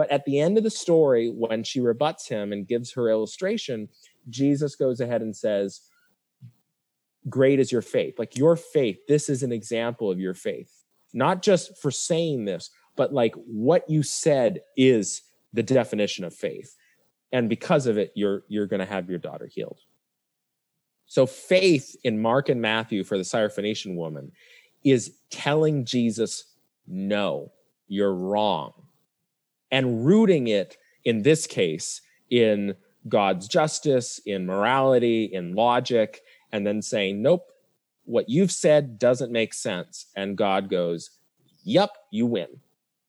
But 0.00 0.10
at 0.10 0.24
the 0.24 0.40
end 0.40 0.56
of 0.56 0.64
the 0.64 0.70
story, 0.70 1.28
when 1.28 1.62
she 1.62 1.78
rebuts 1.78 2.26
him 2.26 2.54
and 2.54 2.66
gives 2.66 2.90
her 2.92 3.10
illustration, 3.10 3.90
Jesus 4.30 4.74
goes 4.74 4.98
ahead 4.98 5.20
and 5.20 5.36
says, 5.36 5.82
Great 7.28 7.60
is 7.60 7.70
your 7.70 7.82
faith. 7.82 8.18
Like 8.18 8.34
your 8.34 8.56
faith, 8.56 8.96
this 9.06 9.28
is 9.28 9.42
an 9.42 9.52
example 9.52 10.10
of 10.10 10.18
your 10.18 10.32
faith. 10.32 10.84
Not 11.12 11.42
just 11.42 11.76
for 11.82 11.90
saying 11.90 12.46
this, 12.46 12.70
but 12.96 13.12
like 13.12 13.34
what 13.34 13.90
you 13.90 14.02
said 14.02 14.62
is 14.74 15.20
the 15.52 15.62
definition 15.62 16.24
of 16.24 16.34
faith. 16.34 16.74
And 17.30 17.50
because 17.50 17.86
of 17.86 17.98
it, 17.98 18.10
you're 18.14 18.44
you're 18.48 18.66
gonna 18.66 18.86
have 18.86 19.10
your 19.10 19.18
daughter 19.18 19.48
healed. 19.48 19.80
So 21.04 21.26
faith 21.26 21.94
in 22.04 22.22
Mark 22.22 22.48
and 22.48 22.62
Matthew 22.62 23.04
for 23.04 23.18
the 23.18 23.24
Syrophoenician 23.24 23.96
woman 23.96 24.32
is 24.82 25.12
telling 25.28 25.84
Jesus, 25.84 26.54
no, 26.86 27.52
you're 27.86 28.14
wrong. 28.14 28.72
And 29.70 30.04
rooting 30.04 30.48
it 30.48 30.76
in 31.04 31.22
this 31.22 31.46
case 31.46 32.00
in 32.30 32.74
God's 33.08 33.48
justice, 33.48 34.20
in 34.26 34.46
morality, 34.46 35.24
in 35.24 35.54
logic, 35.54 36.20
and 36.52 36.66
then 36.66 36.82
saying, 36.82 37.22
nope, 37.22 37.46
what 38.04 38.28
you've 38.28 38.52
said 38.52 38.98
doesn't 38.98 39.32
make 39.32 39.54
sense. 39.54 40.06
And 40.16 40.36
God 40.36 40.68
goes, 40.68 41.10
yep, 41.62 41.90
you 42.10 42.26
win. 42.26 42.48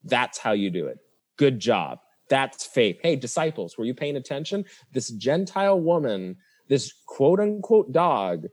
That's 0.03 0.37
how 0.37 0.51
you 0.51 0.69
do 0.69 0.87
it. 0.87 0.99
Good 1.37 1.59
job. 1.59 1.99
That's 2.29 2.65
faith. 2.65 2.99
Hey, 3.01 3.15
disciples, 3.15 3.77
were 3.77 3.85
you 3.85 3.93
paying 3.93 4.15
attention? 4.15 4.65
This 4.93 5.09
Gentile 5.09 5.79
woman, 5.79 6.37
this 6.69 6.93
quote 7.05 7.39
unquote 7.39 7.91
dog, 7.91 8.47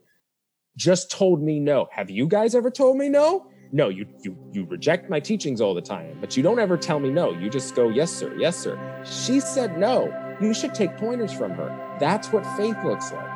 just 0.75 1.11
told 1.11 1.41
me 1.41 1.59
no. 1.59 1.87
Have 1.91 2.09
you 2.09 2.27
guys 2.27 2.55
ever 2.55 2.71
told 2.71 2.97
me 2.97 3.09
no? 3.09 3.49
No, 3.71 3.89
you 3.89 4.07
you 4.21 4.35
you 4.51 4.65
reject 4.65 5.11
my 5.11 5.19
teachings 5.19 5.61
all 5.61 5.75
the 5.75 5.81
time, 5.81 6.17
but 6.19 6.35
you 6.35 6.41
don't 6.41 6.57
ever 6.57 6.75
tell 6.75 6.99
me 6.99 7.11
no. 7.11 7.31
You 7.31 7.51
just 7.51 7.75
go, 7.75 7.89
yes, 7.89 8.11
sir, 8.11 8.35
yes, 8.35 8.57
sir. 8.57 8.79
She 9.05 9.39
said 9.39 9.77
no. 9.77 10.11
You 10.41 10.55
should 10.55 10.73
take 10.73 10.97
pointers 10.97 11.31
from 11.31 11.51
her. 11.51 11.97
That's 11.99 12.31
what 12.31 12.43
faith 12.57 12.77
looks 12.83 13.11
like. 13.11 13.29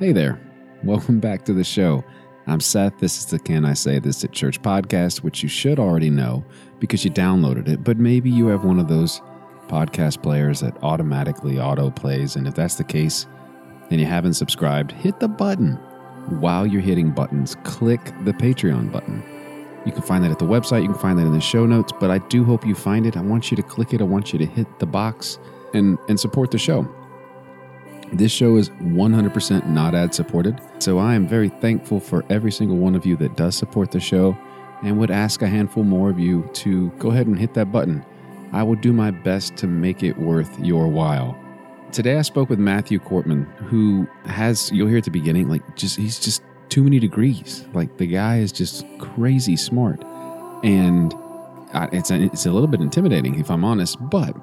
Hey 0.00 0.10
there. 0.10 0.40
Welcome 0.82 1.20
back 1.20 1.44
to 1.44 1.52
the 1.52 1.62
show. 1.62 2.02
I'm 2.48 2.58
Seth. 2.58 2.98
This 2.98 3.18
is 3.18 3.26
the 3.26 3.38
Can 3.38 3.64
I 3.64 3.74
Say 3.74 4.00
This 4.00 4.24
at 4.24 4.32
Church 4.32 4.60
podcast, 4.60 5.18
which 5.18 5.44
you 5.44 5.48
should 5.48 5.78
already 5.78 6.10
know 6.10 6.44
because 6.80 7.04
you 7.04 7.12
downloaded 7.12 7.68
it, 7.68 7.84
but 7.84 7.98
maybe 7.98 8.28
you 8.28 8.48
have 8.48 8.64
one 8.64 8.80
of 8.80 8.88
those 8.88 9.20
podcast 9.70 10.22
players 10.22 10.60
that 10.60 10.76
automatically 10.82 11.60
auto 11.60 11.90
plays. 11.90 12.36
And 12.36 12.46
if 12.48 12.54
that's 12.54 12.74
the 12.74 12.84
case 12.84 13.26
and 13.90 14.00
you 14.00 14.06
haven't 14.06 14.34
subscribed, 14.34 14.92
hit 14.92 15.20
the 15.20 15.28
button. 15.28 15.76
While 16.40 16.66
you're 16.66 16.82
hitting 16.82 17.10
buttons, 17.10 17.56
click 17.64 18.04
the 18.24 18.32
Patreon 18.32 18.92
button. 18.92 19.22
You 19.86 19.92
can 19.92 20.02
find 20.02 20.22
that 20.24 20.30
at 20.30 20.38
the 20.38 20.44
website, 20.44 20.82
you 20.82 20.88
can 20.88 20.98
find 20.98 21.18
that 21.18 21.26
in 21.26 21.32
the 21.32 21.40
show 21.40 21.64
notes, 21.64 21.92
but 21.98 22.10
I 22.10 22.18
do 22.18 22.44
hope 22.44 22.66
you 22.66 22.74
find 22.74 23.06
it. 23.06 23.16
I 23.16 23.22
want 23.22 23.50
you 23.50 23.56
to 23.56 23.62
click 23.62 23.94
it, 23.94 24.00
I 24.00 24.04
want 24.04 24.32
you 24.32 24.38
to 24.38 24.44
hit 24.44 24.78
the 24.78 24.86
box 24.86 25.38
and, 25.72 25.98
and 26.08 26.20
support 26.20 26.50
the 26.50 26.58
show. 26.58 26.86
This 28.12 28.32
show 28.32 28.56
is 28.56 28.68
100% 28.70 29.66
not 29.68 29.94
ad 29.94 30.14
supported, 30.14 30.60
so 30.80 30.98
I 30.98 31.14
am 31.14 31.26
very 31.26 31.48
thankful 31.48 32.00
for 32.00 32.24
every 32.28 32.50
single 32.50 32.76
one 32.76 32.96
of 32.96 33.06
you 33.06 33.16
that 33.16 33.36
does 33.36 33.56
support 33.56 33.92
the 33.92 34.00
show 34.00 34.36
and 34.82 34.98
would 34.98 35.10
ask 35.10 35.42
a 35.42 35.46
handful 35.46 35.84
more 35.84 36.10
of 36.10 36.18
you 36.18 36.48
to 36.54 36.90
go 36.98 37.10
ahead 37.10 37.28
and 37.28 37.38
hit 37.38 37.54
that 37.54 37.70
button. 37.72 38.04
I 38.52 38.62
will 38.62 38.76
do 38.76 38.92
my 38.92 39.10
best 39.10 39.56
to 39.58 39.66
make 39.66 40.02
it 40.02 40.18
worth 40.18 40.58
your 40.58 40.88
while. 40.88 41.38
Today 41.92 42.16
I 42.16 42.22
spoke 42.22 42.48
with 42.48 42.58
Matthew 42.58 42.98
Korpman, 42.98 43.46
who 43.56 44.08
has, 44.24 44.70
you'll 44.72 44.88
hear 44.88 44.98
at 44.98 45.04
the 45.04 45.10
beginning, 45.10 45.48
like 45.48 45.76
just, 45.76 45.96
he's 45.96 46.18
just 46.18 46.42
too 46.68 46.82
many 46.82 46.98
degrees. 46.98 47.64
Like 47.72 47.96
the 47.98 48.06
guy 48.06 48.38
is 48.38 48.52
just 48.52 48.84
crazy 48.98 49.56
smart. 49.56 50.02
And 50.64 51.14
it's 51.92 52.10
a, 52.10 52.22
it's 52.22 52.46
a 52.46 52.52
little 52.52 52.68
bit 52.68 52.80
intimidating, 52.80 53.38
if 53.38 53.50
I'm 53.50 53.64
honest, 53.64 53.98
but 54.10 54.36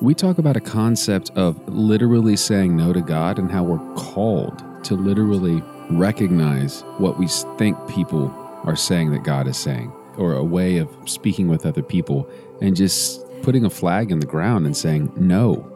we 0.00 0.14
talk 0.14 0.38
about 0.38 0.56
a 0.56 0.60
concept 0.60 1.30
of 1.30 1.68
literally 1.68 2.36
saying 2.36 2.76
no 2.76 2.92
to 2.92 3.00
God 3.00 3.38
and 3.38 3.50
how 3.50 3.64
we're 3.64 3.94
called 3.94 4.62
to 4.84 4.94
literally 4.94 5.62
recognize 5.90 6.82
what 6.98 7.18
we 7.18 7.26
think 7.56 7.76
people 7.88 8.32
are 8.64 8.76
saying 8.76 9.10
that 9.10 9.24
God 9.24 9.48
is 9.48 9.56
saying, 9.56 9.92
or 10.16 10.34
a 10.34 10.44
way 10.44 10.78
of 10.78 10.88
speaking 11.06 11.48
with 11.48 11.66
other 11.66 11.82
people, 11.82 12.28
and 12.60 12.76
just 12.76 13.24
putting 13.42 13.64
a 13.64 13.70
flag 13.70 14.10
in 14.10 14.20
the 14.20 14.26
ground 14.26 14.66
and 14.66 14.76
saying, 14.76 15.12
no, 15.16 15.66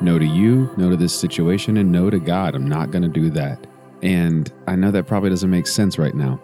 no 0.00 0.18
to 0.18 0.24
you, 0.24 0.70
no 0.76 0.90
to 0.90 0.96
this 0.96 1.18
situation, 1.18 1.76
and 1.76 1.90
no 1.90 2.10
to 2.10 2.18
God. 2.18 2.54
I'm 2.54 2.68
not 2.68 2.90
going 2.90 3.02
to 3.02 3.08
do 3.08 3.30
that. 3.30 3.66
And 4.02 4.52
I 4.66 4.76
know 4.76 4.90
that 4.90 5.06
probably 5.06 5.30
doesn't 5.30 5.50
make 5.50 5.66
sense 5.66 5.98
right 5.98 6.14
now, 6.14 6.40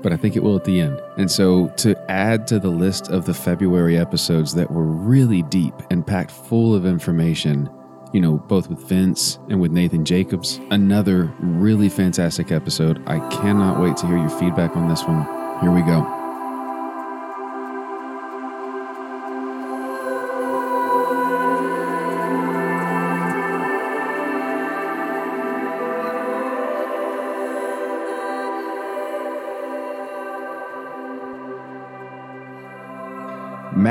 but 0.00 0.12
I 0.12 0.16
think 0.16 0.36
it 0.36 0.42
will 0.42 0.56
at 0.56 0.64
the 0.64 0.80
end. 0.80 1.00
And 1.16 1.30
so, 1.30 1.68
to 1.78 1.98
add 2.10 2.46
to 2.48 2.60
the 2.60 2.70
list 2.70 3.08
of 3.08 3.24
the 3.24 3.34
February 3.34 3.98
episodes 3.98 4.54
that 4.54 4.70
were 4.70 4.84
really 4.84 5.42
deep 5.42 5.74
and 5.90 6.06
packed 6.06 6.30
full 6.30 6.74
of 6.74 6.86
information, 6.86 7.68
you 8.12 8.20
know, 8.20 8.36
both 8.36 8.68
with 8.68 8.78
Vince 8.80 9.38
and 9.48 9.60
with 9.60 9.72
Nathan 9.72 10.04
Jacobs, 10.04 10.60
another 10.70 11.32
really 11.40 11.88
fantastic 11.88 12.52
episode. 12.52 13.02
I 13.08 13.18
cannot 13.30 13.80
wait 13.82 13.96
to 13.98 14.06
hear 14.06 14.18
your 14.18 14.30
feedback 14.30 14.76
on 14.76 14.88
this 14.88 15.02
one. 15.02 15.24
Here 15.60 15.72
we 15.72 15.82
go. 15.82 16.21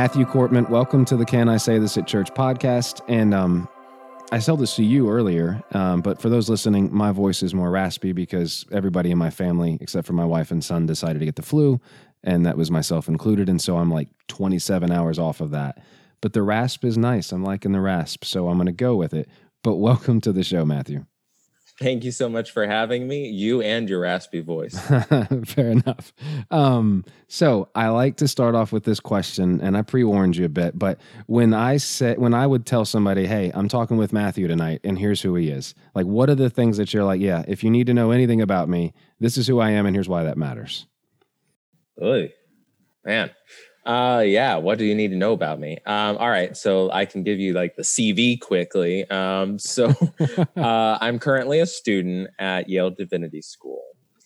Matthew 0.01 0.25
Korpman, 0.25 0.67
welcome 0.67 1.06
to 1.06 1.16
the 1.16 1.25
Can 1.25 1.47
I 1.47 1.57
Say 1.57 1.78
This 1.78 1.95
at 1.95 2.07
Church 2.07 2.34
podcast. 2.34 3.01
And 3.07 3.35
um, 3.35 3.69
I 4.31 4.39
told 4.39 4.59
this 4.59 4.75
to 4.78 4.84
you 4.84 5.07
earlier, 5.12 5.62
um, 5.73 6.01
but 6.01 6.19
for 6.19 6.28
those 6.28 6.50
listening, 6.50 6.91
my 6.91 7.12
voice 7.12 7.44
is 7.44 7.53
more 7.53 7.69
raspy 7.69 8.12
because 8.12 8.66
everybody 8.72 9.12
in 9.12 9.19
my 9.19 9.29
family, 9.29 9.78
except 9.79 10.07
for 10.07 10.13
my 10.13 10.25
wife 10.25 10.50
and 10.50 10.63
son, 10.63 10.88
decided 10.88 11.19
to 11.19 11.25
get 11.25 11.35
the 11.35 11.44
flu, 11.44 11.79
and 12.23 12.47
that 12.47 12.57
was 12.57 12.72
myself 12.72 13.07
included. 13.07 13.47
And 13.47 13.62
so 13.62 13.78
I'm 13.78 13.91
like 13.91 14.09
27 14.28 14.91
hours 14.91 15.19
off 15.19 15.39
of 15.39 15.51
that. 15.51 15.78
But 16.19 16.33
the 16.33 16.41
rasp 16.41 16.83
is 16.83 16.97
nice. 16.97 17.31
I'm 17.31 17.44
liking 17.44 17.72
the 17.72 17.79
rasp, 17.79 18.25
so 18.25 18.50
I'm 18.50 18.57
going 18.57 18.66
to 18.66 18.72
go 18.72 18.95
with 18.95 19.13
it. 19.13 19.29
But 19.62 19.75
welcome 19.75 20.19
to 20.22 20.33
the 20.33 20.44
show, 20.44 20.66
Matthew. 20.66 21.06
Thank 21.81 22.03
you 22.03 22.12
so 22.12 22.30
much 22.30 22.52
for 22.52 22.68
having 22.68 23.08
me, 23.08 23.28
you 23.30 23.64
and 23.64 23.90
your 23.90 24.02
raspy 24.02 24.40
voice. 24.40 24.78
Fair 25.46 25.72
enough. 25.72 26.14
Um, 26.52 27.03
so 27.28 27.69
I 27.74 27.88
like 27.88 28.18
to 28.18 28.28
start 28.28 28.53
off 28.53 28.72
with 28.72 28.84
this 28.84 29.00
question, 29.00 29.59
and 29.62 29.75
I 29.75 29.81
pre-warned 29.81 30.36
you 30.36 30.46
a 30.46 30.50
bit, 30.50 30.78
but 30.78 31.02
when 31.25 31.56
I 31.56 31.78
said 31.78 32.19
when 32.19 32.36
I 32.36 32.46
would 32.46 32.68
tell 32.68 32.86
somebody, 32.86 33.25
"Hey, 33.25 33.52
I'm 33.56 33.68
talking 33.68 33.97
with 33.97 34.14
Matthew 34.14 34.47
tonight, 34.47 34.81
and 34.84 35.00
here's 35.00 35.24
who 35.24 35.34
he 35.34 35.50
is," 35.50 35.74
like, 35.96 36.06
what 36.06 36.30
are 36.30 36.36
the 36.36 36.52
things 36.52 36.78
that 36.78 36.94
you're 36.94 37.03
like, 37.03 37.19
"Yeah, 37.19 37.44
if 37.47 37.64
you 37.64 37.72
need 37.72 37.88
to 37.88 37.96
know 37.96 38.12
anything 38.12 38.42
about 38.42 38.69
me, 38.69 38.94
this 39.19 39.36
is 39.36 39.48
who 39.48 39.59
I 39.59 39.72
am, 39.72 39.88
and 39.88 39.96
here's 39.96 40.09
why 40.09 40.24
that 40.24 40.38
matters." 40.38 40.86
Oy, 42.00 42.31
man. 43.03 43.31
Uh, 43.86 44.24
yeah. 44.25 44.58
What 44.58 44.78
do 44.78 44.86
you 44.86 44.94
need 44.94 45.09
to 45.09 45.18
know 45.18 45.34
about 45.34 45.59
me? 45.59 45.78
Um, 45.86 46.18
all 46.18 46.30
right. 46.30 46.56
So 46.56 46.92
I 46.92 47.06
can 47.06 47.24
give 47.24 47.40
you 47.40 47.53
like 47.53 47.75
the 47.75 47.81
CV 47.81 48.40
quickly. 48.40 49.09
Um, 49.09 49.58
so 49.58 49.94
uh, 50.56 50.97
I'm 51.02 51.18
currently 51.18 51.59
a 51.59 51.66
student 51.66 52.30
at 52.38 52.69
Yale 52.69 52.92
Divinity 52.92 53.42
School. 53.42 53.81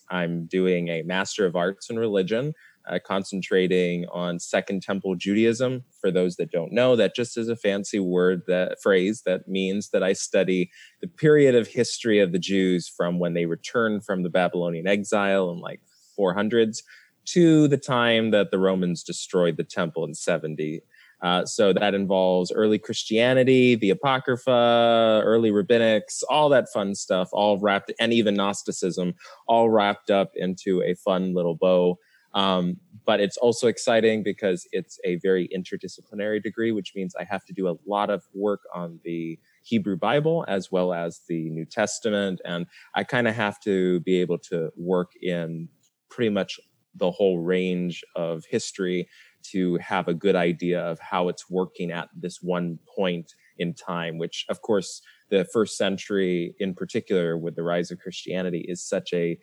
I'm 0.10 0.46
doing 0.46 0.90
a 0.90 1.04
Master 1.04 1.46
of 1.46 1.56
Arts 1.56 1.90
in 1.90 1.98
Religion, 1.98 2.54
uh, 2.88 3.00
concentrating 3.04 4.06
on 4.12 4.40
Second 4.40 4.84
Temple 4.84 5.16
Judaism. 5.16 5.84
For 6.00 6.12
those 6.12 6.36
that 6.36 6.52
don't 6.52 6.74
know, 6.74 6.96
that 6.98 7.16
just 7.16 7.38
is 7.38 7.48
a 7.48 7.56
fancy 7.56 8.00
word, 8.00 8.42
that 8.48 8.82
phrase 8.84 9.24
that 9.26 9.48
means 9.48 9.90
that 9.92 10.04
I 10.04 10.14
study 10.14 10.70
the 11.02 11.08
period 11.08 11.56
of 11.56 11.68
history 11.68 12.20
of 12.20 12.34
the 12.34 12.40
Jews 12.40 12.88
from 12.88 13.20
when 13.20 13.34
they 13.34 13.46
returned 13.46 14.06
from 14.06 14.24
the 14.24 14.30
Babylonian 14.30 14.86
exile 14.86 15.50
in 15.50 15.60
like 15.60 15.80
400s 16.20 16.82
to 17.26 17.68
the 17.68 17.78
time 17.78 18.32
that 18.32 18.52
the 18.52 18.60
Romans 18.60 19.04
destroyed 19.04 19.58
the 19.58 19.64
temple 19.64 20.04
in 20.06 20.14
70. 20.14 20.82
Uh, 21.22 21.46
so 21.46 21.74
that 21.74 21.96
involves 21.96 22.52
early 22.52 22.78
Christianity, 22.78 23.76
the 23.76 23.90
Apocrypha, 23.90 25.22
early 25.24 25.50
rabbinics, 25.50 26.24
all 26.30 26.50
that 26.50 26.68
fun 26.74 26.94
stuff, 26.94 27.30
all 27.32 27.58
wrapped, 27.58 27.92
and 28.00 28.14
even 28.14 28.36
Gnosticism, 28.36 29.14
all 29.48 29.70
wrapped 29.70 30.12
up 30.12 30.32
into 30.36 30.84
a 30.84 30.94
fun 30.94 31.34
little 31.34 31.56
bow. 31.56 31.98
Um, 32.36 32.78
but 33.06 33.22
it's 33.22 33.38
also 33.38 33.68
exciting 33.68 34.22
because 34.22 34.68
it's 34.74 35.00
a 35.06 35.16
very 35.18 35.48
interdisciplinary 35.56 36.44
degree, 36.44 36.72
which 36.74 36.94
means 36.94 37.16
I 37.16 37.24
have 37.24 37.46
to 37.46 37.54
do 37.54 37.70
a 37.70 37.78
lot 37.88 38.10
of 38.10 38.24
work 38.34 38.62
on 38.74 39.00
the 39.06 39.40
Hebrew 39.64 39.96
Bible 39.96 40.44
as 40.48 40.70
well 40.72 40.94
as 40.94 41.22
the 41.30 41.50
New 41.50 41.66
Testament. 41.66 42.42
And 42.44 42.66
I 42.94 43.06
kind 43.06 43.28
of 43.28 43.36
have 43.36 43.60
to 43.62 44.02
be 44.02 44.20
able 44.20 44.38
to 44.50 44.70
work 44.76 45.12
in 45.22 45.70
pretty 46.10 46.30
much 46.30 46.60
the 46.96 47.12
whole 47.12 47.40
range 47.40 48.04
of 48.16 48.44
history 48.50 49.08
to 49.52 49.78
have 49.78 50.08
a 50.08 50.14
good 50.14 50.36
idea 50.36 50.82
of 50.82 51.00
how 51.00 51.30
it's 51.30 51.50
working 51.50 51.92
at 51.92 52.10
this 52.16 52.42
one 52.42 52.80
point 52.96 53.34
in 53.58 53.74
time, 53.74 54.18
which 54.18 54.46
of 54.50 54.62
course 54.62 55.02
the 55.30 55.46
first 55.46 55.78
century 55.78 56.56
in 56.60 56.74
particular 56.74 57.38
with 57.38 57.56
the 57.56 57.64
rise 57.64 57.92
of 57.92 58.00
Christianity 58.00 58.66
is 58.68 58.82
such 58.82 59.14
a 59.14 59.38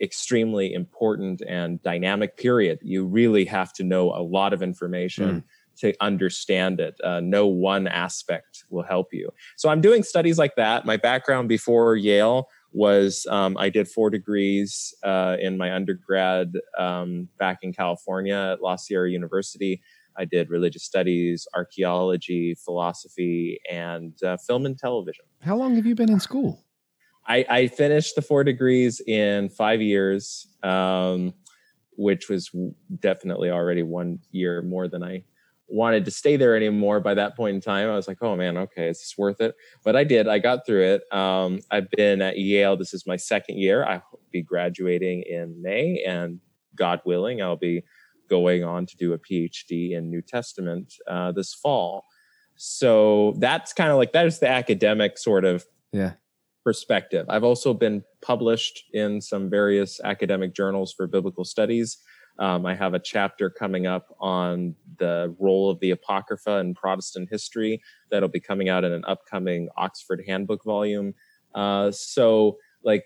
extremely 0.00 0.72
important 0.72 1.42
and 1.46 1.82
dynamic 1.82 2.36
period. 2.36 2.78
You 2.82 3.06
really 3.06 3.44
have 3.44 3.72
to 3.74 3.84
know 3.84 4.10
a 4.10 4.22
lot 4.22 4.52
of 4.52 4.62
information. 4.62 5.28
Mm. 5.28 5.44
To 5.78 5.94
understand 6.02 6.80
it, 6.80 6.94
uh, 7.02 7.20
no 7.20 7.46
one 7.46 7.88
aspect 7.88 8.64
will 8.68 8.82
help 8.82 9.08
you. 9.10 9.30
So 9.56 9.70
I'm 9.70 9.80
doing 9.80 10.02
studies 10.02 10.36
like 10.36 10.54
that. 10.56 10.84
My 10.84 10.98
background 10.98 11.48
before 11.48 11.96
Yale 11.96 12.46
was 12.72 13.26
um, 13.30 13.56
I 13.58 13.68
did 13.68 13.88
four 13.88 14.10
degrees 14.10 14.94
uh, 15.02 15.36
in 15.40 15.56
my 15.56 15.74
undergrad 15.74 16.52
um, 16.78 17.28
back 17.38 17.58
in 17.62 17.72
California 17.72 18.54
at 18.54 18.62
La 18.62 18.76
Sierra 18.76 19.10
University. 19.10 19.82
I 20.16 20.24
did 20.24 20.50
religious 20.50 20.84
studies, 20.84 21.46
archaeology, 21.54 22.54
philosophy, 22.54 23.60
and 23.70 24.14
uh, 24.22 24.36
film 24.36 24.66
and 24.66 24.78
television. 24.78 25.24
How 25.40 25.56
long 25.56 25.74
have 25.76 25.86
you 25.86 25.94
been 25.94 26.10
in 26.10 26.20
school? 26.20 26.64
I, 27.26 27.46
I 27.48 27.66
finished 27.68 28.16
the 28.16 28.22
four 28.22 28.44
degrees 28.44 29.00
in 29.06 29.48
five 29.48 29.80
years, 29.80 30.48
um, 30.62 31.32
which 31.96 32.28
was 32.28 32.50
definitely 33.00 33.50
already 33.50 33.82
one 33.82 34.18
year 34.32 34.60
more 34.62 34.88
than 34.88 35.02
I 35.02 35.24
wanted 35.72 36.04
to 36.04 36.10
stay 36.10 36.36
there 36.36 36.54
anymore 36.54 37.00
by 37.00 37.14
that 37.14 37.34
point 37.34 37.54
in 37.54 37.60
time. 37.60 37.88
I 37.88 37.96
was 37.96 38.06
like, 38.06 38.18
oh 38.22 38.36
man, 38.36 38.56
okay, 38.58 38.88
is 38.88 38.98
this 38.98 39.14
worth 39.16 39.40
it? 39.40 39.54
But 39.82 39.96
I 39.96 40.04
did. 40.04 40.28
I 40.28 40.38
got 40.38 40.66
through 40.66 40.84
it. 40.84 41.12
Um, 41.16 41.60
I've 41.70 41.90
been 41.90 42.20
at 42.20 42.38
Yale. 42.38 42.76
This 42.76 42.92
is 42.92 43.06
my 43.06 43.16
second 43.16 43.58
year. 43.58 43.84
I 43.84 44.02
will 44.12 44.20
be 44.30 44.42
graduating 44.42 45.22
in 45.22 45.60
May, 45.62 46.02
and 46.06 46.40
God 46.76 47.00
willing, 47.06 47.42
I'll 47.42 47.56
be 47.56 47.82
going 48.28 48.64
on 48.64 48.86
to 48.86 48.96
do 48.96 49.12
a 49.12 49.18
PhD 49.18 49.92
in 49.92 50.10
New 50.10 50.22
Testament 50.22 50.94
uh, 51.08 51.32
this 51.32 51.52
fall. 51.54 52.04
So 52.56 53.34
that's 53.38 53.72
kind 53.72 53.90
of 53.90 53.96
like 53.96 54.12
that 54.12 54.26
is 54.26 54.38
the 54.38 54.48
academic 54.48 55.18
sort 55.18 55.44
of 55.44 55.64
Yeah. 55.92 56.12
perspective. 56.64 57.26
I've 57.28 57.44
also 57.44 57.74
been 57.74 58.04
published 58.22 58.84
in 58.92 59.20
some 59.20 59.50
various 59.50 60.00
academic 60.04 60.54
journals 60.54 60.92
for 60.92 61.06
biblical 61.06 61.44
studies. 61.44 61.98
Um, 62.38 62.66
I 62.66 62.74
have 62.74 62.94
a 62.94 62.98
chapter 62.98 63.50
coming 63.50 63.86
up 63.86 64.14
on 64.20 64.74
the 64.98 65.34
role 65.38 65.70
of 65.70 65.78
the 65.80 65.90
Apocrypha 65.90 66.58
in 66.58 66.74
Protestant 66.74 67.28
history 67.30 67.82
that'll 68.10 68.28
be 68.28 68.40
coming 68.40 68.68
out 68.68 68.84
in 68.84 68.92
an 68.92 69.04
upcoming 69.06 69.68
Oxford 69.76 70.22
Handbook 70.26 70.64
volume. 70.64 71.14
Uh, 71.54 71.90
so, 71.90 72.58
like, 72.82 73.04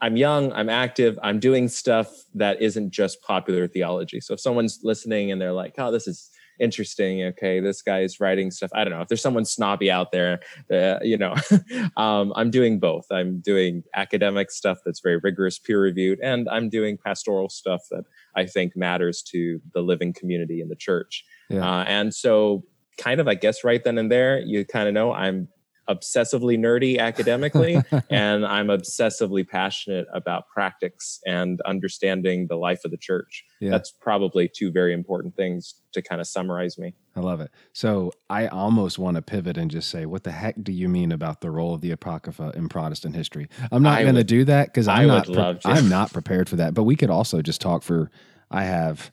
I'm 0.00 0.16
young, 0.16 0.52
I'm 0.52 0.68
active, 0.68 1.18
I'm 1.22 1.38
doing 1.38 1.68
stuff 1.68 2.24
that 2.34 2.60
isn't 2.60 2.90
just 2.90 3.22
popular 3.22 3.68
theology. 3.68 4.20
So, 4.20 4.34
if 4.34 4.40
someone's 4.40 4.80
listening 4.82 5.30
and 5.30 5.40
they're 5.40 5.52
like, 5.52 5.74
oh, 5.78 5.92
this 5.92 6.08
is 6.08 6.30
interesting, 6.60 7.22
okay, 7.24 7.60
this 7.60 7.82
guy 7.82 8.00
is 8.00 8.20
writing 8.20 8.50
stuff. 8.50 8.70
I 8.74 8.84
don't 8.84 8.92
know 8.92 9.00
if 9.00 9.08
there's 9.08 9.22
someone 9.22 9.44
snobby 9.44 9.90
out 9.90 10.12
there, 10.12 10.40
uh, 10.72 10.98
you 11.02 11.16
know, 11.16 11.34
um, 11.96 12.32
I'm 12.36 12.50
doing 12.50 12.78
both. 12.78 13.06
I'm 13.10 13.40
doing 13.40 13.82
academic 13.94 14.50
stuff 14.50 14.78
that's 14.84 15.00
very 15.00 15.18
rigorous, 15.18 15.58
peer 15.58 15.80
reviewed, 15.80 16.18
and 16.22 16.48
I'm 16.48 16.68
doing 16.68 16.98
pastoral 16.98 17.48
stuff 17.48 17.82
that 17.90 18.04
I 18.36 18.46
think 18.46 18.76
matters 18.76 19.22
to 19.30 19.60
the 19.74 19.82
living 19.82 20.12
community 20.12 20.60
in 20.60 20.68
the 20.68 20.76
church. 20.76 21.24
Yeah. 21.48 21.68
Uh, 21.68 21.84
and 21.84 22.14
so, 22.14 22.64
kind 22.98 23.20
of, 23.20 23.28
I 23.28 23.34
guess, 23.34 23.64
right 23.64 23.82
then 23.82 23.98
and 23.98 24.10
there, 24.10 24.40
you 24.40 24.64
kind 24.64 24.88
of 24.88 24.94
know 24.94 25.12
I'm 25.12 25.48
obsessively 25.88 26.58
nerdy 26.58 26.98
academically 26.98 27.76
and 28.10 28.46
i'm 28.46 28.68
obsessively 28.68 29.46
passionate 29.46 30.06
about 30.14 30.48
practice 30.48 31.20
and 31.26 31.60
understanding 31.62 32.46
the 32.48 32.56
life 32.56 32.84
of 32.84 32.90
the 32.90 32.96
church 32.96 33.44
Yeah. 33.60 33.70
that's 33.70 33.90
probably 33.90 34.48
two 34.48 34.70
very 34.70 34.92
important 34.92 35.34
things 35.36 35.74
to 35.92 36.00
kind 36.02 36.20
of 36.20 36.26
summarize 36.26 36.78
me 36.78 36.94
I 37.14 37.20
love 37.20 37.42
it. 37.42 37.50
So 37.74 38.10
I 38.30 38.46
almost 38.46 38.98
want 38.98 39.16
to 39.16 39.22
pivot 39.22 39.58
and 39.58 39.70
just 39.70 39.90
say, 39.90 40.06
what 40.06 40.24
the 40.24 40.32
heck 40.32 40.54
do 40.62 40.72
you 40.72 40.88
mean 40.88 41.12
about 41.12 41.42
the 41.42 41.50
role 41.50 41.74
of 41.74 41.82
the 41.82 41.90
Apocrypha 41.90 42.52
in 42.56 42.70
Protestant 42.70 43.14
history? 43.14 43.48
I'm 43.70 43.82
not 43.82 44.00
going 44.00 44.14
to 44.14 44.24
do 44.24 44.44
that 44.46 44.68
because 44.68 44.88
I'm 44.88 45.08
not. 45.08 45.26
pre- 45.26 45.58
I'm 45.66 45.90
not 45.90 46.10
prepared 46.10 46.48
for 46.48 46.56
that. 46.56 46.72
But 46.72 46.84
we 46.84 46.96
could 46.96 47.10
also 47.10 47.42
just 47.42 47.60
talk 47.60 47.82
for. 47.82 48.10
I 48.50 48.64
have 48.64 49.10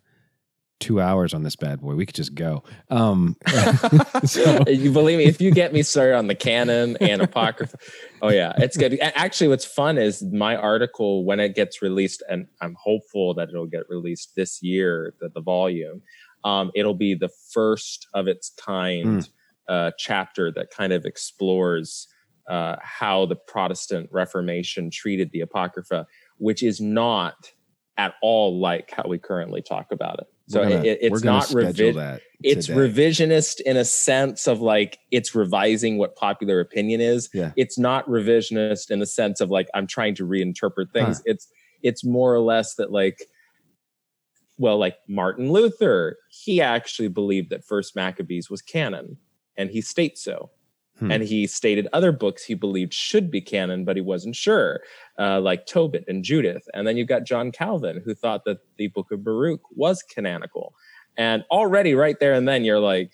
two 0.80 1.02
hours 1.02 1.34
on 1.34 1.44
this 1.44 1.56
bad 1.56 1.82
boy. 1.82 1.96
We 1.96 2.06
could 2.06 2.16
just 2.16 2.36
go. 2.36 2.64
Um, 2.90 3.36
so- 4.24 4.64
you 4.68 4.92
believe 4.92 5.18
me 5.18 5.26
if 5.26 5.42
you 5.42 5.52
get 5.52 5.74
me 5.74 5.84
started 5.84 6.16
on 6.16 6.28
the 6.28 6.36
canon 6.36 6.98
and 7.02 7.22
apocrypha 7.22 7.78
oh 8.22 8.30
yeah 8.30 8.54
it's 8.58 8.76
good 8.78 8.98
actually 9.02 9.48
what's 9.48 9.66
fun 9.66 9.98
is 9.98 10.22
my 10.24 10.56
article 10.56 11.24
when 11.26 11.40
it 11.40 11.56
gets 11.56 11.82
released 11.82 12.22
and 12.30 12.48
i'm 12.62 12.76
hopeful 12.82 13.34
that 13.34 13.50
it'll 13.50 13.66
get 13.66 13.84
released 13.90 14.36
this 14.36 14.62
year 14.62 15.14
the, 15.20 15.30
the 15.30 15.42
volume 15.42 16.02
um, 16.44 16.72
it'll 16.76 16.94
be 16.94 17.14
the 17.14 17.30
first 17.54 18.08
of 18.14 18.28
its 18.28 18.50
kind 18.52 19.30
uh, 19.68 19.92
chapter 19.98 20.52
that 20.52 20.70
kind 20.72 20.94
of 20.94 21.06
explores 21.06 22.08
uh, 22.50 22.76
how 22.82 23.26
the 23.26 23.36
protestant 23.36 24.10
reformation 24.12 24.90
treated 24.90 25.32
the 25.32 25.42
apocrypha 25.42 26.06
which 26.38 26.64
is 26.64 26.80
not 26.82 27.52
at 27.98 28.14
all 28.22 28.60
like 28.60 28.92
how 28.92 29.04
we 29.08 29.18
currently 29.18 29.62
talk 29.62 29.92
about 29.92 30.20
it 30.20 30.28
so 30.50 30.64
gonna- 30.64 30.84
it, 30.84 31.00
it's 31.02 31.24
not 31.24 31.44
revi- 31.46 32.20
it's 32.42 32.68
today. 32.68 32.80
revisionist 32.80 33.62
in 33.62 33.78
a 33.78 33.86
sense 33.86 34.48
of 34.48 34.62
like 34.62 34.98
it's 35.12 35.36
revising 35.36 35.98
what 35.98 36.16
popular 36.16 36.60
opinion 36.60 37.02
is. 37.02 37.30
Yeah. 37.34 37.52
It's 37.56 37.78
not 37.78 38.08
revisionist 38.08 38.90
in 38.92 39.00
the 39.00 39.06
sense 39.06 39.42
of 39.42 39.50
like 39.50 39.68
I'm 39.74 39.88
trying 39.88 40.16
to 40.16 40.28
reinterpret 40.28 40.92
things. 40.92 41.18
Huh. 41.18 41.24
It's 41.26 41.48
it's 41.84 42.04
more 42.04 42.34
or 42.34 42.40
less 42.40 42.76
that 42.76 42.92
like 42.92 43.24
well, 44.58 44.78
like 44.78 44.98
Martin 45.08 45.52
Luther, 45.52 46.18
he 46.30 46.62
actually 46.62 47.08
believed 47.08 47.50
that 47.50 47.64
First 47.64 47.96
Maccabees 47.96 48.50
was 48.50 48.62
canon, 48.62 49.18
and 49.56 49.70
he 49.70 49.80
states 49.80 50.22
so. 50.22 50.52
Hmm. 51.00 51.12
And 51.12 51.24
he 51.24 51.48
stated 51.48 51.88
other 51.94 52.12
books 52.12 52.44
he 52.44 52.54
believed 52.54 52.94
should 52.94 53.32
be 53.32 53.40
canon, 53.42 53.86
but 53.86 53.96
he 53.96 54.02
wasn't 54.02 54.36
sure, 54.36 54.82
uh, 55.18 55.40
like 55.40 55.66
Tobit 55.66 56.04
and 56.08 56.24
Judith. 56.24 56.64
And 56.74 56.86
then 56.88 56.98
you've 56.98 57.08
got 57.08 57.24
John 57.26 57.52
Calvin, 57.52 58.02
who 58.04 58.14
thought 58.14 58.44
that 58.46 58.58
the 58.78 58.88
book 58.90 59.12
of 59.12 59.24
Baruch 59.24 59.62
was 59.72 60.04
canonical. 60.04 60.74
And 61.18 61.44
already, 61.52 61.94
right 61.96 62.20
there 62.20 62.34
and 62.34 62.48
then, 62.48 62.64
you're 62.66 62.80
like, 62.80 63.12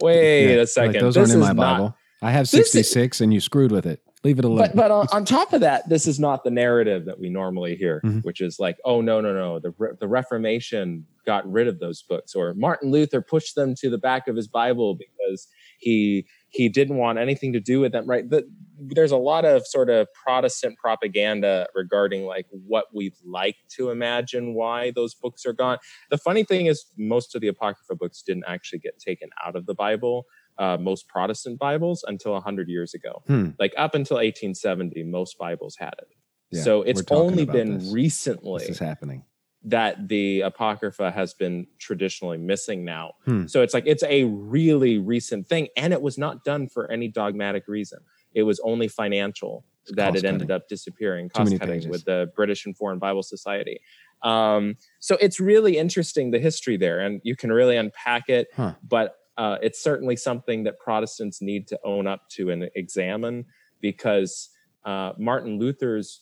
wait 0.00 0.54
Yeah, 0.54 0.62
a 0.62 0.66
second. 0.66 0.92
Like, 0.94 1.00
those 1.02 1.14
this 1.14 1.20
aren't 1.30 1.32
in 1.32 1.40
is 1.40 1.46
my 1.48 1.52
not- 1.52 1.78
Bible. 1.78 1.96
I 2.22 2.30
have 2.32 2.50
This 2.50 2.54
is- 2.66 2.72
66, 2.72 3.20
and 3.22 3.32
you 3.32 3.40
screwed 3.40 3.72
with 3.72 3.86
it. 3.86 4.00
Leave 4.22 4.38
it 4.38 4.44
alone. 4.44 4.58
But 4.58 4.76
but 4.76 4.90
on, 4.90 5.06
on 5.12 5.24
top 5.24 5.54
of 5.54 5.62
that, 5.62 5.88
this 5.88 6.06
is 6.06 6.20
not 6.20 6.44
the 6.44 6.50
narrative 6.50 7.06
that 7.06 7.18
we 7.18 7.30
normally 7.30 7.74
hear, 7.74 8.02
Mhm. 8.04 8.22
which 8.22 8.42
is 8.42 8.58
like, 8.60 8.76
oh 8.84 9.00
no 9.00 9.22
no 9.22 9.32
no, 9.32 9.58
the 9.58 9.72
Re- 9.78 9.92
the 9.98 10.06
Reformation 10.06 11.06
got 11.24 11.50
rid 11.50 11.66
of 11.68 11.78
those 11.78 12.02
books, 12.02 12.34
or 12.34 12.52
Martin 12.52 12.90
Luther 12.90 13.22
pushed 13.22 13.54
them 13.54 13.74
to 13.76 13.88
the 13.88 13.96
back 13.96 14.28
of 14.28 14.36
his 14.36 14.46
Bible 14.46 14.94
because 14.94 15.48
he 15.78 16.26
he 16.50 16.68
didn't 16.68 16.96
want 16.96 17.18
anything 17.18 17.52
to 17.54 17.60
do 17.60 17.80
with 17.80 17.92
them. 17.92 18.06
Right? 18.06 18.28
The, 18.28 18.46
there's 18.82 19.12
a 19.12 19.16
lot 19.16 19.44
of 19.44 19.66
sort 19.66 19.90
of 19.90 20.08
Protestant 20.14 20.76
propaganda 20.78 21.68
regarding 21.74 22.24
like 22.24 22.46
what 22.50 22.86
we'd 22.94 23.14
like 23.24 23.56
to 23.76 23.90
imagine 23.90 24.54
why 24.54 24.90
those 24.90 25.14
books 25.14 25.44
are 25.46 25.52
gone. 25.52 25.78
The 26.10 26.18
funny 26.18 26.44
thing 26.44 26.66
is, 26.66 26.86
most 26.96 27.34
of 27.34 27.40
the 27.40 27.48
Apocrypha 27.48 27.94
books 27.94 28.22
didn't 28.22 28.44
actually 28.48 28.78
get 28.80 28.98
taken 28.98 29.28
out 29.44 29.54
of 29.56 29.66
the 29.66 29.74
Bible. 29.74 30.24
Uh, 30.58 30.76
most 30.78 31.08
Protestant 31.08 31.58
Bibles 31.58 32.04
until 32.06 32.32
100 32.32 32.68
years 32.68 32.92
ago 32.92 33.22
Hmm. 33.26 33.50
like 33.58 33.72
up 33.78 33.94
until 33.94 34.16
1870 34.18 35.04
most 35.04 35.38
bibles 35.38 35.74
had 35.78 35.94
it 35.98 36.08
Yeah, 36.50 36.62
so 36.62 36.82
it's 36.82 37.02
only 37.10 37.46
been 37.46 37.78
this. 37.78 37.90
recently 37.90 38.60
this 38.60 38.70
is 38.70 38.78
happening. 38.78 39.24
That 39.64 40.08
the 40.08 40.40
apocrypha 40.40 41.10
has 41.10 41.34
been 41.34 41.66
traditionally 41.78 42.38
missing 42.38 42.84
now 42.84 43.12
Hmm. 43.26 43.46
so 43.46 43.62
it's 43.62 43.74
like 43.74 43.84
it's 43.86 44.02
a 44.04 44.24
really 44.24 44.98
recent 44.98 45.46
thing 45.48 45.68
and 45.76 45.92
it 45.92 46.00
was 46.02 46.16
not 46.16 46.44
done 46.44 46.68
for 46.68 46.90
any 46.90 47.08
dogmatic 47.08 47.68
reason 47.68 48.00
it 48.32 48.44
was 48.44 48.58
only 48.60 48.88
financial 48.88 49.64
It's 49.82 49.96
that 49.96 50.16
it 50.16 50.24
ended 50.24 50.50
up 50.50 50.68
disappearing 50.68 51.28
cost 51.28 51.52
cutting 51.58 51.74
pages. 51.80 51.88
with 51.88 52.04
the 52.04 52.30
british 52.34 52.64
and 52.66 52.76
foreign 52.76 52.98
bible 52.98 53.22
society 53.22 53.80
um, 54.22 54.76
so 54.98 55.16
it's 55.20 55.40
really 55.40 55.78
interesting 55.78 56.30
the 56.30 56.38
history 56.38 56.76
there 56.76 57.00
and 57.00 57.20
you 57.24 57.34
can 57.36 57.50
really 57.52 57.76
unpack 57.76 58.28
it 58.28 58.48
Huh. 58.56 58.74
but 58.86 59.16
uh, 59.38 59.56
it's 59.62 59.82
certainly 59.82 60.16
something 60.16 60.64
that 60.64 60.78
Protestants 60.78 61.40
need 61.40 61.66
to 61.68 61.78
own 61.82 62.06
up 62.06 62.28
to 62.30 62.50
and 62.50 62.68
examine 62.74 63.46
because 63.80 64.50
uh, 64.84 65.12
Martin 65.18 65.58
Luther's 65.58 66.20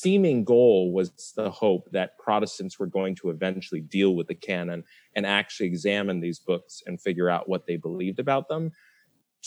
seeming 0.00 0.44
goal 0.44 0.92
was 0.92 1.32
the 1.36 1.50
hope 1.50 1.88
that 1.92 2.18
Protestants 2.18 2.78
were 2.78 2.86
going 2.86 3.14
to 3.16 3.30
eventually 3.30 3.80
deal 3.80 4.14
with 4.14 4.26
the 4.28 4.34
canon 4.34 4.84
and 5.16 5.26
actually 5.26 5.66
examine 5.66 6.20
these 6.20 6.38
books 6.38 6.82
and 6.86 7.00
figure 7.00 7.28
out 7.28 7.48
what 7.48 7.66
they 7.66 7.76
believed 7.76 8.18
about 8.18 8.48
them. 8.48 8.70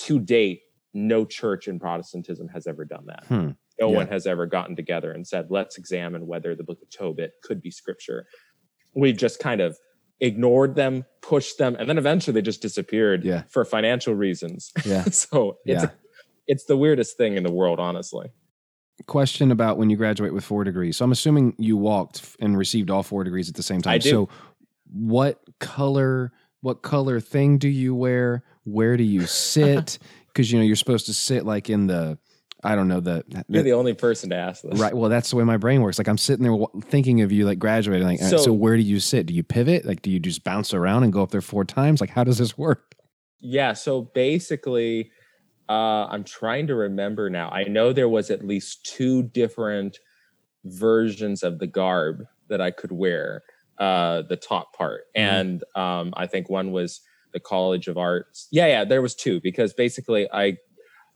To 0.06 0.20
date, 0.20 0.62
no 0.94 1.26
church 1.26 1.68
in 1.68 1.80
Protestantism 1.80 2.48
has 2.50 2.68
ever 2.68 2.86
done 2.86 3.06
that. 3.08 3.24
Hmm. 3.28 3.50
No 3.80 3.90
Yeah. 3.92 3.96
one 3.98 4.08
has 4.08 4.28
ever 4.28 4.46
gotten 4.46 4.76
together 4.76 5.12
and 5.12 5.26
said, 5.28 5.48
let's 5.50 5.78
examine 5.78 6.28
whether 6.28 6.56
the 6.56 6.64
book 6.64 6.82
of 6.82 6.90
Tobit 6.90 7.32
could 7.44 7.62
be 7.62 7.72
scripture. 7.72 8.28
We've 8.94 9.18
just 9.18 9.40
kind 9.40 9.62
of 9.62 9.78
ignored 10.20 10.76
them, 10.76 11.06
pushed 11.22 11.58
them, 11.58 11.76
and 11.80 11.90
then 11.90 11.98
eventually 11.98 12.34
they 12.34 12.42
just 12.42 12.62
disappeared 12.62 13.24
Yeah. 13.24 13.44
for 13.50 13.64
financial 13.66 14.14
reasons. 14.14 14.72
Yeah. 14.86 15.04
so 15.12 15.58
it's 15.66 15.84
Yeah. 15.84 15.90
it's 16.48 16.66
the 16.66 16.76
weirdest 16.78 17.18
thing 17.18 17.38
in 17.38 17.44
the 17.44 17.52
world, 17.52 17.80
honestly. 17.80 18.30
Question 19.08 19.52
about 19.52 19.78
when 19.78 19.90
you 19.90 19.98
graduate 19.98 20.34
with 20.34 20.44
four 20.44 20.64
degrees. 20.64 20.98
So 20.98 21.06
I'm 21.06 21.12
assuming 21.12 21.56
you 21.58 21.78
walked 21.78 22.36
and 22.40 22.58
received 22.58 22.90
all 22.90 23.04
four 23.04 23.24
degrees 23.24 23.50
at 23.50 23.56
the 23.56 23.64
same 23.64 23.82
time. 23.82 23.94
I 23.94 23.98
do. 23.98 24.10
So 24.10 24.30
what 24.92 25.40
color 25.60 26.32
what 26.62 26.82
color 26.84 27.20
thing 27.20 27.58
do 27.58 27.68
you 27.70 27.96
wear? 27.96 28.44
Where 28.66 28.98
do 28.98 29.04
you 29.04 29.26
sit? 29.26 29.98
Because 30.34 30.50
you 30.50 30.58
know 30.60 30.64
you're 30.64 30.78
supposed 30.78 31.08
to 31.08 31.14
sit 31.14 31.46
like 31.46 31.70
in 31.70 31.88
the 31.88 32.18
I 32.64 32.76
don't 32.78 32.88
know 32.88 33.02
the, 33.02 33.26
You're 33.50 33.64
the 33.64 33.74
only 33.74 33.94
person 33.94 34.30
to 34.30 34.36
ask 34.38 34.62
this. 34.64 34.80
right. 34.80 34.96
Well, 34.96 35.10
that's 35.10 35.30
the 35.32 35.36
way 35.36 35.44
my 35.44 35.58
brain 35.58 35.82
works. 35.82 35.98
Like 35.98 36.08
I'm 36.08 36.18
sitting 36.18 36.44
there 36.44 36.54
w- 36.54 36.70
thinking 36.86 37.20
of 37.22 37.34
you 37.34 37.46
like 37.46 37.60
graduating. 37.60 38.08
Like, 38.08 38.20
so, 38.20 38.30
So- 38.30 38.38
so 38.38 38.54
where 38.54 38.78
do 38.78 38.82
you 38.84 39.02
sit? 39.02 39.26
Do 39.26 39.34
you 39.34 39.44
pivot? 39.44 39.84
Like, 39.84 40.02
do 40.04 40.10
you 40.10 40.20
just 40.22 40.46
bounce 40.46 40.74
around 40.74 41.04
and 41.04 41.12
go 41.12 41.22
up 41.22 41.32
there 41.32 41.42
four 41.42 41.66
times? 41.66 42.00
Like, 42.00 42.12
how 42.12 42.24
does 42.24 42.38
this 42.38 42.58
work? 42.58 42.96
Yeah. 43.42 43.74
So 43.74 44.04
basically, 44.04 45.12
uh, 45.70 46.06
I'm 46.10 46.24
trying 46.24 46.68
to 46.68 46.76
remember 46.76 47.30
now. 47.30 47.50
I 47.50 47.64
know 47.64 47.94
there 47.94 48.10
was 48.10 48.30
at 48.30 48.46
least 48.46 48.86
two 48.86 49.24
different 49.24 50.00
versions 50.66 51.44
of 51.44 51.60
the 51.60 51.68
garb 51.68 52.26
that 52.50 52.62
I 52.62 52.72
could 52.72 52.92
wear, 52.92 53.44
uh, 53.78 54.22
the 54.24 54.36
top 54.36 54.74
part, 54.76 55.06
Mhm. 55.16 55.22
and 55.22 55.64
um, 55.76 56.14
I 56.16 56.28
think 56.28 56.50
one 56.50 56.72
was 56.72 57.02
the 57.34 57.40
College 57.40 57.88
of 57.88 57.98
Arts. 57.98 58.48
Yeah, 58.52 58.68
yeah, 58.68 58.84
there 58.86 59.02
was 59.02 59.16
two 59.16 59.40
because 59.42 59.74
basically 59.74 60.28
I. 60.32 60.58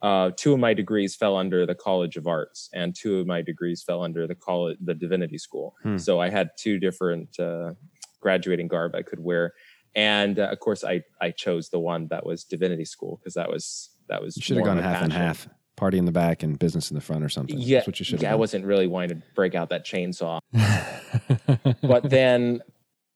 Uh, 0.01 0.29
two 0.37 0.53
of 0.53 0.59
my 0.59 0.73
degrees 0.73 1.15
fell 1.15 1.35
under 1.35 1.65
the 1.65 1.73
College 1.73 2.15
of 2.15 2.27
Arts, 2.27 2.69
and 2.73 2.93
two 2.93 3.17
of 3.19 3.25
my 3.25 3.41
degrees 3.41 3.81
fell 3.81 4.03
under 4.03 4.27
the 4.27 4.35
college, 4.35 4.77
the 4.83 4.93
Divinity 4.93 5.37
School. 5.37 5.73
Hmm. 5.81 5.97
So 5.97 6.19
I 6.19 6.29
had 6.29 6.49
two 6.59 6.77
different 6.79 7.39
uh, 7.39 7.73
graduating 8.19 8.67
garb 8.67 8.93
I 8.93 9.01
could 9.01 9.19
wear, 9.21 9.53
and 9.95 10.37
uh, 10.37 10.49
of 10.51 10.59
course 10.59 10.83
I 10.83 11.01
I 11.21 11.31
chose 11.31 11.69
the 11.69 11.79
one 11.79 12.07
that 12.09 12.25
was 12.25 12.43
Divinity 12.43 12.85
School 12.85 13.17
because 13.17 13.33
that 13.35 13.49
was 13.49 13.89
that 14.09 14.21
was 14.21 14.35
should 14.35 14.57
have 14.57 14.65
gone 14.65 14.77
my 14.77 14.83
half 14.83 15.03
and 15.03 15.13
half. 15.13 15.47
Party 15.75 15.97
in 15.97 16.05
the 16.05 16.11
back 16.13 16.41
and 16.41 16.57
business 16.57 16.89
in 16.89 16.95
the 16.95 17.01
front 17.01 17.21
or 17.21 17.27
something. 17.27 17.57
Yeah, 17.59 17.79
That's 17.79 17.87
what 17.87 17.99
you 17.99 18.05
should 18.05 18.21
yeah, 18.21 18.31
I 18.31 18.35
wasn't 18.35 18.63
really 18.65 18.87
wanting 18.87 19.09
to 19.09 19.23
break 19.35 19.55
out 19.55 19.69
that 19.69 19.85
chainsaw, 19.85 20.39
but 21.81 22.09
then 22.09 22.61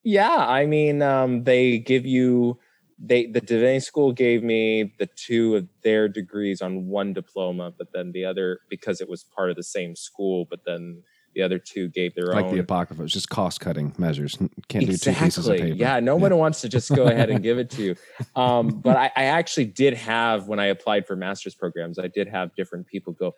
yeah, 0.03 0.35
I 0.35 0.65
mean 0.65 1.01
um, 1.01 1.45
they 1.45 1.79
give 1.79 2.05
you 2.05 2.59
they 2.97 3.27
the 3.27 3.39
Divinity 3.39 3.79
School 3.79 4.11
gave 4.11 4.43
me 4.43 4.93
the 4.99 5.07
two 5.07 5.55
of 5.55 5.69
their 5.83 6.09
degrees 6.09 6.61
on 6.61 6.87
one 6.87 7.13
diploma, 7.13 7.71
but 7.77 7.93
then 7.93 8.11
the 8.11 8.25
other 8.25 8.59
because 8.69 8.99
it 8.99 9.09
was 9.09 9.23
part 9.23 9.49
of 9.49 9.55
the 9.55 9.63
same 9.63 9.95
school, 9.95 10.45
but 10.49 10.65
then 10.65 11.03
the 11.35 11.41
other 11.41 11.59
two 11.59 11.89
gave 11.89 12.15
their 12.15 12.27
like 12.27 12.37
own. 12.37 12.43
Like 12.43 12.51
the 12.53 12.59
apocrypha, 12.59 13.03
it's 13.03 13.13
just 13.13 13.29
cost 13.29 13.59
cutting 13.59 13.93
measures. 13.97 14.37
Can't 14.67 14.85
do 14.85 14.97
two 14.97 15.13
pieces 15.13 15.47
of 15.47 15.57
paper. 15.57 15.75
Yeah, 15.75 15.99
no 15.99 16.15
one 16.15 16.35
wants 16.37 16.61
to 16.61 16.69
just 16.69 16.93
go 16.93 17.05
ahead 17.07 17.29
and 17.29 17.43
give 17.43 17.57
it 17.57 17.69
to 17.71 17.83
you. 17.83 17.95
Um, 18.35 18.67
but 18.67 18.95
I, 18.97 19.11
I 19.15 19.23
actually 19.25 19.65
did 19.65 19.93
have 19.95 20.47
when 20.47 20.59
I 20.59 20.67
applied 20.67 21.05
for 21.07 21.15
master's 21.15 21.55
programs, 21.55 21.99
I 21.99 22.07
did 22.07 22.27
have 22.27 22.55
different 22.55 22.87
people 22.87 23.13
go. 23.13 23.35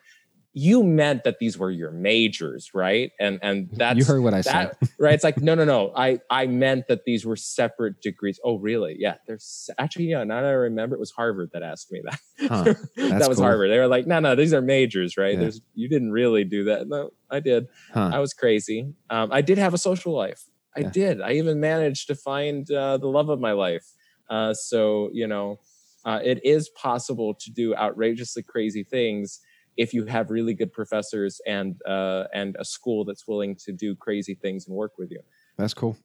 You 0.53 0.83
meant 0.83 1.23
that 1.23 1.39
these 1.39 1.57
were 1.57 1.71
your 1.71 1.91
majors, 1.91 2.71
right? 2.73 3.11
And 3.21 3.39
and 3.41 3.69
that's 3.71 3.97
you 3.97 4.03
heard 4.03 4.21
what 4.21 4.33
I 4.33 4.41
said. 4.41 4.71
right. 4.99 5.13
It's 5.13 5.23
like 5.23 5.37
no, 5.41 5.55
no, 5.55 5.63
no. 5.63 5.93
I 5.95 6.19
I 6.29 6.47
meant 6.47 6.87
that 6.89 7.05
these 7.05 7.25
were 7.25 7.37
separate 7.37 8.01
degrees. 8.01 8.37
Oh, 8.43 8.57
really? 8.57 8.97
Yeah. 8.99 9.15
There's 9.27 9.69
actually 9.77 10.05
yeah. 10.05 10.25
Now 10.25 10.41
that 10.41 10.47
I 10.47 10.51
remember, 10.51 10.95
it 10.95 10.99
was 10.99 11.11
Harvard 11.11 11.51
that 11.53 11.63
asked 11.63 11.89
me 11.89 12.01
that. 12.03 12.19
Huh, 12.49 12.63
that 12.97 13.29
was 13.29 13.37
cool. 13.37 13.45
Harvard. 13.45 13.71
They 13.71 13.77
were 13.79 13.87
like, 13.87 14.07
no, 14.07 14.19
no, 14.19 14.35
these 14.35 14.53
are 14.53 14.61
majors, 14.61 15.15
right? 15.15 15.35
Yeah. 15.35 15.39
There's 15.39 15.61
you 15.73 15.87
didn't 15.87 16.11
really 16.11 16.43
do 16.43 16.65
that. 16.65 16.87
No, 16.89 17.11
I 17.29 17.39
did. 17.39 17.67
Huh. 17.93 18.09
I 18.13 18.19
was 18.19 18.33
crazy. 18.33 18.93
Um, 19.09 19.29
I 19.31 19.39
did 19.41 19.57
have 19.57 19.73
a 19.73 19.77
social 19.77 20.13
life. 20.13 20.43
I 20.75 20.81
Yeah. 20.81 20.89
did. 20.89 21.21
I 21.21 21.31
even 21.33 21.61
managed 21.61 22.07
to 22.07 22.15
find 22.15 22.69
uh, 22.69 22.97
the 22.97 23.07
love 23.07 23.29
of 23.29 23.39
my 23.39 23.53
life. 23.53 23.85
Uh, 24.29 24.53
so 24.53 25.09
you 25.13 25.27
know, 25.27 25.61
uh, 26.03 26.19
it 26.21 26.41
is 26.43 26.67
possible 26.69 27.35
to 27.35 27.51
do 27.51 27.73
outrageously 27.73 28.43
crazy 28.43 28.83
things 28.83 29.39
if 29.77 29.93
you 29.93 30.05
have 30.05 30.29
really 30.29 30.53
good 30.53 30.71
professors 30.73 31.39
and 31.47 31.75
uh, 31.87 32.25
and 32.33 32.55
a 32.59 32.65
school 32.65 33.05
that's 33.05 33.27
willing 33.27 33.55
to 33.65 33.71
do 33.71 33.95
crazy 33.95 34.35
things 34.35 34.67
and 34.67 34.75
work 34.75 34.93
with 34.97 35.11
you. 35.11 35.21
That's 35.57 35.73
cool. 35.73 35.97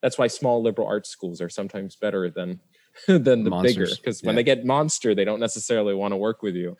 That's 0.00 0.18
why 0.18 0.26
small 0.26 0.62
liberal 0.62 0.88
arts 0.88 1.10
schools 1.10 1.40
are 1.40 1.48
sometimes 1.48 1.96
better 1.96 2.28
than 2.30 2.60
than 3.06 3.22
the 3.44 3.50
bigger 3.50 3.50
Monsters. 3.50 3.98
because 3.98 4.22
when 4.22 4.34
Yeah. 4.34 4.38
they 4.38 4.42
get 4.44 4.64
monster, 4.64 5.14
they 5.14 5.24
don't 5.24 5.40
necessarily 5.40 5.94
want 5.94 6.12
to 6.12 6.16
work 6.16 6.42
with 6.42 6.54
you. 6.56 6.76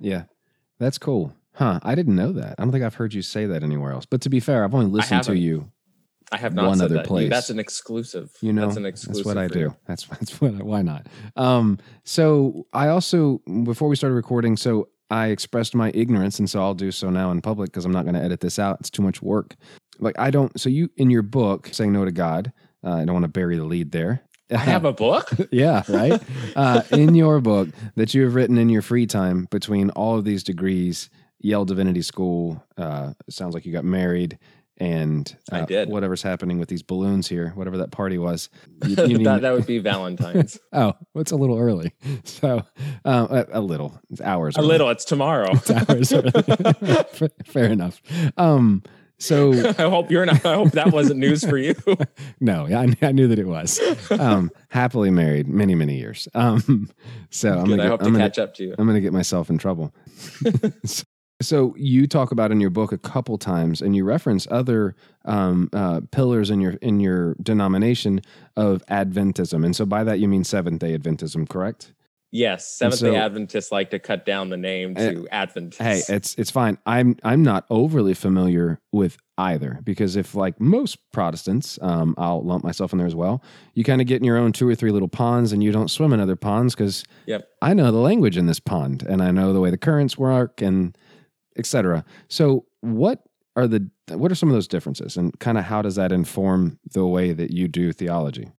Yeah. 0.00 0.24
That's 0.78 0.98
cool. 0.98 1.34
Huh. 1.54 1.78
I 1.82 1.94
didn't 1.94 2.16
know 2.16 2.32
that. 2.32 2.56
I 2.58 2.62
don't 2.62 2.72
think 2.72 2.84
I've 2.84 2.94
heard 2.96 3.14
you 3.14 3.22
say 3.22 3.46
that 3.46 3.62
anywhere 3.62 3.92
else. 3.92 4.06
But 4.06 4.20
to 4.22 4.28
be 4.28 4.40
fair, 4.40 4.64
I've 4.64 4.74
only 4.74 4.86
listened 4.90 5.22
to 5.24 5.36
you. 5.36 5.70
I 6.32 6.36
have 6.38 6.54
not 6.54 6.66
One 6.66 6.78
said 6.78 6.86
other 6.86 6.94
that. 6.96 7.06
place. 7.06 7.30
That's 7.30 7.50
an 7.50 7.58
exclusive. 7.60 8.30
You 8.40 8.52
know, 8.52 8.62
that's 8.66 8.76
an 8.76 8.82
that's 8.84 9.04
exclusive. 9.04 9.26
what 9.26 9.38
I 9.38 9.44
you. 9.44 9.48
do. 9.50 9.76
That's 9.86 10.04
that's 10.08 10.40
what. 10.40 10.54
I, 10.54 10.62
why 10.62 10.82
not? 10.82 11.06
Um. 11.36 11.78
So 12.04 12.66
I 12.72 12.88
also 12.88 13.38
before 13.64 13.88
we 13.88 13.94
started 13.96 14.14
recording, 14.14 14.56
so 14.56 14.88
I 15.10 15.28
expressed 15.28 15.74
my 15.74 15.90
ignorance, 15.94 16.38
and 16.38 16.48
so 16.48 16.60
I'll 16.60 16.74
do 16.74 16.90
so 16.90 17.10
now 17.10 17.30
in 17.30 17.40
public 17.40 17.70
because 17.70 17.84
I'm 17.84 17.92
not 17.92 18.04
going 18.04 18.14
to 18.14 18.22
edit 18.22 18.40
this 18.40 18.58
out. 18.58 18.78
It's 18.80 18.90
too 18.90 19.02
much 19.02 19.22
work. 19.22 19.54
Like 19.98 20.18
I 20.18 20.30
don't. 20.30 20.58
So 20.58 20.68
you 20.68 20.90
in 20.96 21.10
your 21.10 21.22
book, 21.22 21.68
saying 21.72 21.92
no 21.92 22.04
to 22.04 22.12
God. 22.12 22.52
Uh, 22.82 22.96
I 22.96 23.04
don't 23.04 23.14
want 23.14 23.24
to 23.24 23.28
bury 23.28 23.56
the 23.56 23.64
lead 23.64 23.92
there. 23.92 24.22
I 24.50 24.58
have 24.58 24.84
a 24.84 24.92
book. 24.92 25.30
yeah, 25.50 25.82
right. 25.88 26.20
uh, 26.54 26.82
in 26.90 27.14
your 27.14 27.40
book 27.40 27.68
that 27.96 28.12
you 28.12 28.24
have 28.24 28.34
written 28.34 28.58
in 28.58 28.68
your 28.68 28.82
free 28.82 29.06
time 29.06 29.46
between 29.50 29.90
all 29.90 30.18
of 30.18 30.24
these 30.24 30.42
degrees, 30.42 31.08
Yale 31.40 31.64
Divinity 31.64 32.02
School. 32.02 32.62
Uh, 32.76 33.14
it 33.26 33.32
sounds 33.32 33.54
like 33.54 33.64
you 33.64 33.72
got 33.72 33.84
married, 33.84 34.38
and 34.78 35.36
uh, 35.52 35.56
I 35.56 35.64
did. 35.64 35.88
Whatever's 35.88 36.22
happening 36.22 36.58
with 36.58 36.68
these 36.68 36.82
balloons 36.82 37.28
here, 37.28 37.50
whatever 37.54 37.78
that 37.78 37.90
party 37.90 38.18
was. 38.18 38.48
You, 38.86 38.96
you 39.06 39.18
need- 39.18 39.26
that, 39.26 39.42
that 39.42 39.52
would 39.54 39.66
be 39.66 39.78
Valentine's. 39.78 40.58
oh, 40.72 40.94
it's 41.14 41.32
a 41.32 41.36
little 41.36 41.58
early. 41.58 41.92
So 42.24 42.62
uh, 43.04 43.44
a, 43.52 43.58
a 43.58 43.60
little, 43.60 43.98
it's 44.10 44.20
hours. 44.20 44.56
a 44.56 44.60
early. 44.60 44.68
little. 44.68 44.90
It's 44.90 45.04
tomorrow. 45.04 45.50
It's 45.52 45.70
hours. 45.70 47.30
Fair- 47.46 47.66
enough. 47.70 48.00
Um. 48.36 48.82
So 49.18 49.52
I 49.52 49.82
hope 49.88 50.10
you're 50.10 50.26
not. 50.26 50.44
I 50.44 50.54
hope 50.54 50.72
that 50.72 50.92
wasn't 50.92 51.20
news 51.20 51.44
for 51.44 51.56
you. 51.56 51.74
no, 52.40 52.66
I, 52.66 52.92
I 53.00 53.12
knew 53.12 53.28
that 53.28 53.38
it 53.38 53.46
was. 53.46 53.80
Um, 54.10 54.50
happily 54.68 55.10
married, 55.10 55.46
many 55.48 55.74
many 55.76 55.96
years. 55.96 56.26
Um, 56.34 56.90
so 57.30 57.52
I'm 57.52 57.64
Good, 57.66 57.76
gonna 57.78 57.84
I 57.84 57.86
hope 57.86 58.00
to 58.00 58.06
I'm 58.06 58.12
gonna, 58.12 58.24
catch 58.24 58.38
up 58.40 58.54
to 58.54 58.64
you. 58.64 58.74
I'm 58.76 58.86
going 58.86 58.96
to 58.96 59.00
get 59.00 59.12
myself 59.12 59.50
in 59.50 59.56
trouble. 59.58 59.94
so, 60.84 61.04
so 61.42 61.74
you 61.76 62.06
talk 62.06 62.32
about 62.32 62.50
in 62.52 62.60
your 62.60 62.70
book 62.70 62.92
a 62.92 62.98
couple 62.98 63.36
times, 63.38 63.82
and 63.82 63.94
you 63.96 64.04
reference 64.04 64.46
other 64.50 64.94
um, 65.24 65.68
uh, 65.72 66.00
pillars 66.12 66.50
in 66.50 66.60
your 66.60 66.72
in 66.74 67.00
your 67.00 67.34
denomination 67.42 68.20
of 68.56 68.84
Adventism, 68.86 69.64
and 69.64 69.74
so 69.74 69.84
by 69.84 70.04
that 70.04 70.18
you 70.20 70.28
mean 70.28 70.44
Seventh 70.44 70.80
Day 70.80 70.96
Adventism, 70.96 71.48
correct? 71.48 71.92
Yes, 72.30 72.66
Seventh 72.68 72.98
so- 72.98 73.10
Day 73.12 73.16
Adventists 73.16 73.70
like 73.70 73.90
to 73.90 74.00
cut 74.00 74.26
down 74.26 74.50
the 74.50 74.56
name 74.56 74.96
to 74.96 75.28
Adventist. 75.30 75.80
Hey, 75.80 76.02
it's 76.14 76.34
it's 76.36 76.50
fine. 76.50 76.78
I'm 76.84 77.16
I'm 77.22 77.42
not 77.42 77.64
overly 77.70 78.14
familiar 78.14 78.80
with 78.90 79.16
either 79.38 79.80
because 79.84 80.16
if 80.16 80.34
like 80.34 80.60
most 80.60 80.98
Protestants, 81.12 81.78
um, 81.80 82.14
I'll 82.18 82.42
lump 82.44 82.64
myself 82.64 82.92
in 82.92 82.98
there 82.98 83.06
as 83.06 83.14
well. 83.14 83.42
You 83.74 83.84
kind 83.84 84.00
of 84.00 84.08
get 84.08 84.16
in 84.20 84.24
your 84.24 84.36
own 84.36 84.52
two 84.52 84.68
or 84.68 84.74
three 84.74 84.90
little 84.90 85.08
ponds, 85.08 85.52
and 85.52 85.62
you 85.62 85.70
don't 85.70 85.90
swim 85.90 86.12
in 86.12 86.18
other 86.20 86.36
ponds 86.36 86.74
because 86.74 87.04
Yep. 87.26 87.48
I 87.62 87.72
know 87.72 87.92
the 87.92 87.98
language 87.98 88.36
in 88.36 88.46
this 88.46 88.60
pond, 88.60 89.04
and 89.08 89.22
I 89.22 89.30
know 89.30 89.52
the 89.52 89.60
way 89.60 89.70
the 89.70 89.78
currents 89.78 90.18
work, 90.18 90.60
and 90.60 90.96
etc. 91.56 92.04
So, 92.28 92.66
what 92.80 93.22
are 93.56 93.66
the 93.66 93.88
what 94.10 94.30
are 94.30 94.34
some 94.34 94.48
of 94.48 94.54
those 94.54 94.68
differences, 94.68 95.16
and 95.16 95.38
kind 95.40 95.58
of 95.58 95.64
how 95.64 95.82
does 95.82 95.96
that 95.96 96.12
inform 96.12 96.78
the 96.92 97.06
way 97.06 97.32
that 97.32 97.50
you 97.50 97.68
do 97.68 97.92
theology? 97.92 98.50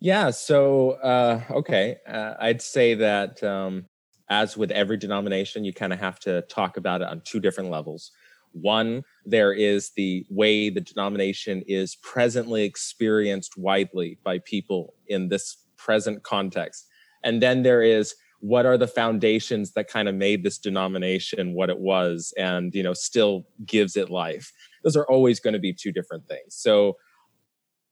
Yeah. 0.00 0.30
So, 0.30 0.92
uh, 0.92 1.42
okay, 1.50 1.98
uh, 2.08 2.34
I'd 2.40 2.62
say 2.62 2.94
that 2.94 3.42
um, 3.42 3.84
as 4.30 4.56
with 4.56 4.70
every 4.70 4.96
denomination, 4.96 5.64
you 5.64 5.74
kind 5.74 5.92
of 5.92 5.98
have 5.98 6.18
to 6.20 6.42
talk 6.42 6.76
about 6.76 7.02
it 7.02 7.08
on 7.08 7.20
two 7.24 7.38
different 7.38 7.70
levels. 7.70 8.12
One, 8.52 9.04
there 9.24 9.52
is 9.52 9.90
the 9.96 10.24
way 10.30 10.70
the 10.70 10.80
denomination 10.80 11.62
is 11.66 11.96
presently 11.96 12.64
experienced 12.64 13.58
widely 13.58 14.18
by 14.24 14.38
people 14.38 14.94
in 15.06 15.28
this 15.28 15.58
present 15.76 16.22
context. 16.22 16.86
And 17.22 17.42
then 17.42 17.62
there 17.62 17.82
is 17.82 18.14
what 18.40 18.66
are 18.66 18.78
the 18.78 18.88
foundations 18.88 19.72
that 19.72 19.88
kind 19.88 20.08
of 20.08 20.14
made 20.14 20.42
this 20.42 20.58
denomination 20.58 21.54
what 21.54 21.70
it 21.70 21.78
was 21.78 22.32
and, 22.36 22.74
you 22.74 22.82
know, 22.82 22.94
still 22.94 23.46
gives 23.64 23.96
it 23.96 24.10
life. 24.10 24.52
Those 24.82 24.96
are 24.96 25.04
always 25.04 25.40
going 25.40 25.52
to 25.52 25.60
be 25.60 25.72
two 25.72 25.92
different 25.92 26.26
things. 26.26 26.56
So, 26.56 26.96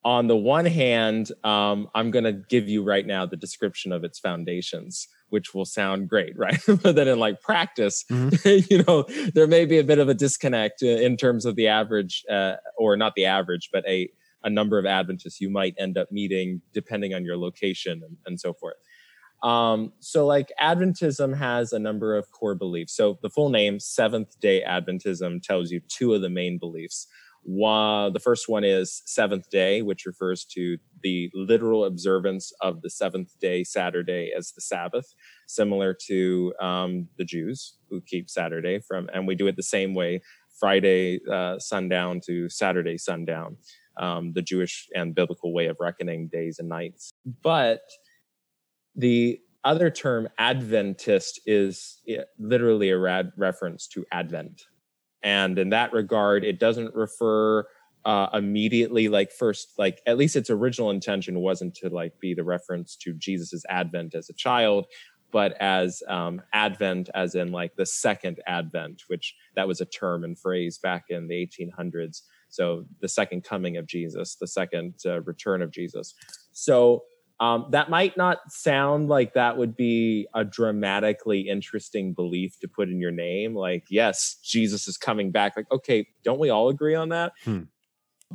on 0.04 0.28
the 0.28 0.36
one 0.36 0.64
hand, 0.64 1.32
um, 1.44 1.88
I'm 1.94 2.10
going 2.10 2.24
to 2.24 2.32
give 2.32 2.68
you 2.68 2.84
right 2.84 3.04
now 3.04 3.26
the 3.26 3.36
description 3.36 3.92
of 3.92 4.04
its 4.04 4.18
foundations, 4.18 5.08
which 5.28 5.52
will 5.52 5.64
sound 5.64 6.08
great, 6.08 6.34
right? 6.38 6.58
but 6.66 6.94
then 6.94 7.08
in 7.08 7.18
like 7.18 7.42
practice, 7.42 8.04
you 8.44 8.84
know, 8.84 9.04
there 9.34 9.48
may 9.48 9.66
be 9.66 9.78
a 9.78 9.84
bit 9.84 9.98
of 9.98 10.08
a 10.08 10.14
disconnect 10.14 10.82
uh, 10.82 10.86
in 10.86 11.16
terms 11.16 11.44
of 11.44 11.56
the 11.56 11.66
average, 11.68 12.24
uh, 12.30 12.54
or 12.78 12.96
not 12.96 13.16
the 13.16 13.26
average, 13.26 13.68
but 13.72 13.86
a 13.86 14.08
a 14.44 14.50
number 14.50 14.78
of 14.78 14.86
Adventists 14.86 15.40
you 15.40 15.50
might 15.50 15.74
end 15.78 15.98
up 15.98 16.10
meeting 16.12 16.62
depending 16.72 17.12
on 17.12 17.24
your 17.24 17.36
location 17.36 18.00
and, 18.04 18.16
and 18.24 18.40
so 18.40 18.52
forth. 18.52 18.76
Um, 19.42 19.92
so, 20.00 20.26
like 20.26 20.52
Adventism 20.60 21.36
has 21.36 21.72
a 21.72 21.78
number 21.78 22.16
of 22.16 22.30
core 22.32 22.54
beliefs. 22.54 22.96
So, 22.96 23.18
the 23.22 23.30
full 23.30 23.50
name 23.50 23.78
Seventh 23.78 24.38
Day 24.40 24.62
Adventism 24.66 25.42
tells 25.42 25.70
you 25.70 25.80
two 25.88 26.14
of 26.14 26.22
the 26.22 26.30
main 26.30 26.58
beliefs. 26.58 27.06
One, 27.42 28.12
the 28.12 28.20
first 28.20 28.48
one 28.48 28.64
is 28.64 29.02
seventh 29.06 29.48
day, 29.48 29.80
which 29.80 30.04
refers 30.06 30.44
to 30.46 30.76
the 31.02 31.30
literal 31.34 31.84
observance 31.84 32.52
of 32.60 32.82
the 32.82 32.90
seventh 32.90 33.38
day, 33.40 33.64
Saturday, 33.64 34.32
as 34.36 34.52
the 34.52 34.60
Sabbath, 34.60 35.14
similar 35.46 35.96
to 36.08 36.52
um, 36.60 37.08
the 37.16 37.24
Jews 37.24 37.76
who 37.88 38.00
keep 38.02 38.28
Saturday 38.28 38.80
from, 38.80 39.08
and 39.14 39.26
we 39.26 39.34
do 39.34 39.46
it 39.46 39.56
the 39.56 39.62
same 39.62 39.94
way, 39.94 40.20
Friday 40.60 41.20
uh, 41.30 41.58
sundown 41.58 42.20
to 42.26 42.48
Saturday 42.50 42.98
sundown, 42.98 43.56
um, 43.96 44.32
the 44.34 44.42
Jewish 44.42 44.88
and 44.94 45.14
biblical 45.14 45.54
way 45.54 45.68
of 45.68 45.78
reckoning 45.80 46.28
days 46.28 46.58
and 46.58 46.68
nights. 46.68 47.10
But 47.42 47.80
the 48.98 49.40
other 49.64 49.90
term, 49.90 50.28
Adventist, 50.38 51.40
is 51.46 52.02
literally 52.38 52.90
a 52.90 52.98
rad 52.98 53.32
reference 53.36 53.86
to 53.88 54.04
Advent. 54.12 54.62
And 55.22 55.58
in 55.58 55.70
that 55.70 55.92
regard, 55.92 56.44
it 56.44 56.58
doesn't 56.58 56.94
refer 56.94 57.66
uh, 58.04 58.28
immediately 58.32 59.08
like 59.08 59.30
first 59.32 59.74
like 59.76 60.00
at 60.06 60.16
least 60.16 60.36
its 60.36 60.50
original 60.50 60.90
intention 60.90 61.40
wasn't 61.40 61.74
to 61.74 61.88
like 61.90 62.18
be 62.20 62.32
the 62.32 62.44
reference 62.44 62.96
to 62.96 63.12
jesus's 63.12 63.66
advent 63.68 64.14
as 64.14 64.30
a 64.30 64.32
child 64.32 64.86
but 65.30 65.52
as 65.60 66.02
um, 66.08 66.40
advent 66.54 67.10
as 67.14 67.34
in 67.34 67.52
like 67.52 67.74
the 67.76 67.84
second 67.84 68.40
advent 68.46 69.02
which 69.08 69.34
that 69.56 69.68
was 69.68 69.80
a 69.80 69.84
term 69.84 70.24
and 70.24 70.38
phrase 70.38 70.78
back 70.78 71.06
in 71.10 71.26
the 71.26 71.34
1800s 71.34 72.22
so 72.48 72.84
the 73.00 73.08
second 73.08 73.42
coming 73.42 73.76
of 73.76 73.86
jesus 73.86 74.36
the 74.36 74.46
second 74.46 74.94
uh, 75.04 75.20
return 75.22 75.60
of 75.60 75.70
jesus 75.70 76.14
so 76.52 77.02
um, 77.40 77.66
that 77.70 77.88
might 77.88 78.16
not 78.16 78.38
sound 78.50 79.08
like 79.08 79.34
that 79.34 79.56
would 79.56 79.76
be 79.76 80.26
a 80.34 80.44
dramatically 80.44 81.48
interesting 81.48 82.12
belief 82.12 82.58
to 82.60 82.68
put 82.68 82.88
in 82.88 83.00
your 83.00 83.12
name. 83.12 83.54
Like 83.54 83.84
yes 83.90 84.36
jesus 84.42 84.88
is 84.88 84.96
coming 84.96 85.30
back. 85.30 85.56
Like 85.56 85.70
okay 85.70 86.06
don't 86.24 86.40
we 86.40 86.50
all 86.50 86.68
agree 86.68 86.94
on 86.94 87.10
that? 87.10 87.32
Hmm. 87.44 87.62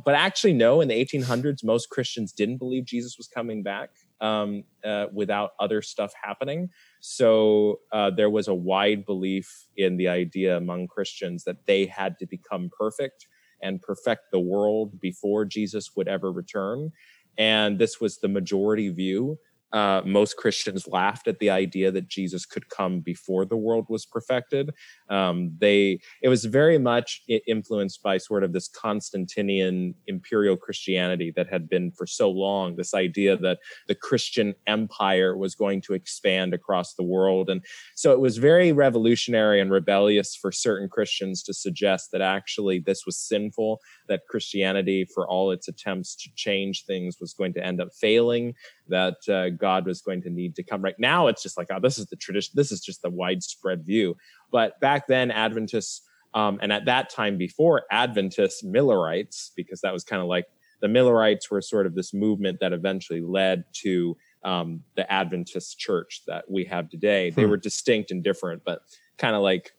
but 0.02 0.14
actually 0.14 0.54
no 0.54 0.80
in 0.80 0.88
the 0.88 1.04
1800s 1.04 1.62
most 1.62 1.88
christians 1.88 2.32
didn't 2.32 2.56
believe 2.56 2.84
jesus 2.84 3.16
was 3.16 3.28
coming 3.28 3.62
back 3.62 3.90
um, 4.20 4.64
uh, 4.84 5.06
without 5.12 5.50
other 5.60 5.82
stuff 5.82 6.12
happening. 6.20 6.70
So 7.00 7.80
uh, 7.92 8.10
there 8.10 8.30
was 8.30 8.48
a 8.48 8.54
wide 8.54 9.04
belief 9.04 9.66
in 9.76 9.96
the 9.98 10.08
idea 10.08 10.56
among 10.56 10.88
christians 10.88 11.44
that 11.44 11.66
they 11.66 11.86
had 11.86 12.18
to 12.20 12.26
become 12.26 12.70
perfect 12.76 13.26
and 13.62 13.82
perfect 13.82 14.30
the 14.32 14.40
world 14.40 14.98
before 15.00 15.44
jesus 15.44 15.90
would 15.94 16.08
ever 16.08 16.32
return 16.32 16.90
and 17.38 17.78
this 17.78 18.00
was 18.00 18.18
the 18.18 18.28
majority 18.28 18.88
view 18.90 19.38
uh, 19.74 20.02
most 20.06 20.36
Christians 20.36 20.86
laughed 20.86 21.26
at 21.26 21.40
the 21.40 21.50
idea 21.50 21.90
that 21.90 22.08
Jesus 22.08 22.46
could 22.46 22.68
come 22.68 23.00
before 23.00 23.44
the 23.44 23.56
world 23.56 23.86
was 23.88 24.06
perfected. 24.06 24.70
Um, 25.10 25.56
they 25.58 25.98
it 26.22 26.28
was 26.28 26.44
very 26.44 26.78
much 26.78 27.22
influenced 27.48 28.00
by 28.00 28.18
sort 28.18 28.44
of 28.44 28.52
this 28.52 28.68
Constantinian 28.68 29.96
imperial 30.06 30.56
Christianity 30.56 31.32
that 31.34 31.48
had 31.48 31.68
been 31.68 31.90
for 31.90 32.06
so 32.06 32.30
long. 32.30 32.76
This 32.76 32.94
idea 32.94 33.36
that 33.36 33.58
the 33.88 33.96
Christian 33.96 34.54
empire 34.68 35.36
was 35.36 35.56
going 35.56 35.80
to 35.82 35.94
expand 35.94 36.54
across 36.54 36.94
the 36.94 37.02
world, 37.02 37.50
and 37.50 37.60
so 37.96 38.12
it 38.12 38.20
was 38.20 38.38
very 38.38 38.70
revolutionary 38.70 39.60
and 39.60 39.72
rebellious 39.72 40.36
for 40.36 40.52
certain 40.52 40.88
Christians 40.88 41.42
to 41.42 41.52
suggest 41.52 42.12
that 42.12 42.20
actually 42.20 42.78
this 42.78 43.04
was 43.04 43.18
sinful, 43.18 43.80
that 44.06 44.28
Christianity, 44.30 45.04
for 45.04 45.28
all 45.28 45.50
its 45.50 45.66
attempts 45.66 46.14
to 46.14 46.30
change 46.36 46.84
things, 46.84 47.16
was 47.20 47.34
going 47.34 47.54
to 47.54 47.66
end 47.66 47.80
up 47.80 47.88
failing 47.92 48.54
that 48.88 49.16
uh, 49.28 49.50
God 49.50 49.86
was 49.86 50.00
going 50.00 50.22
to 50.22 50.30
need 50.30 50.54
to 50.56 50.62
come. 50.62 50.82
Right 50.82 50.98
now, 50.98 51.26
it's 51.28 51.42
just 51.42 51.56
like, 51.56 51.68
oh, 51.70 51.80
this 51.80 51.98
is 51.98 52.06
the 52.06 52.16
tradition. 52.16 52.52
This 52.54 52.72
is 52.72 52.80
just 52.80 53.02
the 53.02 53.10
widespread 53.10 53.84
view. 53.84 54.16
But 54.50 54.78
back 54.80 55.06
then, 55.06 55.30
Adventists, 55.30 56.02
um, 56.34 56.58
and 56.62 56.72
at 56.72 56.84
that 56.86 57.10
time 57.10 57.38
before 57.38 57.82
Adventists, 57.90 58.62
Millerites, 58.62 59.52
because 59.56 59.80
that 59.82 59.92
was 59.92 60.04
kind 60.04 60.20
of 60.20 60.28
like 60.28 60.46
the 60.80 60.88
Millerites 60.88 61.50
were 61.50 61.62
sort 61.62 61.86
of 61.86 61.94
this 61.94 62.12
movement 62.12 62.58
that 62.60 62.72
eventually 62.72 63.20
led 63.20 63.64
to 63.72 64.16
um, 64.42 64.82
the 64.96 65.10
Adventist 65.10 65.78
church 65.78 66.22
that 66.26 66.44
we 66.50 66.64
have 66.64 66.90
today. 66.90 67.30
Hmm. 67.30 67.40
They 67.40 67.46
were 67.46 67.56
distinct 67.56 68.10
and 68.10 68.22
different, 68.22 68.62
but 68.64 68.80
kind 69.16 69.34
of 69.34 69.42
like 69.42 69.72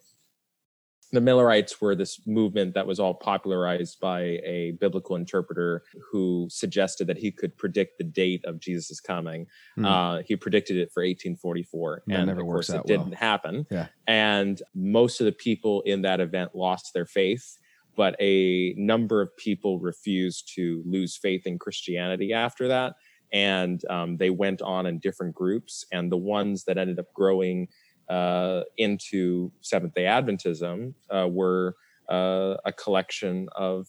the 1.11 1.21
Millerites 1.21 1.79
were 1.79 1.95
this 1.95 2.19
movement 2.25 2.73
that 2.73 2.87
was 2.87 2.99
all 2.99 3.13
popularized 3.13 3.99
by 3.99 4.21
a 4.43 4.73
biblical 4.79 5.15
interpreter 5.15 5.83
who 6.11 6.47
suggested 6.49 7.07
that 7.07 7.17
he 7.17 7.31
could 7.31 7.55
predict 7.57 7.97
the 7.97 8.03
date 8.03 8.43
of 8.45 8.59
Jesus' 8.59 8.99
coming. 8.99 9.47
Mm. 9.77 9.85
Uh, 9.85 10.23
he 10.25 10.35
predicted 10.35 10.77
it 10.77 10.91
for 10.91 11.03
1844, 11.03 12.03
that 12.07 12.19
and 12.19 12.29
of 12.29 12.37
course 12.39 12.69
it 12.69 12.85
didn't 12.85 13.13
happen. 13.13 13.65
Yeah. 13.69 13.87
And 14.07 14.61
most 14.73 15.21
of 15.21 15.25
the 15.25 15.31
people 15.31 15.81
in 15.81 16.01
that 16.01 16.19
event 16.19 16.55
lost 16.55 16.93
their 16.93 17.05
faith, 17.05 17.57
but 17.95 18.15
a 18.19 18.73
number 18.77 19.21
of 19.21 19.35
people 19.37 19.79
refused 19.79 20.51
to 20.55 20.83
lose 20.85 21.15
faith 21.15 21.45
in 21.45 21.59
Christianity 21.59 22.33
after 22.33 22.67
that, 22.67 22.95
and 23.31 23.83
um, 23.89 24.17
they 24.17 24.29
went 24.29 24.61
on 24.61 24.85
in 24.85 24.99
different 24.99 25.35
groups. 25.35 25.85
And 25.91 26.11
the 26.11 26.17
ones 26.17 26.63
that 26.65 26.77
ended 26.77 26.99
up 26.99 27.13
growing 27.13 27.67
uh, 28.09 28.61
into 28.77 29.51
Seventh 29.61 29.93
day 29.93 30.03
Adventism 30.03 30.93
uh, 31.09 31.27
were 31.29 31.75
uh, 32.09 32.55
a 32.65 32.71
collection 32.71 33.47
of 33.55 33.87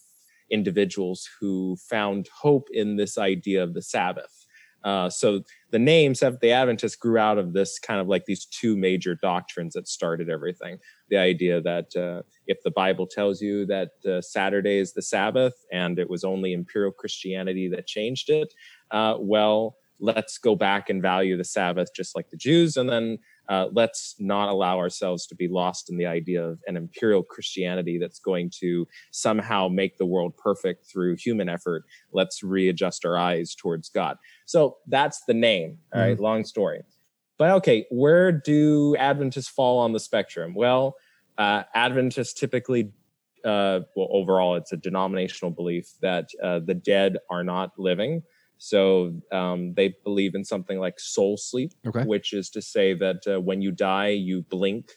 individuals 0.51 1.29
who 1.41 1.77
found 1.89 2.29
hope 2.41 2.69
in 2.73 2.97
this 2.97 3.19
idea 3.19 3.63
of 3.63 3.75
the 3.75 3.83
Sabbath. 3.83 4.47
Uh, 4.85 5.11
so 5.11 5.41
the 5.73 5.79
name 5.79 6.15
Seventh 6.15 6.41
day 6.41 6.53
Adventist 6.53 7.01
grew 7.01 7.19
out 7.19 7.39
of 7.39 7.53
this 7.53 7.79
kind 7.79 8.01
of 8.01 8.07
like 8.07 8.25
these 8.27 8.47
two 8.47 8.77
major 8.77 9.17
doctrines 9.17 9.75
that 9.75 9.89
started 9.89 10.31
everything. 10.31 10.79
The 11.11 11.17
idea 11.17 11.61
that 11.61 11.97
uh, 11.97 12.23
if 12.47 12.63
the 12.63 12.71
Bible 12.71 13.07
tells 13.07 13.41
you 13.41 13.67
that 13.67 13.91
uh, 14.09 14.21
Saturday 14.21 14.79
is 14.79 14.93
the 14.93 15.03
Sabbath 15.03 15.55
and 15.73 15.99
it 15.99 16.09
was 16.09 16.23
only 16.23 16.53
imperial 16.53 16.93
Christianity 16.93 17.69
that 17.69 17.89
changed 17.89 18.31
it, 18.31 18.55
well, 18.93 19.77
let's 19.99 20.39
go 20.39 20.55
back 20.55 20.89
and 20.91 21.03
value 21.03 21.37
the 21.37 21.45
Sabbath 21.45 21.89
just 21.95 22.15
like 22.15 22.31
the 22.31 22.37
Jews. 22.37 22.77
And 22.77 22.89
then 22.89 23.19
uh, 23.49 23.69
let's 23.73 24.15
not 24.19 24.49
allow 24.49 24.79
ourselves 24.79 25.27
to 25.27 25.35
be 25.35 25.49
lost 25.49 25.91
in 25.91 25.97
the 25.97 26.07
idea 26.07 26.45
of 26.45 26.59
an 26.67 26.77
imperial 26.77 27.23
Christianity 27.23 27.99
that's 27.99 28.19
going 28.19 28.51
to 28.61 28.87
somehow 29.13 29.69
make 29.69 29.99
the 29.99 30.07
world 30.07 30.37
perfect 30.37 30.87
through 30.91 31.17
human 31.17 31.49
effort. 31.49 31.85
Let's 32.13 32.43
readjust 32.43 33.05
our 33.05 33.17
eyes 33.17 33.55
towards 33.55 33.89
God. 33.89 34.17
So 34.47 34.79
that's 34.89 35.23
the 35.27 35.35
name. 35.35 35.79
All 35.95 36.01
right, 36.01 36.15
mm-hmm. 36.15 36.23
long 36.23 36.45
story. 36.45 36.83
But 37.39 37.51
okay, 37.53 37.87
where 37.91 38.33
do 38.33 38.97
Adventists 38.97 39.49
fall 39.49 39.79
on 39.79 39.93
the 39.93 40.01
spectrum? 40.01 40.55
Well, 40.55 40.97
uh, 41.37 41.65
Adventists 41.75 42.33
typically, 42.33 42.93
uh, 43.45 43.81
well, 43.95 44.09
overall, 44.11 44.57
it's 44.57 44.73
a 44.73 44.77
denominational 44.77 45.51
belief 45.51 45.87
that 46.01 46.29
uh, 46.43 46.61
the 46.65 46.75
dead 46.75 47.19
are 47.31 47.45
not 47.45 47.73
living. 47.79 48.23
So 48.59 49.15
um, 49.33 49.75
they 49.75 49.95
believe 50.05 50.35
in 50.35 50.45
something 50.45 50.79
like 50.79 50.99
soul 50.99 51.37
sleep, 51.37 51.73
okay. 51.87 52.05
which 52.05 52.33
is 52.33 52.51
to 52.51 52.63
say 52.63 52.95
that 52.95 53.27
uh, 53.27 53.41
when 53.41 53.63
you 53.63 53.71
die, 53.71 54.09
you 54.09 54.43
blink. 54.43 54.93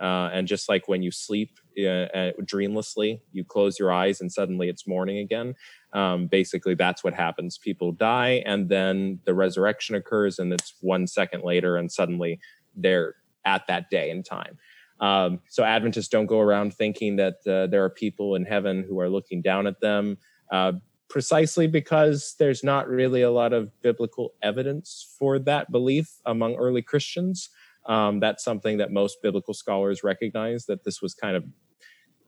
Uh, 0.00 0.30
and 0.32 0.48
just 0.48 0.66
like 0.66 0.88
when 0.88 1.02
you 1.02 1.10
sleep 1.10 1.58
uh, 1.78 1.82
uh, 1.86 2.32
dreamlessly, 2.42 3.20
you 3.32 3.44
close 3.44 3.78
your 3.78 3.92
eyes 3.92 4.22
and 4.22 4.32
suddenly 4.32 4.68
it's 4.70 4.86
morning 4.86 5.18
again. 5.18 5.54
Um, 5.92 6.26
basically, 6.26 6.74
that's 6.74 7.04
what 7.04 7.12
happens. 7.12 7.58
People 7.58 7.92
die, 7.92 8.42
and 8.46 8.70
then 8.70 9.20
the 9.26 9.34
resurrection 9.34 9.94
occurs, 9.94 10.38
and 10.38 10.54
it's 10.54 10.72
one 10.80 11.06
second 11.06 11.42
later, 11.42 11.76
and 11.76 11.92
suddenly 11.92 12.40
they're 12.74 13.16
at 13.44 13.66
that 13.66 13.90
day 13.90 14.10
and 14.10 14.24
time. 14.24 14.56
Um, 15.00 15.40
so 15.48 15.64
Adventists 15.64 16.08
don't 16.08 16.26
go 16.26 16.40
around 16.40 16.74
thinking 16.74 17.16
that 17.16 17.46
uh, 17.46 17.66
there 17.66 17.84
are 17.84 17.90
people 17.90 18.34
in 18.34 18.44
heaven 18.44 18.84
who 18.88 19.00
are 19.00 19.08
looking 19.08 19.42
down 19.42 19.66
at 19.66 19.80
them. 19.80 20.18
Uh, 20.52 20.72
precisely 21.10 21.66
because 21.66 22.36
there's 22.38 22.64
not 22.64 22.88
really 22.88 23.20
a 23.20 23.30
lot 23.30 23.52
of 23.52 23.70
biblical 23.82 24.32
evidence 24.42 25.14
for 25.18 25.38
that 25.40 25.70
belief 25.70 26.08
among 26.24 26.54
early 26.54 26.80
Christians. 26.80 27.50
Um, 27.86 28.20
that's 28.20 28.44
something 28.44 28.78
that 28.78 28.92
most 28.92 29.18
biblical 29.22 29.52
scholars 29.52 30.04
recognize 30.04 30.66
that 30.66 30.84
this 30.84 31.02
was 31.02 31.12
kind 31.12 31.36
of 31.36 31.44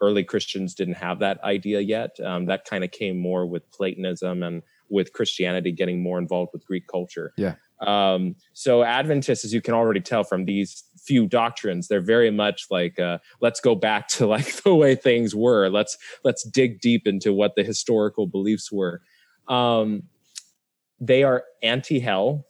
early 0.00 0.24
Christians 0.24 0.74
didn't 0.74 0.94
have 0.94 1.20
that 1.20 1.42
idea 1.44 1.80
yet. 1.80 2.18
Um, 2.20 2.46
that 2.46 2.64
kind 2.64 2.82
of 2.82 2.90
came 2.90 3.16
more 3.16 3.46
with 3.46 3.70
Platonism 3.70 4.42
and 4.42 4.62
with 4.90 5.12
Christianity 5.12 5.70
getting 5.70 6.02
more 6.02 6.18
involved 6.18 6.50
with 6.52 6.66
Greek 6.66 6.88
culture. 6.88 7.32
Yeah. 7.38 7.54
Um, 7.82 8.36
so 8.52 8.82
Adventists, 8.82 9.44
as 9.44 9.52
you 9.52 9.60
can 9.60 9.74
already 9.74 10.00
tell 10.00 10.24
from 10.24 10.44
these 10.44 10.84
few 10.96 11.26
doctrines, 11.26 11.88
they're 11.88 12.00
very 12.00 12.30
much 12.30 12.66
like, 12.70 12.98
uh, 12.98 13.18
let's 13.40 13.60
go 13.60 13.74
back 13.74 14.08
to 14.08 14.26
like 14.26 14.62
the 14.62 14.74
way 14.74 14.94
things 14.94 15.34
were. 15.34 15.68
Let's 15.68 15.98
let's 16.24 16.44
dig 16.44 16.80
deep 16.80 17.06
into 17.06 17.32
what 17.32 17.54
the 17.56 17.64
historical 17.64 18.26
beliefs 18.26 18.70
were. 18.70 19.02
Um, 19.48 20.04
they 21.00 21.24
are 21.24 21.44
anti-hell. 21.62 22.46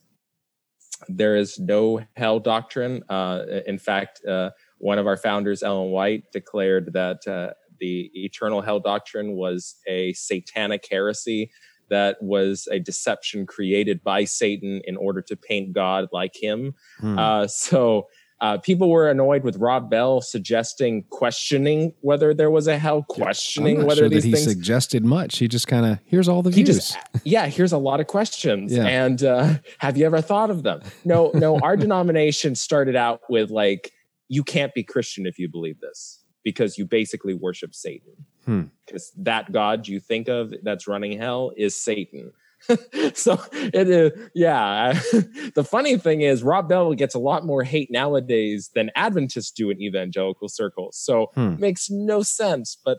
There 1.08 1.36
is 1.36 1.58
no 1.58 2.02
hell 2.16 2.38
doctrine. 2.38 3.02
Uh, 3.08 3.44
in 3.66 3.78
fact, 3.78 4.24
uh, 4.26 4.50
one 4.78 4.98
of 4.98 5.06
our 5.06 5.16
founders, 5.16 5.62
Ellen 5.62 5.90
White, 5.90 6.24
declared 6.32 6.92
that 6.92 7.26
uh, 7.26 7.54
the 7.80 8.10
eternal 8.14 8.60
hell 8.60 8.78
doctrine 8.78 9.32
was 9.32 9.76
a 9.88 10.12
satanic 10.12 10.86
heresy 10.88 11.50
that 11.90 12.22
was 12.22 12.68
a 12.70 12.78
deception 12.78 13.46
created 13.46 14.02
by 14.02 14.24
Satan 14.24 14.80
in 14.84 14.96
order 14.96 15.22
to 15.22 15.36
paint 15.36 15.72
God 15.72 16.08
like 16.12 16.34
him. 16.40 16.74
Hmm. 16.98 17.18
Uh, 17.18 17.46
so 17.46 18.08
uh, 18.42 18.58
people 18.58 18.90
were 18.90 19.08
annoyed 19.08 19.44
with 19.44 19.56
Rob 19.58 19.88
Bell 19.88 20.20
suggesting, 20.20 21.04
questioning 21.10 21.94
whether 22.00 22.34
there 22.34 22.50
was 22.50 22.66
a 22.66 22.76
hell, 22.76 23.04
questioning 23.08 23.84
whether 23.84 24.00
sure 24.00 24.08
these 24.08 24.24
that 24.24 24.28
he 24.28 24.34
things. 24.34 24.44
suggested 24.44 25.04
much. 25.04 25.38
He 25.38 25.46
just 25.46 25.68
kind 25.68 25.86
of 25.86 26.00
here's 26.04 26.28
all 26.28 26.42
the 26.42 26.50
views. 26.50 26.66
Just, 26.66 26.98
yeah, 27.22 27.46
here's 27.46 27.72
a 27.72 27.78
lot 27.78 28.00
of 28.00 28.08
questions, 28.08 28.72
yeah. 28.72 28.84
and 28.84 29.22
uh, 29.22 29.54
have 29.78 29.96
you 29.96 30.04
ever 30.04 30.20
thought 30.20 30.50
of 30.50 30.64
them? 30.64 30.80
No, 31.04 31.30
no. 31.34 31.60
our 31.60 31.76
denomination 31.78 32.56
started 32.56 32.96
out 32.96 33.20
with 33.30 33.50
like, 33.50 33.92
you 34.28 34.42
can't 34.42 34.74
be 34.74 34.82
Christian 34.82 35.24
if 35.24 35.38
you 35.38 35.48
believe 35.48 35.78
this 35.78 36.21
because 36.44 36.78
you 36.78 36.84
basically 36.84 37.34
worship 37.34 37.74
Satan. 37.74 38.12
Hmm. 38.44 38.62
Because 38.86 39.12
that 39.18 39.52
God 39.52 39.86
you 39.86 40.00
think 40.00 40.28
of 40.28 40.52
that's 40.62 40.88
running 40.88 41.16
hell 41.18 41.52
is 41.56 41.76
Satan. 41.76 42.32
so 43.14 43.40
it 43.52 43.88
is, 43.88 44.12
yeah. 44.34 44.92
the 45.54 45.64
funny 45.68 45.96
thing 45.96 46.20
is, 46.20 46.42
Rob 46.44 46.68
Bell 46.68 46.94
gets 46.94 47.14
a 47.14 47.18
lot 47.18 47.44
more 47.44 47.64
hate 47.64 47.90
nowadays 47.90 48.70
than 48.74 48.90
Adventists 48.94 49.50
do 49.50 49.70
in 49.70 49.80
evangelical 49.80 50.48
circles. 50.48 50.96
So 50.96 51.30
Hmm. 51.34 51.56
makes 51.58 51.90
no 51.90 52.22
sense. 52.22 52.76
But 52.84 52.98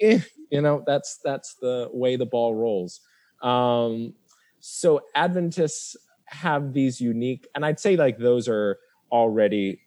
eh, 0.00 0.20
you 0.50 0.60
know, 0.60 0.82
that's 0.86 1.18
that's 1.24 1.54
the 1.60 1.88
way 1.92 2.16
the 2.16 2.26
ball 2.26 2.54
rolls. 2.54 3.00
Um, 3.42 4.14
so 4.60 5.00
Adventists 5.14 5.96
have 6.26 6.72
these 6.72 7.00
unique, 7.00 7.48
and 7.54 7.64
I'd 7.64 7.80
say 7.80 7.96
like 7.96 8.18
those 8.18 8.48
are 8.48 8.78
already 9.10 9.80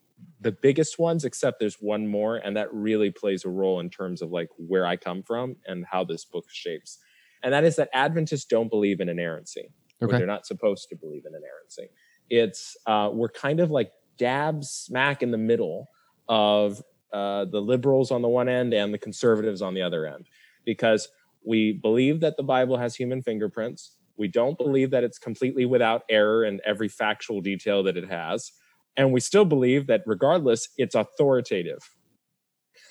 the 0.43 0.51
biggest 0.51 0.99
ones, 0.99 1.25
except 1.25 1.59
there's 1.59 1.77
one 1.79 2.07
more, 2.07 2.35
and 2.35 2.55
that 2.57 2.71
really 2.73 3.09
plays 3.09 3.45
a 3.45 3.49
role 3.49 3.79
in 3.79 3.89
terms 3.89 4.21
of 4.21 4.31
like 4.31 4.49
where 4.57 4.85
I 4.85 4.97
come 4.97 5.23
from 5.23 5.55
and 5.65 5.85
how 5.89 6.03
this 6.03 6.25
book 6.25 6.45
shapes. 6.51 6.99
And 7.41 7.53
that 7.53 7.63
is 7.63 7.75
that 7.77 7.89
Adventists 7.93 8.45
don't 8.45 8.69
believe 8.69 8.99
in 8.99 9.09
inerrancy. 9.09 9.69
or 10.01 10.07
Okay. 10.07 10.17
They're 10.17 10.27
not 10.27 10.45
supposed 10.45 10.89
to 10.89 10.95
believe 10.95 11.23
in 11.25 11.33
inerrancy. 11.33 11.89
It's 12.29 12.77
uh, 12.85 13.09
we're 13.11 13.29
kind 13.29 13.59
of 13.59 13.71
like 13.71 13.91
dab 14.17 14.63
smack 14.63 15.23
in 15.23 15.31
the 15.31 15.37
middle 15.37 15.89
of 16.27 16.81
uh, 17.11 17.45
the 17.45 17.59
liberals 17.59 18.11
on 18.11 18.21
the 18.21 18.29
one 18.29 18.49
end 18.49 18.73
and 18.73 18.93
the 18.93 18.97
conservatives 18.97 19.61
on 19.61 19.73
the 19.73 19.81
other 19.81 20.05
end, 20.05 20.27
because 20.65 21.09
we 21.45 21.73
believe 21.73 22.21
that 22.21 22.37
the 22.37 22.43
Bible 22.43 22.77
has 22.77 22.95
human 22.95 23.21
fingerprints. 23.21 23.95
We 24.17 24.27
don't 24.27 24.57
believe 24.57 24.91
that 24.91 25.03
it's 25.03 25.19
completely 25.19 25.65
without 25.65 26.03
error 26.09 26.45
in 26.45 26.61
every 26.65 26.87
factual 26.87 27.41
detail 27.41 27.83
that 27.83 27.97
it 27.97 28.09
has. 28.09 28.51
And 28.95 29.11
we 29.11 29.19
still 29.19 29.45
believe 29.45 29.87
that 29.87 30.03
regardless, 30.05 30.69
it's 30.77 30.95
authoritative. 30.95 31.79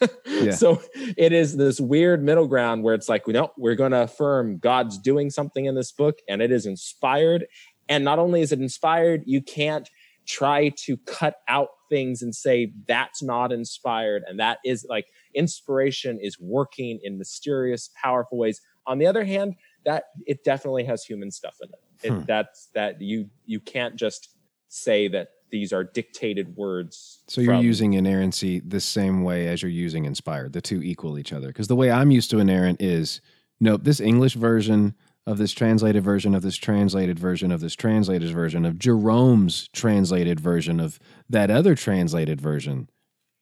Yeah. 0.26 0.50
So 0.50 0.82
it 1.16 1.32
is 1.32 1.56
this 1.56 1.80
weird 1.80 2.24
middle 2.24 2.48
ground 2.48 2.82
where 2.82 2.94
it's 2.94 3.08
like, 3.08 3.28
no, 3.28 3.52
we're 3.56 3.76
going 3.76 3.92
to 3.92 4.02
affirm 4.02 4.58
God's 4.58 4.98
doing 4.98 5.30
something 5.30 5.66
in 5.66 5.76
this 5.76 5.92
book 5.92 6.18
and 6.28 6.42
it 6.42 6.50
is 6.50 6.66
inspired. 6.66 7.46
And 7.88 8.04
not 8.04 8.18
only 8.18 8.40
is 8.40 8.50
it 8.50 8.58
inspired, 8.58 9.22
you 9.26 9.40
can't 9.40 9.88
try 10.26 10.70
to 10.70 10.96
cut 10.98 11.36
out 11.48 11.68
things 11.88 12.22
and 12.22 12.34
say 12.34 12.72
that's 12.88 13.22
not 13.22 13.52
inspired. 13.52 14.24
And 14.26 14.40
that 14.40 14.58
is 14.64 14.86
like 14.88 15.06
inspiration 15.34 16.18
is 16.20 16.38
working 16.40 16.98
in 17.02 17.18
mysterious, 17.18 17.90
powerful 18.02 18.38
ways. 18.38 18.60
On 18.86 18.98
the 18.98 19.06
other 19.06 19.24
hand, 19.24 19.54
that 19.84 20.04
it 20.26 20.44
definitely 20.44 20.84
has 20.84 21.04
human 21.04 21.30
stuff 21.30 21.58
in 21.62 21.68
it. 21.68 22.06
it 22.06 22.18
Hmm. 22.18 22.24
That's 22.26 22.68
that 22.74 23.00
you 23.00 23.28
you 23.46 23.60
can't 23.60 23.96
just 23.96 24.30
say 24.68 25.08
that 25.08 25.28
these 25.52 25.72
are 25.72 25.84
dictated 25.84 26.56
words. 26.56 27.22
So 27.28 27.40
you're 27.40 27.54
from- 27.54 27.64
using 27.64 27.92
inerrancy 27.92 28.58
the 28.60 28.80
same 28.80 29.22
way 29.22 29.46
as 29.46 29.62
you're 29.62 29.70
using 29.70 30.06
inspired. 30.06 30.54
The 30.54 30.60
two 30.60 30.82
equal 30.82 31.18
each 31.18 31.32
other. 31.32 31.48
Because 31.48 31.68
the 31.68 31.76
way 31.76 31.90
I'm 31.90 32.10
used 32.10 32.30
to 32.30 32.40
inerrant 32.40 32.82
is 32.82 33.20
nope, 33.60 33.84
this 33.84 34.00
English 34.00 34.34
version 34.34 34.94
of 35.24 35.38
this 35.38 35.52
translated 35.52 36.02
version 36.02 36.34
of 36.34 36.42
this 36.42 36.56
translated 36.56 37.18
version 37.18 37.52
of 37.52 37.60
this 37.60 37.76
translated 37.76 38.32
version 38.32 38.64
of 38.64 38.78
Jerome's 38.78 39.68
translated 39.72 40.40
version 40.40 40.80
of 40.80 40.98
that 41.30 41.50
other 41.50 41.76
translated 41.76 42.40
version. 42.40 42.88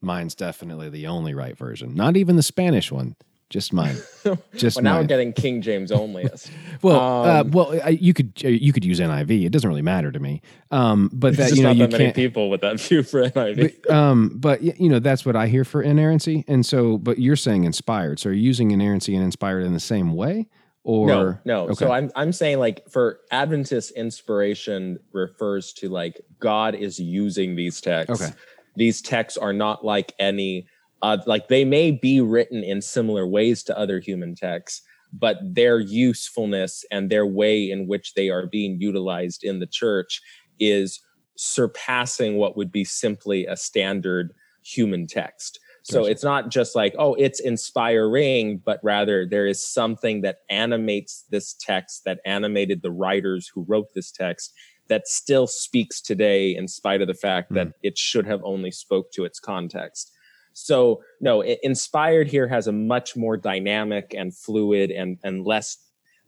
Mine's 0.03 0.35
definitely 0.35 0.91
the 0.91 1.07
only 1.07 1.33
right 1.33 1.57
version. 1.57 1.95
Not 1.95 2.17
even 2.17 2.37
the 2.37 2.43
Spanish 2.43 2.93
one. 2.93 3.17
Just 3.51 3.73
mine. 3.73 3.97
Just 4.55 4.77
well, 4.77 4.85
now 4.85 4.93
mine. 4.93 5.03
we're 5.03 5.07
getting 5.09 5.33
King 5.33 5.61
James 5.61 5.91
onlyist. 5.91 6.51
Well, 6.83 6.99
uh, 6.99 7.41
Um, 7.41 7.51
well, 7.51 7.79
I, 7.85 7.91
you 7.91 8.15
could 8.15 8.33
uh, 8.43 8.49
you 8.49 8.73
could 8.73 8.87
use 8.87 9.01
NIV. 9.01 9.45
It 9.45 9.51
doesn't 9.51 9.69
really 9.69 9.83
matter 9.83 10.11
to 10.11 10.19
me. 10.19 10.41
Um, 10.71 11.11
but 11.13 11.37
that 11.37 11.49
just 11.49 11.57
you 11.57 11.63
know 11.63 11.71
not 11.71 11.77
you 11.77 11.87
that 11.89 11.99
many 11.99 12.13
people 12.13 12.49
with 12.49 12.63
that 12.63 12.81
view 12.81 13.03
for 13.03 13.29
NIV. 13.29 13.83
But, 13.83 13.95
um, 13.95 14.31
but 14.37 14.63
you 14.63 14.89
know 14.89 14.99
that's 14.99 15.27
what 15.27 15.37
I 15.37 15.49
hear 15.49 15.65
for 15.65 15.83
inerrancy, 15.83 16.45
and 16.49 16.65
so 16.65 16.97
but 16.97 17.19
you're 17.19 17.37
saying 17.37 17.65
inspired. 17.65 18.19
So 18.19 18.31
are 18.31 18.33
you 18.33 18.41
using 18.41 18.71
inerrancy 18.71 19.15
and 19.15 19.23
inspired 19.23 19.65
in 19.65 19.75
the 19.75 19.81
same 19.81 20.15
way, 20.15 20.49
or 20.85 21.07
no, 21.09 21.39
no. 21.45 21.65
Okay. 21.65 21.75
So 21.75 21.93
I'm 21.93 22.11
I'm 22.17 22.33
saying 22.33 22.61
like 22.61 22.89
for 22.89 23.21
Adventist 23.31 23.91
inspiration 23.91 25.01
refers 25.13 25.75
to 25.75 25.91
like 25.91 26.21
God 26.39 26.75
is 26.75 26.99
using 26.99 27.57
these 27.57 27.81
texts. 27.81 28.23
Okay. 28.23 28.33
These 28.77 29.03
texts 29.03 29.37
are 29.37 29.53
not 29.53 29.85
like 29.85 30.15
any 30.19 30.67
uh 31.03 31.19
like 31.27 31.49
they 31.49 31.65
may 31.65 31.91
be 31.91 32.21
written 32.21 32.63
in 32.63 32.83
similar 32.83 33.27
ways 33.27 33.63
to 33.65 33.79
other 33.79 34.01
human 34.01 34.35
texts, 34.35 34.83
but 35.13 35.39
their 35.43 35.81
usefulness 35.81 36.85
and 36.91 37.11
their 37.11 37.27
way 37.27 37.71
in 37.71 37.87
which 37.87 38.15
they 38.15 38.29
are 38.29 38.47
being 38.47 38.81
utilized 38.81 39.45
in 39.45 39.59
the 39.59 39.67
church 39.67 40.21
is 40.59 41.01
surpassing 41.37 42.37
what 42.37 42.57
would 42.57 42.71
be 42.71 42.85
simply 42.85 43.47
a 43.47 43.57
standard 43.57 44.33
human 44.63 45.07
text. 45.07 45.59
So 45.83 46.05
it's 46.05 46.23
not 46.23 46.51
just 46.51 46.77
like, 46.77 46.95
oh, 46.99 47.15
it's 47.15 47.41
inspiring, 47.41 48.61
but 48.65 48.81
rather 48.83 49.27
there 49.27 49.47
is 49.47 49.67
something 49.67 50.21
that 50.21 50.41
animates 50.51 51.25
this 51.31 51.55
text, 51.59 52.03
that 52.05 52.21
animated 52.27 52.83
the 52.83 52.91
writers 52.91 53.51
who 53.53 53.65
wrote 53.67 53.89
this 53.95 54.13
text, 54.13 54.53
that 54.89 55.09
still 55.09 55.47
speaks 55.47 56.01
today 56.01 56.55
in 56.55 56.69
spite 56.69 57.01
of 57.01 57.09
the 57.09 57.15
fact 57.15 57.55
that 57.55 57.69
it 57.83 57.97
should 57.97 58.27
have 58.27 58.41
only 58.45 58.71
spoke 58.71 59.11
to 59.13 59.25
its 59.25 59.41
context. 59.41 60.13
So 60.53 61.03
no, 61.21 61.43
inspired 61.43 62.29
here 62.29 62.49
has 62.49 62.67
a 62.67 62.73
much 62.73 63.17
more 63.17 63.37
dynamic 63.37 64.15
and 64.17 64.35
fluid 64.35 64.91
and 64.91 65.19
and 65.23 65.45
less 65.45 65.79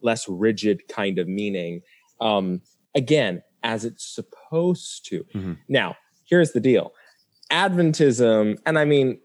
less 0.02 0.28
rigid 0.28 0.82
kind 0.88 1.18
of 1.18 1.28
meaning. 1.28 1.82
Um, 2.20 2.62
again, 2.94 3.42
as 3.62 3.84
it's 3.84 4.04
supposed 4.04 5.06
to. 5.06 5.24
Mhm. 5.34 5.58
Now, 5.68 5.96
here's 6.24 6.52
the 6.52 6.60
deal. 6.60 6.92
Adventism, 7.50 8.58
and 8.66 8.78
I 8.78 8.84
mean, 8.84 9.20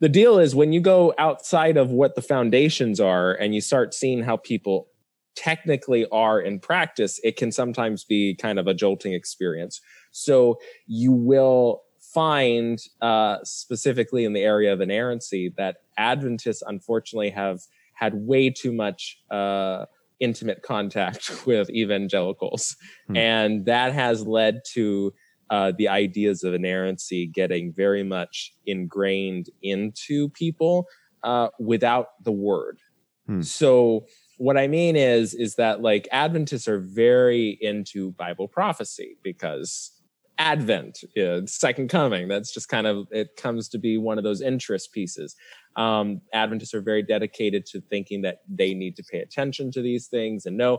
the 0.00 0.08
deal 0.08 0.38
is 0.38 0.54
when 0.54 0.72
you 0.72 0.80
go 0.80 1.12
outside 1.18 1.76
of 1.76 1.90
what 1.90 2.14
the 2.14 2.22
foundations 2.22 3.00
are 3.00 3.34
and 3.34 3.54
you 3.54 3.60
start 3.60 3.94
seeing 3.94 4.22
how 4.22 4.36
people 4.36 4.88
technically 5.34 6.06
are 6.10 6.40
in 6.40 6.58
practice, 6.60 7.20
it 7.22 7.36
can 7.36 7.52
sometimes 7.52 8.04
be 8.04 8.34
kind 8.34 8.58
of 8.58 8.66
a 8.66 8.74
jolting 8.74 9.12
experience. 9.12 9.80
So 10.10 10.58
you 10.86 11.12
will 11.12 11.82
find, 12.18 12.82
uh, 13.00 13.38
specifically 13.44 14.24
in 14.24 14.32
the 14.32 14.40
area 14.40 14.72
of 14.72 14.80
inerrancy, 14.80 15.52
that 15.56 15.76
Adventists 15.96 16.64
unfortunately 16.66 17.30
have 17.30 17.60
had 17.94 18.12
way 18.12 18.50
too 18.50 18.72
much 18.72 19.20
uh, 19.30 19.84
intimate 20.18 20.62
contact 20.62 21.30
with 21.46 21.70
evangelicals. 21.70 22.74
Hmm. 23.06 23.16
And 23.16 23.66
that 23.66 23.92
has 23.92 24.26
led 24.26 24.62
to 24.72 25.14
uh, 25.50 25.72
the 25.78 25.86
ideas 25.86 26.42
of 26.42 26.54
inerrancy 26.54 27.24
getting 27.24 27.72
very 27.72 28.02
much 28.02 28.52
ingrained 28.66 29.48
into 29.62 30.28
people 30.30 30.88
uh, 31.22 31.50
without 31.60 32.08
the 32.24 32.32
word. 32.32 32.80
Hmm. 33.26 33.42
So 33.42 34.06
what 34.38 34.56
I 34.56 34.66
mean 34.66 34.96
is, 34.96 35.34
is 35.34 35.54
that 35.54 35.82
like 35.82 36.08
Adventists 36.10 36.66
are 36.66 36.80
very 36.80 37.58
into 37.60 38.10
Bible 38.12 38.48
prophecy 38.48 39.18
because 39.22 39.92
Advent, 40.38 41.00
second 41.46 41.90
coming. 41.90 42.28
That's 42.28 42.54
just 42.54 42.68
kind 42.68 42.86
of 42.86 43.08
it 43.10 43.36
comes 43.36 43.68
to 43.70 43.78
be 43.78 43.98
one 43.98 44.18
of 44.18 44.24
those 44.24 44.40
interest 44.40 44.92
pieces. 44.92 45.34
Um, 45.76 46.20
Adventists 46.32 46.74
are 46.74 46.80
very 46.80 47.02
dedicated 47.02 47.66
to 47.66 47.80
thinking 47.80 48.22
that 48.22 48.38
they 48.48 48.72
need 48.72 48.96
to 48.96 49.02
pay 49.02 49.18
attention 49.18 49.70
to 49.72 49.82
these 49.82 50.06
things 50.06 50.46
and 50.46 50.56
know. 50.56 50.78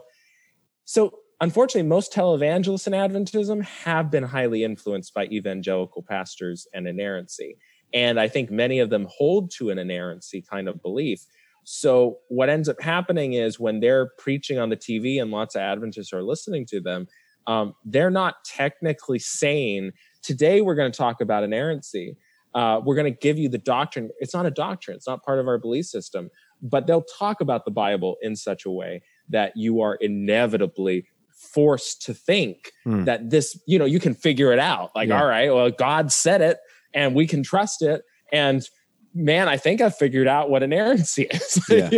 So 0.85 1.19
unfortunately, 1.41 1.87
most 1.87 2.13
televangelists 2.13 2.87
in 2.87 2.93
Adventism 2.93 3.63
have 3.63 4.09
been 4.09 4.23
highly 4.23 4.63
influenced 4.63 5.13
by 5.13 5.25
evangelical 5.25 6.03
pastors 6.03 6.67
and 6.73 6.87
inerrancy. 6.87 7.57
And 7.93 8.19
I 8.19 8.27
think 8.27 8.51
many 8.51 8.79
of 8.79 8.89
them 8.89 9.07
hold 9.09 9.51
to 9.57 9.71
an 9.71 9.79
inerrancy 9.79 10.41
kind 10.41 10.69
of 10.69 10.81
belief. 10.81 11.25
So 11.63 12.19
what 12.29 12.49
ends 12.49 12.69
up 12.69 12.81
happening 12.81 13.33
is 13.33 13.59
when 13.59 13.79
they're 13.79 14.11
preaching 14.17 14.57
on 14.57 14.69
the 14.69 14.77
TV 14.77 15.21
and 15.21 15.31
lots 15.31 15.55
of 15.55 15.61
Adventists 15.61 16.13
are 16.13 16.23
listening 16.23 16.65
to 16.67 16.79
them, 16.79 17.07
um, 17.47 17.73
they're 17.85 18.11
not 18.11 18.43
technically 18.45 19.19
saying, 19.19 19.91
today 20.21 20.61
we're 20.61 20.75
going 20.75 20.91
to 20.91 20.97
talk 20.97 21.21
about 21.21 21.43
inerrancy. 21.43 22.17
Uh, 22.53 22.81
we're 22.83 22.95
going 22.95 23.11
to 23.11 23.19
give 23.19 23.37
you 23.37 23.47
the 23.49 23.57
doctrine. 23.59 24.09
It's 24.19 24.33
not 24.33 24.45
a 24.45 24.51
doctrine. 24.51 24.97
It's 24.97 25.07
not 25.07 25.23
part 25.23 25.39
of 25.39 25.47
our 25.47 25.57
belief 25.57 25.85
system, 25.85 26.29
but 26.61 26.87
they'll 26.87 27.03
talk 27.17 27.41
about 27.41 27.65
the 27.65 27.71
Bible 27.71 28.17
in 28.21 28.35
such 28.35 28.65
a 28.65 28.69
way 28.71 29.01
that 29.29 29.55
you 29.55 29.81
are 29.81 29.95
inevitably 29.95 31.05
forced 31.53 32.01
to 32.03 32.13
think 32.13 32.71
Hmm. 32.83 33.05
that 33.05 33.29
this, 33.29 33.57
you 33.65 33.79
know, 33.79 33.85
you 33.85 33.99
can 33.99 34.13
figure 34.13 34.51
it 34.51 34.59
out. 34.59 34.91
Like, 34.95 35.09
Yeah. 35.09 35.21
all 35.21 35.27
right, 35.27 35.53
well, 35.53 35.69
God 35.71 36.11
said 36.11 36.41
it 36.41 36.57
and 36.93 37.15
we 37.15 37.27
can 37.27 37.43
trust 37.43 37.81
it. 37.81 38.01
And 38.31 38.67
man, 39.13 39.47
I 39.47 39.57
think 39.57 39.79
I've 39.81 39.95
figured 39.95 40.27
out 40.27 40.49
what 40.49 40.63
inerrancy 40.63 41.23
is. 41.31 41.59
Yeah. 41.69 41.89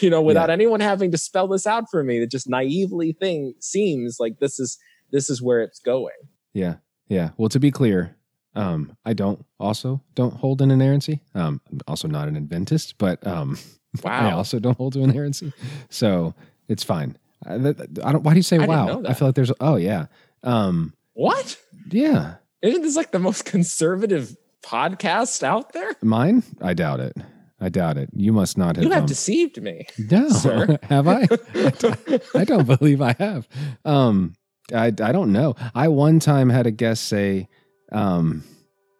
you 0.00 0.10
know, 0.10 0.20
without 0.22 0.50
anyone 0.50 0.80
having 0.80 1.10
to 1.12 1.18
spell 1.18 1.48
this 1.48 1.66
out 1.66 1.84
for 1.90 2.02
me, 2.04 2.18
it 2.18 2.30
just 2.30 2.48
naively 2.48 3.12
thing 3.12 3.54
seems 3.60 4.18
like 4.20 4.38
this 4.38 4.60
is 4.60 4.78
this 5.12 5.30
is 5.30 5.42
where 5.42 5.60
it's 5.60 5.80
going. 5.80 6.12
Yeah, 6.54 6.76
yeah. 7.08 7.30
Well, 7.36 7.48
to 7.50 7.60
be 7.60 7.70
clear, 7.70 8.16
um, 8.54 8.96
I 9.04 9.12
don't 9.12 9.44
also 9.58 10.02
don't 10.14 10.34
hold 10.34 10.60
an 10.62 10.70
inerrancy. 10.70 11.22
Um, 11.34 11.60
I'm 11.70 11.80
also 11.86 12.08
not 12.08 12.28
an 12.28 12.36
Adventist, 12.36 12.96
but 12.98 13.24
um, 13.26 13.58
I 14.04 14.30
also 14.32 14.58
don't 14.58 14.76
hold 14.76 14.94
to 14.94 15.02
inerrancy, 15.02 15.52
so 15.88 16.34
it's 16.68 16.82
fine. 16.84 17.16
I, 17.46 17.54
I 17.54 17.58
don't. 17.58 18.22
Why 18.22 18.32
do 18.32 18.38
you 18.38 18.42
say 18.42 18.58
I 18.58 18.66
wow? 18.66 19.02
I 19.06 19.14
feel 19.14 19.28
like 19.28 19.34
there's. 19.34 19.52
Oh 19.60 19.76
yeah, 19.76 20.06
um, 20.42 20.94
What? 21.14 21.56
yeah. 21.90 22.34
Isn't 22.62 22.82
this 22.82 22.96
like 22.96 23.10
the 23.10 23.18
most 23.18 23.46
conservative 23.46 24.36
podcast 24.62 25.42
out 25.42 25.72
there? 25.72 25.92
Mine? 26.02 26.42
I 26.60 26.74
doubt 26.74 27.00
it. 27.00 27.16
I 27.60 27.68
doubt 27.68 27.96
it. 27.98 28.10
You 28.14 28.32
must 28.32 28.56
not 28.56 28.76
have. 28.76 28.84
You 28.84 28.90
have 28.90 29.02
um, 29.02 29.06
deceived 29.06 29.60
me. 29.62 29.86
no, 30.10 30.28
sir. 30.30 30.78
have 30.84 31.08
I? 31.08 31.22
I 31.54 31.70
don't, 31.70 32.22
I 32.34 32.44
don't 32.44 32.66
believe 32.66 33.02
I 33.02 33.14
have. 33.18 33.48
Um, 33.84 34.34
I 34.72 34.86
I 34.86 35.12
don't 35.12 35.32
know. 35.32 35.54
I 35.74 35.88
one 35.88 36.20
time 36.20 36.48
had 36.50 36.66
a 36.66 36.70
guest 36.70 37.04
say, 37.04 37.48
um, 37.92 38.44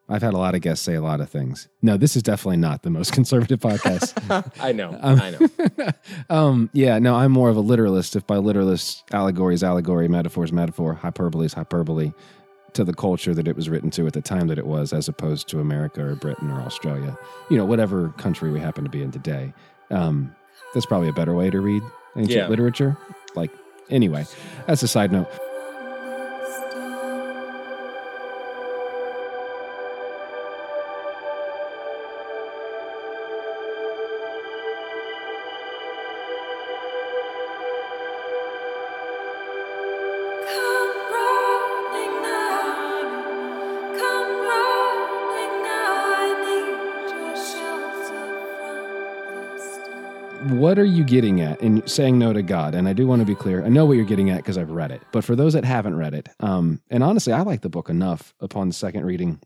I've 0.09 0.23
had 0.23 0.35
a 0.35 0.39
lot 0.39 0.55
of 0.57 0.61
guests 0.61 0.85
say 0.85 0.95
a 0.95 1.01
lot 1.03 1.21
of 1.21 1.31
things. 1.31 1.69
No, 1.83 1.97
this 1.97 2.17
is 2.17 2.23
definitely 2.25 2.57
not 2.57 2.83
the 2.83 2.91
most 2.91 3.13
conservative 3.19 3.61
podcast. 3.61 4.53
I 4.61 4.73
know. 4.73 4.97
Um, 5.01 5.21
I 5.21 5.31
know. 5.31 5.91
um, 6.37 6.71
yeah, 6.73 6.99
no, 6.99 7.15
I'm 7.15 7.31
more 7.33 7.49
of 7.49 7.57
a 7.57 7.61
literalist. 7.61 8.17
If 8.17 8.27
by 8.27 8.37
literalist, 8.39 9.05
allegory 9.13 9.55
is 9.55 9.63
allegory, 9.63 10.09
metaphor 10.09 10.45
is 10.45 10.53
metaphor, 10.53 10.95
hyperbole 10.95 11.47
is 11.47 11.53
hyperbole 11.55 12.13
to 12.73 12.85
the 12.85 12.95
culture 12.95 13.35
that 13.35 13.49
it 13.49 13.57
was 13.57 13.69
written 13.69 13.91
to 13.91 14.07
at 14.07 14.13
the 14.13 14.21
time 14.23 14.47
that 14.49 14.59
it 14.59 14.67
was, 14.67 14.93
as 14.93 15.09
opposed 15.09 15.49
to 15.49 15.59
America 15.61 16.05
or 16.05 16.15
Britain 16.15 16.51
or 16.51 16.61
Australia, 16.61 17.17
you 17.51 17.57
know, 17.57 17.65
whatever 17.65 18.11
country 18.11 18.51
we 18.51 18.61
happen 18.61 18.85
to 18.85 18.91
be 18.91 19.03
in 19.03 19.11
today. 19.11 19.53
Um, 19.91 20.35
that's 20.73 20.87
probably 20.87 21.09
a 21.09 21.13
better 21.13 21.35
way 21.35 21.51
to 21.51 21.61
read 21.61 21.83
ancient 22.17 22.31
Yeah. 22.37 22.47
literature. 22.49 22.97
Like, 23.35 23.51
anyway, 23.91 24.25
that's 24.69 24.85
a 24.85 24.89
side 24.89 25.11
note. 25.11 25.29
What 50.61 50.79
are 50.79 50.85
you 50.85 51.05
getting 51.05 51.41
at 51.41 51.59
in 51.63 51.87
saying 51.87 52.19
no 52.19 52.35
to 52.35 52.43
God? 52.43 52.75
And 52.75 52.87
I 52.87 52.93
do 52.93 53.07
want 53.07 53.21
to 53.21 53.27
be 53.27 53.35
clear. 53.35 53.65
I 53.65 53.71
know 53.71 53.87
what 53.87 53.95
you're 53.95 54.05
getting 54.05 54.29
at 54.29 54.37
because 54.37 54.59
I've 54.59 54.71
read 54.71 54.91
it. 54.91 55.01
But 55.11 55.25
for 55.25 55.35
those 55.35 55.55
that 55.55 55.65
haven't 55.65 55.97
read 55.97 56.13
it, 56.13 56.29
um, 56.41 56.83
and 56.91 57.03
honestly, 57.03 57.33
I 57.33 57.41
like 57.41 57.63
the 57.63 57.71
book 57.71 57.89
enough 57.89 58.35
upon 58.41 58.69
the 58.69 58.75
second 58.75 59.07
reading. 59.07 59.41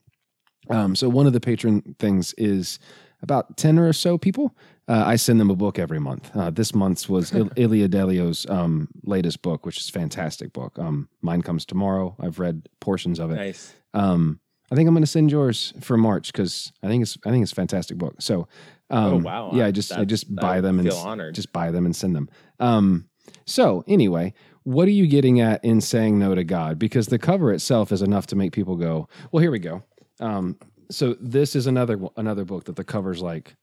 Um, 0.71 0.97
so 0.97 1.09
one 1.09 1.29
of 1.29 1.33
the 1.33 1.39
Patreon 1.39 1.97
things 2.01 2.35
is 2.37 2.81
about 3.23 3.57
ten 3.57 3.79
or 3.79 3.93
so 3.93 4.19
people. 4.19 4.57
Uh, 4.89 5.05
I 5.07 5.15
send 5.15 5.39
them 5.41 5.51
a 5.51 5.55
book 5.55 5.79
every 5.79 6.01
month. 6.01 6.35
Uh, 6.35 6.51
this 6.51 6.75
month's 6.75 7.09
was 7.09 7.33
Il- 7.33 7.49
Ilia 7.57 7.87
Delio's 7.87 8.45
um, 8.51 8.89
latest 9.05 9.41
book, 9.41 9.65
which 9.65 9.79
is 9.79 9.89
a 9.89 9.93
fantastic 9.93 10.53
book. 10.53 10.77
Um, 10.81 11.09
Mine 11.23 11.43
comes 11.43 11.65
tomorrow. 11.65 12.17
I've 12.19 12.41
read 12.41 12.69
portions 12.81 13.21
of 13.21 13.31
it. 13.31 13.37
Nice. 13.37 13.73
Um, 13.95 14.41
I 14.71 14.75
think 14.75 14.89
I'm 14.89 14.95
going 14.95 15.03
to 15.05 15.11
send 15.11 15.31
yours 15.31 15.73
for 15.81 15.97
March 15.97 16.33
because 16.33 16.73
I 16.83 16.89
think 16.89 17.03
it's 17.03 17.19
I 17.25 17.31
think 17.31 17.43
it's 17.43 17.53
a 17.53 17.57
fantastic 17.57 17.99
book. 17.99 18.17
So, 18.21 18.49
um, 18.91 19.05
Oh, 19.15 19.17
wow. 19.19 19.51
yeah, 19.53 19.67
I 19.67 19.71
just 19.71 19.93
I 19.93 20.05
just 20.05 20.27
I 20.31 20.41
buy 20.41 20.61
them 20.61 20.79
and 20.79 20.91
honored. 20.91 21.35
just 21.35 21.53
buy 21.53 21.71
them 21.71 21.85
and 21.85 21.95
send 21.95 22.17
them. 22.17 22.29
Um, 22.61 23.09
so 23.47 23.85
anyway, 23.87 24.33
what 24.63 24.89
are 24.89 24.93
you 24.93 25.07
getting 25.07 25.41
at 25.41 25.65
in 25.65 25.81
saying 25.81 26.19
no 26.19 26.35
to 26.35 26.45
God? 26.45 26.79
Because 26.79 27.07
the 27.09 27.19
cover 27.19 27.53
itself 27.53 27.93
is 27.93 28.01
enough 28.03 28.27
to 28.29 28.37
make 28.37 28.53
people 28.53 28.77
go, 28.77 29.09
well, 29.31 29.41
here 29.43 29.51
we 29.51 29.59
go. 29.59 29.83
Um, 30.21 30.57
so 30.91 31.15
this 31.21 31.55
is 31.57 31.67
another 31.67 32.01
another 32.17 32.45
book 32.45 32.65
that 32.65 32.77
the 32.77 32.85
cover's 32.85 33.21
like, 33.23 33.57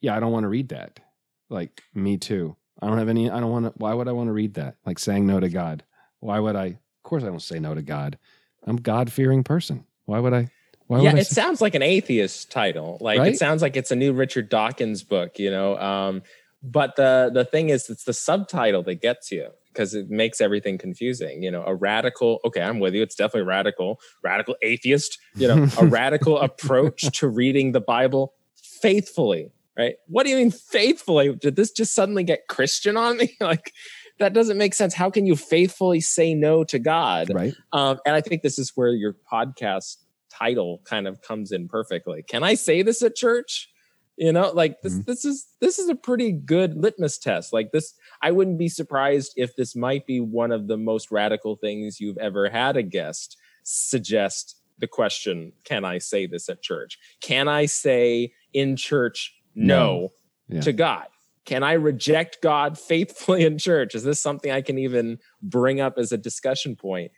yeah, 0.00 0.16
I 0.16 0.20
don't 0.20 0.32
want 0.32 0.44
to 0.44 0.48
read 0.48 0.70
that. 0.70 1.00
Like 1.48 1.82
me 1.94 2.16
too. 2.16 2.56
I 2.82 2.86
don't 2.86 2.98
have 2.98 3.08
any. 3.08 3.30
I 3.30 3.40
don't 3.40 3.50
want 3.50 3.66
to. 3.66 3.72
Why 3.76 3.92
would 3.94 4.08
I 4.08 4.12
want 4.12 4.28
to 4.28 4.32
read 4.32 4.54
that? 4.54 4.76
Like 4.86 4.98
saying 4.98 5.26
no 5.26 5.38
to 5.40 5.48
God. 5.48 5.84
Why 6.20 6.38
would 6.40 6.56
I? 6.56 6.66
Of 6.66 7.02
course, 7.04 7.22
I 7.22 7.26
don't 7.26 7.40
say 7.42 7.58
no 7.60 7.74
to 7.74 7.82
God. 7.82 8.18
I'm 8.66 8.76
God 8.76 9.10
fearing 9.12 9.42
person. 9.44 9.84
Why 10.10 10.18
would 10.18 10.34
I? 10.34 10.50
Why 10.88 10.98
yeah, 11.02 11.12
would 11.12 11.18
I? 11.18 11.20
it 11.20 11.26
say- 11.28 11.34
sounds 11.40 11.60
like 11.60 11.76
an 11.76 11.82
atheist 11.82 12.50
title. 12.50 12.98
Like 13.00 13.20
Right? 13.20 13.32
it 13.32 13.38
sounds 13.38 13.62
like 13.62 13.76
it's 13.76 13.92
a 13.92 13.96
new 13.96 14.12
Richard 14.12 14.48
Dawkins 14.48 15.04
book, 15.04 15.38
you 15.38 15.50
know. 15.50 15.78
Um, 15.78 16.22
but 16.64 16.96
the 16.96 17.30
the 17.32 17.44
thing 17.44 17.68
is, 17.68 17.88
it's 17.88 18.02
the 18.04 18.12
subtitle 18.12 18.82
that 18.82 18.96
gets 19.00 19.30
you 19.30 19.50
because 19.72 19.94
it 19.94 20.10
makes 20.10 20.40
everything 20.40 20.78
confusing. 20.78 21.44
You 21.44 21.52
know, 21.52 21.62
a 21.64 21.76
radical. 21.76 22.40
Okay, 22.44 22.60
I'm 22.60 22.80
with 22.80 22.92
you. 22.94 23.02
It's 23.02 23.14
definitely 23.14 23.46
radical. 23.46 24.00
Radical 24.24 24.56
atheist. 24.62 25.16
You 25.36 25.46
know, 25.46 25.68
a 25.78 25.86
radical 26.00 26.40
approach 26.40 27.02
to 27.20 27.28
reading 27.28 27.70
the 27.70 27.80
Bible 27.80 28.34
faithfully. 28.56 29.52
Right? 29.78 29.94
What 30.08 30.24
do 30.24 30.30
you 30.30 30.36
mean 30.36 30.50
faithfully? 30.50 31.34
Did 31.36 31.54
this 31.56 31.70
just 31.70 31.94
suddenly 31.94 32.24
get 32.24 32.48
Christian 32.48 32.96
on 32.96 33.16
me? 33.16 33.36
like 33.40 33.72
that 34.18 34.34
doesn't 34.34 34.58
make 34.58 34.74
sense. 34.74 34.92
How 34.92 35.08
can 35.08 35.24
you 35.24 35.36
faithfully 35.36 36.00
say 36.00 36.34
no 36.34 36.64
to 36.64 36.78
God? 36.78 37.30
right. 37.32 37.54
Um, 37.72 37.98
and 38.04 38.14
I 38.14 38.20
think 38.20 38.42
this 38.42 38.58
is 38.58 38.72
where 38.74 38.90
your 38.90 39.14
podcast 39.32 39.96
title 40.40 40.80
kind 40.84 41.06
of 41.06 41.20
comes 41.22 41.52
in 41.52 41.68
perfectly. 41.68 42.22
Can 42.22 42.42
I 42.42 42.54
say 42.54 42.82
this 42.82 43.02
at 43.02 43.14
church? 43.16 43.68
You 44.16 44.32
know, 44.32 44.50
like 44.52 44.82
this 44.82 44.94
Mhm. 44.98 45.06
this 45.06 45.24
is 45.24 45.46
this 45.60 45.78
is 45.78 45.88
a 45.88 45.94
pretty 45.94 46.32
good 46.32 46.76
litmus 46.76 47.18
test. 47.18 47.52
Like 47.52 47.72
this, 47.72 47.94
I 48.22 48.30
wouldn't 48.32 48.58
be 48.58 48.68
surprised 48.68 49.32
if 49.36 49.56
this 49.56 49.74
might 49.74 50.06
be 50.06 50.20
one 50.20 50.52
of 50.52 50.66
the 50.68 50.76
most 50.76 51.10
radical 51.10 51.56
things 51.56 52.00
you've 52.00 52.18
ever 52.18 52.50
had 52.50 52.76
a 52.76 52.82
guest 52.82 53.36
suggest 53.62 54.56
the 54.78 54.86
question, 54.86 55.52
can 55.64 55.84
I 55.84 55.98
say 55.98 56.26
this 56.26 56.48
at 56.48 56.62
church? 56.62 56.98
Can 57.20 57.48
I 57.48 57.66
say 57.66 58.32
in 58.52 58.76
church 58.76 59.34
no, 59.54 60.12
Yeah. 60.48 60.60
to 60.62 60.72
God? 60.72 61.06
Can 61.44 61.62
I 61.62 61.72
reject 61.72 62.40
God 62.42 62.78
faithfully 62.78 63.44
in 63.44 63.58
church? 63.58 63.94
Is 63.94 64.04
this 64.04 64.20
something 64.20 64.50
I 64.50 64.62
can 64.62 64.78
even 64.78 65.18
bring 65.42 65.80
up 65.80 65.98
as 65.98 66.12
a 66.12 66.18
discussion 66.18 66.76
point? 66.76 67.12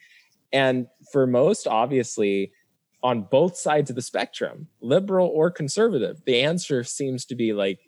And 0.52 0.86
for 1.12 1.26
most, 1.26 1.66
obviously, 1.66 2.52
on 3.02 3.22
both 3.22 3.56
sides 3.56 3.90
of 3.90 3.96
the 3.96 4.02
spectrum, 4.02 4.68
liberal 4.80 5.28
or 5.28 5.50
conservative, 5.50 6.22
the 6.24 6.40
answer 6.40 6.84
seems 6.84 7.24
to 7.26 7.34
be 7.34 7.52
like, 7.52 7.80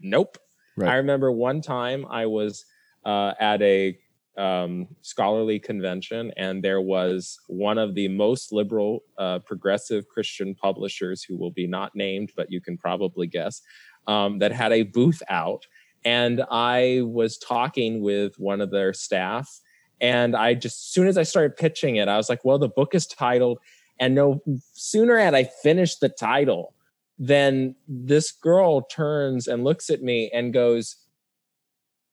nope. 0.00 0.38
Right. 0.76 0.92
I 0.92 0.96
remember 0.96 1.32
one 1.32 1.60
time 1.60 2.06
I 2.08 2.26
was 2.26 2.64
uh, 3.04 3.32
at 3.40 3.60
a 3.62 3.98
um, 4.38 4.88
scholarly 5.02 5.58
convention, 5.58 6.32
and 6.36 6.62
there 6.62 6.80
was 6.80 7.38
one 7.48 7.78
of 7.78 7.94
the 7.94 8.08
most 8.08 8.52
liberal, 8.52 9.00
uh, 9.18 9.40
progressive 9.40 10.08
Christian 10.08 10.54
publishers 10.54 11.22
who 11.22 11.36
will 11.36 11.50
be 11.50 11.66
not 11.66 11.94
named, 11.94 12.32
but 12.36 12.50
you 12.50 12.60
can 12.60 12.78
probably 12.78 13.26
guess, 13.26 13.60
um, 14.06 14.38
that 14.38 14.52
had 14.52 14.72
a 14.72 14.84
booth 14.84 15.22
out. 15.28 15.66
And 16.04 16.42
I 16.50 17.02
was 17.04 17.36
talking 17.36 18.00
with 18.00 18.38
one 18.38 18.60
of 18.60 18.70
their 18.70 18.94
staff, 18.94 19.60
and 20.00 20.34
I 20.34 20.54
just, 20.54 20.78
as 20.78 20.92
soon 20.94 21.08
as 21.08 21.18
I 21.18 21.24
started 21.24 21.56
pitching 21.56 21.96
it, 21.96 22.08
I 22.08 22.16
was 22.16 22.30
like, 22.30 22.44
well, 22.44 22.58
the 22.58 22.68
book 22.68 22.94
is 22.94 23.06
titled, 23.06 23.58
and 24.00 24.14
no 24.14 24.42
sooner 24.72 25.18
had 25.18 25.34
I 25.34 25.44
finished 25.44 26.00
the 26.00 26.08
title 26.08 26.74
than 27.18 27.76
this 27.86 28.32
girl 28.32 28.80
turns 28.80 29.46
and 29.46 29.62
looks 29.62 29.90
at 29.90 30.02
me 30.02 30.30
and 30.32 30.54
goes, 30.54 30.96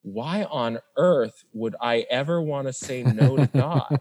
why 0.02 0.44
on 0.44 0.80
earth 0.98 1.46
would 1.54 1.76
I 1.82 2.06
ever 2.10 2.42
want 2.42 2.68
to 2.68 2.74
say 2.74 3.04
no 3.04 3.38
to 3.38 3.48
God? 3.54 4.00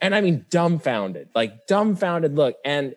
and 0.00 0.14
I 0.14 0.20
mean, 0.20 0.44
dumbfounded, 0.50 1.28
like 1.34 1.66
dumbfounded 1.68 2.34
look. 2.34 2.56
And 2.64 2.96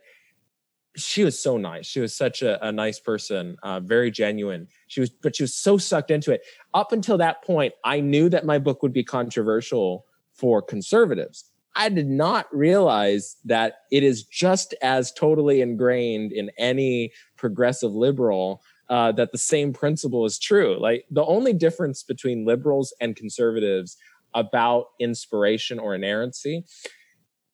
she 0.96 1.24
was 1.24 1.42
so 1.42 1.58
nice. 1.58 1.86
She 1.86 2.00
was 2.00 2.16
such 2.16 2.42
a, 2.42 2.66
a 2.66 2.72
nice 2.72 3.00
person, 3.00 3.58
uh, 3.62 3.80
very 3.80 4.10
genuine. 4.10 4.68
She 4.88 5.02
was, 5.02 5.12
but 5.12 5.36
she 5.36 5.44
was 5.44 5.54
so 5.54 5.78
sucked 5.78 6.10
into 6.10 6.32
it. 6.32 6.42
Up 6.74 6.92
until 6.92 7.20
that 7.20 7.44
point, 7.44 7.74
I 7.84 8.00
knew 8.00 8.28
that 8.30 8.46
my 8.46 8.58
book 8.58 8.82
would 8.82 8.94
be 8.94 9.04
controversial 9.04 10.06
for 10.34 10.64
conservatives. 10.64 11.52
I 11.76 11.90
did 11.90 12.08
not 12.08 12.48
realize 12.56 13.36
that 13.46 13.80
it 13.92 14.04
is 14.04 14.24
just 14.24 14.74
as 14.82 15.12
totally 15.12 15.62
ingrained 15.62 16.32
in 16.32 16.52
any 16.58 17.12
progressive 17.38 17.94
liberal 17.94 18.62
uh, 18.90 19.12
that 19.14 19.32
the 19.32 19.38
same 19.38 19.74
principle 19.74 20.26
is 20.26 20.40
true. 20.40 20.78
Like 20.80 21.06
the 21.10 21.26
only 21.26 21.54
difference 21.54 22.04
between 22.04 22.46
liberals 22.46 22.94
and 23.02 23.16
conservatives 23.16 23.98
about 24.34 24.88
inspiration 25.00 25.80
or 25.80 25.96
inerrancy 25.96 26.64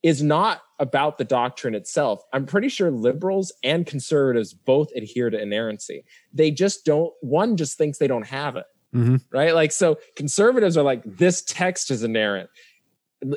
is 0.03 0.21
not 0.23 0.61
about 0.79 1.17
the 1.17 1.23
doctrine 1.23 1.75
itself. 1.75 2.21
I'm 2.33 2.45
pretty 2.45 2.69
sure 2.69 2.89
liberals 2.89 3.53
and 3.63 3.85
conservatives 3.85 4.53
both 4.53 4.89
adhere 4.95 5.29
to 5.29 5.39
inerrancy. 5.39 6.03
They 6.33 6.49
just 6.51 6.85
don't, 6.85 7.13
one 7.21 7.55
just 7.55 7.77
thinks 7.77 7.99
they 7.99 8.07
don't 8.07 8.25
have 8.25 8.55
it, 8.55 8.65
Mhm. 8.95 9.23
right? 9.31 9.53
Like, 9.53 9.71
so 9.71 9.99
conservatives 10.15 10.75
are 10.75 10.83
like, 10.83 11.03
this 11.05 11.43
text 11.43 11.91
is 11.91 12.03
inerrant. 12.03 12.49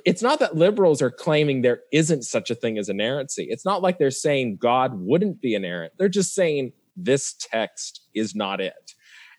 It's 0.04 0.22
not 0.22 0.38
that 0.38 0.56
liberals 0.56 1.02
are 1.02 1.10
claiming 1.10 1.62
there 1.62 1.80
isn't 1.92 2.22
such 2.22 2.50
a 2.50 2.54
thing 2.54 2.78
as 2.78 2.88
inerrancy. 2.88 3.46
It's 3.50 3.64
not 3.64 3.82
like 3.82 3.98
they're 3.98 4.10
saying 4.10 4.56
God 4.56 4.92
wouldn't 4.94 5.40
be 5.40 5.54
inerrant. 5.54 5.94
They're 5.98 6.08
just 6.08 6.34
saying 6.34 6.72
this 6.96 7.34
text 7.34 8.02
is 8.14 8.34
not 8.34 8.60
it. 8.60 8.94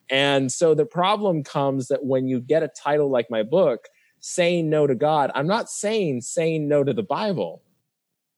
And 0.09 0.51
so 0.51 0.75
the 0.75 0.85
problem 0.85 1.43
comes 1.43 1.87
that 1.87 2.05
when 2.05 2.27
you 2.27 2.39
get 2.39 2.63
a 2.63 2.67
title 2.67 3.09
like 3.09 3.29
my 3.29 3.43
book, 3.43 3.87
saying 4.19 4.69
no 4.69 4.87
to 4.87 4.95
God, 4.95 5.31
I'm 5.33 5.47
not 5.47 5.69
saying 5.69 6.21
saying 6.21 6.67
no 6.67 6.83
to 6.83 6.93
the 6.93 7.03
Bible. 7.03 7.61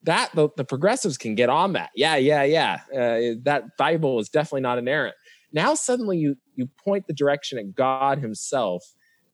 That 0.04 0.30
the, 0.34 0.50
the 0.56 0.64
progressives 0.64 1.18
can 1.18 1.36
get 1.36 1.50
on 1.50 1.74
that. 1.74 1.90
Yeah, 1.96 2.16
yeah, 2.16 2.44
yeah. 2.44 2.80
Uh, 2.94 3.40
that 3.44 3.76
Bible 3.78 4.20
is 4.20 4.30
definitely 4.30 4.62
not 4.62 4.78
inerrant. 4.78 5.16
Now 5.52 5.76
suddenly 5.76 6.18
you 6.18 6.38
you 6.56 6.70
point 6.84 7.08
the 7.08 7.14
direction 7.14 7.58
at 7.58 7.76
God 7.76 8.20
Himself, 8.20 8.84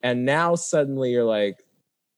and 0.01 0.25
now 0.25 0.55
suddenly 0.55 1.11
you're 1.11 1.23
like, 1.23 1.62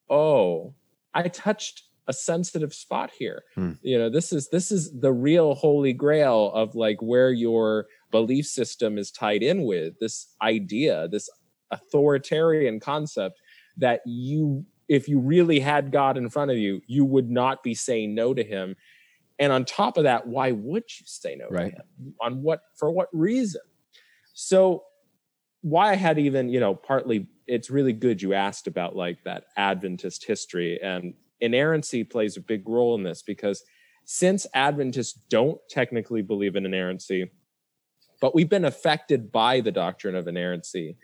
oh, 0.09 0.73
I 1.13 1.27
touched 1.29 1.83
a 2.07 2.13
sensitive 2.13 2.73
spot 2.73 3.11
here. 3.17 3.43
Hmm. 3.55 3.73
You 3.81 3.97
know, 3.97 4.09
this 4.09 4.31
is 4.31 4.49
this 4.49 4.71
is 4.71 4.99
the 4.99 5.11
real 5.11 5.55
holy 5.55 5.93
grail 5.93 6.51
of 6.53 6.75
like 6.75 7.01
where 7.01 7.31
your 7.31 7.87
belief 8.11 8.45
system 8.45 8.97
is 8.97 9.11
tied 9.11 9.41
in 9.41 9.63
with 9.63 9.99
this 9.99 10.27
idea, 10.41 11.07
this 11.07 11.29
authoritarian 11.71 12.79
concept 12.79 13.39
that 13.77 14.01
you, 14.05 14.65
if 14.87 15.07
you 15.07 15.19
really 15.19 15.59
had 15.59 15.91
God 15.91 16.17
in 16.17 16.29
front 16.29 16.51
of 16.51 16.57
you, 16.57 16.81
you 16.87 17.03
would 17.05 17.29
not 17.29 17.63
be 17.63 17.73
saying 17.73 18.13
no 18.13 18.33
to 18.33 18.43
him. 18.43 18.75
And 19.39 19.51
on 19.51 19.65
top 19.65 19.97
of 19.97 20.03
that, 20.03 20.27
why 20.27 20.51
would 20.51 20.83
you 20.83 21.05
say 21.05 21.35
no 21.35 21.47
Right. 21.49 21.71
to 21.71 21.77
him? 21.77 22.13
On 22.21 22.41
what, 22.41 22.61
for 22.75 22.89
what 22.91 23.09
reason? 23.11 23.61
So, 24.33 24.83
why 25.61 25.91
I 25.91 25.95
had 25.95 26.19
even, 26.19 26.47
you 26.49 26.59
know, 26.59 26.75
partly 26.75 27.27
it's 27.47 27.69
really 27.69 27.93
good 27.93 28.21
you 28.21 28.33
asked 28.33 28.67
about 28.67 28.95
like 28.95 29.23
that 29.23 29.45
Adventist 29.57 30.25
history 30.25 30.79
and 30.81 31.13
inerrancy 31.41 32.03
plays 32.03 32.37
a 32.37 32.41
big 32.41 32.67
role 32.67 32.95
in 32.95 33.03
this 33.03 33.21
because 33.21 33.63
since 34.05 34.47
Adventists 34.53 35.19
don't 35.29 35.59
technically 35.69 36.21
believe 36.21 36.55
in 36.55 36.65
inerrancy, 36.65 37.31
but 38.21 38.35
we've 38.35 38.49
been 38.49 38.65
affected 38.65 39.31
by 39.31 39.61
the 39.61 39.71
doctrine 39.71 40.15
of 40.15 40.27
inerrancy, 40.27 40.97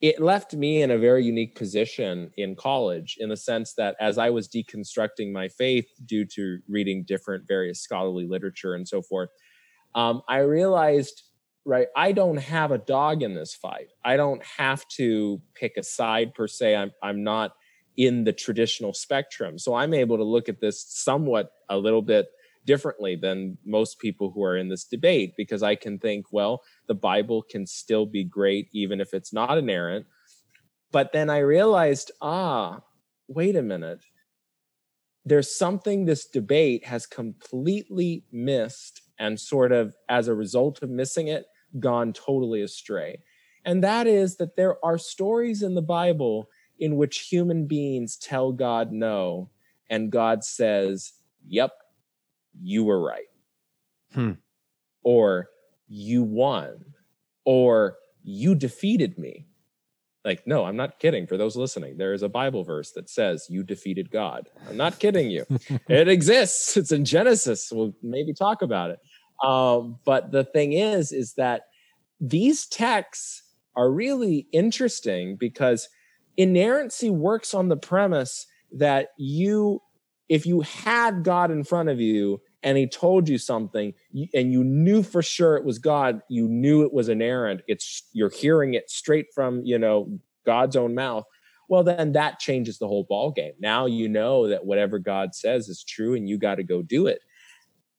it 0.00 0.20
left 0.20 0.52
me 0.52 0.82
in 0.82 0.90
a 0.90 0.98
very 0.98 1.24
unique 1.24 1.54
position 1.54 2.30
in 2.36 2.54
college 2.54 3.16
in 3.18 3.30
the 3.30 3.36
sense 3.36 3.72
that 3.74 3.96
as 3.98 4.18
I 4.18 4.28
was 4.28 4.48
deconstructing 4.48 5.32
my 5.32 5.48
faith 5.48 5.88
due 6.04 6.26
to 6.26 6.58
reading 6.68 7.04
different 7.04 7.48
various 7.48 7.80
scholarly 7.80 8.26
literature 8.26 8.74
and 8.74 8.86
so 8.86 9.00
forth, 9.00 9.30
um, 9.94 10.20
I 10.28 10.40
realized, 10.40 11.22
right, 11.66 11.88
I 11.96 12.12
don't 12.12 12.38
have 12.38 12.70
a 12.70 12.78
dog 12.78 13.22
in 13.22 13.34
this 13.34 13.52
fight. 13.52 13.88
I 14.04 14.16
don't 14.16 14.42
have 14.56 14.86
to 14.96 15.42
pick 15.54 15.76
a 15.76 15.82
side 15.82 16.32
per 16.32 16.46
se. 16.46 16.76
I'm, 16.76 16.92
I'm 17.02 17.24
not 17.24 17.52
in 17.96 18.24
the 18.24 18.32
traditional 18.32 18.94
spectrum. 18.94 19.58
So 19.58 19.74
I'm 19.74 19.92
able 19.92 20.16
to 20.16 20.24
look 20.24 20.48
at 20.48 20.60
this 20.60 20.84
somewhat 20.88 21.50
a 21.68 21.76
little 21.76 22.02
bit 22.02 22.28
differently 22.64 23.16
than 23.16 23.58
most 23.64 23.98
people 23.98 24.30
who 24.30 24.44
are 24.44 24.56
in 24.56 24.68
this 24.68 24.84
debate 24.84 25.34
because 25.36 25.62
I 25.62 25.74
can 25.74 25.98
think, 25.98 26.26
well, 26.30 26.62
the 26.86 26.94
Bible 26.94 27.42
can 27.42 27.66
still 27.66 28.06
be 28.06 28.22
great 28.22 28.68
even 28.72 29.00
if 29.00 29.12
it's 29.12 29.32
not 29.32 29.58
inerrant. 29.58 30.06
But 30.92 31.12
then 31.12 31.30
I 31.30 31.38
realized, 31.38 32.12
ah, 32.22 32.80
wait 33.28 33.56
a 33.56 33.62
minute. 33.62 34.04
There's 35.24 35.56
something 35.56 36.04
this 36.04 36.26
debate 36.26 36.86
has 36.86 37.06
completely 37.06 38.24
missed 38.30 39.02
and 39.18 39.40
sort 39.40 39.72
of 39.72 39.96
as 40.08 40.28
a 40.28 40.34
result 40.34 40.82
of 40.82 40.90
missing 40.90 41.26
it, 41.26 41.46
gone 41.78 42.12
totally 42.12 42.62
astray. 42.62 43.18
And 43.64 43.82
that 43.82 44.06
is 44.06 44.36
that 44.36 44.56
there 44.56 44.84
are 44.84 44.98
stories 44.98 45.62
in 45.62 45.74
the 45.74 45.82
Bible 45.82 46.48
in 46.78 46.96
which 46.96 47.28
human 47.30 47.66
beings 47.66 48.16
tell 48.16 48.52
God 48.52 48.92
no, 48.92 49.50
and 49.90 50.10
God 50.10 50.44
says, 50.44 51.14
Yep, 51.48 51.72
you 52.60 52.84
were 52.84 53.02
right. 53.02 53.28
Hmm. 54.12 54.32
Or 55.02 55.48
you 55.88 56.22
won. 56.22 56.84
Or 57.44 57.96
you 58.22 58.54
defeated 58.54 59.18
me. 59.18 59.46
Like, 60.24 60.44
no, 60.44 60.64
I'm 60.64 60.74
not 60.74 60.98
kidding. 60.98 61.28
For 61.28 61.36
those 61.36 61.54
listening, 61.54 61.98
there 61.98 62.12
is 62.12 62.24
a 62.24 62.28
Bible 62.28 62.64
verse 62.64 62.90
that 62.92 63.08
says 63.08 63.46
you 63.48 63.62
defeated 63.62 64.10
God. 64.10 64.48
I'm 64.68 64.76
not 64.76 64.98
kidding 64.98 65.30
you. 65.30 65.46
it 65.88 66.08
exists. 66.08 66.76
It's 66.76 66.90
in 66.90 67.04
Genesis. 67.04 67.70
We'll 67.72 67.94
maybe 68.02 68.34
talk 68.34 68.62
about 68.62 68.90
it. 68.90 68.98
Um, 69.44 69.98
but 70.04 70.32
the 70.32 70.44
thing 70.44 70.72
is, 70.72 71.12
is 71.12 71.34
that 71.34 71.62
these 72.20 72.66
texts 72.66 73.42
are 73.76 73.90
really 73.90 74.46
interesting 74.52 75.36
because 75.36 75.88
inerrancy 76.36 77.10
works 77.10 77.54
on 77.54 77.68
the 77.68 77.76
premise 77.76 78.46
that 78.72 79.08
you, 79.18 79.82
if 80.28 80.46
you 80.46 80.62
had 80.62 81.22
God 81.22 81.50
in 81.50 81.64
front 81.64 81.88
of 81.88 82.00
you 82.00 82.40
and 82.62 82.76
he 82.76 82.86
told 82.86 83.28
you 83.28 83.38
something 83.38 83.94
and 84.34 84.52
you 84.52 84.64
knew 84.64 85.02
for 85.02 85.22
sure 85.22 85.56
it 85.56 85.64
was 85.64 85.78
God, 85.78 86.20
you 86.28 86.48
knew 86.48 86.82
it 86.82 86.92
was 86.92 87.08
inerrant. 87.08 87.60
It's 87.68 88.02
you're 88.12 88.30
hearing 88.30 88.74
it 88.74 88.90
straight 88.90 89.26
from, 89.34 89.62
you 89.64 89.78
know, 89.78 90.18
God's 90.44 90.76
own 90.76 90.94
mouth. 90.94 91.24
Well, 91.68 91.82
then 91.82 92.12
that 92.12 92.38
changes 92.38 92.78
the 92.78 92.88
whole 92.88 93.04
ball 93.04 93.30
game. 93.30 93.52
Now 93.58 93.86
you 93.86 94.08
know 94.08 94.48
that 94.48 94.64
whatever 94.64 94.98
God 94.98 95.34
says 95.34 95.68
is 95.68 95.82
true 95.82 96.14
and 96.14 96.28
you 96.28 96.38
got 96.38 96.56
to 96.56 96.62
go 96.62 96.80
do 96.80 97.06
it. 97.06 97.20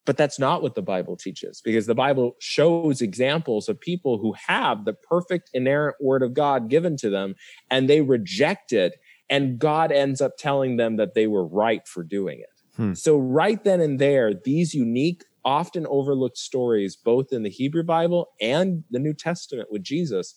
But 0.07 0.15
that's 0.15 0.39
not 0.39 0.61
what 0.61 0.73
the 0.73 0.81
Bible 0.81 1.17
teaches 1.17 1.61
because 1.61 1.85
the 1.85 1.93
Bible 1.93 2.37
shows 2.39 3.01
examples 3.01 3.67
of 3.67 3.77
people 3.77 4.17
who 4.17 4.33
have 4.47 4.85
the 4.85 4.93
perfect 4.93 5.49
inerrant 5.53 5.97
word 5.99 6.23
of 6.23 6.33
God 6.33 6.69
given 6.69 6.95
to 6.97 7.09
them 7.09 7.35
and 7.69 7.89
they 7.89 7.99
reject 7.99 8.71
it. 8.71 8.93
And 9.29 9.59
God 9.59 9.91
ends 9.91 10.21
up 10.21 10.37
telling 10.37 10.77
them 10.77 10.95
that 10.95 11.13
they 11.13 11.27
were 11.27 11.45
right 11.45 11.85
for 11.85 12.03
doing 12.03 12.39
it. 12.39 12.61
Hmm. 12.77 12.93
So, 12.93 13.17
right 13.17 13.61
then 13.61 13.81
and 13.81 13.99
there, 13.99 14.33
these 14.33 14.73
unique, 14.73 15.25
often 15.43 15.85
overlooked 15.87 16.37
stories, 16.37 16.95
both 16.95 17.33
in 17.33 17.43
the 17.43 17.49
Hebrew 17.49 17.83
Bible 17.83 18.29
and 18.39 18.85
the 18.89 18.99
New 18.99 19.13
Testament 19.13 19.69
with 19.71 19.83
Jesus, 19.83 20.35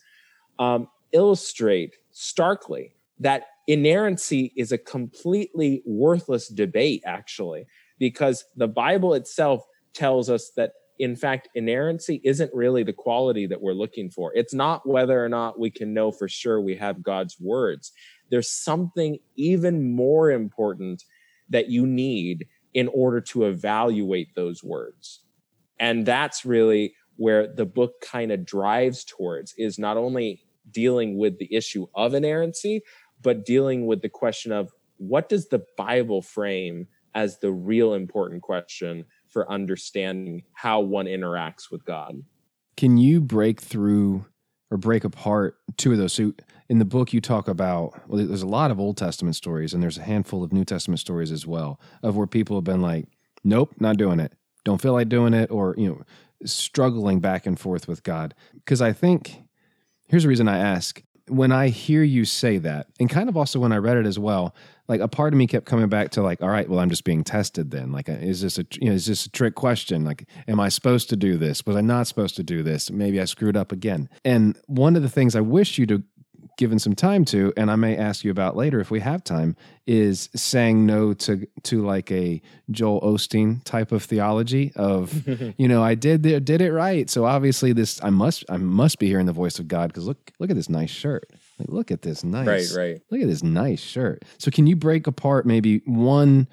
um, 0.59 0.89
illustrate 1.13 1.95
starkly 2.11 2.97
that 3.21 3.45
inerrancy 3.69 4.53
is 4.57 4.73
a 4.73 4.79
completely 4.79 5.83
worthless 5.87 6.49
debate, 6.49 7.03
actually, 7.07 7.67
because 8.01 8.45
the 8.57 8.67
Bible 8.67 9.15
itself 9.15 9.65
tells 9.95 10.29
us 10.29 10.51
that, 10.57 10.73
in 10.99 11.15
fact, 11.15 11.49
inerrancy 11.55 12.21
isn't 12.25 12.53
really 12.53 12.83
the 12.83 12.93
quality 12.93 13.47
that 13.47 13.63
we're 13.63 13.73
looking 13.73 14.11
for. 14.11 14.33
It's 14.35 14.55
not 14.55 14.89
whether 14.89 15.25
or 15.25 15.29
not 15.29 15.61
we 15.61 15.71
can 15.71 15.95
know 15.95 16.11
for 16.11 16.29
sure 16.29 16.61
we 16.61 16.75
have 16.77 17.05
God's 17.05 17.39
words. 17.39 17.93
There's 18.31 18.51
something 18.51 19.19
even 19.37 19.95
more 19.95 20.33
important 20.33 21.05
that 21.51 21.69
you 21.69 21.87
need 21.87 22.49
in 22.75 22.89
order 22.89 23.21
to 23.21 23.45
evaluate 23.45 24.35
those 24.35 24.65
words. 24.65 25.21
And 25.79 26.07
that's 26.07 26.45
really 26.45 26.95
where 27.17 27.47
the 27.53 27.67
book 27.67 28.01
kind 28.01 28.33
of 28.33 28.47
drives 28.47 29.05
towards 29.05 29.55
is 29.59 29.79
not 29.79 29.97
only 29.97 30.43
dealing 30.71 31.19
with 31.19 31.39
the 31.39 31.53
issue 31.55 31.87
of 31.95 32.15
inerrancy, 32.15 32.83
but 33.21 33.45
dealing 33.45 33.87
with 33.87 34.01
the 34.01 34.09
question 34.09 34.53
of 34.53 34.73
what 34.97 35.29
does 35.29 35.49
the 35.49 35.65
Bible 35.77 36.23
frame 36.23 36.87
as 37.15 37.39
the 37.39 37.53
real 37.53 37.95
important 37.95 38.43
question 38.43 39.05
for 39.29 39.51
understanding 39.51 40.43
how 40.53 40.81
one 40.81 41.07
interacts 41.07 41.71
with 41.71 41.85
God. 41.85 42.23
Can 42.77 42.97
you 42.99 43.21
break 43.21 43.61
through 43.61 44.27
or 44.71 44.77
break 44.77 45.05
apart 45.05 45.57
two 45.77 45.93
of 45.93 45.99
those? 45.99 46.13
So 46.13 46.33
in 46.69 46.79
the 46.79 46.85
book, 46.85 47.13
you 47.13 47.21
talk 47.21 47.49
about, 47.49 48.09
well, 48.09 48.25
there's 48.25 48.43
a 48.43 48.47
lot 48.47 48.71
of 48.71 48.81
Old 48.81 48.97
Testament 48.97 49.37
stories 49.37 49.75
and 49.75 49.83
there's 49.83 49.99
a 49.99 50.03
handful 50.03 50.43
of 50.43 50.53
New 50.53 50.65
Testament 50.65 51.01
stories 51.01 51.33
as 51.33 51.47
well 51.47 51.81
of 52.03 52.17
where 52.17 52.27
people 52.27 52.57
have 52.57 52.65
been 52.65 52.83
like, 52.83 53.07
nope, 53.45 53.75
not 53.81 53.97
doing 53.97 54.21
it. 54.21 54.33
Don't 54.65 54.81
feel 54.81 54.93
like 54.93 55.09
doing 55.09 55.35
it 55.35 55.51
or, 55.51 55.75
you 55.79 55.89
know, 55.89 56.03
struggling 56.45 57.21
back 57.21 57.47
and 57.47 57.59
forth 57.59 57.89
with 57.89 58.03
God. 58.03 58.35
Because 58.55 58.81
I 58.81 58.93
think, 58.93 59.43
here's 60.09 60.23
the 60.23 60.29
reason 60.29 60.49
I 60.49 60.59
ask. 60.59 61.03
When 61.31 61.53
I 61.53 61.69
hear 61.69 62.03
you 62.03 62.25
say 62.25 62.59
that, 62.59 62.89
and 62.99 63.09
kind 63.09 63.29
of 63.29 63.37
also 63.37 63.61
when 63.61 63.73
I 63.73 63.77
read 63.77 63.97
it 63.97 64.07
as 64.07 64.19
well, 64.19 64.55
like 64.89 65.01
a 65.01 65.07
part 65.07 65.33
of 65.33 65.39
me 65.39 65.47
kept 65.47 65.67
coming 65.67 65.89
back 65.89 66.11
to 66.11 66.23
like, 66.23 66.43
all 66.43 66.49
right, 66.49 66.69
well, 66.69 66.81
I'm 66.81 66.91
just 66.91 67.05
being 67.05 67.23
tested 67.23 67.71
then. 67.71 67.93
Like, 67.93 68.09
uh, 68.09 68.15
is 68.15 68.41
this 68.41 68.59
a 68.59 68.67
you 68.81 68.89
know, 68.89 68.95
is 68.95 69.07
this 69.07 69.25
a 69.25 69.31
trick 69.31 69.55
question? 69.55 70.05
Like, 70.05 70.27
am 70.49 70.59
I 70.59 70.69
supposed 70.69 71.09
to 71.11 71.17
do 71.17 71.37
this? 71.37 71.65
Was 71.65 71.77
I 71.77 71.81
not 71.81 72.09
supposed 72.09 72.35
to 72.37 72.43
do 72.43 72.65
this? 72.65 72.91
Maybe 72.91 73.21
I 73.21 73.25
screwed 73.27 73.57
up 73.57 73.71
again. 73.71 74.09
And 74.25 74.59
one 74.67 74.97
of 74.97 75.03
the 75.03 75.09
things 75.09 75.37
I 75.37 75.43
wish 75.43 75.79
you'd 75.79 75.91
have 75.91 76.03
given 76.61 76.79
some 76.79 76.95
time 76.95 77.25
to, 77.25 77.55
and 77.57 77.71
I 77.71 77.77
may 77.77 77.97
ask 77.97 78.23
you 78.23 78.31
about 78.31 78.55
later 78.55 78.81
if 78.81 78.91
we 78.91 79.01
have 79.01 79.25
time, 79.25 79.57
is 79.87 80.29
saying 80.37 80.85
no 80.85 81.15
to 81.15 81.49
to 81.63 81.83
like 81.83 82.13
a 82.13 82.43
Joel 82.71 83.01
Osteen 83.01 83.65
type 83.65 83.93
of 83.93 84.05
theology 84.05 84.71
of, 84.77 85.27
you 85.59 85.67
know, 85.67 85.83
I 85.83 85.95
did 85.95 86.23
the, 86.23 86.39
did 86.39 86.61
it 86.61 86.73
right, 86.73 87.09
so 87.09 87.25
obviously 87.25 87.73
this 87.73 87.99
I 88.05 88.11
must 88.11 88.45
I 88.51 88.59
must 88.59 88.99
be 88.99 89.07
hearing 89.07 89.25
the 89.25 89.33
voice 89.33 89.59
of 89.59 89.69
God 89.69 89.89
because 89.89 90.07
look 90.07 90.31
look 90.39 90.51
at 90.51 90.57
this 90.57 90.69
nice 90.69 90.91
shirt. 90.91 91.31
Like, 91.59 91.71
look 91.71 91.91
at 91.91 92.03
this 92.03 92.23
nice 92.23 92.77
Right, 92.77 92.83
right. 92.83 93.03
Look 93.11 93.23
at 93.23 93.29
this 93.29 93.43
nice 93.43 93.81
shirt. 93.81 94.23
So, 94.37 94.51
can 94.51 94.67
you 94.67 94.77
break 94.77 95.07
apart 95.07 95.47
maybe 95.47 95.79
one 95.87 96.47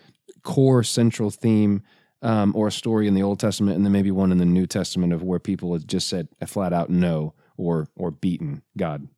core 0.44 0.84
central 0.84 1.32
theme 1.32 1.84
um, 2.22 2.54
or 2.56 2.68
a 2.68 2.72
story 2.72 3.08
in 3.08 3.14
the 3.14 3.24
Old 3.24 3.42
Testament, 3.42 3.76
and 3.76 3.86
then 3.86 3.92
maybe 3.92 4.12
one 4.12 4.32
in 4.32 4.38
the 4.38 4.46
New 4.46 4.68
Testament 4.68 5.12
of 5.12 5.22
where 5.22 5.40
people 5.40 5.74
have 5.74 5.86
just 5.86 6.08
said 6.08 6.30
a 6.40 6.48
flat 6.48 6.72
out 6.72 6.90
no 6.90 7.34
or 7.58 7.88
or 7.98 8.10
beaten 8.10 8.64
God? 8.78 9.10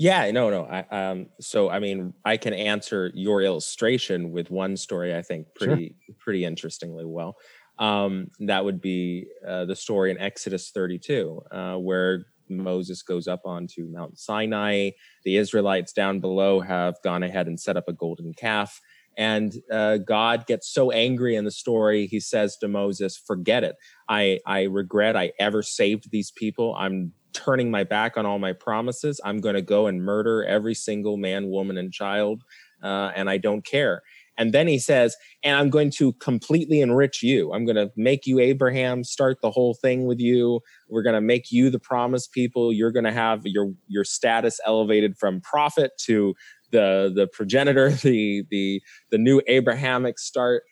Yeah, 0.00 0.30
no, 0.30 0.48
no. 0.48 0.64
I, 0.64 0.80
um, 1.10 1.26
so 1.40 1.68
I 1.68 1.78
mean, 1.78 2.14
I 2.24 2.38
can 2.38 2.54
answer 2.54 3.10
your 3.14 3.42
illustration 3.42 4.32
with 4.32 4.50
one 4.50 4.76
story. 4.78 5.14
I 5.14 5.20
think 5.22 5.48
Sure. 5.56 5.78
pretty, 5.78 5.96
pretty 6.18 6.44
interestingly 6.46 7.04
well. 7.04 7.36
Um, 7.78 8.28
that 8.40 8.64
would 8.64 8.80
be 8.80 9.26
uh, 9.46 9.66
the 9.66 9.76
story 9.76 10.10
in 10.10 10.18
Exodus 10.18 10.70
32, 10.70 11.42
uh, 11.50 11.76
where 11.76 12.24
Moses 12.48 13.02
goes 13.02 13.28
up 13.28 13.42
onto 13.44 13.86
Mount 13.88 14.18
Sinai. 14.18 14.92
The 15.24 15.36
Israelites 15.36 15.92
down 15.92 16.20
below 16.20 16.60
have 16.60 16.96
gone 17.04 17.22
ahead 17.22 17.46
and 17.46 17.60
set 17.60 17.76
up 17.76 17.88
a 17.88 17.92
golden 17.92 18.32
calf. 18.34 18.80
And 19.18 19.54
uh, 19.70 19.98
God 19.98 20.46
gets 20.46 20.72
so 20.72 20.90
angry 20.92 21.36
in 21.36 21.44
the 21.44 21.50
story, 21.50 22.06
he 22.06 22.20
says 22.20 22.56
to 22.58 22.68
Moses, 22.68 23.18
Forget 23.18 23.64
it. 23.64 23.76
I, 24.08 24.40
I 24.46 24.62
regret 24.64 25.16
I 25.16 25.32
ever 25.38 25.62
saved 25.62 26.10
these 26.10 26.30
people. 26.30 26.74
I'm 26.76 27.12
turning 27.32 27.70
my 27.70 27.84
back 27.84 28.16
on 28.16 28.26
all 28.26 28.38
my 28.38 28.52
promises. 28.52 29.20
I'm 29.24 29.40
going 29.40 29.54
to 29.54 29.62
go 29.62 29.86
and 29.86 30.02
murder 30.02 30.44
every 30.44 30.74
single 30.74 31.16
man, 31.16 31.48
woman, 31.48 31.78
and 31.78 31.92
child, 31.92 32.42
uh, 32.82 33.12
and 33.14 33.28
I 33.30 33.38
don't 33.38 33.64
care. 33.64 34.02
And 34.40 34.54
then 34.54 34.68
he 34.68 34.78
says, 34.78 35.16
and 35.44 35.54
I'm 35.54 35.68
going 35.68 35.90
to 35.92 36.14
completely 36.14 36.80
enrich 36.80 37.22
you. 37.22 37.52
I'm 37.52 37.66
going 37.66 37.76
to 37.76 37.92
make 37.94 38.26
you 38.26 38.38
Abraham, 38.38 39.04
start 39.04 39.42
the 39.42 39.50
whole 39.50 39.74
thing 39.74 40.06
with 40.06 40.18
you. 40.18 40.60
We're 40.88 41.02
going 41.02 41.14
to 41.14 41.20
make 41.20 41.52
you 41.52 41.68
the 41.68 41.78
promised 41.78 42.32
people. 42.32 42.72
You're 42.72 42.90
going 42.90 43.04
to 43.04 43.12
have 43.12 43.42
your 43.44 43.74
your 43.86 44.04
status 44.04 44.58
elevated 44.64 45.18
from 45.18 45.42
prophet 45.42 45.92
to 46.06 46.34
the 46.70 47.12
the 47.14 47.26
progenitor, 47.26 47.90
the 48.02 48.44
the 48.50 48.82
the 49.10 49.18
new 49.18 49.42
Abrahamic 49.46 50.18
start. 50.18 50.62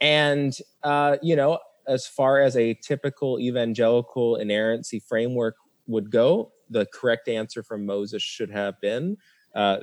And 0.00 0.56
uh, 0.82 1.18
you 1.22 1.36
know, 1.36 1.60
as 1.90 2.06
far 2.06 2.40
as 2.40 2.56
a 2.56 2.74
typical 2.74 3.40
evangelical 3.40 4.36
inerrancy 4.36 5.00
framework 5.00 5.56
would 5.86 6.10
go, 6.12 6.52
the 6.70 6.86
correct 6.94 7.28
answer 7.28 7.62
from 7.64 7.86
Moses 7.86 8.22
should 8.22 8.50
have 8.52 8.76
been, 8.82 9.16
uh, 9.56 9.78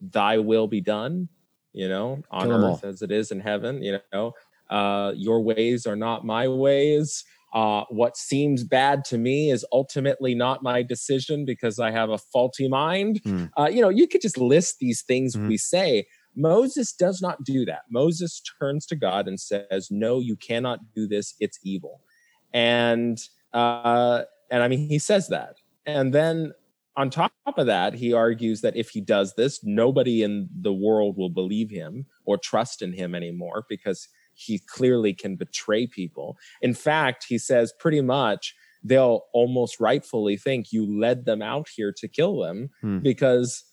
"Thy 0.00 0.38
will 0.38 0.68
be 0.68 0.80
done." 0.82 1.28
You 1.74 1.88
know, 1.88 2.22
on 2.30 2.52
'em 2.52 2.64
earth 2.64 2.84
as 2.84 3.02
it 3.02 3.12
is 3.12 3.30
in 3.30 3.40
heaven. 3.40 3.82
You 3.82 4.00
know, 4.12 4.32
uh, 4.70 5.12
your 5.16 5.42
ways 5.42 5.86
are 5.86 5.96
not 5.96 6.24
my 6.26 6.48
ways. 6.48 7.24
Uh, 7.54 7.84
what 7.90 8.16
seems 8.16 8.64
bad 8.64 9.04
to 9.06 9.18
me 9.18 9.50
is 9.50 9.64
ultimately 9.72 10.34
not 10.34 10.62
my 10.62 10.82
decision 10.82 11.44
because 11.46 11.78
I 11.78 11.90
have 11.92 12.10
a 12.10 12.18
faulty 12.18 12.68
mind. 12.68 13.22
Hmm. 13.24 13.48
Uh, 13.58 13.70
you 13.72 13.80
know, 13.82 13.88
you 13.90 14.06
could 14.08 14.22
just 14.22 14.38
list 14.38 14.76
these 14.80 15.02
things 15.02 15.32
Mhm. 15.34 15.50
we 15.50 15.58
say. 15.58 16.06
Moses 16.38 16.92
does 16.92 17.20
not 17.20 17.42
do 17.44 17.64
that. 17.66 17.82
Moses 17.90 18.40
turns 18.60 18.86
to 18.86 18.96
God 18.96 19.26
and 19.28 19.38
says, 19.38 19.88
"No, 19.90 20.20
you 20.20 20.36
cannot 20.36 20.94
do 20.94 21.06
this. 21.06 21.34
It's 21.40 21.58
evil." 21.64 22.00
And 22.54 23.18
uh, 23.52 24.22
and 24.50 24.62
I 24.62 24.68
mean, 24.68 24.88
he 24.88 24.98
says 24.98 25.28
that. 25.28 25.56
And 25.84 26.14
then 26.14 26.52
on 26.96 27.10
top 27.10 27.32
of 27.56 27.66
that, 27.66 27.94
he 27.94 28.12
argues 28.12 28.60
that 28.60 28.76
if 28.76 28.90
he 28.90 29.00
does 29.00 29.34
this, 29.34 29.60
nobody 29.62 30.22
in 30.22 30.48
the 30.52 30.72
world 30.72 31.16
will 31.16 31.30
believe 31.30 31.70
him 31.70 32.06
or 32.24 32.38
trust 32.38 32.82
in 32.82 32.92
him 32.92 33.14
anymore 33.14 33.64
because 33.68 34.08
he 34.34 34.58
clearly 34.58 35.14
can 35.14 35.36
betray 35.36 35.86
people. 35.86 36.36
In 36.62 36.74
fact, 36.74 37.26
he 37.28 37.38
says 37.38 37.72
pretty 37.78 38.00
much 38.00 38.54
they'll 38.84 39.22
almost 39.32 39.80
rightfully 39.80 40.36
think 40.36 40.72
you 40.72 40.86
led 40.86 41.24
them 41.24 41.42
out 41.42 41.68
here 41.74 41.92
to 41.96 42.08
kill 42.08 42.40
them 42.40 42.70
Hmm. 42.80 42.98
because, 42.98 43.64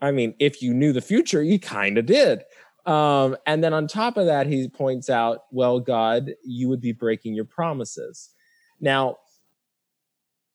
I 0.00 0.10
mean, 0.10 0.34
if 0.38 0.62
you 0.62 0.72
knew 0.72 0.92
the 0.92 1.00
future, 1.00 1.42
you 1.42 1.58
kind 1.58 1.98
of 1.98 2.06
did. 2.06 2.42
Um, 2.86 3.36
and 3.46 3.62
then 3.62 3.74
on 3.74 3.86
top 3.86 4.16
of 4.16 4.26
that, 4.26 4.46
he 4.46 4.68
points 4.68 5.10
out, 5.10 5.44
well, 5.50 5.80
God, 5.80 6.32
you 6.42 6.68
would 6.68 6.80
be 6.80 6.92
breaking 6.92 7.34
your 7.34 7.44
promises. 7.44 8.30
Now, 8.80 9.18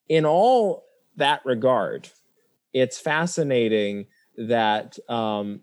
in 0.10 0.26
all 0.26 0.86
that 1.18 1.41
regard, 1.46 2.10
it's 2.74 3.00
fascinating 3.00 4.08
that 4.38 4.98
um, 5.08 5.62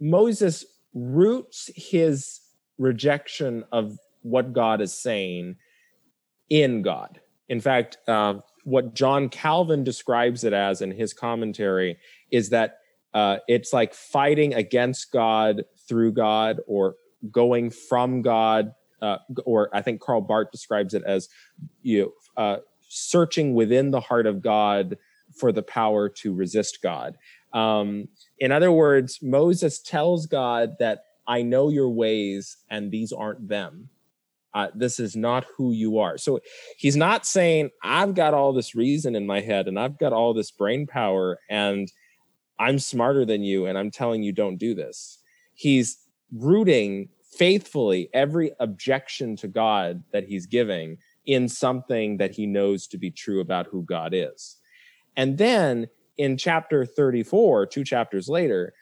Moses 0.00 0.64
roots 0.92 1.70
his 1.74 2.40
rejection 2.78 3.64
of 3.72 3.98
what 4.22 4.52
God 4.52 4.80
is 4.80 4.92
saying 4.92 5.56
in 6.50 6.82
God. 6.82 7.20
In 7.48 7.60
fact, 7.60 7.98
uh, 8.08 8.34
what 8.64 8.94
John 8.94 9.28
Calvin 9.28 9.84
describes 9.84 10.44
it 10.44 10.52
as 10.52 10.80
in 10.80 10.90
his 10.90 11.12
commentary 11.12 11.98
is 12.34 12.50
that 12.50 12.78
uh, 13.14 13.38
it's 13.46 13.72
like 13.72 13.94
fighting 13.94 14.54
against 14.54 15.12
God 15.12 15.62
through 15.88 16.12
God 16.12 16.60
or 16.66 16.96
going 17.30 17.70
from 17.70 18.22
God. 18.22 18.72
Uh, 19.00 19.18
or 19.44 19.70
I 19.72 19.82
think 19.82 20.00
Karl 20.00 20.20
Barth 20.20 20.50
describes 20.50 20.94
it 20.94 21.02
as 21.06 21.28
you 21.82 22.02
know, 22.02 22.42
uh, 22.42 22.56
searching 22.88 23.54
within 23.54 23.90
the 23.90 24.00
heart 24.00 24.26
of 24.26 24.42
God 24.42 24.96
for 25.38 25.52
the 25.52 25.62
power 25.62 26.08
to 26.08 26.34
resist 26.34 26.80
God. 26.82 27.16
Um, 27.52 28.08
in 28.38 28.50
other 28.50 28.72
words, 28.72 29.20
Moses 29.22 29.80
tells 29.80 30.26
God 30.26 30.70
that 30.80 31.04
I 31.26 31.42
know 31.42 31.68
your 31.68 31.90
ways 31.90 32.56
and 32.68 32.90
these 32.90 33.12
aren't 33.12 33.48
them. 33.48 33.90
Uh, 34.54 34.68
this 34.74 35.00
is 35.00 35.16
not 35.16 35.44
who 35.56 35.72
you 35.72 35.98
are. 35.98 36.16
So 36.16 36.38
he's 36.78 36.96
not 36.96 37.26
saying, 37.26 37.70
I've 37.82 38.14
got 38.14 38.34
all 38.34 38.52
this 38.52 38.74
reason 38.74 39.16
in 39.16 39.26
my 39.26 39.40
head 39.40 39.66
and 39.66 39.78
I've 39.78 39.98
got 39.98 40.12
all 40.12 40.32
this 40.32 40.52
brain 40.52 40.86
power 40.86 41.38
and 41.50 41.90
I'm 42.58 42.78
smarter 42.78 43.24
than 43.24 43.42
you 43.42 43.66
and 43.66 43.76
I'm 43.76 43.90
telling 43.90 44.22
you 44.22 44.32
don't 44.32 44.56
do 44.56 44.74
this. 44.74 45.18
He's 45.54 45.98
rooting 46.32 47.08
faithfully 47.30 48.08
every 48.12 48.52
objection 48.60 49.36
to 49.36 49.48
God 49.48 50.02
that 50.12 50.24
he's 50.24 50.46
giving 50.46 50.98
in 51.26 51.48
something 51.48 52.18
that 52.18 52.32
he 52.32 52.46
knows 52.46 52.86
to 52.88 52.98
be 52.98 53.10
true 53.10 53.40
about 53.40 53.66
who 53.66 53.82
God 53.82 54.12
is. 54.14 54.56
And 55.16 55.38
then 55.38 55.88
in 56.16 56.36
chapter 56.36 56.84
34, 56.84 57.66
two 57.66 57.84
chapters 57.84 58.28
later, 58.28 58.72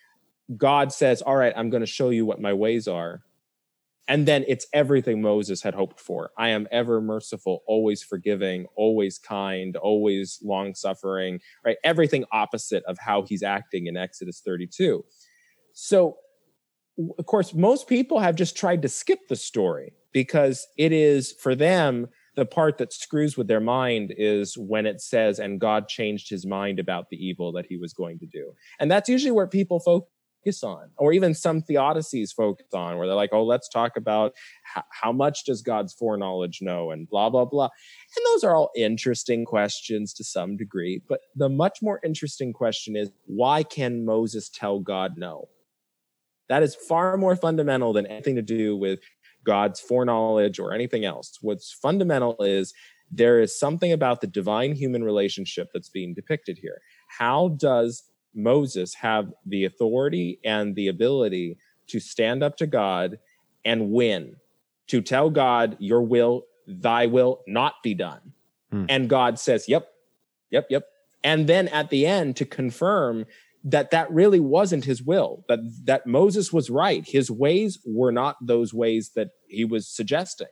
God 0.57 0.93
says, 0.93 1.23
All 1.23 1.37
right, 1.37 1.53
I'm 1.57 1.71
going 1.71 1.83
to 1.83 1.87
show 1.87 2.11
you 2.11 2.27
what 2.27 2.41
my 2.41 2.53
ways 2.53 2.89
are. 2.89 3.23
And 4.09 4.27
then 4.27 4.45
it's 4.49 4.67
everything 4.73 5.23
Moses 5.23 5.63
had 5.63 5.75
hoped 5.75 6.01
for. 6.01 6.31
I 6.37 6.49
am 6.49 6.67
ever 6.73 7.01
merciful, 7.01 7.63
always 7.67 8.03
forgiving, 8.03 8.67
always 8.77 9.19
kind, 9.19 9.77
always 9.77 10.41
long 10.43 10.75
suffering, 10.75 11.41
right? 11.65 11.77
Everything 11.85 12.25
opposite 12.33 12.83
of 12.89 12.99
how 12.99 13.23
he's 13.23 13.43
acting 13.43 13.87
in 13.87 13.97
Exodus 13.97 14.43
32. 14.45 15.05
So, 15.73 16.17
of 17.19 17.27
course, 17.27 17.55
most 17.55 17.87
people 17.87 18.19
have 18.19 18.35
just 18.35 18.57
tried 18.57 18.83
to 18.83 18.89
skip 18.89 19.21
the 19.29 19.37
story 19.37 19.93
because 20.13 20.67
it 20.77 20.93
is 20.93 21.33
for 21.33 21.55
them 21.55 22.09
the 22.35 22.47
part 22.47 22.79
that 22.79 22.93
screws 22.93 23.37
with 23.37 23.47
their 23.47 23.61
mind 23.61 24.15
is 24.17 24.57
when 24.57 24.87
it 24.87 25.01
says, 25.01 25.39
and 25.39 25.61
God 25.61 25.87
changed 25.89 26.31
his 26.31 26.47
mind 26.47 26.79
about 26.79 27.11
the 27.11 27.17
evil 27.17 27.53
that 27.53 27.67
he 27.69 27.77
was 27.77 27.93
going 27.93 28.19
to 28.21 28.27
do. 28.27 28.53
And 28.81 28.91
that's 28.91 29.09
usually 29.09 29.33
where 29.33 29.47
people 29.47 29.81
focus 29.81 30.09
on, 30.63 30.91
or 30.97 31.13
even 31.13 31.35
some 31.35 31.63
theodicies 31.63 32.35
focus 32.35 32.67
on, 32.75 32.99
where 32.99 33.07
they're 33.07 33.17
like, 33.17 33.33
oh, 33.33 33.45
let's 33.45 33.69
talk 33.69 33.97
about 33.97 34.33
h- 34.77 34.85
how 34.91 35.13
much 35.13 35.45
does 35.45 35.63
God's 35.63 35.93
foreknowledge 35.95 36.59
know 36.61 36.91
and 36.91 37.09
blah, 37.09 37.31
blah, 37.31 37.45
blah. 37.45 37.69
And 38.17 38.27
those 38.27 38.45
are 38.45 38.55
all 38.55 38.71
interesting 38.77 39.45
questions 39.45 40.13
to 40.15 40.25
some 40.25 40.57
degree. 40.57 41.03
But 41.09 41.21
the 41.37 41.49
much 41.49 41.79
more 41.83 42.01
interesting 42.05 42.53
question 42.53 42.97
is, 42.97 43.11
why 43.27 43.63
can 43.63 44.05
Moses 44.05 44.49
tell 44.49 44.81
God 44.81 45.15
no? 45.17 45.49
That 46.49 46.63
is 46.63 46.75
far 46.75 47.17
more 47.17 47.37
fundamental 47.37 47.93
than 47.93 48.07
anything 48.07 48.37
to 48.37 48.43
do 48.43 48.77
with 48.77 49.01
God's 49.45 49.81
foreknowledge 49.81 50.59
or 50.59 50.73
anything 50.73 51.05
else. 51.05 51.39
What's 51.41 51.73
fundamental 51.73 52.37
is 52.41 52.75
there 53.11 53.41
is 53.41 53.59
something 53.59 53.93
about 53.93 54.21
the 54.21 54.27
divine 54.27 54.75
human 54.75 55.05
relationship 55.05 55.69
that's 55.73 55.89
being 55.89 56.15
depicted 56.15 56.59
here. 56.59 56.81
How 57.19 57.49
does 57.49 58.03
Moses 58.35 58.95
have 58.95 59.33
the 59.47 59.65
authority 59.65 60.39
and 60.45 60.75
the 60.75 60.89
ability 60.89 61.59
to 61.89 62.01
stand 62.01 62.43
up 62.43 62.57
to 62.59 62.67
God 62.67 63.19
and 63.65 63.91
win, 63.91 64.37
to 64.89 65.01
tell 65.01 65.31
God, 65.31 65.77
Your 65.79 66.03
will, 66.03 66.47
thy 66.67 67.07
will 67.07 67.43
not 67.47 67.75
be 67.83 67.95
done? 67.95 68.33
Hmm. 68.71 68.87
And 68.89 69.09
God 69.09 69.39
says, 69.39 69.69
Yep, 69.69 69.87
yep, 70.51 70.67
yep. 70.71 70.85
And 71.25 71.47
then 71.49 71.69
at 71.69 71.91
the 71.91 72.07
end 72.07 72.37
to 72.37 72.45
confirm 72.45 73.27
that 73.65 73.91
that 73.93 74.11
really 74.11 74.41
wasn't 74.41 74.85
his 74.85 75.01
will 75.01 75.45
that 75.49 75.61
that 75.85 76.05
moses 76.05 76.53
was 76.53 76.69
right 76.69 77.05
his 77.07 77.31
ways 77.31 77.79
were 77.87 78.11
not 78.11 78.37
those 78.45 78.75
ways 78.75 79.11
that 79.15 79.29
he 79.47 79.65
was 79.65 79.87
suggesting 79.87 80.49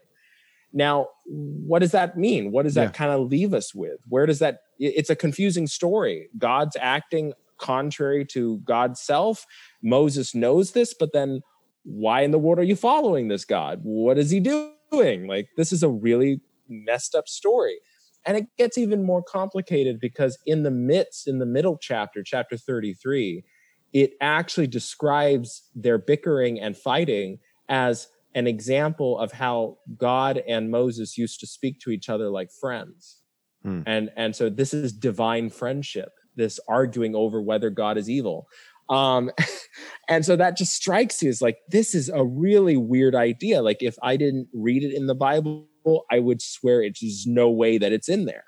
now 0.73 1.09
what 1.27 1.81
does 1.81 1.91
that 1.91 2.17
mean 2.17 2.53
what 2.53 2.63
does 2.63 2.75
that 2.75 2.83
Yeah. 2.83 2.91
kind 2.93 3.11
of 3.11 3.29
leave 3.29 3.53
us 3.53 3.75
with 3.75 3.99
where 4.09 4.27
does 4.27 4.39
that 4.39 4.61
it's 4.79 5.11
a 5.11 5.17
confusing 5.17 5.67
story 5.67 6.29
god's 6.39 6.77
acting 6.81 7.33
contrary 7.61 8.25
to 8.27 8.59
god's 8.65 9.01
self. 9.01 9.47
Moses 9.83 10.35
knows 10.35 10.73
this 10.73 10.95
but 10.95 11.13
then 11.13 11.41
why 11.85 12.23
in 12.23 12.31
the 12.31 12.39
world 12.39 12.59
are 12.59 12.65
you 12.65 12.77
following 12.77 13.29
this 13.29 13.45
god? 13.45 13.81
What 13.83 14.19
is 14.19 14.31
he 14.31 14.41
doing? 14.41 15.27
Like 15.27 15.49
this 15.57 15.73
is 15.73 15.83
a 15.83 15.89
really 15.89 16.41
messed 16.69 17.15
up 17.15 17.29
story. 17.29 17.79
And 18.27 18.37
it 18.37 18.47
gets 18.59 18.77
even 18.77 19.03
more 19.03 19.23
complicated 19.23 19.99
because 19.99 20.39
in 20.45 20.63
the 20.63 20.71
midst 20.71 21.27
in 21.27 21.39
the 21.39 21.47
middle 21.47 21.79
chapter 21.79 22.23
chapter 22.23 22.57
33 22.57 23.45
it 23.93 24.13
actually 24.21 24.69
describes 24.69 25.65
their 25.75 25.99
bickering 25.99 26.61
and 26.61 26.77
fighting 26.77 27.39
as 27.69 28.09
an 28.35 28.47
example 28.47 29.19
of 29.19 29.33
how 29.33 29.79
god 29.97 30.43
and 30.47 30.71
moses 30.71 31.19
used 31.19 31.41
to 31.41 31.47
speak 31.47 31.81
to 31.81 31.91
each 31.91 32.09
other 32.09 32.31
like 32.31 32.51
friends. 32.53 33.17
Hmm. 33.63 33.83
and 33.87 34.11
and 34.17 34.35
so 34.35 34.49
this 34.49 34.73
is 34.73 34.93
divine 34.93 35.51
friendship 35.51 36.13
this 36.41 36.59
arguing 36.69 37.15
over 37.15 37.41
whether 37.41 37.71
god 37.71 37.97
is 37.99 38.11
evil. 38.11 38.49
Um 38.89 39.31
and 40.09 40.25
so 40.25 40.37
that 40.37 40.57
just 40.57 40.75
strikes 40.75 41.23
you 41.23 41.29
as 41.29 41.41
like 41.41 41.59
this 41.69 41.95
is 41.95 42.09
a 42.09 42.25
really 42.25 42.77
weird 42.77 43.15
idea. 43.15 43.63
Like 43.63 43.83
if 43.83 43.97
i 44.03 44.17
didn't 44.17 44.49
read 44.53 44.83
it 44.83 44.95
in 44.95 45.07
the 45.07 45.15
bible 45.15 45.67
i 46.11 46.19
would 46.19 46.43
swear 46.43 46.83
it's 46.83 47.01
just 47.01 47.27
no 47.27 47.51
way 47.51 47.79
that 47.79 47.93
it's 47.93 48.09
in 48.09 48.25
there. 48.25 48.45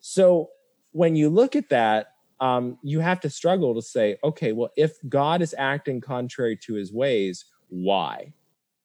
So 0.00 0.50
when 0.92 1.16
you 1.16 1.28
look 1.28 1.56
at 1.56 1.68
that 1.70 2.08
um, 2.40 2.78
you 2.84 3.00
have 3.00 3.18
to 3.20 3.30
struggle 3.30 3.74
to 3.74 3.82
say 3.82 4.16
okay 4.22 4.52
well 4.52 4.70
if 4.76 4.92
god 5.08 5.42
is 5.42 5.54
acting 5.58 6.00
contrary 6.00 6.56
to 6.62 6.74
his 6.74 6.92
ways 6.92 7.44
why? 7.68 8.32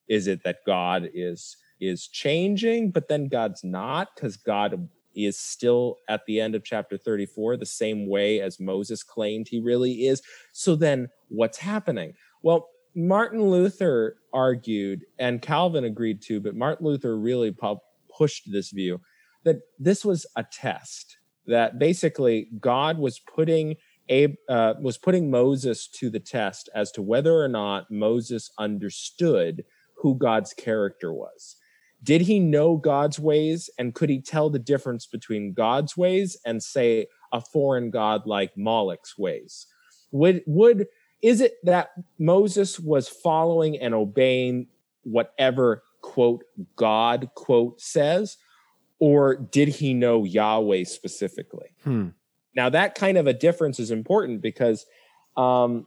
Is 0.08 0.26
it 0.26 0.44
that 0.44 0.58
god 0.66 1.10
is 1.14 1.56
is 1.80 2.06
changing 2.08 2.90
but 2.90 3.08
then 3.08 3.28
god's 3.28 3.64
not? 3.64 4.08
Because 4.14 4.36
god 4.36 4.88
is 5.14 5.38
still 5.38 5.98
at 6.08 6.24
the 6.26 6.40
end 6.40 6.54
of 6.54 6.64
chapter 6.64 6.96
34 6.96 7.56
the 7.56 7.66
same 7.66 8.08
way 8.08 8.40
as 8.40 8.60
moses 8.60 9.02
claimed 9.02 9.48
he 9.48 9.60
really 9.60 10.06
is 10.06 10.22
so 10.52 10.74
then 10.76 11.08
what's 11.28 11.58
happening 11.58 12.12
well 12.42 12.68
Martin 12.94 13.42
Luther 13.42 14.16
argued, 14.32 15.04
and 15.18 15.42
Calvin 15.42 15.84
agreed 15.84 16.22
to, 16.22 16.40
but 16.40 16.54
Martin 16.54 16.86
Luther 16.86 17.18
really 17.18 17.50
pu- 17.50 17.80
pushed 18.16 18.50
this 18.52 18.70
view 18.70 19.00
that 19.44 19.60
this 19.78 20.04
was 20.04 20.26
a 20.36 20.44
test. 20.44 21.18
That 21.46 21.78
basically 21.78 22.48
God 22.60 22.98
was 22.98 23.18
putting 23.20 23.76
Ab- 24.10 24.36
uh, 24.50 24.74
was 24.80 24.98
putting 24.98 25.30
Moses 25.30 25.88
to 25.88 26.10
the 26.10 26.20
test 26.20 26.68
as 26.74 26.92
to 26.92 27.02
whether 27.02 27.42
or 27.42 27.48
not 27.48 27.90
Moses 27.90 28.50
understood 28.58 29.64
who 29.96 30.14
God's 30.14 30.52
character 30.52 31.12
was. 31.12 31.56
Did 32.04 32.20
he 32.20 32.38
know 32.38 32.76
God's 32.76 33.18
ways, 33.18 33.70
and 33.78 33.94
could 33.94 34.10
he 34.10 34.20
tell 34.20 34.50
the 34.50 34.58
difference 34.58 35.06
between 35.06 35.54
God's 35.54 35.96
ways 35.96 36.36
and, 36.44 36.62
say, 36.62 37.06
a 37.32 37.40
foreign 37.40 37.90
god 37.90 38.26
like 38.26 38.56
Moloch's 38.56 39.14
ways? 39.18 39.66
Would 40.12 40.42
would 40.46 40.86
is 41.22 41.40
it 41.40 41.54
that 41.64 41.90
Moses 42.18 42.78
was 42.78 43.08
following 43.08 43.78
and 43.78 43.94
obeying 43.94 44.68
whatever 45.02 45.82
quote 46.02 46.44
God 46.76 47.30
quote 47.34 47.80
says, 47.80 48.36
or 48.98 49.34
did 49.34 49.68
he 49.68 49.94
know 49.94 50.24
Yahweh 50.24 50.84
specifically? 50.84 51.70
Hmm. 51.82 52.08
Now, 52.54 52.68
that 52.68 52.94
kind 52.94 53.18
of 53.18 53.26
a 53.26 53.32
difference 53.32 53.80
is 53.80 53.90
important 53.90 54.42
because 54.42 54.86
um, 55.36 55.86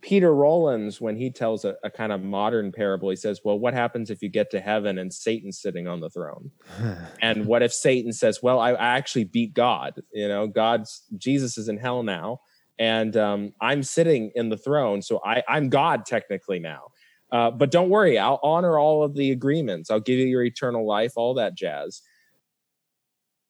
Peter 0.00 0.32
Rollins, 0.32 1.00
when 1.00 1.16
he 1.16 1.30
tells 1.30 1.64
a, 1.64 1.76
a, 1.82 1.90
kind 1.90 2.12
of 2.12 2.22
modern 2.22 2.70
parable, 2.70 3.10
he 3.10 3.16
says, 3.16 3.40
Well, 3.44 3.58
what 3.58 3.74
happens 3.74 4.10
if 4.10 4.22
you 4.22 4.28
get 4.28 4.50
to 4.52 4.60
heaven 4.60 4.98
and 4.98 5.12
Satan's 5.12 5.60
sitting 5.60 5.88
on 5.88 6.00
the 6.00 6.08
throne? 6.08 6.52
and 7.22 7.46
what 7.46 7.62
if 7.62 7.72
Satan 7.72 8.12
says, 8.12 8.40
Well, 8.42 8.60
I, 8.60 8.72
I, 8.72 8.96
actually 8.96 9.24
beat 9.24 9.54
God? 9.54 10.00
You 10.12 10.28
know, 10.28 10.46
God's 10.46 11.02
Jesus 11.16 11.58
is 11.58 11.68
in 11.68 11.78
hell 11.78 12.02
now, 12.02 12.40
and 12.78 13.16
um, 13.16 13.52
I'm 13.60 13.82
sitting 13.82 14.30
in 14.34 14.50
the 14.50 14.56
throne, 14.56 15.02
so 15.02 15.20
I, 15.24 15.42
I'm 15.48 15.68
God 15.68 16.06
technically 16.06 16.60
now. 16.60 16.88
Uh, 17.30 17.50
but 17.50 17.70
don't 17.70 17.90
worry, 17.90 18.18
I'll 18.18 18.40
honor 18.42 18.78
all 18.78 19.02
of 19.02 19.14
the 19.14 19.32
agreements. 19.32 19.90
I'll 19.90 20.00
give 20.00 20.18
you 20.18 20.26
your 20.26 20.44
eternal 20.44 20.86
life, 20.86 21.12
all 21.16 21.34
that 21.34 21.56
jazz 21.56 22.02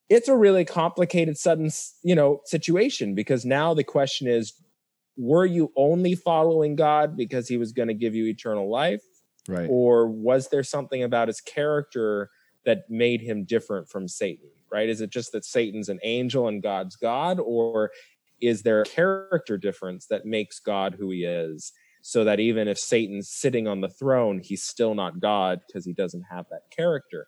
it's 0.08 0.26
a 0.26 0.34
really 0.34 0.64
complicated 0.64 1.36
sudden 1.36 1.70
you 2.02 2.14
know 2.14 2.40
situation 2.46 3.14
because 3.14 3.44
now 3.44 3.74
the 3.74 3.84
question 3.84 4.26
is 4.26 4.54
were 5.18 5.44
you 5.44 5.72
only 5.76 6.14
following 6.14 6.76
god 6.76 7.16
because 7.16 7.48
he 7.48 7.58
was 7.58 7.72
going 7.72 7.88
to 7.88 7.94
give 7.94 8.14
you 8.14 8.26
eternal 8.26 8.70
life? 8.70 9.02
Right. 9.46 9.66
Or 9.68 10.06
was 10.06 10.48
there 10.48 10.62
something 10.62 11.02
about 11.02 11.28
his 11.28 11.40
character 11.40 12.30
that 12.64 12.88
made 12.88 13.20
him 13.20 13.44
different 13.44 13.88
from 13.88 14.08
satan 14.08 14.48
right? 14.70 14.88
Is 14.88 15.00
it 15.00 15.10
just 15.10 15.32
that 15.32 15.44
satan's 15.44 15.88
an 15.88 15.98
angel 16.02 16.48
and 16.48 16.62
god's 16.62 16.96
god? 16.96 17.40
Or 17.40 17.90
is 18.40 18.62
there 18.62 18.82
a 18.82 18.84
character 18.84 19.58
difference 19.58 20.06
that 20.06 20.26
makes 20.26 20.60
god 20.60 20.96
who 20.98 21.10
he 21.10 21.24
is 21.24 21.72
so 22.02 22.24
that 22.24 22.40
even 22.40 22.68
if 22.68 22.78
satan's 22.78 23.28
sitting 23.28 23.66
on 23.66 23.80
the 23.80 23.88
throne 23.88 24.40
he's 24.42 24.62
still 24.62 24.94
not 24.94 25.20
god 25.20 25.60
because 25.66 25.84
he 25.84 25.92
doesn't 25.92 26.24
have 26.30 26.46
that 26.50 26.70
character? 26.70 27.26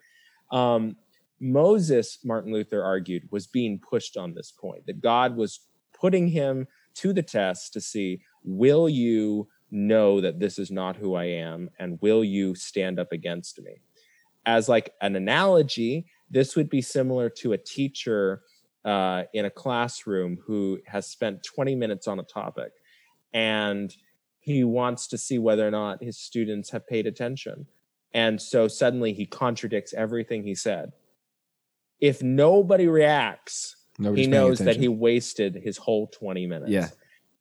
Um, 0.53 0.97
Moses, 1.43 2.19
Martin 2.23 2.53
Luther 2.53 2.85
argued, 2.85 3.29
was 3.31 3.47
being 3.47 3.79
pushed 3.79 4.19
on 4.19 4.35
this 4.35 4.53
point, 4.53 4.85
that 4.87 5.01
God 5.01 5.37
was 5.37 5.61
putting 5.99 6.29
him 6.29 6.67
to 6.95 7.13
the 7.13 7.23
test 7.23 7.73
to 7.75 7.81
see 7.81 8.23
will 8.45 8.89
you 8.89 9.49
know 9.71 10.21
that 10.21 10.41
this 10.41 10.59
is 10.59 10.71
not 10.71 10.97
who 10.97 11.15
I 11.15 11.25
am 11.25 11.71
and 11.79 12.01
will 12.01 12.25
you 12.25 12.55
stand 12.55 12.99
up 12.99 13.13
against 13.13 13.61
me? 13.61 13.81
As 14.47 14.69
like 14.69 14.93
an 15.01 15.17
analogy, 15.17 16.07
this 16.31 16.57
would 16.57 16.71
be 16.71 16.83
similar 16.83 17.29
to 17.31 17.53
a 17.53 17.59
teacher 17.59 18.43
uh, 18.85 19.25
in 19.35 19.45
a 19.45 19.51
classroom 19.51 20.39
who 20.47 20.81
has 20.87 21.07
spent 21.07 21.43
20 21.43 21.75
minutes 21.75 22.09
on 22.09 22.19
a 22.19 22.25
topic 22.25 22.73
and 23.33 23.95
he 24.39 24.65
wants 24.65 25.07
to 25.09 25.19
see 25.19 25.39
whether 25.39 25.67
or 25.67 25.71
not 25.71 26.03
his 26.03 26.19
students 26.19 26.71
have 26.71 26.87
paid 26.89 27.07
attention. 27.07 27.67
And 28.15 28.41
so 28.41 28.67
suddenly 28.69 29.13
he 29.13 29.27
contradicts 29.27 29.93
everything 29.93 30.43
he 30.43 30.55
said 30.55 30.93
if 32.01 32.23
nobody 32.23 32.89
reacts, 32.89 33.77
Nobody's 34.01 34.27
he 34.27 34.31
knows 34.31 34.59
that 34.59 34.77
he 34.77 34.89
wasted 34.89 35.57
his 35.63 35.77
whole 35.77 36.09
20 36.09 36.47
minutes. 36.47 36.71
Yeah. 36.71 36.89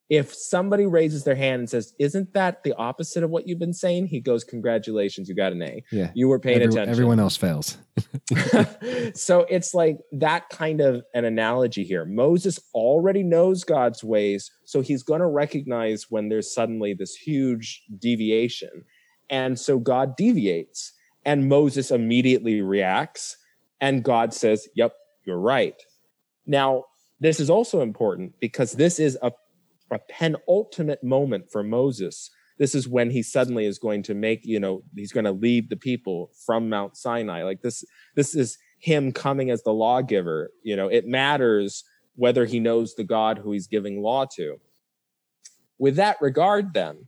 If 0.09 0.33
somebody 0.33 0.87
raises 0.87 1.23
their 1.23 1.35
hand 1.35 1.59
and 1.59 1.69
says, 1.69 1.93
Isn't 1.99 2.33
that 2.33 2.63
the 2.63 2.73
opposite 2.73 3.23
of 3.23 3.29
what 3.29 3.47
you've 3.47 3.59
been 3.59 3.73
saying? 3.73 4.07
He 4.07 4.19
goes, 4.19 4.43
Congratulations, 4.43 5.29
you 5.29 5.35
got 5.35 5.51
an 5.51 5.61
A. 5.61 5.83
Yeah. 5.91 6.11
You 6.15 6.27
were 6.27 6.39
paying 6.39 6.61
Every, 6.61 6.73
attention. 6.73 6.89
Everyone 6.89 7.19
else 7.19 7.37
fails. 7.37 7.77
so 9.13 9.45
it's 9.49 9.73
like 9.73 9.99
that 10.11 10.49
kind 10.49 10.81
of 10.81 11.03
an 11.13 11.25
analogy 11.25 11.83
here. 11.83 12.05
Moses 12.05 12.59
already 12.73 13.21
knows 13.21 13.63
God's 13.63 14.03
ways, 14.03 14.51
so 14.65 14.81
he's 14.81 15.03
going 15.03 15.21
to 15.21 15.27
recognize 15.27 16.07
when 16.09 16.29
there's 16.29 16.53
suddenly 16.53 16.95
this 16.95 17.13
huge 17.15 17.83
deviation. 17.99 18.83
And 19.29 19.59
so 19.59 19.77
God 19.77 20.15
deviates, 20.15 20.93
and 21.23 21.47
Moses 21.47 21.91
immediately 21.91 22.61
reacts 22.61 23.37
and 23.81 24.03
God 24.03 24.33
says, 24.33 24.67
Yep, 24.75 24.93
you're 25.25 25.39
right. 25.39 25.75
Now, 26.49 26.85
this 27.19 27.39
is 27.39 27.51
also 27.51 27.81
important 27.81 28.33
because 28.39 28.71
this 28.73 28.99
is 28.99 29.17
a, 29.21 29.31
a 29.91 29.99
penultimate 30.09 31.03
moment 31.03 31.51
for 31.51 31.61
Moses. 31.61 32.31
This 32.57 32.73
is 32.73 32.87
when 32.87 33.11
he 33.11 33.21
suddenly 33.21 33.65
is 33.65 33.77
going 33.77 34.01
to 34.03 34.15
make, 34.15 34.41
you 34.43 34.59
know, 34.59 34.81
he's 34.95 35.11
going 35.11 35.25
to 35.25 35.31
lead 35.31 35.69
the 35.69 35.77
people 35.77 36.31
from 36.45 36.67
Mount 36.67 36.97
Sinai. 36.97 37.43
Like 37.43 37.61
this, 37.61 37.85
this 38.15 38.33
is 38.33 38.57
him 38.79 39.11
coming 39.11 39.51
as 39.51 39.61
the 39.61 39.71
lawgiver. 39.71 40.49
You 40.63 40.75
know, 40.75 40.87
it 40.87 41.05
matters 41.05 41.83
whether 42.15 42.45
he 42.45 42.59
knows 42.59 42.95
the 42.95 43.03
God 43.03 43.37
who 43.37 43.51
he's 43.51 43.67
giving 43.67 44.01
law 44.01 44.25
to. 44.35 44.57
With 45.77 45.97
that 45.97 46.17
regard, 46.19 46.73
then, 46.73 47.05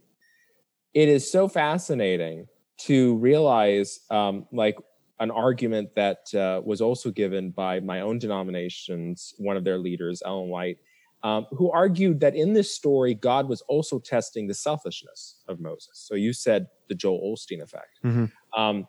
it 0.94 1.10
is 1.10 1.32
so 1.32 1.48
fascinating 1.48 2.46
to 2.82 3.16
realize, 3.18 4.02
um, 4.12 4.46
like, 4.54 4.76
an 5.22 5.30
argument 5.30 5.94
that 5.96 6.34
uh, 6.34 6.62
was 6.66 6.82
also 6.82 7.12
given 7.12 7.52
by 7.52 7.80
my 7.80 8.02
own 8.02 8.18
denomination's 8.18 9.36
one 9.38 9.56
of 9.56 9.64
their 9.64 9.78
leaders, 9.78 10.24
Ellen 10.26 10.50
White, 10.50 10.80
um, 11.22 11.46
who 11.52 11.72
argued 11.72 12.20
that 12.22 12.36
in 12.36 12.54
this 12.54 12.76
story, 12.76 13.14
God 13.14 13.48
was 13.48 13.62
also 13.68 14.00
testing 14.00 14.48
the 14.48 14.56
selfishness 14.56 15.44
of 15.48 15.60
Moses. 15.60 15.92
So 15.94 16.16
you 16.16 16.34
said 16.34 16.66
the 16.90 16.96
Joel 16.96 17.36
Osteen 17.36 17.62
effect. 17.62 18.00
Mm-hmm. 18.04 18.26
Um, 18.60 18.88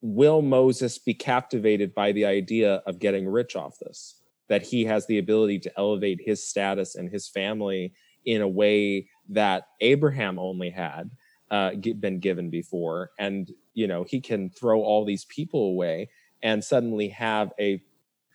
will 0.00 0.42
Moses 0.42 0.96
be 0.96 1.12
captivated 1.12 1.92
by 1.92 2.12
the 2.12 2.24
idea 2.24 2.74
of 2.86 3.00
getting 3.00 3.28
rich 3.28 3.56
off 3.56 3.80
this? 3.80 4.14
That 4.48 4.62
he 4.62 4.84
has 4.84 5.08
the 5.08 5.18
ability 5.18 5.58
to 5.60 5.72
elevate 5.76 6.20
his 6.24 6.48
status 6.48 6.94
and 6.94 7.10
his 7.10 7.28
family 7.28 7.92
in 8.24 8.42
a 8.42 8.48
way 8.48 9.08
that 9.28 9.64
Abraham 9.80 10.38
only 10.38 10.70
had 10.70 11.10
uh, 11.50 11.70
been 12.00 12.20
given 12.20 12.50
before, 12.50 13.10
and 13.18 13.50
you 13.74 13.86
know 13.86 14.04
he 14.04 14.20
can 14.20 14.50
throw 14.50 14.82
all 14.82 15.04
these 15.04 15.24
people 15.24 15.66
away 15.68 16.10
and 16.42 16.62
suddenly 16.62 17.08
have 17.08 17.52
a 17.58 17.82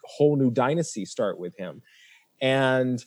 whole 0.06 0.36
new 0.36 0.52
dynasty 0.52 1.06
start 1.06 1.40
with 1.40 1.56
him. 1.58 1.82
And 2.42 3.04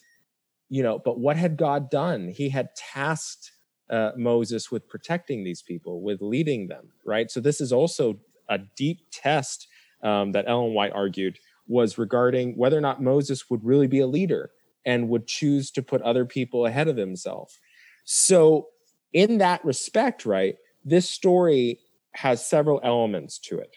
you 0.68 0.82
know, 0.82 0.98
but 0.98 1.18
what 1.18 1.36
had 1.36 1.57
God 1.57 1.90
done? 1.90 2.28
He 2.28 2.48
had 2.48 2.74
tasked 2.74 3.52
uh, 3.90 4.12
Moses 4.16 4.70
with 4.70 4.88
protecting 4.88 5.44
these 5.44 5.62
people, 5.62 6.00
with 6.00 6.20
leading 6.20 6.66
them, 6.66 6.88
right? 7.04 7.30
So 7.30 7.40
this 7.40 7.61
is 7.61 7.72
also 7.72 8.18
a 8.48 8.59
deep 8.76 9.00
test 9.12 9.68
um, 10.02 10.32
that 10.32 10.46
Ellen 10.48 10.74
White 10.74 10.92
argued 10.92 11.38
was 11.68 11.98
regarding 11.98 12.57
whether 12.57 12.76
or 12.76 12.80
not 12.80 13.02
Moses 13.02 13.48
would 13.50 13.64
really 13.64 13.86
be 13.86 14.00
a 14.00 14.07
leader 14.07 14.50
and 14.84 15.09
would 15.09 15.26
choose 15.26 15.70
to 15.72 15.82
put 15.82 16.02
other 16.02 16.24
people 16.24 16.66
ahead 16.66 16.88
of 16.88 16.96
himself. 16.96 17.59
So 18.04 18.68
in 19.12 19.38
that 19.38 19.64
respect, 19.64 20.26
right, 20.26 20.57
this 20.84 21.09
story 21.09 21.80
has 22.14 22.44
several 22.46 22.80
elements 22.82 23.38
to 23.38 23.59
it. 23.59 23.76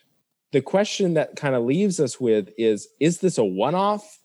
The 0.52 0.62
question 0.62 1.14
that 1.14 1.36
kind 1.36 1.56
of 1.56 1.64
leaves 1.64 2.00
us 2.00 2.20
with 2.20 2.50
is 2.58 2.88
is 3.00 3.20
this 3.20 3.38
a 3.38 3.46
one 3.46 3.76
off 3.76 4.20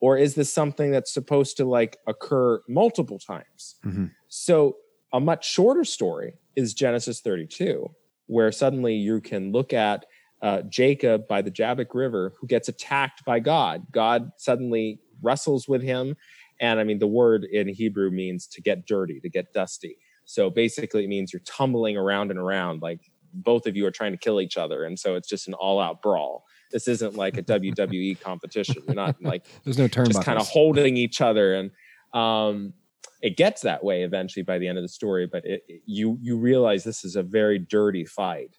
or 0.00 0.16
is 0.16 0.34
this 0.34 0.52
something 0.52 0.90
that's 0.90 1.12
supposed 1.12 1.56
to 1.56 1.64
like 1.64 1.98
occur 2.06 2.62
multiple 2.68 3.18
times? 3.18 3.76
Mm-hmm. 3.84 4.06
So, 4.28 4.76
a 5.12 5.20
much 5.20 5.48
shorter 5.48 5.84
story 5.84 6.34
is 6.54 6.74
Genesis 6.74 7.20
32, 7.20 7.90
where 8.26 8.52
suddenly 8.52 8.94
you 8.94 9.20
can 9.20 9.52
look 9.52 9.72
at 9.72 10.04
uh, 10.42 10.62
Jacob 10.62 11.26
by 11.26 11.42
the 11.42 11.50
Jabbok 11.50 11.94
River 11.94 12.34
who 12.38 12.46
gets 12.46 12.68
attacked 12.68 13.24
by 13.24 13.40
God. 13.40 13.86
God 13.90 14.30
suddenly 14.36 15.00
wrestles 15.22 15.66
with 15.66 15.82
him. 15.82 16.14
And 16.60 16.78
I 16.78 16.84
mean, 16.84 16.98
the 16.98 17.06
word 17.06 17.44
in 17.44 17.68
Hebrew 17.68 18.10
means 18.10 18.46
to 18.48 18.60
get 18.60 18.86
dirty, 18.86 19.20
to 19.20 19.28
get 19.28 19.52
dusty. 19.52 19.96
So 20.28 20.50
basically, 20.50 21.04
it 21.04 21.08
means 21.08 21.32
you're 21.32 21.40
tumbling 21.40 21.96
around 21.96 22.30
and 22.30 22.38
around, 22.38 22.82
like 22.82 23.00
both 23.32 23.66
of 23.66 23.76
you 23.76 23.86
are 23.86 23.90
trying 23.90 24.12
to 24.12 24.18
kill 24.18 24.42
each 24.42 24.58
other, 24.58 24.84
and 24.84 24.98
so 24.98 25.14
it's 25.14 25.26
just 25.26 25.48
an 25.48 25.54
all-out 25.54 26.02
brawl. 26.02 26.44
This 26.70 26.86
isn't 26.86 27.14
like 27.14 27.38
a 27.38 27.42
WWE 27.42 28.20
competition. 28.28 28.76
You're 28.86 28.94
not 28.94 29.16
like 29.22 29.46
there's 29.64 29.78
no 29.78 29.88
turn 29.88 30.04
just 30.04 30.22
kind 30.22 30.38
of 30.38 30.46
holding 30.46 30.98
each 30.98 31.22
other, 31.22 31.54
and 31.54 31.70
um, 32.12 32.74
it 33.22 33.38
gets 33.38 33.62
that 33.62 33.82
way 33.82 34.02
eventually 34.02 34.42
by 34.42 34.58
the 34.58 34.68
end 34.68 34.76
of 34.76 34.84
the 34.84 34.88
story. 34.88 35.26
But 35.26 35.46
it, 35.46 35.62
it, 35.66 35.80
you 35.86 36.18
you 36.20 36.36
realize 36.36 36.84
this 36.84 37.06
is 37.06 37.16
a 37.16 37.22
very 37.22 37.58
dirty 37.58 38.04
fight, 38.04 38.54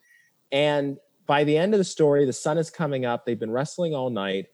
and 0.52 0.98
by 1.28 1.44
the 1.44 1.56
end 1.56 1.76
of 1.76 1.78
the 1.78 1.84
story, 1.84 2.26
the 2.26 2.34
sun 2.34 2.58
is 2.58 2.72
coming 2.72 3.06
up. 3.06 3.28
They've 3.28 3.40
been 3.40 3.52
wrestling 3.52 3.94
all 3.94 4.10
night 4.10 4.48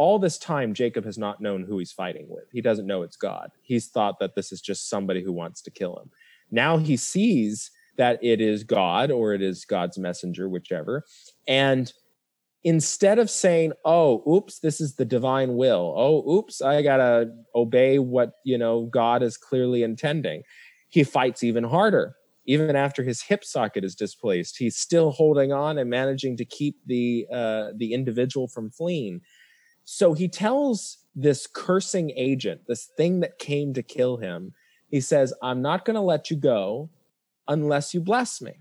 all 0.00 0.18
this 0.18 0.38
time, 0.38 0.72
Jacob 0.72 1.04
has 1.04 1.18
not 1.18 1.42
known 1.42 1.62
who 1.62 1.76
he's 1.76 1.92
fighting 1.92 2.24
with. 2.26 2.44
He 2.50 2.62
doesn't 2.62 2.86
know 2.86 3.02
it's 3.02 3.18
God. 3.18 3.50
He's 3.60 3.88
thought 3.88 4.18
that 4.18 4.34
this 4.34 4.50
is 4.50 4.62
just 4.62 4.88
somebody 4.88 5.22
who 5.22 5.30
wants 5.30 5.60
to 5.60 5.70
kill 5.70 5.94
him. 5.98 6.08
Now 6.50 6.78
he 6.78 6.96
sees 6.96 7.70
that 7.98 8.18
it 8.22 8.40
is 8.40 8.64
God 8.64 9.10
or 9.10 9.34
it 9.34 9.42
is 9.42 9.66
God's 9.66 9.98
messenger, 9.98 10.48
whichever. 10.48 11.04
And 11.46 11.92
instead 12.64 13.18
of 13.18 13.28
saying, 13.28 13.74
"Oh, 13.84 14.22
oops, 14.26 14.60
this 14.60 14.80
is 14.80 14.94
the 14.94 15.04
divine 15.04 15.56
will. 15.56 15.92
Oh, 15.94 16.32
oops, 16.32 16.62
I 16.62 16.80
got 16.80 16.96
to 16.96 17.30
obey 17.54 17.98
what, 17.98 18.32
you 18.42 18.56
know, 18.56 18.86
God 18.86 19.22
is 19.22 19.36
clearly 19.36 19.82
intending." 19.82 20.44
He 20.88 21.04
fights 21.04 21.44
even 21.44 21.64
harder. 21.64 22.16
Even 22.46 22.74
after 22.74 23.02
his 23.02 23.20
hip 23.20 23.44
socket 23.44 23.84
is 23.84 23.94
displaced, 23.94 24.56
he's 24.56 24.78
still 24.78 25.10
holding 25.10 25.52
on 25.52 25.76
and 25.76 25.90
managing 25.90 26.38
to 26.38 26.46
keep 26.46 26.76
the 26.86 27.26
uh, 27.30 27.72
the 27.76 27.92
individual 27.92 28.48
from 28.48 28.70
fleeing. 28.70 29.20
So 29.92 30.14
he 30.14 30.28
tells 30.28 30.98
this 31.16 31.48
cursing 31.48 32.12
agent, 32.14 32.60
this 32.68 32.84
thing 32.96 33.18
that 33.20 33.40
came 33.40 33.74
to 33.74 33.82
kill 33.82 34.18
him, 34.18 34.54
he 34.88 35.00
says, 35.00 35.34
I'm 35.42 35.62
not 35.62 35.84
going 35.84 35.96
to 35.96 36.00
let 36.00 36.30
you 36.30 36.36
go 36.36 36.90
unless 37.48 37.92
you 37.92 38.00
bless 38.00 38.40
me. 38.40 38.52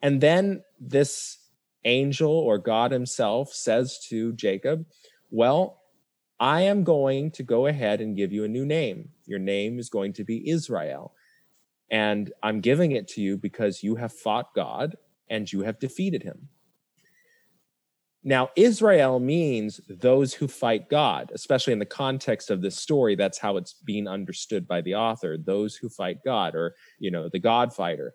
And 0.00 0.20
then 0.20 0.62
this 0.78 1.38
angel 1.84 2.30
or 2.30 2.58
God 2.58 2.92
himself 2.92 3.52
says 3.52 3.98
to 4.10 4.32
Jacob, 4.34 4.86
Well, 5.32 5.82
I 6.38 6.60
am 6.62 6.84
going 6.84 7.32
to 7.32 7.42
go 7.42 7.66
ahead 7.66 8.00
and 8.00 8.16
give 8.16 8.32
you 8.32 8.44
a 8.44 8.48
new 8.48 8.64
name. 8.64 9.08
Your 9.26 9.40
name 9.40 9.80
is 9.80 9.90
going 9.90 10.12
to 10.12 10.24
be 10.24 10.48
Israel. 10.48 11.14
And 11.90 12.32
I'm 12.44 12.60
giving 12.60 12.92
it 12.92 13.08
to 13.08 13.20
you 13.20 13.36
because 13.36 13.82
you 13.82 13.96
have 13.96 14.12
fought 14.12 14.54
God 14.54 14.94
and 15.28 15.52
you 15.52 15.62
have 15.62 15.80
defeated 15.80 16.22
him. 16.22 16.48
Now, 18.24 18.50
Israel 18.54 19.18
means 19.18 19.80
those 19.88 20.32
who 20.32 20.46
fight 20.46 20.88
God, 20.88 21.32
especially 21.34 21.72
in 21.72 21.80
the 21.80 21.86
context 21.86 22.50
of 22.50 22.62
this 22.62 22.76
story. 22.76 23.16
That's 23.16 23.38
how 23.38 23.56
it's 23.56 23.72
being 23.72 24.06
understood 24.06 24.68
by 24.68 24.80
the 24.80 24.94
author 24.94 25.36
those 25.36 25.74
who 25.74 25.88
fight 25.88 26.18
God, 26.24 26.54
or, 26.54 26.74
you 26.98 27.10
know, 27.10 27.28
the 27.28 27.40
God 27.40 27.74
fighter. 27.74 28.14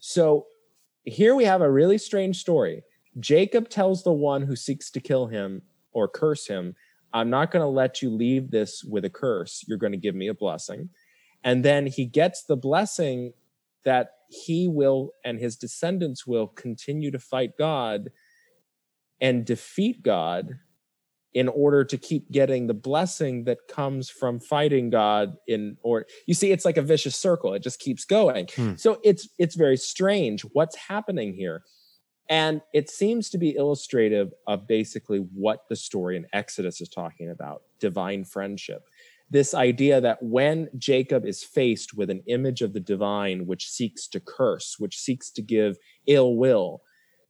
So 0.00 0.46
here 1.04 1.36
we 1.36 1.44
have 1.44 1.62
a 1.62 1.70
really 1.70 1.98
strange 1.98 2.40
story. 2.40 2.82
Jacob 3.20 3.68
tells 3.68 4.02
the 4.02 4.12
one 4.12 4.42
who 4.42 4.56
seeks 4.56 4.90
to 4.90 5.00
kill 5.00 5.26
him 5.26 5.62
or 5.92 6.08
curse 6.08 6.46
him, 6.46 6.74
I'm 7.12 7.30
not 7.30 7.50
going 7.50 7.62
to 7.62 7.68
let 7.68 8.02
you 8.02 8.10
leave 8.10 8.50
this 8.50 8.84
with 8.84 9.04
a 9.04 9.10
curse. 9.10 9.64
You're 9.66 9.78
going 9.78 9.92
to 9.92 9.98
give 9.98 10.14
me 10.14 10.28
a 10.28 10.34
blessing. 10.34 10.90
And 11.44 11.64
then 11.64 11.86
he 11.86 12.04
gets 12.04 12.44
the 12.44 12.56
blessing 12.56 13.32
that 13.84 14.10
he 14.28 14.68
will 14.68 15.12
and 15.24 15.38
his 15.38 15.56
descendants 15.56 16.26
will 16.26 16.48
continue 16.48 17.10
to 17.10 17.18
fight 17.18 17.56
God 17.56 18.10
and 19.20 19.44
defeat 19.44 20.02
God 20.02 20.58
in 21.34 21.48
order 21.48 21.84
to 21.84 21.98
keep 21.98 22.30
getting 22.30 22.66
the 22.66 22.74
blessing 22.74 23.44
that 23.44 23.68
comes 23.68 24.08
from 24.08 24.40
fighting 24.40 24.90
God 24.90 25.36
in 25.46 25.76
or 25.82 26.06
you 26.26 26.34
see 26.34 26.50
it's 26.50 26.64
like 26.64 26.76
a 26.76 26.82
vicious 26.82 27.16
circle. 27.16 27.54
It 27.54 27.62
just 27.62 27.80
keeps 27.80 28.04
going. 28.04 28.48
Hmm. 28.56 28.74
so 28.76 28.98
it's 29.04 29.28
it's 29.38 29.54
very 29.54 29.76
strange 29.76 30.42
what's 30.52 30.76
happening 30.76 31.34
here. 31.34 31.62
And 32.30 32.60
it 32.74 32.90
seems 32.90 33.30
to 33.30 33.38
be 33.38 33.54
illustrative 33.54 34.32
of 34.46 34.66
basically 34.66 35.18
what 35.18 35.60
the 35.70 35.76
story 35.76 36.16
in 36.16 36.26
Exodus 36.34 36.80
is 36.80 36.88
talking 36.88 37.30
about 37.30 37.62
divine 37.80 38.24
friendship. 38.24 38.82
This 39.30 39.54
idea 39.54 40.00
that 40.00 40.22
when 40.22 40.68
Jacob 40.76 41.24
is 41.24 41.42
faced 41.42 41.96
with 41.96 42.10
an 42.10 42.22
image 42.26 42.62
of 42.62 42.72
the 42.72 42.80
divine 42.80 43.46
which 43.46 43.68
seeks 43.68 44.08
to 44.08 44.20
curse 44.20 44.76
which 44.78 44.98
seeks 44.98 45.30
to 45.32 45.42
give 45.42 45.76
ill 46.06 46.36
will 46.36 46.82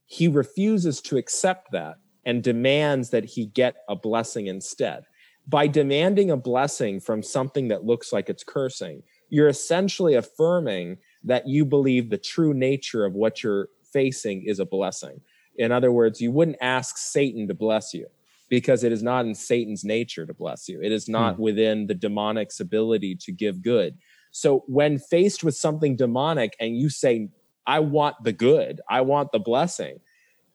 he 0.09 0.27
refuses 0.27 1.03
to 1.03 1.19
accept 1.19 1.71
that 1.71 1.97
and 2.25 2.43
demands 2.43 3.11
that 3.11 3.27
he 3.27 3.47
get 3.47 3.77
a 3.89 3.95
blessing 3.95 4.47
instead. 4.47 5.05
By 5.47 5.67
demanding 5.67 6.31
a 6.31 6.37
blessing 6.37 6.99
from 6.99 7.23
something 7.23 7.69
that 7.69 7.85
looks 7.85 8.11
like 8.13 8.31
it's 8.31 8.43
cursing, 8.43 9.03
you're 9.29 9.49
essentially 9.49 10.15
affirming 10.15 10.97
that 11.25 11.47
you 11.47 11.67
believe 11.67 12.09
the 12.09 12.19
true 12.19 12.55
nature 12.55 13.05
of 13.05 13.13
what 13.13 13.43
you're 13.43 13.69
facing 13.93 14.45
is 14.47 14.59
a 14.59 14.65
blessing. 14.65 15.21
In 15.57 15.73
other 15.73 15.93
words, 15.93 16.23
you 16.23 16.33
wouldn't 16.33 16.59
ask 16.63 16.97
Satan 16.97 17.47
to 17.49 17.55
bless 17.55 17.93
you 17.93 18.07
because 18.49 18.85
it 18.85 18.93
is 18.93 19.03
not 19.03 19.27
in 19.27 19.35
Satan's 19.35 19.85
nature 19.85 20.25
to 20.25 20.33
bless 20.33 20.71
you. 20.71 20.81
It 20.83 20.91
is 20.91 21.07
not 21.07 21.37
hmm. 21.37 21.43
within 21.43 21.87
the 21.87 21.95
demonic's 21.95 22.61
ability 22.61 23.17
to 23.17 23.33
give 23.33 23.63
good. 23.63 23.99
So 24.31 24.65
when 24.69 24.99
faced 24.99 25.45
with 25.45 25.57
something 25.57 25.97
demonic 25.97 26.57
and 26.61 26.79
you 26.79 26.89
say, 26.89 27.29
I 27.69 27.81
want 27.81 28.17
the 28.25 28.33
good, 28.33 28.81
I 28.89 29.03
want 29.03 29.31
the 29.31 29.39
blessing. 29.39 30.01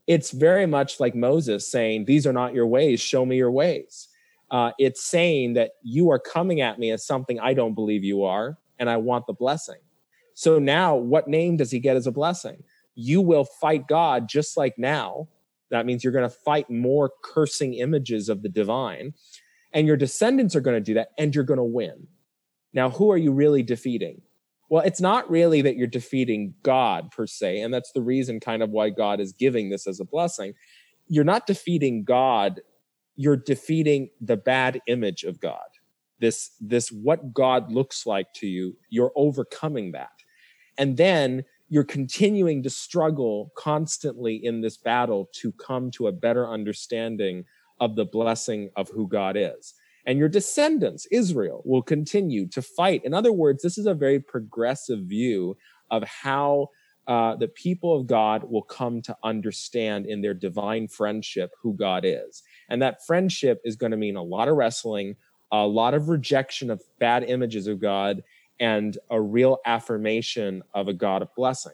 It's 0.07 0.31
very 0.31 0.65
much 0.65 0.99
like 0.99 1.13
Moses 1.15 1.71
saying, 1.71 2.05
These 2.05 2.25
are 2.27 2.33
not 2.33 2.55
your 2.55 2.67
ways, 2.67 2.99
show 2.99 3.25
me 3.25 3.37
your 3.37 3.51
ways. 3.51 4.09
Uh, 4.49 4.71
it's 4.79 5.05
saying 5.05 5.53
that 5.53 5.71
you 5.83 6.09
are 6.11 6.19
coming 6.19 6.59
at 6.59 6.79
me 6.79 6.91
as 6.91 7.05
something 7.05 7.39
I 7.39 7.53
don't 7.53 7.75
believe 7.75 8.03
you 8.03 8.23
are, 8.23 8.57
and 8.79 8.89
I 8.89 8.97
want 8.97 9.27
the 9.27 9.33
blessing. 9.33 9.79
So 10.33 10.57
now, 10.57 10.95
what 10.95 11.27
name 11.27 11.55
does 11.57 11.69
he 11.69 11.79
get 11.79 11.95
as 11.95 12.07
a 12.07 12.11
blessing? 12.11 12.63
You 12.95 13.21
will 13.21 13.45
fight 13.45 13.87
God 13.87 14.27
just 14.27 14.57
like 14.57 14.77
now. 14.77 15.27
That 15.69 15.85
means 15.85 16.03
you're 16.03 16.13
going 16.13 16.29
to 16.29 16.35
fight 16.35 16.69
more 16.69 17.11
cursing 17.23 17.75
images 17.75 18.27
of 18.27 18.41
the 18.41 18.49
divine, 18.49 19.13
and 19.71 19.87
your 19.87 19.97
descendants 19.97 20.55
are 20.55 20.61
going 20.61 20.77
to 20.77 20.81
do 20.81 20.95
that, 20.95 21.09
and 21.19 21.33
you're 21.33 21.43
going 21.43 21.57
to 21.57 21.63
win. 21.63 22.07
Now, 22.73 22.89
who 22.89 23.11
are 23.11 23.17
you 23.17 23.31
really 23.31 23.61
defeating? 23.61 24.21
Well, 24.73 24.81
it's 24.83 24.99
not 24.99 25.29
really 25.29 25.61
that 25.61 25.77
you're 25.77 25.85
defeating 25.85 26.55
God 26.63 27.11
per 27.11 27.27
se, 27.27 27.61
and 27.61 27.71
that's 27.71 27.91
the 27.91 28.01
reason 28.01 28.39
kind 28.39 28.63
of 28.63 28.71
why 28.71 28.89
God 28.89 29.19
is 29.19 29.31
giving 29.31 29.69
this 29.69 29.85
as 29.85 29.99
a 29.99 30.03
blessing. 30.03 30.55
You're 31.07 31.23
not 31.23 31.45
defeating 31.45 32.05
God, 32.05 32.59
you're 33.15 33.37
defeating 33.37 34.09
the 34.19 34.35
bad 34.35 34.81
image 34.87 35.25
of 35.25 35.39
God. 35.39 35.59
This 36.17 36.53
this 36.59 36.91
what 36.91 37.35
God 37.35 37.71
looks 37.71 38.07
like 38.07 38.33
to 38.37 38.47
you, 38.47 38.75
you're 38.89 39.11
overcoming 39.15 39.91
that. 39.91 40.23
And 40.75 40.97
then 40.97 41.43
you're 41.69 41.83
continuing 41.83 42.63
to 42.63 42.71
struggle 42.71 43.51
constantly 43.55 44.43
in 44.43 44.61
this 44.61 44.77
battle 44.77 45.29
to 45.33 45.51
come 45.51 45.91
to 45.91 46.07
a 46.07 46.11
better 46.11 46.49
understanding 46.49 47.45
of 47.79 47.95
the 47.95 48.05
blessing 48.05 48.71
of 48.75 48.89
who 48.89 49.07
God 49.07 49.37
is 49.37 49.75
and 50.05 50.19
your 50.19 50.29
descendants, 50.29 51.05
Israel, 51.11 51.61
will 51.65 51.81
continue 51.81 52.47
to 52.47 52.61
fight. 52.61 53.03
In 53.05 53.13
other 53.13 53.31
words, 53.31 53.63
this 53.63 53.77
is 53.77 53.85
a 53.85 53.93
very 53.93 54.19
progressive 54.19 54.99
view 55.01 55.57
of 55.91 56.03
how 56.03 56.69
uh, 57.07 57.35
the 57.35 57.47
people 57.47 57.95
of 57.95 58.07
God 58.07 58.43
will 58.49 58.61
come 58.61 59.01
to 59.03 59.15
understand 59.23 60.05
in 60.05 60.21
their 60.21 60.33
divine 60.33 60.87
friendship 60.87 61.51
who 61.61 61.73
God 61.73 62.03
is. 62.05 62.43
And 62.69 62.81
that 62.81 63.05
friendship 63.05 63.61
is 63.65 63.75
going 63.75 63.91
to 63.91 63.97
mean 63.97 64.15
a 64.15 64.23
lot 64.23 64.47
of 64.47 64.55
wrestling, 64.55 65.15
a 65.51 65.65
lot 65.65 65.93
of 65.93 66.09
rejection 66.09 66.69
of 66.69 66.81
bad 66.99 67.23
images 67.23 67.67
of 67.67 67.79
God, 67.79 68.23
and 68.59 68.97
a 69.09 69.19
real 69.19 69.59
affirmation 69.65 70.63
of 70.73 70.87
a 70.87 70.93
God 70.93 71.21
of 71.21 71.33
blessing. 71.35 71.73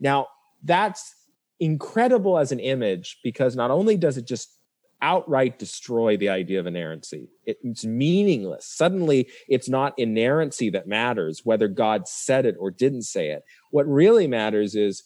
Now, 0.00 0.28
that's 0.64 1.14
incredible 1.60 2.38
as 2.38 2.50
an 2.50 2.58
image 2.58 3.18
because 3.22 3.54
not 3.54 3.70
only 3.70 3.96
does 3.96 4.16
it 4.16 4.26
just 4.26 4.58
outright 5.02 5.58
destroy 5.58 6.16
the 6.16 6.28
idea 6.30 6.60
of 6.60 6.66
inerrancy. 6.66 7.28
It- 7.44 7.58
it's 7.62 7.84
meaningless. 7.84 8.64
Suddenly, 8.64 9.28
it's 9.48 9.68
not 9.68 9.98
inerrancy 9.98 10.70
that 10.70 10.86
matters, 10.86 11.44
whether 11.44 11.68
God 11.68 12.08
said 12.08 12.46
it 12.46 12.56
or 12.58 12.70
didn't 12.70 13.02
say 13.02 13.30
it. 13.30 13.42
What 13.70 13.86
really 13.86 14.26
matters 14.26 14.74
is 14.74 15.02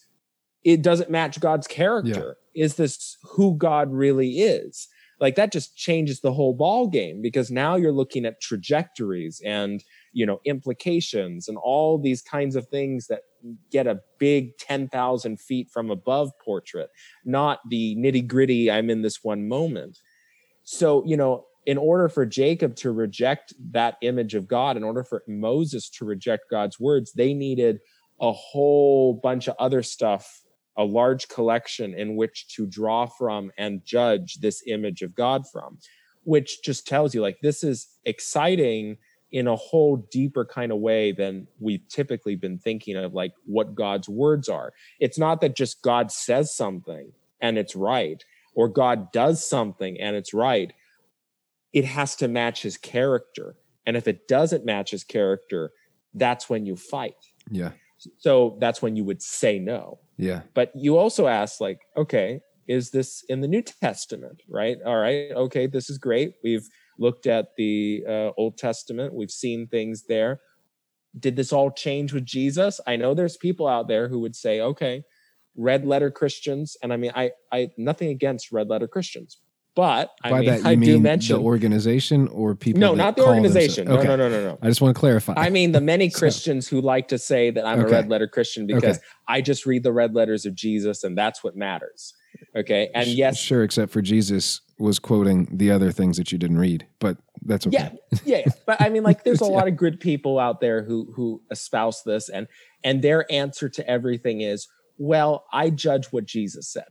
it 0.64 0.82
doesn't 0.82 1.11
match 1.11 1.40
God's 1.40 1.66
character. 1.66 2.36
Is 2.55 2.74
this 2.76 3.16
who 3.22 3.57
God 3.57 3.90
really 3.92 4.40
is? 4.40 4.88
Like 5.18 5.36
that 5.36 5.51
just 5.53 5.76
changes 5.76 6.20
the 6.20 6.32
whole 6.34 6.53
ball 6.53 6.88
game 6.88 7.22
because 7.22 7.51
now 7.51 7.76
you're 7.76 7.92
looking 7.92 8.26
at 8.26 8.40
trajectories 8.40 9.40
and 9.44 9.82
you 10.17 10.25
know 10.25 10.41
implications 10.47 11.47
and 11.47 11.59
all 11.59 11.99
these 11.99 12.23
kinds 12.23 12.57
of 12.57 12.67
things 12.69 13.07
that 13.09 13.21
get 13.71 13.87
a 13.87 14.01
big 14.19 14.57
10,000 14.59 15.39
feet 15.39 15.69
from 15.71 15.91
above 15.91 16.31
portrait 16.43 16.89
not 17.25 17.61
the 17.69 17.95
nitty 17.97 18.27
gritty, 18.27 18.71
I'm 18.71 18.89
in 18.89 19.03
this 19.03 19.23
one 19.23 19.47
moment. 19.47 19.99
So, 20.64 21.05
you 21.07 21.17
know, 21.17 21.45
in 21.67 21.79
order 21.79 22.09
for 22.09 22.25
Jacob 22.25 22.77
to 22.77 22.93
reject 22.93 23.53
that 23.73 23.97
image 24.01 24.35
of 24.35 24.49
God, 24.49 24.77
in 24.77 24.85
order 24.85 25.05
for 25.05 25.23
Moses 25.27 25.91
to 25.91 26.05
reject 26.05 26.45
God's 26.51 26.81
words, 26.81 27.12
they 27.12 27.35
needed 27.35 27.81
a 28.21 28.33
whole 28.33 29.14
bunch 29.14 29.49
of 29.49 29.57
other 29.59 29.83
stuff, 29.83 30.43
a 30.77 30.85
large 30.85 31.29
collection 31.29 31.93
in 31.95 32.17
which 32.17 32.49
to 32.55 32.67
draw 32.67 33.07
from 33.07 33.51
and 33.59 33.85
judge 33.85 34.37
this 34.41 34.62
image 34.67 35.03
of 35.03 35.14
God 35.14 35.45
from, 35.53 35.79
which 36.23 36.62
just 36.62 36.87
tells 36.87 37.14
you 37.14 37.21
like 37.21 37.39
this 37.43 37.62
is 37.62 37.89
exciting 38.05 38.97
in 39.33 39.47
a 39.47 39.57
whole 39.57 39.97
deeper 40.11 40.45
kind 40.45 40.70
of 40.70 40.79
way 40.79 41.12
than 41.12 41.47
we've 41.59 41.87
typically 41.89 42.37
been 42.37 42.59
thinking 42.59 42.97
of 42.97 43.12
like 43.12 43.33
what 43.45 43.74
God's 43.74 44.09
words 44.09 44.49
are 44.49 44.72
it's 45.01 45.18
not 45.18 45.41
that 45.41 45.57
just 45.57 45.83
God 45.83 46.12
says 46.12 46.55
something 46.55 47.12
and 47.41 47.59
it's 47.59 47.77
right, 47.77 48.24
or 48.55 48.68
God 48.68 49.12
does 49.12 49.47
something 49.47 50.01
and 50.01 50.16
it's 50.16 50.33
right. 50.33 50.72
It 51.72 51.85
has 51.85 52.16
to 52.16 52.29
match 52.29 52.62
his 52.62 52.77
character. 52.77 53.57
And 53.85 53.97
if 53.97 54.09
it 54.09 54.27
doesn't 54.29 54.64
match 54.64 54.91
his 54.91 55.05
character, 55.05 55.72
that's 56.14 56.49
when 56.49 56.66
you 56.66 56.77
fight. 56.77 57.16
Yeah. 57.51 57.72
So 58.18 58.57
that's 58.61 58.83
when 58.83 58.97
you 58.97 59.05
would 59.05 59.22
say 59.22 59.59
no. 59.59 59.99
Yeah. 60.16 60.43
But 60.55 60.72
you 60.74 60.97
also 60.97 61.27
ask, 61.27 61.61
like, 61.61 61.81
okay, 61.97 62.41
is 62.66 62.91
this 62.91 63.24
in 63.29 63.41
the 63.41 63.49
New 63.49 63.62
Testament? 63.62 64.43
Right? 64.49 64.79
All 64.85 64.97
right. 64.97 65.31
Okay, 65.33 65.66
this 65.66 65.91
is 65.91 65.99
great. 65.99 66.35
We've 66.43 66.68
looked 66.99 67.26
at 67.26 67.49
the 67.57 68.05
uh, 68.09 68.30
Old 68.36 68.57
Testament, 68.59 69.12
we've 69.14 69.30
seen 69.30 69.66
things 69.66 70.05
there. 70.09 70.40
did 71.18 71.34
this 71.36 71.53
all 71.53 71.70
change 71.70 72.12
with 72.12 72.24
Jesus? 72.24 72.78
I 72.86 72.97
know 72.97 73.14
there's 73.14 73.36
people 73.36 73.66
out 73.66 73.88
there 73.88 74.09
who 74.09 74.20
would 74.20 74.36
say, 74.36 74.61
okay, 74.61 75.03
red 75.57 75.86
letter 75.86 76.11
Christians, 76.11 76.76
and 76.82 76.92
I 76.92 76.97
mean, 76.99 77.12
I 77.14 77.30
I 77.51 77.70
nothing 77.78 78.09
against 78.11 78.53
red 78.53 78.68
letter 78.68 78.86
Christians, 78.86 79.38
but 79.74 80.11
I 80.22 80.30
By 80.30 80.40
mean, 80.40 80.49
that 80.51 80.61
you 80.61 80.66
I 80.68 80.74
do 80.74 80.80
mean 80.80 81.03
mention 81.03 81.36
the 81.38 81.42
organization 81.42 82.28
or 82.28 82.55
people? 82.55 82.80
no, 82.80 82.94
not 82.94 83.16
the 83.16 83.24
organization. 83.26 83.86
themselves- 83.86 84.07
No, 84.07 84.16
no, 84.16 84.28
no, 84.28 84.40
no, 84.42 84.49
no. 84.51 84.59
I 84.61 84.66
just 84.68 84.80
want 84.82 84.94
to 84.94 85.01
clarify. 85.01 85.32
I 85.36 85.49
mean, 85.49 85.72
the 85.72 85.80
many 85.80 86.11
So- 86.14 86.18
Christians 86.18 86.68
who 86.68 86.82
like 86.82 87.09
to 87.09 87.18
say 87.18 87.51
that 87.51 87.64
I'm 87.66 87.80
Okay. 87.80 87.88
a 87.88 87.92
red 87.92 88.09
letter 88.11 88.26
Christian 88.28 88.66
because 88.66 88.99
Okay. 88.99 89.07
I 89.28 89.40
just 89.40 89.64
read 89.64 89.82
the 89.82 89.92
red 89.92 90.14
letters 90.14 90.44
of 90.44 90.55
Jesus 90.55 91.03
and 91.05 91.16
that's 91.16 91.42
what 91.42 91.57
matters. 91.57 92.12
Okay. 92.55 92.90
And 92.94 93.07
yes, 93.09 93.38
sure, 93.38 93.62
except 93.64 93.90
for 93.92 94.03
Jesus 94.03 94.61
was 94.79 94.99
quoting 94.99 95.49
the 95.51 95.70
other 95.70 95.91
things 95.91 96.16
that 96.18 96.33
you 96.33 96.39
didn't 96.39 96.59
read, 96.59 96.87
but 96.99 97.16
that's 97.43 97.66
okay. 97.66 97.77
yeah, 97.77 97.91
yeah, 98.24 98.39
yeah. 98.39 98.53
But 98.66 98.81
I 98.81 98.89
mean, 98.91 99.03
like, 99.03 99.24
there's 99.24 99.41
a 99.41 99.45
Yeah. 99.51 99.57
lot 99.57 99.68
of 99.68 99.77
good 99.77 100.01
people 100.01 100.39
out 100.39 100.61
there 100.61 100.83
who 100.85 101.12
who 101.14 101.43
espouse 101.51 102.03
this, 102.05 102.29
and 102.29 102.47
and 102.85 103.03
their 103.03 103.31
answer 103.33 103.68
to 103.70 103.89
everything 103.89 104.41
is, 104.43 104.68
well, 104.99 105.47
I 105.53 105.70
judge 105.70 106.07
what 106.07 106.27
Jesus 106.27 106.68
said. 106.68 106.89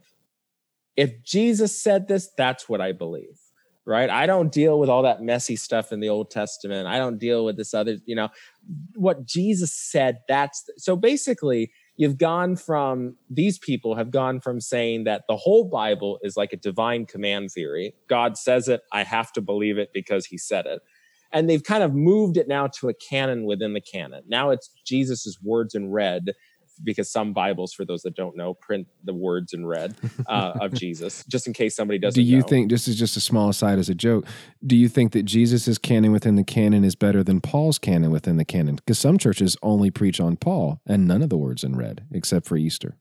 If 0.96 1.22
Jesus 1.24 1.78
said 1.80 2.08
this, 2.08 2.30
that's 2.36 2.68
what 2.68 2.80
I 2.80 2.92
believe. 2.92 3.38
Right? 3.88 4.10
I 4.10 4.26
don't 4.26 4.50
deal 4.50 4.80
with 4.80 4.88
all 4.88 5.04
that 5.04 5.22
messy 5.22 5.54
stuff 5.54 5.92
in 5.92 6.00
the 6.00 6.08
Old 6.08 6.28
Testament. 6.28 6.88
I 6.88 6.98
don't 6.98 7.18
deal 7.18 7.44
with 7.44 7.56
this 7.56 7.72
other, 7.72 7.98
you 8.04 8.16
know, 8.16 8.30
what 8.96 9.24
Jesus 9.24 9.72
said. 9.72 10.18
That's 10.26 10.68
so 10.76 10.96
basically, 10.96 11.70
you've 11.96 12.18
gone 12.18 12.56
from 12.56 13.16
these 13.30 13.58
people 13.58 13.94
have 13.94 14.10
gone 14.10 14.40
from 14.40 14.60
saying 14.60 15.04
that 15.04 15.24
the 15.28 15.36
whole 15.36 15.64
Bible 15.64 16.18
is 16.22 16.36
like 16.36 16.52
a 16.52 16.56
divine 16.56 17.06
command 17.06 17.50
theory. 17.50 17.94
God 18.08 18.36
says 18.36 18.68
it, 18.68 18.82
I 18.92 19.02
have 19.02 19.32
to 19.32 19.40
believe 19.40 19.78
it 19.78 19.90
because 19.92 20.26
he 20.26 20.38
said 20.38 20.66
it. 20.66 20.80
And 21.32 21.50
they've 21.50 21.62
kind 21.62 21.82
of 21.82 21.94
moved 21.94 22.36
it 22.36 22.48
now 22.48 22.68
to 22.78 22.88
a 22.88 22.94
canon 22.94 23.44
within 23.44 23.74
the 23.74 23.80
canon. 23.80 24.22
Now 24.28 24.50
it's 24.50 24.70
Jesus's 24.84 25.38
words 25.42 25.74
in 25.74 25.90
red 25.90 26.32
because 26.82 27.10
some 27.10 27.32
Bibles, 27.32 27.72
for 27.72 27.84
those 27.84 28.02
that 28.02 28.14
don't 28.14 28.36
know, 28.36 28.54
print 28.54 28.86
the 29.04 29.14
words 29.14 29.52
in 29.52 29.66
red 29.66 29.96
uh, 30.26 30.54
of 30.60 30.72
Jesus, 30.74 31.24
just 31.28 31.46
in 31.46 31.52
case 31.52 31.74
somebody 31.76 31.98
doesn't 31.98 32.20
Do 32.20 32.28
you 32.28 32.38
know. 32.38 32.46
think 32.46 32.70
this 32.70 32.88
is 32.88 32.98
just 32.98 33.16
a 33.16 33.20
small 33.20 33.48
aside 33.48 33.78
as 33.78 33.88
a 33.88 33.94
joke? 33.94 34.26
Do 34.64 34.76
you 34.76 34.88
think 34.88 35.12
that 35.12 35.24
Jesus' 35.24 35.78
canon 35.78 36.12
within 36.12 36.36
the 36.36 36.44
canon 36.44 36.84
is 36.84 36.94
better 36.94 37.22
than 37.22 37.40
Paul's 37.40 37.78
canon 37.78 38.10
within 38.10 38.36
the 38.36 38.44
canon? 38.44 38.76
Because 38.76 38.98
some 38.98 39.18
churches 39.18 39.56
only 39.62 39.90
preach 39.90 40.20
on 40.20 40.36
Paul 40.36 40.80
and 40.86 41.06
none 41.06 41.22
of 41.22 41.30
the 41.30 41.36
words 41.36 41.64
in 41.64 41.76
red, 41.76 42.04
except 42.12 42.46
for 42.46 42.56
Easter. 42.56 42.96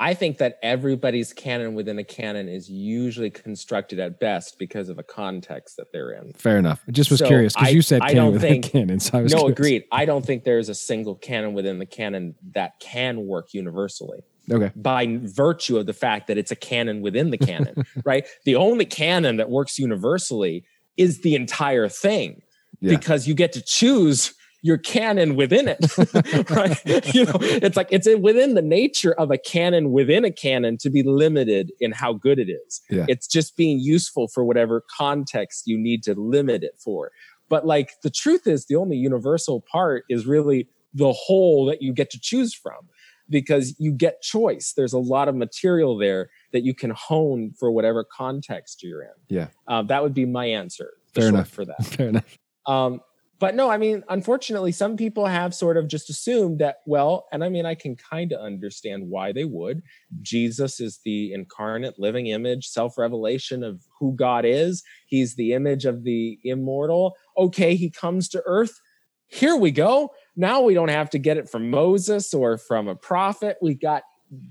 I 0.00 0.14
think 0.14 0.38
that 0.38 0.58
everybody's 0.62 1.32
canon 1.32 1.74
within 1.74 1.98
a 1.98 2.04
canon 2.04 2.48
is 2.48 2.70
usually 2.70 3.30
constructed 3.30 3.98
at 3.98 4.20
best 4.20 4.58
because 4.58 4.88
of 4.88 4.98
a 4.98 5.02
context 5.02 5.76
that 5.76 5.92
they're 5.92 6.12
in. 6.12 6.32
Fair 6.34 6.56
enough. 6.58 6.84
I 6.86 6.92
just 6.92 7.10
was 7.10 7.18
So, 7.18 7.26
curious 7.26 7.54
because 7.54 7.74
you 7.74 7.82
said 7.82 8.02
I 8.02 8.08
canon 8.08 8.24
don't 8.24 8.32
within 8.34 8.50
think- 8.62 8.64
canon. 8.72 9.00
So 9.00 9.18
I 9.18 9.22
was 9.22 9.32
No, 9.32 9.38
curious. 9.40 9.58
agreed. 9.58 9.84
I 9.90 10.04
don't 10.04 10.24
think 10.24 10.44
there's 10.44 10.68
a 10.68 10.74
single 10.74 11.16
canon 11.16 11.52
within 11.52 11.78
the 11.78 11.86
canon 11.86 12.34
that 12.54 12.78
can 12.80 13.26
work 13.26 13.52
universally 13.54 14.20
Okay. 14.50 14.70
by 14.76 15.18
virtue 15.20 15.78
of 15.78 15.86
the 15.86 15.92
fact 15.92 16.28
that 16.28 16.38
it's 16.38 16.50
a 16.52 16.56
canon 16.56 17.00
within 17.00 17.30
the 17.30 17.38
canon, 17.38 17.84
right? 18.04 18.26
The 18.44 18.54
only 18.54 18.84
canon 18.84 19.36
that 19.38 19.50
works 19.50 19.78
universally 19.78 20.64
is 20.96 21.22
the 21.22 21.34
entire 21.34 21.88
thing 21.88 22.42
Yeah. 22.80 22.96
because 22.96 23.26
you 23.26 23.34
get 23.34 23.52
to 23.54 23.62
choose 23.62 24.32
your 24.62 24.78
canon 24.78 25.36
within 25.36 25.68
it, 25.68 26.50
right? 26.50 27.14
You 27.14 27.26
know, 27.26 27.38
it's 27.40 27.76
like 27.76 27.88
it's 27.90 28.08
within 28.20 28.54
the 28.54 28.62
nature 28.62 29.12
of 29.12 29.30
a 29.30 29.38
canon 29.38 29.92
within 29.92 30.24
a 30.24 30.32
canon 30.32 30.78
to 30.78 30.90
be 30.90 31.02
limited 31.02 31.72
in 31.80 31.92
how 31.92 32.12
good 32.12 32.38
it 32.38 32.50
is. 32.50 32.80
Yeah. 32.90 33.06
It's 33.08 33.26
just 33.26 33.56
being 33.56 33.78
useful 33.78 34.28
for 34.28 34.44
whatever 34.44 34.82
context 34.96 35.66
you 35.66 35.78
need 35.78 36.02
to 36.04 36.14
limit 36.14 36.62
it 36.62 36.74
for. 36.78 37.10
But 37.48 37.66
like 37.66 37.92
the 38.02 38.10
truth 38.10 38.46
is, 38.46 38.66
the 38.66 38.76
only 38.76 38.96
universal 38.96 39.64
part 39.70 40.04
is 40.08 40.26
really 40.26 40.68
the 40.92 41.12
whole 41.12 41.66
that 41.66 41.82
you 41.82 41.92
get 41.92 42.10
to 42.10 42.20
choose 42.20 42.54
from 42.54 42.88
because 43.30 43.74
you 43.78 43.92
get 43.92 44.22
choice. 44.22 44.72
There's 44.76 44.92
a 44.92 44.98
lot 44.98 45.28
of 45.28 45.34
material 45.34 45.96
there 45.96 46.30
that 46.52 46.64
you 46.64 46.74
can 46.74 46.90
hone 46.90 47.52
for 47.58 47.70
whatever 47.70 48.04
context 48.04 48.82
you're 48.82 49.02
in. 49.02 49.10
Yeah. 49.28 49.48
Uh, 49.66 49.82
that 49.82 50.02
would 50.02 50.14
be 50.14 50.24
my 50.26 50.46
answer. 50.46 50.94
Fair 51.14 51.28
enough. 51.28 51.48
For 51.48 51.64
that. 51.64 51.84
Fair 51.84 52.08
enough. 52.08 52.38
Um, 52.66 53.00
but 53.40 53.54
no, 53.54 53.70
I 53.70 53.78
mean, 53.78 54.02
unfortunately, 54.08 54.72
some 54.72 54.96
people 54.96 55.26
have 55.26 55.54
sort 55.54 55.76
of 55.76 55.86
just 55.86 56.10
assumed 56.10 56.58
that, 56.58 56.78
well, 56.86 57.26
and 57.30 57.44
I 57.44 57.48
mean, 57.48 57.66
I 57.66 57.76
can 57.76 57.94
kind 57.94 58.32
of 58.32 58.40
understand 58.40 59.08
why 59.08 59.32
they 59.32 59.44
would. 59.44 59.82
Jesus 60.20 60.80
is 60.80 61.00
the 61.04 61.32
incarnate 61.32 61.98
living 61.98 62.26
image, 62.26 62.66
self 62.66 62.98
revelation 62.98 63.62
of 63.62 63.84
who 64.00 64.14
God 64.16 64.44
is. 64.44 64.82
He's 65.06 65.36
the 65.36 65.52
image 65.52 65.84
of 65.84 66.02
the 66.02 66.38
immortal. 66.42 67.14
Okay, 67.36 67.76
he 67.76 67.90
comes 67.90 68.28
to 68.30 68.42
earth. 68.44 68.80
Here 69.28 69.56
we 69.56 69.70
go. 69.70 70.10
Now 70.34 70.62
we 70.62 70.74
don't 70.74 70.88
have 70.88 71.10
to 71.10 71.18
get 71.18 71.36
it 71.36 71.48
from 71.48 71.70
Moses 71.70 72.34
or 72.34 72.58
from 72.58 72.88
a 72.88 72.96
prophet. 72.96 73.56
We 73.62 73.74
got 73.74 74.02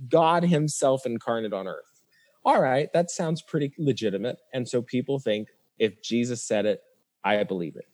God 0.08 0.44
himself 0.44 1.06
incarnate 1.06 1.54
on 1.54 1.68
earth. 1.68 1.84
All 2.46 2.62
right, 2.62 2.88
that 2.94 3.12
sounds 3.12 3.42
pretty 3.42 3.74
legitimate. 3.78 4.38
And 4.54 4.68
so 4.68 4.82
people 4.82 5.20
think 5.20 5.50
if 5.78 6.02
Jesus 6.02 6.42
said 6.42 6.66
it, 6.66 6.82
I 7.24 7.44
believe 7.44 7.76
it. 7.76 7.86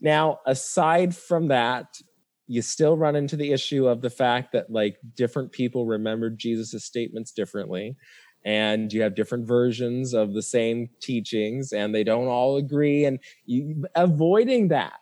Now, 0.00 0.40
aside 0.46 1.16
from 1.16 1.48
that, 1.48 2.00
you 2.46 2.62
still 2.62 2.96
run 2.96 3.16
into 3.16 3.36
the 3.36 3.52
issue 3.52 3.88
of 3.88 4.02
the 4.02 4.10
fact 4.10 4.52
that 4.52 4.70
like 4.70 4.98
different 5.16 5.52
people 5.52 5.86
remembered 5.86 6.38
Jesus' 6.38 6.84
statements 6.84 7.32
differently. 7.32 7.96
And 8.44 8.92
you 8.92 9.02
have 9.02 9.16
different 9.16 9.48
versions 9.48 10.14
of 10.14 10.32
the 10.32 10.42
same 10.42 10.88
teachings, 11.00 11.72
and 11.72 11.92
they 11.92 12.04
don't 12.04 12.28
all 12.28 12.56
agree. 12.56 13.04
And 13.04 13.18
you 13.44 13.84
avoiding 13.96 14.68
that. 14.68 15.00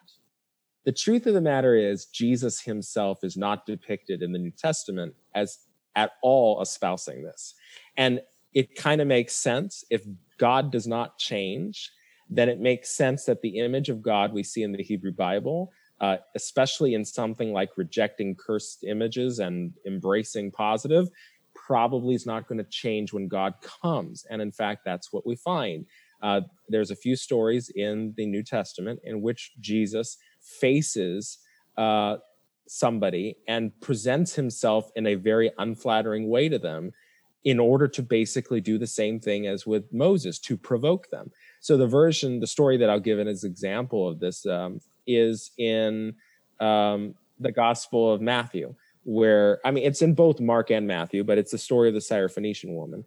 The 0.84 0.92
truth 0.92 1.26
of 1.26 1.34
the 1.34 1.42
matter 1.42 1.74
is, 1.74 2.06
Jesus 2.06 2.60
himself 2.60 3.18
is 3.22 3.36
not 3.36 3.66
depicted 3.66 4.22
in 4.22 4.32
the 4.32 4.38
New 4.38 4.50
Testament 4.50 5.14
as 5.34 5.58
at 5.94 6.12
all 6.22 6.62
espousing 6.62 7.22
this. 7.22 7.54
And 7.96 8.22
it 8.54 8.74
kind 8.76 9.00
of 9.00 9.08
makes 9.08 9.34
sense 9.34 9.84
if 9.90 10.06
God 10.38 10.72
does 10.72 10.86
not 10.86 11.18
change 11.18 11.90
then 12.34 12.48
it 12.48 12.60
makes 12.60 12.90
sense 12.90 13.24
that 13.24 13.42
the 13.42 13.58
image 13.58 13.88
of 13.88 14.02
God 14.02 14.32
we 14.32 14.42
see 14.42 14.62
in 14.62 14.72
the 14.72 14.82
Hebrew 14.82 15.12
Bible, 15.12 15.72
uh, 16.00 16.16
especially 16.34 16.94
in 16.94 17.04
something 17.04 17.52
like 17.52 17.70
rejecting 17.76 18.34
cursed 18.34 18.84
images 18.84 19.38
and 19.38 19.72
embracing 19.86 20.50
positive, 20.50 21.08
probably 21.54 22.14
is 22.14 22.26
not 22.26 22.48
going 22.48 22.58
to 22.58 22.64
change 22.64 23.12
when 23.12 23.28
God 23.28 23.54
comes. 23.82 24.26
And 24.28 24.42
in 24.42 24.50
fact, 24.50 24.82
that's 24.84 25.12
what 25.12 25.26
we 25.26 25.36
find. 25.36 25.86
Uh, 26.22 26.40
there's 26.68 26.90
a 26.90 26.96
few 26.96 27.16
stories 27.16 27.70
in 27.74 28.14
the 28.16 28.26
New 28.26 28.42
Testament 28.42 29.00
in 29.04 29.22
which 29.22 29.52
Jesus 29.60 30.16
faces 30.40 31.38
uh, 31.76 32.16
somebody 32.66 33.36
and 33.46 33.78
presents 33.80 34.34
himself 34.34 34.90
in 34.96 35.06
a 35.06 35.14
very 35.14 35.52
unflattering 35.58 36.28
way 36.28 36.48
to 36.48 36.58
them 36.58 36.90
in 37.44 37.60
order 37.60 37.86
to 37.86 38.02
basically 38.02 38.60
do 38.60 38.78
the 38.78 38.86
same 38.86 39.20
thing 39.20 39.46
as 39.46 39.66
with 39.66 39.84
Moses 39.92 40.38
to 40.40 40.56
provoke 40.56 41.10
them. 41.10 41.30
So 41.64 41.78
the 41.78 41.86
version, 41.86 42.40
the 42.40 42.46
story 42.46 42.76
that 42.76 42.90
I'll 42.90 43.00
give 43.00 43.18
as 43.18 43.42
an 43.42 43.50
example 43.50 44.06
of 44.06 44.20
this 44.20 44.44
um, 44.44 44.80
is 45.06 45.50
in 45.56 46.14
um, 46.60 47.14
the 47.40 47.52
Gospel 47.52 48.12
of 48.12 48.20
Matthew, 48.20 48.74
where 49.04 49.60
I 49.64 49.70
mean 49.70 49.82
it's 49.82 50.02
in 50.02 50.12
both 50.12 50.40
Mark 50.40 50.70
and 50.70 50.86
Matthew, 50.86 51.24
but 51.24 51.38
it's 51.38 51.52
the 51.52 51.56
story 51.56 51.88
of 51.88 51.94
the 51.94 52.00
Syrophoenician 52.00 52.74
woman, 52.74 53.02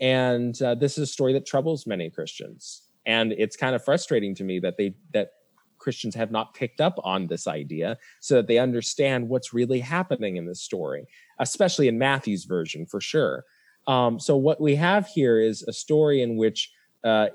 and 0.00 0.60
uh, 0.62 0.74
this 0.74 0.96
is 0.96 1.02
a 1.02 1.12
story 1.12 1.34
that 1.34 1.44
troubles 1.44 1.86
many 1.86 2.08
Christians, 2.08 2.84
and 3.04 3.32
it's 3.32 3.58
kind 3.58 3.76
of 3.76 3.84
frustrating 3.84 4.34
to 4.36 4.42
me 4.42 4.58
that 4.60 4.78
they 4.78 4.94
that 5.12 5.32
Christians 5.76 6.14
have 6.14 6.30
not 6.30 6.54
picked 6.54 6.80
up 6.80 6.98
on 7.04 7.26
this 7.26 7.46
idea 7.46 7.98
so 8.20 8.36
that 8.36 8.46
they 8.46 8.56
understand 8.56 9.28
what's 9.28 9.52
really 9.52 9.80
happening 9.80 10.38
in 10.38 10.46
this 10.46 10.62
story, 10.62 11.06
especially 11.40 11.88
in 11.88 11.98
Matthew's 11.98 12.46
version 12.46 12.86
for 12.86 13.02
sure. 13.02 13.44
Um, 13.86 14.18
so 14.18 14.34
what 14.34 14.62
we 14.62 14.76
have 14.76 15.06
here 15.08 15.38
is 15.38 15.62
a 15.64 15.74
story 15.74 16.22
in 16.22 16.38
which 16.38 16.72
uh, 17.04 17.28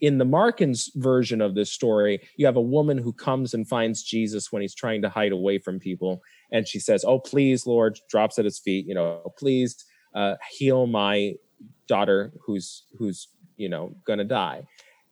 in 0.00 0.18
the 0.18 0.24
Markan's 0.24 0.90
version 0.94 1.40
of 1.40 1.54
this 1.54 1.72
story, 1.72 2.20
you 2.36 2.46
have 2.46 2.56
a 2.56 2.60
woman 2.60 2.98
who 2.98 3.12
comes 3.12 3.54
and 3.54 3.68
finds 3.68 4.02
Jesus 4.02 4.50
when 4.50 4.62
he's 4.62 4.74
trying 4.74 5.02
to 5.02 5.08
hide 5.08 5.32
away 5.32 5.58
from 5.58 5.78
people. 5.78 6.22
And 6.50 6.66
she 6.66 6.78
says, 6.78 7.04
Oh, 7.04 7.18
please, 7.18 7.66
Lord, 7.66 7.98
drops 8.08 8.38
at 8.38 8.44
his 8.44 8.58
feet, 8.58 8.86
you 8.86 8.94
know, 8.94 9.32
please 9.38 9.84
uh, 10.14 10.34
heal 10.50 10.86
my 10.86 11.34
daughter 11.86 12.32
who's, 12.44 12.84
who's, 12.98 13.28
you 13.56 13.68
know, 13.68 13.94
gonna 14.06 14.24
die. 14.24 14.64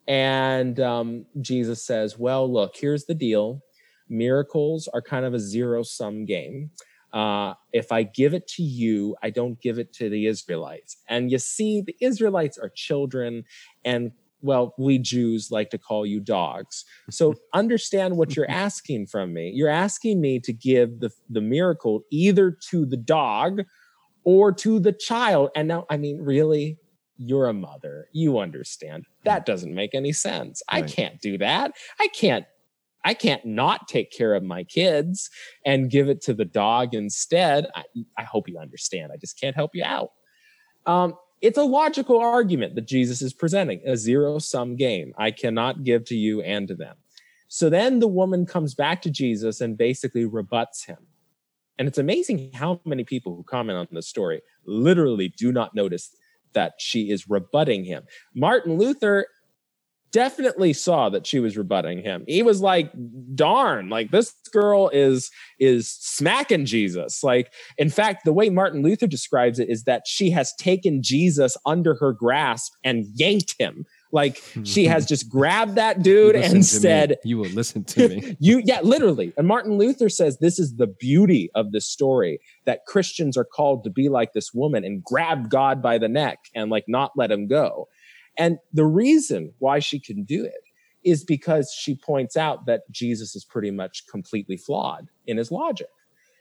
And 0.07 0.81
um, 0.81 1.27
Jesus 1.41 1.85
says, 1.85 2.19
Well, 2.19 2.51
look, 2.51 2.77
here's 2.77 3.05
the 3.05 3.15
deal. 3.15 3.63
Miracles 4.09 4.89
are 4.95 5.03
kind 5.03 5.27
of 5.27 5.35
a 5.35 5.39
zero 5.39 5.83
sum 5.83 6.25
game. 6.25 6.71
Uh, 7.13 7.55
if 7.73 7.93
I 7.93 8.03
give 8.03 8.35
it 8.35 8.47
to 8.49 8.63
you, 8.63 9.17
I 9.23 9.31
don't 9.31 9.61
give 9.61 9.79
it 9.79 9.93
to 9.95 10.09
the 10.09 10.27
Israelites. 10.27 10.99
And 11.09 11.31
you 11.31 11.39
see, 11.39 11.83
the 11.83 11.97
Israelites 12.01 12.59
are 12.59 12.69
children, 12.69 13.45
and 13.85 14.13
well, 14.41 14.75
we 14.79 14.99
Jews 14.99 15.51
like 15.51 15.71
to 15.71 15.79
call 15.79 16.07
you 16.07 16.21
dogs. 16.21 16.85
So 17.11 17.35
understand 17.55 18.17
what 18.17 18.37
you're 18.37 18.51
asking 18.51 19.07
from 19.07 19.33
me. 19.33 19.53
You're 19.55 19.69
asking 19.69 20.21
me 20.21 20.41
to 20.41 20.53
give 20.53 21.01
the, 21.01 21.11
the 21.29 21.41
miracle 21.41 22.03
either 22.11 22.57
to 22.71 22.87
the 22.87 22.97
dog 22.97 23.63
or 24.25 24.53
to 24.53 24.79
the 24.79 24.93
child. 24.93 25.51
And 25.57 25.69
now, 25.69 25.87
I 25.91 25.97
mean, 25.97 26.21
really? 26.21 26.79
You're 27.17 27.47
a 27.47 27.53
mother. 27.53 28.09
You 28.13 28.39
understand. 28.39 29.07
That 29.25 29.45
doesn't 29.45 29.75
make 29.75 29.93
any 29.93 30.13
sense. 30.13 30.63
I 30.69 30.83
can't 30.83 31.21
do 31.21 31.37
that. 31.39 31.73
I 31.99 32.07
can't 32.09 32.45
I 33.05 33.15
can't 33.15 33.45
not 33.45 33.89
take 33.89 34.11
care 34.11 34.35
of 34.35 34.43
my 34.43 34.65
kids 34.65 35.31
and 35.65 35.91
give 35.91 36.09
it 36.09 36.21
to 36.23 36.35
the 36.35 36.45
dog 36.45 36.95
instead. 36.95 37.67
I, 37.75 37.85
I 38.19 38.25
hope 38.25 38.49
you 38.49 38.59
understand. 38.59 39.13
I 39.13 39.17
just 39.17 39.41
can't 39.41 39.55
help 39.55 39.71
you 39.73 39.85
out. 39.85 40.11
Um, 40.85 41.15
it's 41.41 41.59
a 41.59 41.63
logical 41.63 42.19
argument 42.19 42.75
that 42.75 42.87
Jesus 42.87 43.23
is 43.23 43.33
presenting 43.33 43.81
a 43.87 43.97
zero 43.97 44.39
sum 44.39 44.77
game. 44.77 45.13
I 45.17 45.31
cannot 45.31 45.85
give 45.85 46.05
to 46.07 46.17
you 46.17 46.43
and 46.43 46.67
to 46.69 46.75
them. 46.75 46.97
So 47.49 47.71
then 47.71 48.01
the 48.01 48.09
woman 48.09 48.45
comes 48.45 48.75
back 48.75 49.01
to 49.03 49.11
Jesus 49.11 49.61
and 49.61 49.79
basically 49.79 50.25
rebuts 50.25 50.85
him. 50.85 50.99
And 51.79 51.87
it's 51.87 51.99
amazing 51.99 52.51
how 52.55 52.81
many 52.85 53.05
people 53.05 53.35
who 53.35 53.45
comment 53.45 53.79
on 53.79 53.87
this 53.93 54.09
story 54.09 54.43
literally 54.67 55.29
do 55.29 55.53
not 55.53 55.75
notice 55.75 56.15
that 56.53 56.75
she 56.79 57.11
is 57.11 57.29
rebutting 57.29 57.85
him. 57.85 58.03
Martin 58.35 58.77
Luther 58.79 59.27
definitely 60.13 60.73
saw 60.73 61.09
that 61.11 61.27
she 61.27 61.39
was 61.39 61.57
rebutting 61.57 62.03
him. 62.03 62.25
He 62.27 62.43
was 62.43 62.61
like, 62.61 62.93
darn, 63.35 63.89
like 63.89 64.11
this 64.11 64.35
girl 64.53 64.89
is 64.93 65.31
is 65.59 65.91
smacking 65.91 66.65
Jesus. 66.67 67.23
Like, 67.23 67.53
in 67.77 67.91
fact, 67.91 68.25
the 68.25 68.33
way 68.33 68.51
Martin 68.51 68.83
Luther 68.83 69.07
describes 69.07 69.59
it 69.59 69.69
is 69.69 69.85
that 69.85 70.03
she 70.07 70.31
has 70.31 70.55
taken 70.55 71.03
Jesus 71.03 71.57
under 71.67 71.95
her 71.97 72.13
grasp 72.13 72.73
and 72.85 73.07
yanked 73.15 73.55
him. 73.59 73.85
Like 74.11 74.43
she 74.63 74.87
has 74.87 75.05
just 75.05 75.29
grabbed 75.31 75.75
that 75.75 76.03
dude 76.03 76.35
and 76.35 76.51
to 76.51 76.55
me. 76.57 76.63
said, 76.63 77.17
"You 77.25 77.39
will 77.39 77.51
listen 77.51 77.85
to 77.85 78.09
me." 78.09 78.37
you 78.41 78.63
yeah 78.65 78.81
literally 78.83 79.33
and 79.37 79.47
martin 79.47 79.77
luther 79.77 80.09
says 80.09 80.39
this 80.39 80.59
is 80.59 80.77
the 80.77 80.87
beauty 80.87 81.51
of 81.55 81.73
this 81.73 81.87
story 81.87 82.41
that 82.67 82.85
christians 82.87 83.37
are 83.37 83.45
called 83.45 83.85
to 83.85 83.91
be 83.91 84.09
like 84.09 84.33
this 84.33 84.53
woman 84.53 84.85
and 84.85 85.03
grab 85.03 85.51
god 85.51 85.83
by 85.83 85.99
the 85.99 86.09
neck 86.09 86.39
and 86.55 86.71
like 86.71 86.85
not 86.89 87.13
let 87.17 87.31
him 87.31 87.47
go 87.47 87.89
and 88.39 88.59
the 88.73 88.87
reason 88.87 89.53
why 89.59 89.79
she 89.79 90.01
can 90.01 90.25
do 90.25 90.45
it 90.45 90.63
is 91.05 91.25
because 91.25 91.73
she 91.73 91.95
points 91.95 92.37
out 92.37 92.67
that 92.67 92.83
jesus 92.91 93.35
is 93.37 93.45
pretty 93.45 93.71
much 93.71 94.05
completely 94.11 94.57
flawed 94.57 95.09
in 95.27 95.37
his 95.37 95.51
logic 95.51 95.89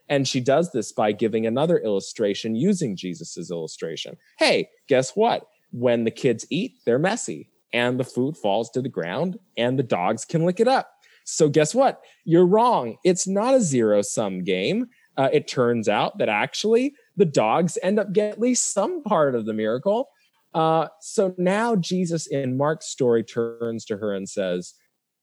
and 0.09 0.27
she 0.27 0.39
does 0.39 0.71
this 0.71 0.91
by 0.93 1.11
giving 1.11 1.45
another 1.45 1.77
illustration 1.79 2.55
using 2.55 2.95
jesus's 2.95 3.51
illustration 3.51 4.15
hey 4.39 4.69
guess 4.87 5.15
what 5.15 5.43
when 5.71 6.03
the 6.03 6.11
kids 6.11 6.45
eat 6.49 6.73
they're 6.85 6.99
messy 6.99 7.49
and 7.73 7.99
the 7.99 8.03
food 8.03 8.37
falls 8.37 8.69
to 8.69 8.81
the 8.81 8.89
ground 8.89 9.37
and 9.57 9.77
the 9.77 9.83
dogs 9.83 10.23
can 10.23 10.45
lick 10.45 10.59
it 10.59 10.67
up 10.67 10.91
so 11.29 11.49
guess 11.49 11.75
what? 11.75 11.99
You're 12.23 12.45
wrong. 12.45 12.95
It's 13.03 13.27
not 13.27 13.53
a 13.53 13.59
zero 13.59 14.01
sum 14.01 14.45
game. 14.45 14.87
Uh, 15.17 15.27
it 15.33 15.47
turns 15.47 15.89
out 15.89 16.17
that 16.19 16.29
actually 16.29 16.93
the 17.17 17.25
dogs 17.25 17.77
end 17.83 17.99
up 17.99 18.13
getting 18.13 18.31
at 18.31 18.39
least 18.39 18.73
some 18.73 19.03
part 19.03 19.35
of 19.35 19.45
the 19.45 19.53
miracle. 19.53 20.07
Uh, 20.53 20.87
so 21.01 21.33
now 21.37 21.75
Jesus 21.75 22.27
in 22.27 22.57
Mark's 22.57 22.87
story 22.87 23.23
turns 23.23 23.85
to 23.85 23.97
her 23.97 24.13
and 24.13 24.27
says, 24.27 24.73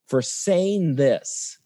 For 0.06 0.22
saying 0.22 0.96
this, 0.96 1.58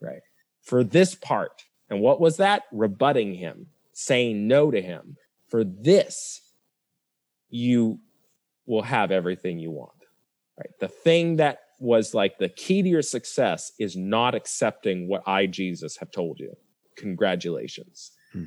right, 0.00 0.22
for 0.62 0.84
this 0.84 1.14
part, 1.14 1.64
and 1.90 2.00
what 2.00 2.20
was 2.20 2.36
that? 2.36 2.64
Rebutting 2.72 3.34
him, 3.34 3.66
saying 3.92 4.46
no 4.46 4.70
to 4.70 4.80
him. 4.80 5.16
For 5.48 5.64
this, 5.64 6.42
you 7.48 8.00
will 8.66 8.82
have 8.82 9.10
everything 9.10 9.58
you 9.58 9.70
want, 9.70 10.04
right? 10.58 10.70
The 10.78 10.88
thing 10.88 11.36
that 11.36 11.60
was 11.80 12.12
like 12.12 12.38
the 12.38 12.48
key 12.48 12.82
to 12.82 12.88
your 12.88 13.02
success 13.02 13.72
is 13.78 13.96
not 13.96 14.34
accepting 14.34 15.08
what 15.08 15.22
I, 15.26 15.46
Jesus, 15.46 15.96
have 15.96 16.10
told 16.10 16.38
you. 16.38 16.54
Congratulations. 16.96 18.10
Hmm. 18.32 18.44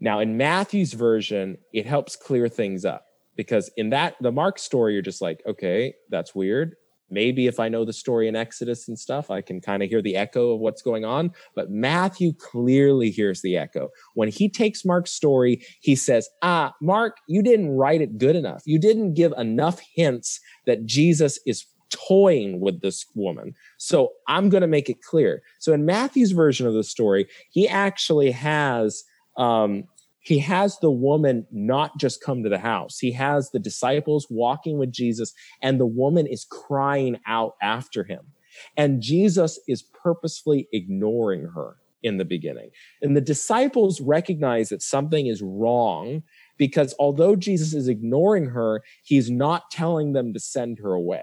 Now, 0.00 0.18
in 0.20 0.36
Matthew's 0.36 0.92
version, 0.92 1.58
it 1.72 1.86
helps 1.86 2.16
clear 2.16 2.48
things 2.48 2.84
up 2.84 3.05
because 3.36 3.70
in 3.76 3.90
that, 3.90 4.14
the 4.20 4.32
Mark 4.32 4.58
story, 4.58 4.94
you're 4.94 5.02
just 5.02 5.22
like, 5.22 5.42
okay, 5.46 5.94
that's 6.10 6.34
weird. 6.34 6.74
Maybe 7.08 7.46
if 7.46 7.60
I 7.60 7.68
know 7.68 7.84
the 7.84 7.92
story 7.92 8.26
in 8.26 8.34
Exodus 8.34 8.88
and 8.88 8.98
stuff, 8.98 9.30
I 9.30 9.40
can 9.40 9.60
kind 9.60 9.82
of 9.82 9.88
hear 9.88 10.02
the 10.02 10.16
echo 10.16 10.52
of 10.54 10.60
what's 10.60 10.82
going 10.82 11.04
on. 11.04 11.30
But 11.54 11.70
Matthew 11.70 12.32
clearly 12.32 13.10
hears 13.10 13.42
the 13.42 13.56
echo. 13.56 13.90
When 14.14 14.28
he 14.28 14.48
takes 14.48 14.84
Mark's 14.84 15.12
story, 15.12 15.64
he 15.80 15.94
says, 15.94 16.28
Ah, 16.42 16.74
Mark, 16.82 17.18
you 17.28 17.42
didn't 17.42 17.70
write 17.70 18.00
it 18.00 18.18
good 18.18 18.34
enough. 18.34 18.62
You 18.66 18.80
didn't 18.80 19.14
give 19.14 19.32
enough 19.38 19.80
hints 19.94 20.40
that 20.66 20.84
Jesus 20.84 21.38
is 21.46 21.66
toying 21.90 22.60
with 22.60 22.80
this 22.80 23.06
woman. 23.14 23.54
So 23.78 24.10
I'm 24.26 24.48
going 24.48 24.62
to 24.62 24.66
make 24.66 24.88
it 24.88 25.02
clear. 25.02 25.42
So 25.60 25.72
in 25.72 25.86
Matthew's 25.86 26.32
version 26.32 26.66
of 26.66 26.74
the 26.74 26.82
story, 26.82 27.28
he 27.50 27.68
actually 27.68 28.32
has 28.32 29.04
um, 29.36 29.84
he 30.26 30.40
has 30.40 30.80
the 30.80 30.90
woman 30.90 31.46
not 31.52 31.98
just 31.98 32.20
come 32.20 32.42
to 32.42 32.48
the 32.48 32.58
house. 32.58 32.98
He 32.98 33.12
has 33.12 33.52
the 33.52 33.60
disciples 33.60 34.26
walking 34.28 34.76
with 34.76 34.90
Jesus, 34.90 35.32
and 35.62 35.78
the 35.78 35.86
woman 35.86 36.26
is 36.26 36.44
crying 36.44 37.20
out 37.28 37.52
after 37.62 38.02
him. 38.02 38.32
And 38.76 39.00
Jesus 39.00 39.60
is 39.68 39.84
purposefully 39.84 40.66
ignoring 40.72 41.50
her 41.54 41.76
in 42.02 42.16
the 42.16 42.24
beginning. 42.24 42.70
And 43.00 43.16
the 43.16 43.20
disciples 43.20 44.00
recognize 44.00 44.70
that 44.70 44.82
something 44.82 45.28
is 45.28 45.42
wrong 45.42 46.24
because 46.58 46.92
although 46.98 47.36
Jesus 47.36 47.72
is 47.72 47.86
ignoring 47.86 48.46
her, 48.46 48.82
he's 49.04 49.30
not 49.30 49.70
telling 49.70 50.12
them 50.12 50.34
to 50.34 50.40
send 50.40 50.80
her 50.80 50.92
away. 50.92 51.22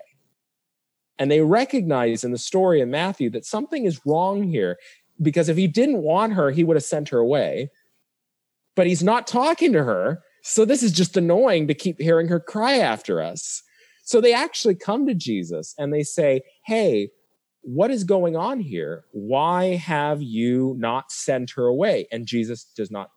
And 1.20 1.30
they 1.30 1.42
recognize 1.42 2.24
in 2.24 2.32
the 2.32 2.38
story 2.38 2.80
in 2.80 2.90
Matthew 2.90 3.30
that 3.32 3.46
something 3.46 3.84
is 3.84 4.00
wrong 4.06 4.44
here 4.44 4.78
because 5.22 5.50
if 5.50 5.58
he 5.58 5.68
didn't 5.68 6.04
want 6.04 6.34
her, 6.34 6.52
he 6.52 6.64
would 6.64 6.78
have 6.78 6.86
sent 6.86 7.10
her 7.10 7.20
away. 7.20 7.70
But 8.76 8.88
he's 8.88 9.04
not 9.04 9.28
talking 9.28 9.72
to 9.74 9.84
her. 9.84 10.22
So 10.42 10.66
this 10.66 10.84
is 10.84 10.92
just 10.92 11.16
annoying 11.16 11.68
to 11.68 11.74
keep 11.74 12.00
hearing 12.00 12.28
her 12.28 12.40
cry 12.40 12.78
after 12.78 13.22
us. 13.22 13.62
So 14.04 14.20
they 14.20 14.34
actually 14.34 14.76
come 14.76 15.06
to 15.08 15.14
Jesus 15.14 15.74
and 15.78 15.94
they 15.94 16.04
say, 16.04 16.42
Hey, 16.66 17.10
what 17.62 17.92
is 17.92 18.04
going 18.04 18.36
on 18.36 18.60
here? 18.60 19.06
Why 19.12 19.76
have 19.76 20.22
you 20.22 20.76
not 20.78 21.12
sent 21.12 21.52
her 21.56 21.66
away? 21.66 22.08
And 22.12 22.26
Jesus 22.26 22.66
does 22.76 22.92
not 22.92 23.10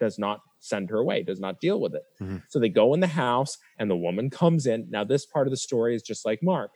does 0.00 0.18
not 0.18 0.40
send 0.60 0.90
her 0.90 0.98
away, 0.98 1.22
does 1.22 1.40
not 1.40 1.60
deal 1.60 1.80
with 1.80 1.94
it. 1.94 2.02
Mhm. 2.20 2.42
So 2.48 2.58
they 2.58 2.68
go 2.68 2.94
in 2.94 3.00
the 3.00 3.06
house 3.06 3.58
and 3.78 3.90
the 3.90 3.96
woman 3.96 4.30
comes 4.30 4.66
in. 4.66 4.88
Now, 4.90 5.04
this 5.04 5.26
part 5.26 5.46
of 5.46 5.50
the 5.50 5.56
story 5.56 5.94
is 5.94 6.02
just 6.02 6.24
like 6.24 6.42
Mark. 6.42 6.70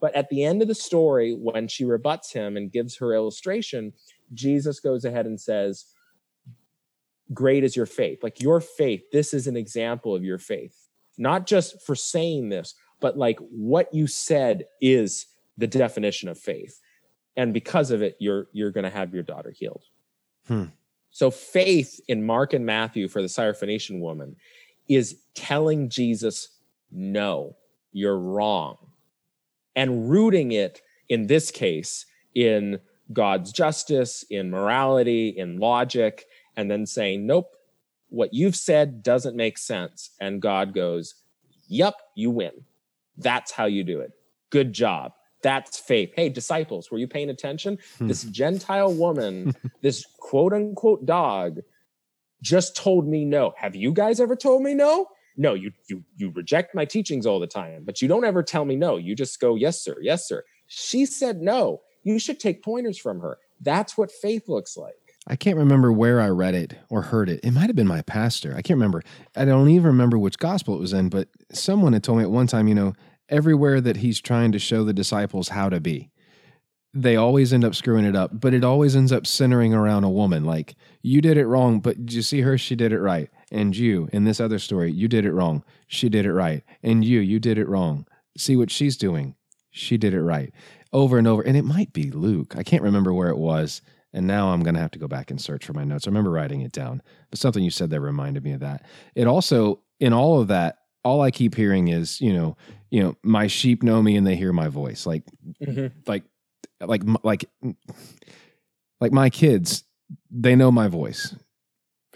But 0.00 0.14
at 0.14 0.30
the 0.30 0.44
end 0.44 0.62
of 0.62 0.68
the 0.68 0.74
story, 0.74 1.34
when 1.34 1.68
she 1.68 1.84
rebuts 1.84 2.32
him 2.32 2.56
and 2.56 2.72
gives 2.72 2.96
her 2.96 3.14
illustration, 3.14 3.92
Jesus 4.32 4.80
goes 4.80 5.04
ahead 5.04 5.26
and 5.26 5.38
says, 5.38 5.84
Great 7.32 7.64
is 7.64 7.76
your 7.76 7.86
faith. 7.86 8.22
Like 8.22 8.40
your 8.40 8.60
faith, 8.60 9.02
this 9.12 9.32
is 9.32 9.46
an 9.46 9.56
example 9.56 10.14
of 10.14 10.24
your 10.24 10.38
faith. 10.38 10.88
Not 11.16 11.46
just 11.46 11.82
for 11.82 11.94
saying 11.94 12.48
this, 12.48 12.74
but 13.00 13.16
like 13.16 13.38
what 13.50 13.92
you 13.94 14.06
said 14.06 14.64
is 14.80 15.26
the 15.56 15.66
definition 15.66 16.28
of 16.28 16.38
faith. 16.38 16.80
And 17.36 17.54
because 17.54 17.90
of 17.90 18.02
it, 18.02 18.16
you're 18.18 18.48
you're 18.52 18.70
gonna 18.70 18.90
have 18.90 19.14
your 19.14 19.22
daughter 19.22 19.50
healed. 19.50 19.84
Hmm. 20.46 20.64
So 21.10 21.30
faith 21.30 22.00
in 22.08 22.24
Mark 22.24 22.52
and 22.52 22.64
Matthew 22.64 23.08
for 23.08 23.20
the 23.20 23.28
Syrophoenician 23.28 24.00
woman 24.00 24.36
is 24.88 25.18
telling 25.34 25.88
Jesus, 25.88 26.48
no, 26.90 27.56
you're 27.92 28.18
wrong. 28.18 28.76
And 29.76 30.10
rooting 30.10 30.52
it 30.52 30.82
in 31.08 31.26
this 31.26 31.50
case 31.50 32.06
in 32.34 32.80
God's 33.12 33.52
justice, 33.52 34.24
in 34.30 34.50
morality, 34.50 35.28
in 35.28 35.58
logic, 35.58 36.26
and 36.60 36.70
then 36.70 36.84
saying, 36.84 37.26
nope, 37.26 37.56
what 38.10 38.34
you've 38.34 38.54
said 38.54 39.02
doesn't 39.02 39.34
make 39.34 39.56
sense. 39.56 40.10
And 40.20 40.42
God 40.42 40.74
goes, 40.74 41.14
yep, 41.68 41.94
you 42.14 42.30
win. 42.30 42.52
That's 43.16 43.50
how 43.50 43.64
you 43.64 43.82
do 43.82 44.00
it. 44.00 44.12
Good 44.50 44.74
job. 44.74 45.12
That's 45.42 45.78
faith. 45.78 46.12
Hey, 46.14 46.28
disciples, 46.28 46.90
were 46.90 46.98
you 46.98 47.08
paying 47.08 47.30
attention? 47.30 47.78
Hmm. 47.96 48.08
This 48.08 48.24
Gentile 48.24 48.92
woman, 48.92 49.54
this 49.80 50.04
quote 50.18 50.52
unquote 50.52 51.06
dog, 51.06 51.60
just 52.42 52.76
told 52.76 53.08
me 53.08 53.24
no. 53.24 53.54
Have 53.56 53.74
you 53.74 53.92
guys 53.92 54.20
ever 54.20 54.36
told 54.36 54.62
me 54.62 54.74
no? 54.74 55.06
No, 55.38 55.54
you 55.54 55.72
you 55.88 56.04
you 56.16 56.30
reject 56.30 56.74
my 56.74 56.84
teachings 56.84 57.24
all 57.24 57.40
the 57.40 57.46
time, 57.46 57.84
but 57.84 58.02
you 58.02 58.08
don't 58.08 58.24
ever 58.24 58.42
tell 58.42 58.66
me 58.66 58.76
no. 58.76 58.98
You 58.98 59.14
just 59.14 59.40
go, 59.40 59.54
yes, 59.54 59.82
sir, 59.82 59.96
yes, 60.02 60.28
sir. 60.28 60.44
She 60.66 61.06
said 61.06 61.40
no. 61.40 61.80
You 62.02 62.18
should 62.18 62.38
take 62.38 62.62
pointers 62.62 62.98
from 62.98 63.20
her. 63.20 63.38
That's 63.60 63.96
what 63.96 64.10
faith 64.10 64.48
looks 64.48 64.76
like. 64.76 64.94
I 65.30 65.36
can't 65.36 65.56
remember 65.56 65.92
where 65.92 66.20
I 66.20 66.28
read 66.28 66.56
it 66.56 66.74
or 66.88 67.02
heard 67.02 67.28
it. 67.28 67.38
It 67.44 67.52
might 67.52 67.68
have 67.68 67.76
been 67.76 67.86
my 67.86 68.02
pastor. 68.02 68.50
I 68.50 68.62
can't 68.62 68.76
remember. 68.76 69.00
I 69.36 69.44
don't 69.44 69.68
even 69.68 69.86
remember 69.86 70.18
which 70.18 70.40
gospel 70.40 70.74
it 70.74 70.80
was 70.80 70.92
in, 70.92 71.08
but 71.08 71.28
someone 71.52 71.92
had 71.92 72.02
told 72.02 72.18
me 72.18 72.24
at 72.24 72.32
one 72.32 72.48
time, 72.48 72.66
you 72.66 72.74
know, 72.74 72.94
everywhere 73.28 73.80
that 73.80 73.98
he's 73.98 74.20
trying 74.20 74.50
to 74.50 74.58
show 74.58 74.82
the 74.82 74.92
disciples 74.92 75.50
how 75.50 75.68
to 75.68 75.78
be, 75.78 76.10
they 76.92 77.14
always 77.14 77.52
end 77.52 77.64
up 77.64 77.76
screwing 77.76 78.04
it 78.04 78.16
up, 78.16 78.40
but 78.40 78.52
it 78.52 78.64
always 78.64 78.96
ends 78.96 79.12
up 79.12 79.24
centering 79.24 79.72
around 79.72 80.02
a 80.02 80.10
woman. 80.10 80.44
Like, 80.44 80.74
you 81.00 81.20
did 81.20 81.36
it 81.36 81.46
wrong, 81.46 81.78
but 81.78 82.06
did 82.06 82.12
you 82.12 82.22
see 82.22 82.40
her? 82.40 82.58
She 82.58 82.74
did 82.74 82.92
it 82.92 82.98
right. 82.98 83.30
And 83.52 83.76
you, 83.76 84.08
in 84.12 84.24
this 84.24 84.40
other 84.40 84.58
story, 84.58 84.90
you 84.90 85.06
did 85.06 85.24
it 85.24 85.32
wrong. 85.32 85.62
She 85.86 86.08
did 86.08 86.26
it 86.26 86.32
right. 86.32 86.64
And 86.82 87.04
you, 87.04 87.20
you 87.20 87.38
did 87.38 87.56
it 87.56 87.68
wrong. 87.68 88.04
See 88.36 88.56
what 88.56 88.72
she's 88.72 88.96
doing. 88.96 89.36
She 89.70 89.96
did 89.96 90.12
it 90.12 90.22
right. 90.22 90.52
Over 90.92 91.18
and 91.18 91.28
over. 91.28 91.42
And 91.42 91.56
it 91.56 91.64
might 91.64 91.92
be 91.92 92.10
Luke. 92.10 92.56
I 92.56 92.64
can't 92.64 92.82
remember 92.82 93.14
where 93.14 93.28
it 93.28 93.38
was. 93.38 93.80
And 94.12 94.26
now 94.26 94.48
I'm 94.48 94.62
going 94.62 94.74
to 94.74 94.80
have 94.80 94.90
to 94.92 94.98
go 94.98 95.06
back 95.06 95.30
and 95.30 95.40
search 95.40 95.64
for 95.64 95.72
my 95.72 95.84
notes. 95.84 96.06
I 96.06 96.10
remember 96.10 96.30
writing 96.30 96.62
it 96.62 96.72
down, 96.72 97.00
but 97.30 97.38
something 97.38 97.62
you 97.62 97.70
said 97.70 97.90
that 97.90 98.00
reminded 98.00 98.42
me 98.42 98.52
of 98.52 98.60
that. 98.60 98.84
It 99.14 99.26
also, 99.28 99.80
in 100.00 100.12
all 100.12 100.40
of 100.40 100.48
that, 100.48 100.78
all 101.04 101.20
I 101.20 101.30
keep 101.30 101.54
hearing 101.54 101.88
is, 101.88 102.20
you 102.20 102.32
know, 102.32 102.56
you 102.90 103.02
know, 103.02 103.16
my 103.22 103.46
sheep 103.46 103.82
know 103.82 104.02
me 104.02 104.16
and 104.16 104.26
they 104.26 104.34
hear 104.36 104.52
my 104.52 104.68
voice. 104.68 105.06
Like, 105.06 105.22
like 106.06 106.24
like 106.80 107.02
like 107.22 107.44
like 109.00 109.12
my 109.12 109.30
kids, 109.30 109.84
they 110.30 110.56
know 110.56 110.70
my 110.72 110.88
voice, 110.88 111.34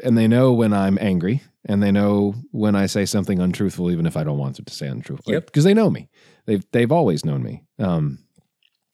and 0.02 0.18
they 0.18 0.26
know 0.28 0.52
when 0.52 0.72
I'm 0.72 0.98
angry, 1.00 1.42
and 1.64 1.82
they 1.82 1.92
know 1.92 2.34
when 2.50 2.74
I 2.74 2.86
say 2.86 3.04
something 3.06 3.40
untruthful, 3.40 3.90
even 3.90 4.04
if 4.06 4.16
I 4.16 4.24
don't 4.24 4.38
want 4.38 4.56
them 4.56 4.64
to 4.66 4.74
say 4.74 4.86
untruthful, 4.88 5.32
Yep. 5.32 5.46
because 5.46 5.64
they 5.64 5.74
know 5.74 5.90
me. 5.90 6.08
They've 6.46 6.64
they've 6.72 6.92
always 6.92 7.24
known 7.24 7.42
me. 7.42 7.62
Um, 7.78 8.18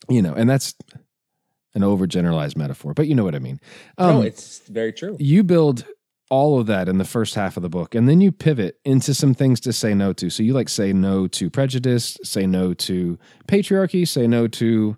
you 0.09 0.23
know, 0.23 0.35
and 0.35 0.49
that's 0.49 0.75
an 1.75 1.83
overgeneralized 1.83 2.57
metaphor, 2.57 2.95
but 2.95 3.07
you 3.07 3.15
know 3.15 3.25
what 3.25 3.35
I 3.35 3.39
mean. 3.39 3.61
Um, 3.99 4.17
no, 4.17 4.23
it's 4.23 4.61
very 4.69 4.93
true. 4.93 5.17
you 5.21 5.43
build 5.45 5.85
all 6.31 6.61
of 6.61 6.67
that 6.69 6.89
in 6.89 6.99
the 6.99 7.05
first 7.05 7.35
half 7.35 7.57
of 7.57 7.63
the 7.65 7.69
book 7.69 7.93
and 7.93 8.09
then 8.09 8.21
you 8.21 8.31
pivot 8.31 8.79
into 8.85 9.13
some 9.13 9.35
things 9.35 9.59
to 9.59 9.73
say 9.73 9.95
no 9.95 10.13
to 10.13 10.31
so 10.31 10.45
you 10.45 10.53
like 10.53 10.69
say 10.69 10.93
no 10.93 11.27
to 11.27 11.51
prejudice 11.51 12.17
say 12.23 12.47
no 12.47 12.73
to 12.73 13.19
patriarchy 13.49 14.07
say 14.07 14.29
no 14.29 14.47
to 14.47 14.97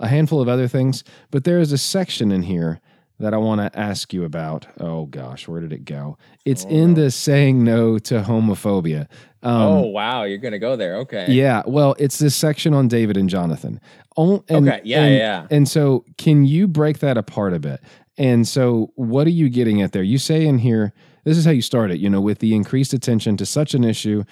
a 0.00 0.08
handful 0.08 0.40
of 0.40 0.48
other 0.48 0.66
things 0.66 1.04
but 1.30 1.44
there 1.44 1.58
is 1.58 1.72
a 1.72 1.78
section 1.78 2.32
in 2.32 2.42
here 2.44 2.80
that 3.22 3.32
i 3.32 3.36
want 3.38 3.60
to 3.60 3.78
ask 3.78 4.12
you 4.12 4.24
about 4.24 4.66
oh 4.80 5.06
gosh 5.06 5.48
where 5.48 5.60
did 5.60 5.72
it 5.72 5.84
go 5.84 6.16
it's 6.44 6.64
Oh, 6.66 6.68
in 6.68 6.92
no. 6.94 7.02
the 7.04 7.10
saying 7.10 7.64
no 7.64 7.98
to 8.00 8.20
homophobia 8.22 9.08
um, 9.44 9.60
oh 9.62 9.80
wow, 9.86 10.22
you're 10.22 10.38
gonna 10.38 10.58
go 10.60 10.76
there. 10.76 10.96
Okay. 10.98 11.26
yeah 11.30 11.62
well 11.66 11.96
it's 11.98 12.18
this 12.18 12.36
section 12.36 12.74
on 12.74 12.86
david 12.88 13.16
and 13.16 13.28
jonathan 13.30 13.80
Oh, 14.16 14.44
and, 14.48 14.68
Okay, 14.68 14.82
yeah, 14.84 15.02
and- 15.04 15.14
yeah, 15.16 15.46
and 15.50 15.66
so, 15.68 16.04
can 16.18 16.44
you 16.44 16.68
break 16.68 16.98
that 16.98 17.16
apart 17.16 17.54
a 17.54 17.58
bit? 17.58 17.80
And 18.18 18.46
so, 18.46 18.92
what 18.94 19.26
are 19.26 19.30
you 19.30 19.48
getting 19.48 19.80
at 19.80 19.92
there? 19.92 20.02
You 20.02 20.18
say 20.18 20.44
in 20.46 20.58
here, 20.58 20.92
this 21.24 21.38
is 21.38 21.46
how 21.46 21.50
you 21.50 21.62
start 21.62 21.90
it, 21.90 21.98
you 21.98 22.10
know, 22.10 22.20
with 22.20 22.40
the 22.40 22.54
increased 22.54 22.92
attention 22.92 23.38
to 23.38 23.46
such 23.46 23.72
an 23.72 23.84
issue 23.84 24.22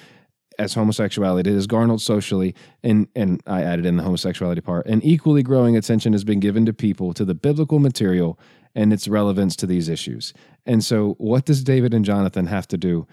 as 0.58 0.74
homosexuality. 0.74 1.48
It 1.50 1.56
is 1.56 1.66
garnered 1.66 2.02
socially, 2.02 2.54
and 2.82 3.08
and 3.16 3.40
I 3.46 3.62
added 3.62 3.86
in 3.86 3.96
the 3.96 4.02
homosexuality 4.02 4.60
part. 4.60 4.84
And 4.84 5.02
equally 5.02 5.42
growing 5.42 5.78
attention 5.78 6.12
has 6.12 6.24
been 6.24 6.40
given 6.40 6.66
to 6.66 6.74
people 6.74 7.14
to 7.14 7.24
the 7.24 7.34
biblical 7.34 7.78
material 7.78 8.38
and 8.74 8.92
its 8.92 9.08
relevance 9.08 9.56
to 9.56 9.66
these 9.66 9.88
issues. 9.88 10.32
And 10.66 10.84
so, 10.84 11.14
what 11.18 11.44
does 11.44 11.64
David 11.64 11.94
and 11.94 12.04
Jonathan 12.04 12.46
have 12.46 12.68
to 12.68 12.76
do 12.76 13.06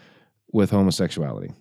with 0.52 0.72
homosexuality? 0.72 1.52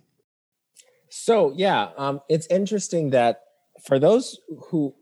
So 1.11 1.53
yeah, 1.57 1.91
um, 1.97 2.21
it's 2.29 2.47
interesting 2.49 3.11
that 3.11 3.41
for 3.87 3.99
those 3.99 4.39
who 4.71 4.95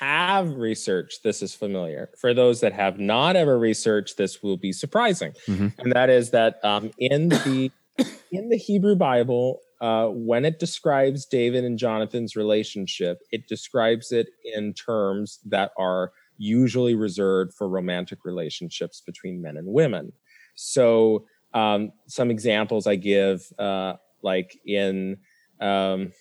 have 0.00 0.48
researched, 0.54 1.22
this 1.22 1.42
is 1.42 1.54
familiar. 1.54 2.10
For 2.18 2.32
those 2.32 2.60
that 2.60 2.72
have 2.72 2.98
not 2.98 3.36
ever 3.36 3.58
researched, 3.58 4.16
this 4.16 4.42
will 4.42 4.56
be 4.56 4.72
surprising, 4.72 5.32
Mhm. 5.46 5.74
and 5.78 5.92
that 5.92 6.08
is 6.08 6.30
that 6.30 6.64
um, 6.64 6.90
in 6.98 7.28
the 7.28 7.70
in 8.32 8.48
the 8.48 8.56
Hebrew 8.56 8.94
Bible, 8.96 9.60
uh, 9.80 10.06
when 10.06 10.44
it 10.44 10.58
describes 10.58 11.26
David 11.26 11.64
and 11.64 11.78
Jonathan's 11.78 12.36
relationship, 12.36 13.18
it 13.30 13.46
describes 13.48 14.12
it 14.12 14.28
in 14.44 14.72
terms 14.72 15.40
that 15.44 15.72
are 15.76 16.12
usually 16.38 16.94
reserved 16.94 17.52
for 17.52 17.68
romantic 17.68 18.24
relationships 18.24 19.02
between 19.04 19.42
men 19.42 19.56
and 19.56 19.66
women. 19.66 20.12
So, 20.54 21.26
um, 21.54 21.92
some 22.06 22.30
examples 22.30 22.86
I 22.86 22.96
give, 22.96 23.50
uh, 23.58 23.94
like 24.22 24.58
in 24.64 25.18
um, 25.60 26.12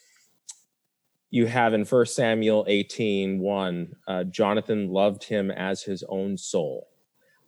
you 1.29 1.45
have 1.45 1.73
in 1.73 1.85
First 1.85 2.15
Samuel 2.15 2.65
18, 2.67 3.39
1, 3.39 3.95
uh, 4.07 4.23
Jonathan 4.25 4.89
loved 4.89 5.23
him 5.23 5.51
as 5.51 5.83
his 5.83 6.03
own 6.07 6.37
soul. 6.37 6.87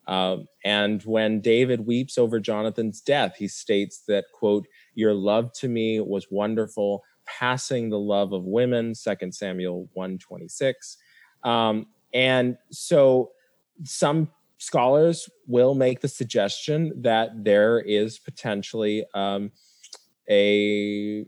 Um, 0.07 0.47
and 0.65 1.01
when 1.03 1.39
David 1.39 1.85
weeps 1.85 2.17
over 2.17 2.39
Jonathan's 2.39 2.99
death, 2.99 3.35
he 3.37 3.47
states 3.47 4.03
that, 4.07 4.25
quote, 4.33 4.67
your 4.95 5.13
love 5.13 5.53
to 5.53 5.69
me 5.69 5.99
was 6.01 6.27
wonderful, 6.31 7.03
passing 7.25 7.89
the 7.89 7.99
love 7.99 8.33
of 8.33 8.43
women, 8.43 8.95
Second 8.95 9.33
Samuel 9.33 9.87
126. 9.93 10.97
Um, 11.43 11.85
and 12.13 12.57
so 12.71 13.31
some 13.83 14.29
scholars 14.57 15.29
will 15.47 15.73
make 15.73 16.01
the 16.01 16.07
suggestion 16.07 17.01
that 17.01 17.43
there 17.43 17.79
is 17.79 18.19
potentially 18.19 19.05
um, 19.13 19.51
a 20.29 21.25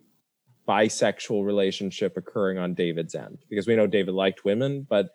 bisexual 0.67 1.45
relationship 1.45 2.17
occurring 2.17 2.57
on 2.57 2.73
David's 2.73 3.15
end 3.15 3.39
because 3.49 3.67
we 3.67 3.75
know 3.75 3.87
David 3.87 4.13
liked 4.13 4.45
women, 4.45 4.85
but 4.89 5.09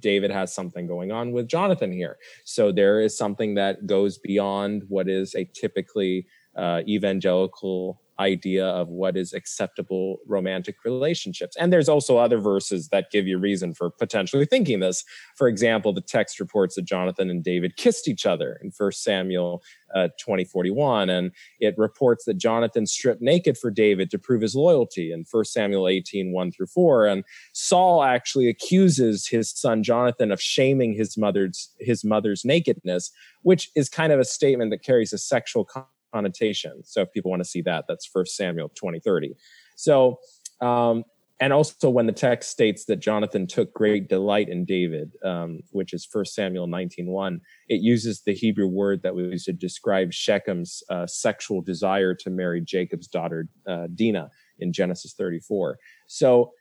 David 0.00 0.30
has 0.30 0.54
something 0.54 0.86
going 0.86 1.12
on 1.12 1.32
with 1.32 1.48
Jonathan 1.48 1.92
here. 1.92 2.16
So 2.44 2.72
there 2.72 3.00
is 3.00 3.16
something 3.16 3.54
that 3.54 3.86
goes 3.86 4.18
beyond 4.18 4.84
what 4.88 5.08
is 5.08 5.34
a 5.34 5.44
typically 5.44 6.26
uh, 6.56 6.82
evangelical 6.86 8.02
idea 8.18 8.66
of 8.66 8.88
what 8.88 9.16
is 9.16 9.32
acceptable 9.32 10.18
romantic 10.26 10.76
relationships. 10.84 11.56
And 11.56 11.72
there's 11.72 11.88
also 11.88 12.18
other 12.18 12.38
verses 12.38 12.88
that 12.88 13.10
give 13.10 13.26
you 13.26 13.38
reason 13.38 13.74
for 13.74 13.90
potentially 13.90 14.46
thinking 14.46 14.80
this. 14.80 15.04
For 15.36 15.48
example, 15.48 15.92
the 15.92 16.00
text 16.00 16.38
reports 16.38 16.76
that 16.76 16.82
Jonathan 16.82 17.30
and 17.30 17.42
David 17.42 17.76
kissed 17.76 18.08
each 18.08 18.26
other 18.26 18.58
in 18.62 18.70
1 18.76 18.92
Samuel 18.92 19.62
uh, 19.94 20.08
2041. 20.18 21.10
And 21.10 21.32
it 21.58 21.74
reports 21.76 22.24
that 22.24 22.38
Jonathan 22.38 22.86
stripped 22.86 23.22
naked 23.22 23.58
for 23.58 23.70
David 23.70 24.10
to 24.10 24.18
prove 24.18 24.42
his 24.42 24.54
loyalty 24.54 25.12
in 25.12 25.24
1 25.30 25.44
Samuel 25.44 25.88
18, 25.88 26.32
1 26.32 26.52
through 26.52 26.66
4. 26.66 27.06
And 27.06 27.24
Saul 27.52 28.02
actually 28.02 28.48
accuses 28.48 29.26
his 29.26 29.50
son 29.50 29.82
Jonathan 29.82 30.30
of 30.30 30.40
shaming 30.40 30.92
his 30.92 31.16
mother's 31.16 31.70
his 31.78 32.04
mother's 32.04 32.44
nakedness, 32.44 33.10
which 33.42 33.70
is 33.74 33.88
kind 33.88 34.12
of 34.12 34.20
a 34.20 34.24
statement 34.24 34.70
that 34.70 34.82
carries 34.82 35.12
a 35.12 35.18
sexual 35.18 35.64
connotation. 36.12 36.82
So 36.84 37.02
if 37.02 37.12
people 37.12 37.30
want 37.30 37.42
to 37.42 37.48
see 37.48 37.62
that, 37.62 37.84
that's 37.88 38.08
1 38.12 38.26
Samuel 38.26 38.70
20, 38.74 39.00
30. 39.00 39.34
So 39.76 40.18
um, 40.60 41.04
and 41.42 41.52
also 41.52 41.90
when 41.90 42.06
the 42.06 42.12
text 42.12 42.50
states 42.50 42.84
that 42.84 43.00
Jonathan 43.00 43.48
took 43.48 43.74
great 43.74 44.08
delight 44.08 44.48
in 44.48 44.64
David, 44.64 45.16
um, 45.24 45.58
which 45.72 45.92
is 45.92 46.06
1 46.10 46.26
Samuel 46.26 46.68
19.1, 46.68 47.40
it 47.68 47.80
uses 47.80 48.22
the 48.22 48.32
Hebrew 48.32 48.68
word 48.68 49.02
that 49.02 49.12
was 49.12 49.26
used 49.26 49.46
to 49.46 49.52
describe 49.52 50.12
Shechem's 50.12 50.84
uh, 50.88 51.04
sexual 51.08 51.60
desire 51.60 52.14
to 52.14 52.30
marry 52.30 52.60
Jacob's 52.60 53.08
daughter 53.08 53.48
uh, 53.66 53.88
Dinah 53.92 54.30
in 54.60 54.72
Genesis 54.72 55.14
34. 55.14 55.80
So 56.06 56.52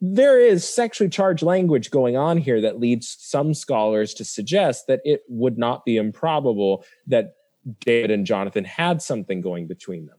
there 0.00 0.38
is 0.38 0.62
sexually 0.62 1.10
charged 1.10 1.42
language 1.42 1.90
going 1.90 2.16
on 2.16 2.38
here 2.38 2.60
that 2.60 2.78
leads 2.78 3.16
some 3.18 3.52
scholars 3.54 4.14
to 4.14 4.24
suggest 4.24 4.86
that 4.86 5.00
it 5.04 5.22
would 5.28 5.58
not 5.58 5.84
be 5.84 5.96
improbable 5.96 6.84
that 7.08 7.32
David 7.80 8.10
and 8.10 8.26
Jonathan 8.26 8.64
had 8.64 9.02
something 9.02 9.40
going 9.40 9.66
between 9.66 10.06
them. 10.06 10.16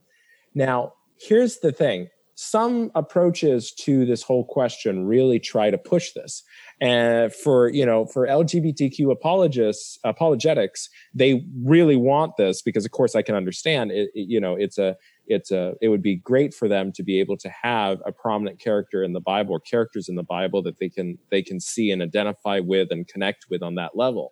Now, 0.53 0.93
here's 1.19 1.59
the 1.59 1.71
thing. 1.71 2.09
Some 2.35 2.89
approaches 2.95 3.73
to 3.81 4.05
this 4.05 4.23
whole 4.23 4.45
question 4.45 5.05
really 5.05 5.39
try 5.39 5.69
to 5.71 5.77
push 5.77 6.13
this. 6.13 6.43
And 6.81 7.33
for 7.33 7.67
you 7.69 7.85
know 7.85 8.05
for 8.05 8.25
lgbtq 8.25 9.11
apologists 9.11 9.99
apologetics 10.05 10.87
they 11.13 11.43
really 11.65 11.97
want 11.97 12.37
this 12.37 12.61
because 12.61 12.85
of 12.85 12.91
course 12.91 13.15
i 13.15 13.21
can 13.21 13.35
understand 13.35 13.91
it, 13.91 14.09
it- 14.15 14.29
you 14.29 14.39
know 14.39 14.55
it's 14.55 14.77
a 14.77 14.95
it's 15.27 15.51
a 15.51 15.73
it 15.81 15.89
would 15.89 16.01
be 16.01 16.15
great 16.15 16.53
for 16.53 16.69
them 16.69 16.93
to 16.93 17.03
be 17.03 17.19
able 17.19 17.35
to 17.35 17.49
have 17.49 18.01
a 18.05 18.13
prominent 18.13 18.59
character 18.61 19.03
in 19.03 19.11
the 19.11 19.19
bible 19.19 19.51
or 19.55 19.59
characters 19.59 20.07
in 20.07 20.15
the 20.15 20.23
bible 20.23 20.61
that 20.63 20.79
they 20.79 20.87
can 20.87 21.17
they 21.29 21.41
can 21.43 21.59
see 21.59 21.91
and 21.91 22.01
identify 22.01 22.61
with 22.61 22.91
and 22.91 23.09
connect 23.09 23.47
with 23.49 23.61
on 23.61 23.75
that 23.75 23.97
level 23.97 24.31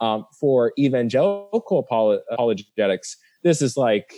um, 0.00 0.24
for 0.38 0.72
evangelical 0.78 1.84
apolo- 1.84 2.20
apologetics 2.30 3.16
this 3.42 3.62
is 3.62 3.76
like 3.76 4.12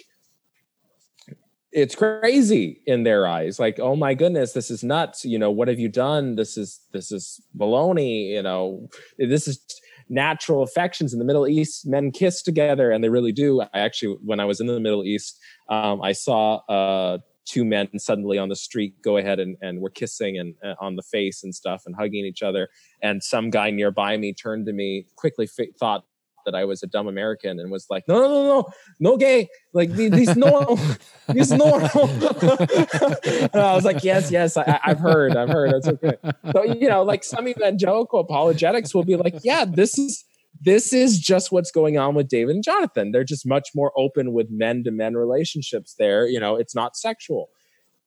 it's 1.70 1.95
crazy 1.95 2.81
in 2.87 3.03
their 3.03 3.26
eyes. 3.26 3.59
Like 3.59 3.79
oh 3.79 3.95
my 3.95 4.14
goodness 4.14 4.53
this 4.53 4.70
is 4.70 4.83
nuts. 4.83 5.24
You 5.24 5.39
know 5.39 5.51
what 5.51 5.68
have 5.68 5.79
you 5.79 5.89
done? 5.89 6.37
This 6.37 6.57
is 6.57 6.81
this 6.93 7.12
is 7.12 7.41
baloney 7.57 8.31
you 8.31 8.43
know. 8.43 8.89
This 9.18 9.47
is 9.47 9.61
natural 10.09 10.62
affections 10.62 11.12
in 11.12 11.18
the 11.18 11.24
middle 11.24 11.47
east. 11.47 11.87
Men 11.87 12.11
kiss 12.11 12.43
together 12.43 12.91
and 12.91 13.05
they 13.05 13.11
really 13.11 13.33
do. 13.33 13.61
I 13.61 13.68
actually 13.74 14.16
when 14.24 14.41
i 14.41 14.45
was 14.45 14.61
in 14.61 14.66
the 14.66 14.81
middle 14.81 15.05
east 15.05 15.39
um, 15.68 16.01
i 16.03 16.12
saw 16.12 16.57
uh, 16.68 17.18
two 17.49 17.64
men 17.64 17.88
suddenly 17.99 18.38
on 18.38 18.49
the 18.49 18.57
street 18.57 18.94
go 19.03 19.16
ahead 19.16 19.40
and, 19.40 19.57
and 19.62 19.80
were 19.80 19.90
kissing 19.90 20.38
and 20.38 20.55
uh, 20.64 20.74
on 20.80 20.96
the 20.96 21.03
face 21.03 21.42
and 21.42 21.55
stuff 21.55 21.82
and 21.86 21.96
hugging 21.96 22.24
each 22.24 22.42
other 22.42 22.68
and 23.03 23.22
some 23.22 23.51
guy 23.51 23.70
nearby 23.70 24.16
me 24.16 24.32
turned 24.32 24.66
to 24.66 24.72
me 24.72 25.07
quickly 25.16 25.46
fi- 25.46 25.70
thought 25.78 26.05
that 26.51 26.55
I 26.55 26.64
was 26.64 26.82
a 26.82 26.86
dumb 26.86 27.09
American 27.09 27.61
and 27.61 27.70
was 27.70 27.86
like, 27.90 28.05
no, 28.09 28.20
no, 28.20 28.28
no, 28.28 28.42
no, 28.44 28.68
no 29.01 29.16
gay. 29.18 29.49
Like 29.74 29.90
these, 29.92 30.34
normal, 30.34 30.78
these 31.28 31.53
normal. 31.53 32.09
and 32.09 33.55
I 33.55 33.74
was 33.74 33.84
like, 33.84 34.03
yes, 34.03 34.30
yes, 34.30 34.57
I, 34.57 34.80
I've 34.82 34.99
heard, 34.99 35.36
I've 35.36 35.51
heard. 35.51 35.72
That's 35.74 35.88
okay. 35.88 36.16
So 36.53 36.64
you 36.64 36.88
know, 36.88 37.03
like 37.03 37.22
some 37.22 37.49
evangelical 37.49 38.20
apologetics 38.20 38.94
will 38.94 39.05
be 39.05 39.16
like, 39.16 39.34
yeah, 39.42 39.66
this 39.66 39.99
is 39.99 40.24
this 40.61 40.92
is 40.92 41.18
just 41.18 41.52
what's 41.52 41.70
going 41.70 41.98
on 41.98 42.14
with 42.14 42.28
David 42.28 42.54
and 42.54 42.64
Jonathan. 42.64 43.12
They're 43.12 43.24
just 43.24 43.46
much 43.46 43.68
more 43.74 43.92
open 43.96 44.32
with 44.32 44.48
men 44.50 44.84
to 44.84 44.90
men 44.90 45.14
relationships. 45.14 45.94
There, 45.98 46.26
you 46.26 46.40
know, 46.40 46.56
it's 46.56 46.74
not 46.74 46.96
sexual. 46.96 47.50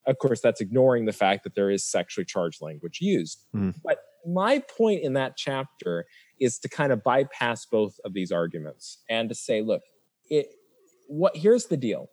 Of 0.08 0.18
course, 0.18 0.42
that's 0.42 0.62
ignoring 0.62 1.06
the 1.06 1.14
fact 1.14 1.44
that 1.44 1.56
there 1.56 1.70
is 1.70 1.86
sexually 1.86 2.26
charged 2.26 2.62
language 2.62 3.00
used. 3.02 3.46
Mm. 3.56 3.76
But 3.84 4.00
my 4.26 4.60
point 4.60 5.04
in 5.04 5.14
that 5.14 5.38
chapter 5.38 6.06
is 6.40 6.60
to 6.60 6.70
kind 6.70 6.92
of 6.92 7.04
bypass 7.04 7.66
both 7.66 8.00
of 8.04 8.14
these 8.14 8.32
arguments 8.32 9.00
and 9.10 9.30
to 9.30 9.36
say, 9.36 9.62
look, 9.62 9.82
it 10.30 10.48
what 11.08 11.36
here's 11.36 11.66
the 11.66 11.78
deal. 11.78 12.10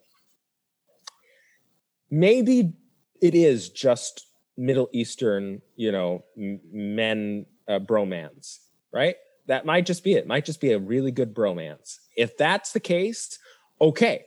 Maybe 2.11 2.73
it 3.21 3.35
is 3.35 3.69
just 3.69 4.27
Middle 4.57 4.89
Eastern, 4.93 5.61
you 5.75 5.91
know, 5.91 6.23
men 6.35 7.45
uh, 7.67 7.79
bromance, 7.79 8.59
right? 8.91 9.15
That 9.49 9.65
might 9.65 9.87
just 9.87 10.03
be 10.03 10.13
it. 10.13 10.27
Might 10.27 10.45
just 10.45 10.61
be 10.61 10.73
a 10.73 10.79
really 10.79 11.11
good 11.11 11.33
bromance. 11.33 11.97
If 12.15 12.37
that's 12.37 12.71
the 12.71 12.79
case, 12.79 13.39
okay. 13.81 14.25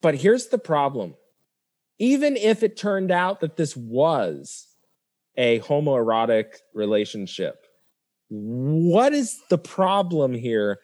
But 0.00 0.14
here's 0.14 0.46
the 0.46 0.58
problem. 0.58 1.14
Even 1.98 2.38
if 2.38 2.62
it 2.62 2.78
turned 2.78 3.10
out 3.10 3.40
that 3.40 3.58
this 3.58 3.76
was 3.76 4.66
a 5.36 5.60
homoerotic 5.60 6.54
relationship, 6.72 7.66
what 8.30 9.12
is 9.12 9.42
the 9.50 9.58
problem 9.58 10.32
here 10.32 10.80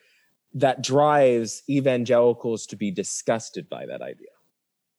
that 0.53 0.83
drives 0.83 1.63
evangelicals 1.71 2.67
to 2.67 2.77
be 2.77 2.91
disgusted 2.91 3.71
by 3.71 3.87
that 3.87 4.03
idea? 4.03 4.29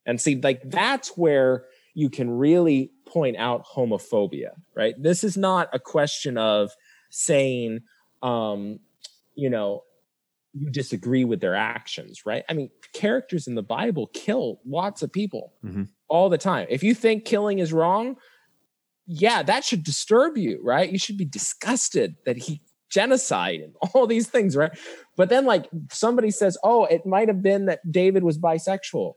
And 0.07 0.19
see, 0.19 0.41
like 0.41 0.63
that's 0.65 1.09
where 1.09 1.65
you 1.93 2.09
can 2.09 2.31
really 2.31 2.91
point 3.05 3.37
out 3.37 3.67
homophobia, 3.67 4.53
right? 4.75 4.95
This 4.97 5.23
is 5.23 5.37
not 5.37 5.69
a 5.73 5.79
question 5.79 6.39
of 6.39 6.71
saying, 7.13 7.81
um, 8.23 8.79
you 9.35 9.49
know, 9.49 9.83
you 10.53 10.69
disagree 10.69 11.25
with 11.25 11.41
their 11.41 11.55
actions, 11.55 12.25
right? 12.25 12.43
I 12.49 12.53
mean, 12.53 12.69
characters 12.93 13.47
in 13.47 13.55
the 13.55 13.63
Bible 13.63 14.07
kill 14.13 14.59
lots 14.65 15.01
of 15.01 15.11
people 15.11 15.53
Mhm. 15.63 15.89
all 16.07 16.29
the 16.29 16.37
time. 16.37 16.67
If 16.69 16.83
you 16.83 16.93
think 16.95 17.25
killing 17.25 17.59
is 17.59 17.71
wrong, 17.71 18.17
yeah, 19.05 19.43
that 19.43 19.63
should 19.63 19.83
disturb 19.83 20.37
you, 20.37 20.59
right? 20.63 20.91
You 20.91 20.99
should 20.99 21.17
be 21.17 21.25
disgusted 21.25 22.15
that 22.25 22.37
he 22.37 22.61
genocide 22.89 23.59
and 23.61 23.73
all 23.93 24.07
these 24.07 24.27
things, 24.27 24.55
right? 24.55 24.71
But 25.15 25.29
then, 25.29 25.45
like, 25.45 25.67
somebody 25.91 26.31
says, 26.31 26.57
oh, 26.63 26.85
it 26.85 27.05
might 27.05 27.27
have 27.27 27.41
been 27.41 27.65
that 27.65 27.91
David 27.91 28.23
was 28.23 28.37
bisexual. 28.37 29.13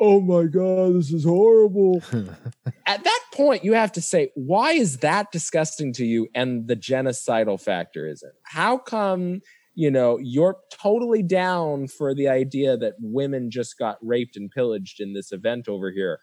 Oh 0.00 0.20
my 0.20 0.44
God, 0.44 0.94
this 0.94 1.12
is 1.12 1.24
horrible. 1.24 2.00
At 2.86 3.02
that 3.02 3.17
point, 3.38 3.64
you 3.64 3.72
have 3.72 3.92
to 3.92 4.02
say, 4.02 4.30
why 4.34 4.72
is 4.72 4.98
that 4.98 5.32
disgusting 5.32 5.94
to 5.94 6.04
you? 6.04 6.28
And 6.34 6.68
the 6.68 6.76
genocidal 6.76 7.58
factor 7.58 8.06
isn't. 8.06 8.34
How 8.42 8.76
come, 8.76 9.40
you 9.74 9.90
know, 9.90 10.18
you're 10.20 10.56
totally 10.70 11.22
down 11.22 11.88
for 11.88 12.14
the 12.14 12.28
idea 12.28 12.76
that 12.76 12.94
women 13.00 13.50
just 13.50 13.78
got 13.78 13.96
raped 14.02 14.36
and 14.36 14.50
pillaged 14.50 15.00
in 15.00 15.14
this 15.14 15.32
event 15.32 15.68
over 15.68 15.90
here? 15.90 16.18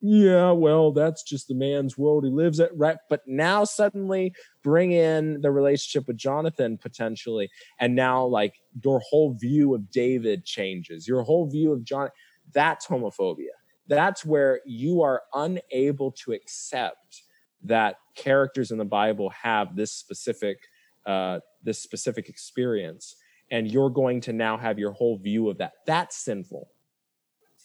Yeah, 0.00 0.52
well, 0.52 0.92
that's 0.92 1.22
just 1.24 1.48
the 1.48 1.54
man's 1.54 1.98
world 1.98 2.24
he 2.24 2.30
lives 2.30 2.60
at, 2.60 2.70
right? 2.76 2.98
But 3.10 3.22
now 3.26 3.64
suddenly 3.64 4.32
bring 4.62 4.92
in 4.92 5.40
the 5.40 5.50
relationship 5.50 6.06
with 6.06 6.16
Jonathan 6.16 6.78
potentially, 6.78 7.50
and 7.80 7.96
now 7.96 8.24
like 8.24 8.54
your 8.84 9.00
whole 9.00 9.34
view 9.34 9.74
of 9.74 9.90
David 9.90 10.44
changes. 10.44 11.08
Your 11.08 11.24
whole 11.24 11.50
view 11.50 11.72
of 11.72 11.82
John, 11.84 12.10
that's 12.54 12.86
homophobia. 12.86 13.57
That's 13.88 14.24
where 14.24 14.60
you 14.66 15.02
are 15.02 15.22
unable 15.34 16.12
to 16.12 16.32
accept 16.32 17.22
that 17.64 17.96
characters 18.14 18.70
in 18.70 18.78
the 18.78 18.84
Bible 18.84 19.30
have 19.30 19.74
this 19.74 19.92
specific 19.92 20.58
uh, 21.06 21.40
this 21.62 21.80
specific 21.80 22.28
experience, 22.28 23.16
and 23.50 23.70
you're 23.70 23.90
going 23.90 24.20
to 24.20 24.32
now 24.32 24.58
have 24.58 24.78
your 24.78 24.92
whole 24.92 25.16
view 25.16 25.48
of 25.48 25.58
that. 25.58 25.72
That's 25.86 26.16
sinful. 26.16 26.68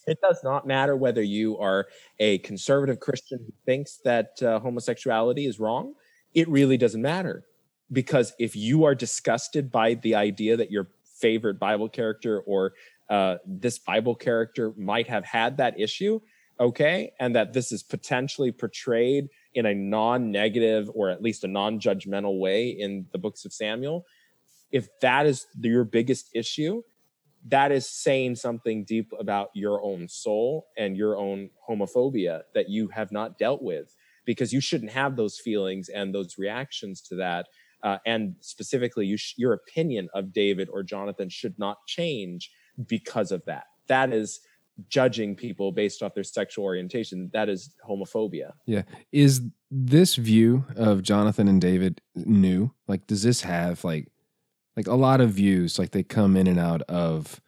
It 0.08 0.20
does 0.22 0.42
not 0.44 0.68
matter 0.68 0.96
whether 0.96 1.22
you 1.22 1.58
are 1.60 1.88
a 2.20 2.40
conservative 2.40 3.00
Christian 3.00 3.40
who 3.46 3.54
thinks 3.66 4.00
that 4.04 4.42
uh, 4.42 4.60
homosexuality 4.60 5.46
is 5.46 5.60
wrong. 5.60 5.94
It 6.34 6.50
really 6.50 6.78
doesn't 6.78 7.02
matter 7.02 7.46
because 7.92 8.34
if 8.40 8.56
you 8.56 8.84
are 8.84 8.96
disgusted 8.96 9.72
by 9.72 9.96
the 9.96 10.16
idea 10.16 10.58
that 10.58 10.72
your 10.72 10.90
favorite 11.04 11.60
Bible 11.60 11.88
character 11.88 12.42
or 12.42 12.74
uh, 13.10 13.38
this 13.46 13.80
Bible 13.80 14.16
character 14.16 14.74
might 14.78 15.08
have 15.08 15.26
had 15.26 15.58
that 15.58 15.80
issue, 15.80 16.20
okay, 16.60 17.12
and 17.20 17.36
that 17.36 17.54
this 17.54 17.72
is 17.72 17.84
potentially 17.84 18.52
portrayed 18.52 19.30
in 19.54 19.66
a 19.66 19.74
non 19.74 20.32
negative 20.32 20.90
or 20.94 21.10
at 21.10 21.22
least 21.22 21.44
a 21.44 21.48
non 21.48 21.80
judgmental 21.80 22.40
way 22.40 22.70
in 22.70 23.06
the 23.12 23.18
books 23.18 23.46
of 23.46 23.54
Samuel, 23.54 24.06
if 24.72 24.88
that 25.02 25.26
is 25.26 25.48
your 25.62 25.84
biggest 25.84 26.30
issue, 26.34 26.82
that 27.46 27.72
is 27.72 27.90
saying 27.90 28.36
something 28.36 28.84
deep 28.86 29.12
about 29.20 29.50
your 29.54 29.84
own 29.84 30.08
soul 30.08 30.68
and 30.78 30.96
your 30.96 31.18
own 31.18 31.50
homophobia 31.70 32.42
that 32.54 32.70
you 32.70 32.88
have 32.88 33.12
not 33.12 33.38
dealt 33.38 33.62
with 33.62 33.96
because 34.26 34.54
you 34.54 34.62
shouldn't 34.62 34.92
have 34.92 35.16
those 35.16 35.38
feelings 35.38 35.90
and 35.90 36.16
those 36.16 36.38
reactions 36.38 37.02
to 37.02 37.16
that. 37.16 37.48
Uh, 37.84 37.98
and 38.06 38.36
specifically, 38.40 39.06
you 39.06 39.18
sh- 39.18 39.34
your 39.38 39.52
opinion 39.52 40.08
of 40.14 40.32
David 40.32 40.70
or 40.72 40.84
Jonathan 40.84 41.28
should 41.28 41.60
not 41.60 41.86
change 41.86 42.50
because 42.88 43.32
of 43.32 43.44
that. 43.46 43.66
That 43.88 44.14
is 44.14 44.40
judging 44.90 45.36
people 45.36 45.72
based 45.72 46.02
off 46.02 46.14
their 46.14 46.24
sexual 46.24 46.66
orientation. 46.66 47.30
That 47.34 47.50
is 47.50 47.76
homophobia. 47.88 48.54
Yeah. 48.66 48.84
Is 49.12 49.42
this 49.70 50.16
view 50.16 50.66
of 50.76 51.04
Jonathan 51.04 51.48
and 51.48 51.62
David 51.62 52.02
new? 52.16 52.72
Like, 52.88 53.08
does 53.08 53.24
this 53.24 53.42
have 53.42 53.84
like, 53.84 54.12
like 54.76 54.88
a 54.88 54.96
lot 54.96 55.22
of 55.22 55.30
views, 55.32 55.78
like 55.78 55.92
they 55.92 56.04
come 56.04 56.36
in 56.36 56.48
and 56.48 56.60
out 56.60 56.82
of 56.84 57.40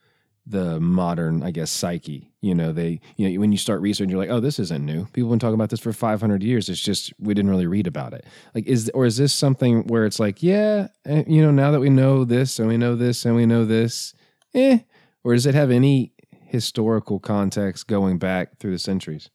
the 0.45 0.79
modern, 0.79 1.41
I 1.41 1.51
guess, 1.51 1.71
psyche. 1.71 2.31
You 2.41 2.53
know, 2.53 2.71
they, 2.71 2.99
you 3.17 3.27
know, 3.27 3.39
when 3.39 3.51
you 3.51 3.57
start 3.57 3.81
researching, 3.81 4.11
you're 4.11 4.19
like, 4.19 4.29
oh, 4.29 4.39
this 4.39 4.59
isn't 4.59 4.85
new. 4.85 5.05
People 5.05 5.29
have 5.29 5.31
been 5.31 5.39
talking 5.39 5.55
about 5.55 5.71
this 5.71 5.79
for 5.79 5.91
500 5.91 6.43
years. 6.43 6.69
It's 6.69 6.79
just 6.79 7.11
we 7.17 7.33
didn't 7.33 7.49
really 7.49 7.65
read 7.65 7.87
about 7.87 8.13
it. 8.13 8.25
Like, 8.53 8.67
is 8.67 8.91
or 8.93 9.05
is 9.05 9.17
this 9.17 9.33
something 9.33 9.87
where 9.87 10.05
it's 10.05 10.19
like, 10.19 10.43
yeah, 10.43 10.89
eh, 11.05 11.23
you 11.25 11.41
know, 11.41 11.51
now 11.51 11.71
that 11.71 11.79
we 11.79 11.89
know 11.89 12.25
this 12.25 12.59
and 12.59 12.67
we 12.67 12.77
know 12.77 12.95
this 12.95 13.25
and 13.25 13.35
we 13.35 13.47
know 13.47 13.65
this, 13.65 14.13
eh? 14.53 14.79
Or 15.25 15.33
does 15.33 15.47
it 15.47 15.55
have 15.55 15.71
any 15.71 16.13
historical 16.29 17.19
context 17.19 17.87
going 17.87 18.19
back 18.19 18.59
through 18.59 18.71
the 18.71 18.79
centuries? 18.79 19.31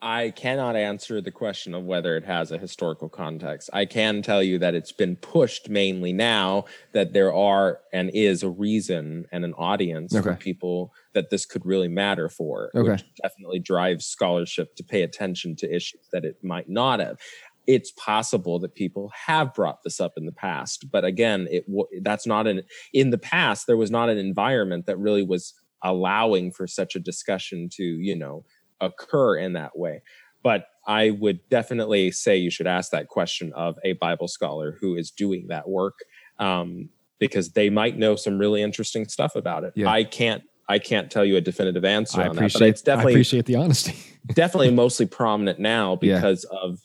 I 0.00 0.30
cannot 0.30 0.76
answer 0.76 1.20
the 1.20 1.30
question 1.30 1.74
of 1.74 1.84
whether 1.84 2.16
it 2.16 2.24
has 2.24 2.52
a 2.52 2.58
historical 2.58 3.08
context. 3.08 3.68
I 3.72 3.84
can 3.86 4.22
tell 4.22 4.42
you 4.42 4.58
that 4.58 4.74
it's 4.74 4.92
been 4.92 5.16
pushed 5.16 5.68
mainly 5.68 6.12
now 6.12 6.64
that 6.92 7.12
there 7.12 7.34
are 7.34 7.80
and 7.92 8.10
is 8.14 8.42
a 8.42 8.48
reason 8.48 9.26
and 9.32 9.44
an 9.44 9.52
audience 9.54 10.18
for 10.18 10.34
people 10.36 10.92
that 11.14 11.30
this 11.30 11.44
could 11.46 11.64
really 11.66 11.88
matter 11.88 12.28
for, 12.28 12.70
Okay. 12.74 12.92
which 12.92 13.04
definitely 13.22 13.58
drives 13.58 14.06
scholarship 14.06 14.74
to 14.76 14.84
pay 14.84 15.02
attention 15.02 15.56
to 15.56 15.74
issues 15.74 16.06
that 16.12 16.24
it 16.24 16.36
might 16.42 16.68
not 16.68 17.00
have. 17.00 17.18
It's 17.66 17.90
possible 17.92 18.58
that 18.60 18.74
people 18.74 19.10
have 19.26 19.52
brought 19.54 19.82
this 19.82 20.00
up 20.00 20.12
in 20.16 20.26
the 20.26 20.32
past, 20.32 20.90
but 20.90 21.04
again, 21.04 21.48
it 21.50 21.64
that's 22.02 22.26
not 22.26 22.46
an 22.46 22.62
in 22.92 23.10
the 23.10 23.18
past 23.18 23.66
there 23.66 23.76
was 23.76 23.90
not 23.90 24.08
an 24.08 24.18
environment 24.18 24.86
that 24.86 24.98
really 24.98 25.22
was 25.22 25.54
allowing 25.82 26.52
for 26.52 26.66
such 26.66 26.96
a 26.96 27.00
discussion 27.00 27.68
to 27.72 27.82
you 27.82 28.16
know 28.16 28.44
occur 28.80 29.36
in 29.36 29.54
that 29.54 29.76
way. 29.78 30.02
But 30.42 30.66
I 30.86 31.10
would 31.10 31.40
definitely 31.48 32.12
say 32.12 32.36
you 32.36 32.50
should 32.50 32.68
ask 32.68 32.92
that 32.92 33.08
question 33.08 33.52
of 33.54 33.76
a 33.84 33.94
Bible 33.94 34.28
scholar 34.28 34.76
who 34.80 34.94
is 34.96 35.10
doing 35.10 35.48
that 35.48 35.68
work, 35.68 35.98
um, 36.38 36.88
because 37.18 37.50
they 37.52 37.68
might 37.70 37.98
know 37.98 38.14
some 38.14 38.38
really 38.38 38.62
interesting 38.62 39.08
stuff 39.08 39.34
about 39.34 39.64
it. 39.64 39.72
Yeah. 39.74 39.88
I 39.90 40.04
can't. 40.04 40.42
I 40.68 40.80
can't 40.80 41.10
tell 41.12 41.24
you 41.24 41.36
a 41.36 41.40
definitive 41.40 41.84
answer 41.84 42.20
I 42.20 42.24
on 42.24 42.28
that, 42.30 42.34
but 42.34 42.38
appreciate. 42.50 42.68
it's 42.70 42.82
definitely 42.82 43.12
I 43.12 43.14
appreciate 43.14 43.46
the 43.46 43.54
honesty. 43.54 43.94
definitely 44.34 44.70
mostly 44.84 45.06
prominent 45.06 45.60
now 45.60 45.96
Yeah. 46.02 46.16
because 46.16 46.42
of 46.44 46.80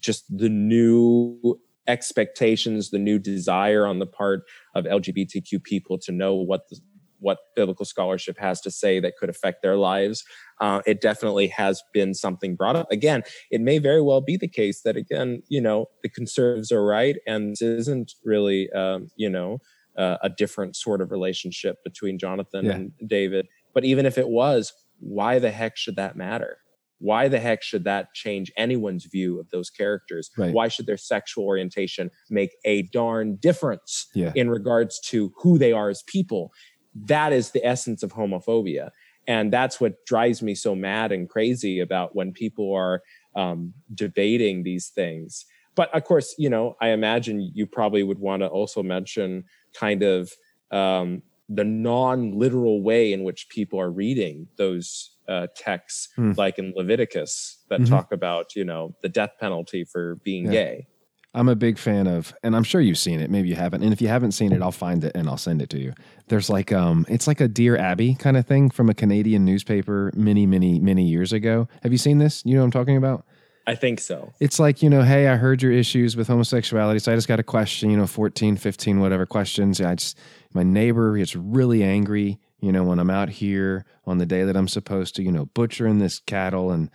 just 0.00 0.24
the 0.36 0.48
new 0.48 1.58
expectations, 1.88 2.90
the 2.90 2.98
new 2.98 3.18
desire 3.18 3.86
on 3.86 3.98
the 3.98 4.06
part 4.06 4.42
of 4.74 4.84
LGBTQ 4.84 5.62
people 5.62 5.98
to 5.98 6.12
know 6.12 6.34
what 6.34 6.62
the, 6.68 6.80
what 7.18 7.38
biblical 7.54 7.84
scholarship 7.86 8.38
has 8.38 8.60
to 8.60 8.70
say 8.70 9.00
that 9.00 9.16
could 9.16 9.28
affect 9.30 9.62
their 9.62 9.76
lives. 9.76 10.24
Uh, 10.60 10.82
it 10.86 11.00
definitely 11.00 11.48
has 11.48 11.82
been 11.92 12.12
something 12.14 12.54
brought 12.56 12.76
up. 12.76 12.90
Again, 12.90 13.22
it 13.50 13.60
may 13.60 13.78
very 13.78 14.02
well 14.02 14.20
be 14.20 14.36
the 14.36 14.48
case 14.48 14.82
that 14.82 14.96
again, 14.96 15.42
you 15.48 15.60
know, 15.60 15.86
the 16.02 16.08
conservatives 16.08 16.70
are 16.72 16.84
right, 16.84 17.16
and 17.26 17.52
this 17.52 17.62
isn't 17.62 18.12
really, 18.24 18.70
um, 18.72 19.08
you 19.16 19.30
know, 19.30 19.58
uh, 19.96 20.18
a 20.22 20.28
different 20.28 20.76
sort 20.76 21.00
of 21.00 21.10
relationship 21.10 21.76
between 21.84 22.18
Jonathan 22.18 22.66
Yeah. 22.66 22.72
and 22.72 22.92
David. 23.06 23.48
But 23.72 23.84
even 23.84 24.04
if 24.06 24.18
it 24.18 24.28
was, 24.28 24.72
why 25.00 25.38
the 25.38 25.50
heck 25.50 25.76
should 25.76 25.96
that 25.96 26.16
matter? 26.16 26.58
Why 26.98 27.28
the 27.28 27.38
heck 27.40 27.62
should 27.62 27.84
that 27.84 28.14
change 28.14 28.50
anyone's 28.56 29.04
view 29.04 29.38
of 29.38 29.50
those 29.50 29.70
characters? 29.70 30.30
Right. 30.36 30.52
Why 30.52 30.68
should 30.68 30.86
their 30.86 30.96
sexual 30.96 31.44
orientation 31.44 32.10
make 32.30 32.56
a 32.64 32.82
darn 32.82 33.36
difference 33.36 34.06
Yeah. 34.14 34.32
in 34.34 34.48
regards 34.50 34.98
to 35.10 35.32
who 35.36 35.58
they 35.58 35.72
are 35.72 35.90
as 35.90 36.02
people? 36.06 36.52
That 36.94 37.32
is 37.32 37.50
the 37.50 37.64
essence 37.64 38.02
of 38.02 38.12
homophobia. 38.12 38.90
And 39.28 39.52
that's 39.52 39.80
what 39.80 40.04
drives 40.06 40.40
me 40.40 40.54
so 40.54 40.74
mad 40.74 41.12
and 41.12 41.28
crazy 41.28 41.80
about 41.80 42.14
when 42.14 42.32
people 42.32 42.72
are 42.72 43.02
um, 43.34 43.74
debating 43.94 44.62
these 44.62 44.88
things. 44.88 45.44
But 45.74 45.94
of 45.94 46.04
course, 46.04 46.34
you 46.38 46.48
know, 46.48 46.76
I 46.80 46.88
imagine 46.88 47.50
you 47.52 47.66
probably 47.66 48.02
would 48.02 48.18
want 48.18 48.40
to 48.40 48.46
also 48.46 48.82
mention 48.82 49.44
kind 49.74 50.02
of 50.02 50.32
um, 50.70 51.22
the 51.48 51.64
non-literal 51.64 52.82
way 52.82 53.12
in 53.12 53.24
which 53.24 53.48
people 53.50 53.78
are 53.80 53.90
reading 53.90 54.48
those 54.56 55.10
uh, 55.28 55.46
texts, 55.56 56.08
Hmm. 56.16 56.32
like 56.36 56.58
in 56.58 56.72
Leviticus, 56.76 57.58
that 57.70 57.80
Mhm. 57.80 57.88
talk 57.88 58.12
about 58.12 58.54
you 58.56 58.64
know 58.64 58.94
the 59.02 59.08
death 59.08 59.32
penalty 59.40 59.84
for 59.84 60.16
being 60.24 60.46
Yeah. 60.46 60.50
gay. 60.52 60.86
I'm 61.34 61.50
a 61.50 61.54
big 61.54 61.76
fan 61.76 62.06
of, 62.06 62.32
and 62.42 62.56
I'm 62.56 62.62
sure 62.64 62.80
you've 62.80 62.96
seen 62.96 63.20
it. 63.20 63.30
Maybe 63.30 63.48
you 63.50 63.56
haven't. 63.56 63.82
And 63.82 63.92
if 63.92 64.00
you 64.00 64.08
haven't 64.08 64.32
seen 64.32 64.52
it, 64.52 64.62
I'll 64.62 64.72
find 64.72 65.04
it 65.04 65.12
and 65.14 65.28
I'll 65.28 65.36
send 65.36 65.60
it 65.60 65.68
to 65.70 65.78
you. 65.78 65.92
There's 66.28 66.48
like, 66.48 66.72
um, 66.72 67.04
it's 67.10 67.26
like 67.26 67.42
a 67.42 67.48
Dear 67.48 67.76
Abby 67.76 68.14
kind 68.14 68.38
of 68.38 68.46
thing 68.46 68.70
from 68.70 68.88
a 68.88 68.94
Canadian 68.94 69.44
newspaper 69.44 70.10
many, 70.16 70.46
many, 70.46 70.80
many 70.80 71.06
years 71.06 71.34
ago. 71.34 71.68
Have 71.82 71.92
you 71.92 71.98
seen 71.98 72.16
this? 72.16 72.42
You 72.46 72.54
know 72.54 72.60
what 72.60 72.66
I'm 72.66 72.70
talking 72.70 72.96
about? 72.96 73.26
I 73.66 73.74
think 73.74 74.00
so. 74.00 74.32
It's 74.40 74.58
like, 74.58 74.82
you 74.82 74.88
know, 74.88 75.02
hey, 75.02 75.28
I 75.28 75.36
heard 75.36 75.60
your 75.60 75.72
issues 75.72 76.16
with 76.16 76.28
homosexuality. 76.28 77.00
So 77.00 77.12
I 77.12 77.16
just 77.16 77.28
got 77.28 77.38
a 77.38 77.42
question, 77.42 77.90
you 77.90 77.98
know, 77.98 78.06
14, 78.06 78.56
15, 78.56 79.00
whatever 79.00 79.26
questions. 79.26 79.78
I 79.78 79.94
just, 79.96 80.16
my 80.54 80.62
neighbor 80.62 81.18
gets 81.18 81.36
really 81.36 81.82
angry, 81.82 82.38
you 82.66 82.72
know, 82.72 82.82
when 82.82 82.98
I'm 82.98 83.10
out 83.10 83.28
here 83.28 83.84
on 84.06 84.18
the 84.18 84.26
day 84.26 84.42
that 84.42 84.56
I'm 84.56 84.66
supposed 84.66 85.14
to, 85.14 85.22
you 85.22 85.30
know, 85.30 85.46
butchering 85.54 86.00
this 86.00 86.18
cattle. 86.18 86.72
And 86.72 86.90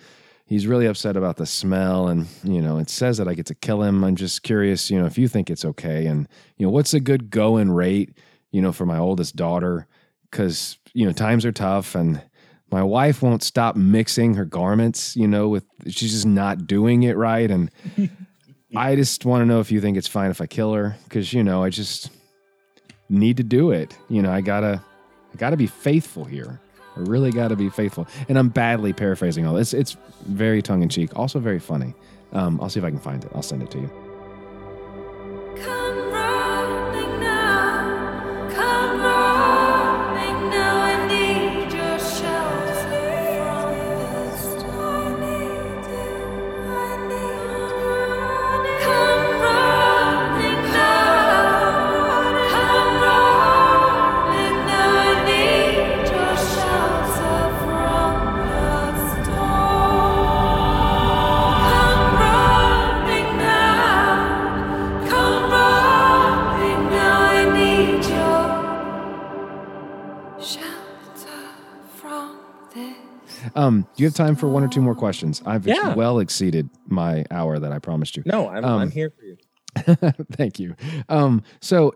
he's 0.45 0.67
really 0.67 0.85
upset 0.85 1.15
about 1.15 1.37
the 1.37 1.45
smell. 1.45 2.09
And, 2.09 2.27
you 2.43 2.61
know, 2.61 2.77
it 2.77 2.89
says 2.89 3.17
that 3.19 3.29
I 3.29 3.35
get 3.35 3.45
to 3.45 3.55
kill 3.55 3.81
him. 3.81 4.03
I'm 4.03 4.17
just 4.17 4.43
curious, 4.43 4.91
you 4.91 4.99
know, 4.99 5.05
if 5.05 5.17
you 5.17 5.29
think 5.29 5.49
it's 5.49 5.63
okay. 5.63 6.07
And, 6.07 6.27
you 6.57 6.65
know, 6.65 6.71
what's 6.73 6.93
a 6.93 6.99
good 6.99 7.29
going 7.29 7.71
rate, 7.71 8.17
you 8.51 8.61
know, 8.61 8.73
for 8.73 8.85
my 8.85 8.97
oldest 8.97 9.37
daughter? 9.37 9.87
Cause, 10.29 10.77
you 10.93 11.05
know, 11.05 11.13
times 11.13 11.45
are 11.45 11.53
tough 11.53 11.95
and, 11.95 12.21
my 12.73 12.81
wife 12.81 13.21
won't 13.21 13.43
stop 13.43 13.75
mixing 13.75 14.35
her 14.35 14.45
garments, 14.45 15.13
you 15.17 15.27
know, 15.27 15.49
with 15.49 15.65
she's 15.87 16.13
just 16.13 16.25
not 16.25 16.67
doing 16.67 17.03
it 17.03 17.17
right. 17.17 17.51
And 17.51 17.69
I 18.77 18.95
just 18.95 19.25
want 19.25 19.41
to 19.41 19.45
know 19.45 19.59
if 19.59 19.73
you 19.73 19.81
think 19.81 19.97
it's 19.97 20.07
fine 20.07 20.31
if 20.31 20.39
I 20.39 20.45
kill 20.45 20.73
her. 20.73 20.95
Cause, 21.09 21.33
you 21.33 21.43
know, 21.43 21.65
I 21.65 21.69
just 21.69 22.11
need 23.09 23.35
to 23.35 23.43
do 23.43 23.71
it. 23.71 23.97
You 24.07 24.21
know, 24.21 24.31
I 24.31 24.39
gotta 24.39 24.81
I 25.33 25.37
gotta 25.37 25.57
be 25.57 25.67
faithful 25.67 26.25
here. 26.25 26.59
I 26.95 26.99
really 26.99 27.31
gotta 27.31 27.55
be 27.55 27.69
faithful. 27.69 28.07
And 28.27 28.37
I'm 28.37 28.49
badly 28.49 28.93
paraphrasing 28.93 29.45
all 29.45 29.53
this. 29.53 29.73
It's 29.73 29.95
very 30.25 30.61
tongue 30.61 30.83
in 30.83 30.89
cheek, 30.89 31.15
also 31.15 31.39
very 31.39 31.59
funny. 31.59 31.93
Um, 32.33 32.59
I'll 32.61 32.69
see 32.69 32.79
if 32.79 32.85
I 32.85 32.89
can 32.89 32.99
find 32.99 33.23
it. 33.23 33.31
I'll 33.33 33.41
send 33.41 33.63
it 33.63 33.71
to 33.71 33.79
you. 33.79 33.89
Come 35.63 36.10
do 74.01 74.05
you 74.05 74.07
have 74.09 74.15
time 74.15 74.35
for 74.35 74.49
one 74.49 74.63
or 74.63 74.67
two 74.67 74.81
more 74.81 74.95
questions? 74.95 75.43
I've 75.45 75.67
Yeah. 75.67 75.93
well 75.93 76.17
exceeded 76.17 76.67
my 76.87 77.23
hour 77.29 77.59
that 77.59 77.71
I 77.71 77.77
promised 77.77 78.17
you. 78.17 78.23
No, 78.25 78.49
I'm, 78.49 78.65
Um, 78.65 78.81
I'm 78.81 78.89
here 78.89 79.11
for 79.11 79.23
you. 79.23 79.37
Thank 80.31 80.59
you. 80.59 80.75
Um, 81.07 81.43
so, 81.61 81.93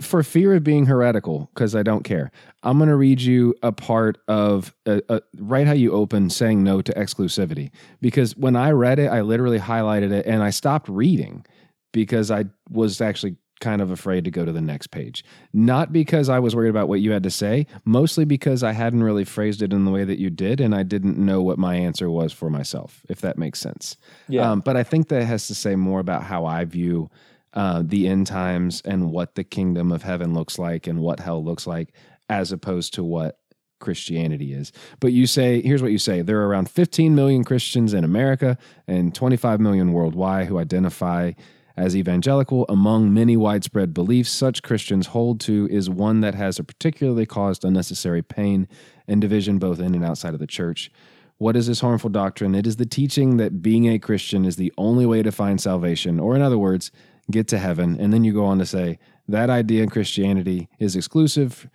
for 0.00 0.22
fear 0.22 0.54
of 0.54 0.62
being 0.62 0.86
heretical, 0.86 1.50
because 1.52 1.74
I 1.74 1.82
don't 1.82 2.04
care, 2.04 2.30
I'm 2.62 2.78
going 2.78 2.88
to 2.90 2.94
read 2.94 3.20
you 3.20 3.56
a 3.64 3.72
part 3.72 4.18
of 4.28 4.72
uh, 4.86 5.00
uh, 5.08 5.18
right 5.36 5.66
how 5.66 5.72
you 5.72 5.90
open 5.90 6.30
saying 6.30 6.62
no 6.62 6.80
to 6.80 6.92
exclusivity. 6.92 7.72
Because 8.00 8.36
when 8.36 8.54
I 8.54 8.70
read 8.70 9.00
it, 9.00 9.08
I 9.08 9.22
literally 9.22 9.58
highlighted 9.58 10.12
it 10.12 10.26
and 10.26 10.40
I 10.44 10.50
stopped 10.50 10.88
reading 10.88 11.44
because 11.92 12.30
I 12.30 12.44
was 12.70 13.00
actually 13.00 13.34
kind 13.60 13.80
of 13.82 13.90
afraid 13.90 14.24
to 14.24 14.30
go 14.30 14.44
to 14.44 14.52
the 14.52 14.60
next 14.60 14.88
page. 14.88 15.24
Not 15.52 15.92
because 15.92 16.28
I 16.28 16.38
was 16.38 16.54
worried 16.54 16.70
about 16.70 16.88
what 16.88 17.00
you 17.00 17.12
had 17.12 17.22
to 17.24 17.30
say, 17.30 17.66
mostly 17.84 18.24
because 18.24 18.62
I 18.62 18.72
hadn't 18.72 19.02
really 19.02 19.24
phrased 19.24 19.62
it 19.62 19.72
in 19.72 19.84
the 19.84 19.90
way 19.90 20.04
that 20.04 20.18
you 20.18 20.30
did 20.30 20.60
and 20.60 20.74
I 20.74 20.82
didn't 20.82 21.18
know 21.18 21.42
what 21.42 21.58
my 21.58 21.74
answer 21.74 22.10
was 22.10 22.32
for 22.32 22.50
myself, 22.50 23.04
if 23.08 23.20
that 23.20 23.38
makes 23.38 23.60
sense. 23.60 23.96
Yeah. 24.28 24.50
Um, 24.50 24.60
but 24.60 24.76
I 24.76 24.82
think 24.82 25.08
that 25.08 25.24
has 25.24 25.46
to 25.48 25.54
say 25.54 25.76
more 25.76 26.00
about 26.00 26.22
how 26.22 26.44
I 26.44 26.64
view 26.64 27.10
uh, 27.54 27.82
the 27.84 28.06
end 28.06 28.26
times 28.26 28.82
and 28.84 29.10
what 29.10 29.34
the 29.34 29.44
kingdom 29.44 29.90
of 29.90 30.02
heaven 30.02 30.34
looks 30.34 30.58
like 30.58 30.86
and 30.86 31.00
what 31.00 31.20
hell 31.20 31.42
looks 31.42 31.66
like, 31.66 31.92
as 32.28 32.52
opposed 32.52 32.94
to 32.94 33.04
what 33.04 33.38
Christianity 33.80 34.52
is. 34.52 34.72
But 35.00 35.12
you 35.12 35.26
say, 35.26 35.62
here's 35.62 35.82
what 35.82 35.92
you 35.92 35.98
say 35.98 36.22
there 36.22 36.40
are 36.40 36.48
around 36.48 36.70
15 36.70 37.14
million 37.14 37.44
Christians 37.44 37.94
in 37.94 38.04
America 38.04 38.58
and 38.86 39.14
25 39.14 39.60
million 39.60 39.92
worldwide 39.92 40.46
who 40.46 40.58
identify 40.58 41.32
as 41.78 41.96
evangelical. 41.96 42.66
Among 42.68 43.14
many 43.14 43.36
widespread 43.36 43.94
beliefs 43.94 44.30
such 44.30 44.62
Christians 44.62 45.08
hold 45.08 45.40
to 45.40 45.68
is 45.70 45.88
one 45.88 46.20
that 46.20 46.34
has 46.34 46.58
particularly 46.58 47.24
caused 47.24 47.64
unnecessary 47.64 48.22
pain 48.22 48.68
and 49.06 49.20
division 49.20 49.58
both 49.58 49.78
in 49.78 49.94
and 49.94 50.04
outside 50.04 50.34
of 50.34 50.40
the 50.40 50.46
church. 50.46 50.90
What 51.38 51.56
is 51.56 51.68
this 51.68 51.80
harmful 51.80 52.10
doctrine? 52.10 52.56
It 52.56 52.66
is 52.66 52.76
the 52.76 52.84
teaching 52.84 53.36
that 53.36 53.62
being 53.62 53.88
a 53.88 54.00
Christian 54.00 54.44
is 54.44 54.56
the 54.56 54.72
only 54.76 55.06
way 55.06 55.22
to 55.22 55.30
find 55.30 55.60
salvation, 55.60 56.18
or 56.18 56.34
in 56.34 56.42
other 56.42 56.58
words, 56.58 56.90
get 57.30 57.46
to 57.48 57.58
heaven. 57.58 57.96
And 58.00 58.12
then 58.12 58.24
you 58.24 58.32
go 58.32 58.44
on 58.44 58.58
to 58.58 58.66
say 58.66 58.98
that 59.28 59.48
idea 59.48 59.84
in 59.84 59.88
Christianity 59.88 60.68
is 60.80 60.96
exclusive, 60.96 61.68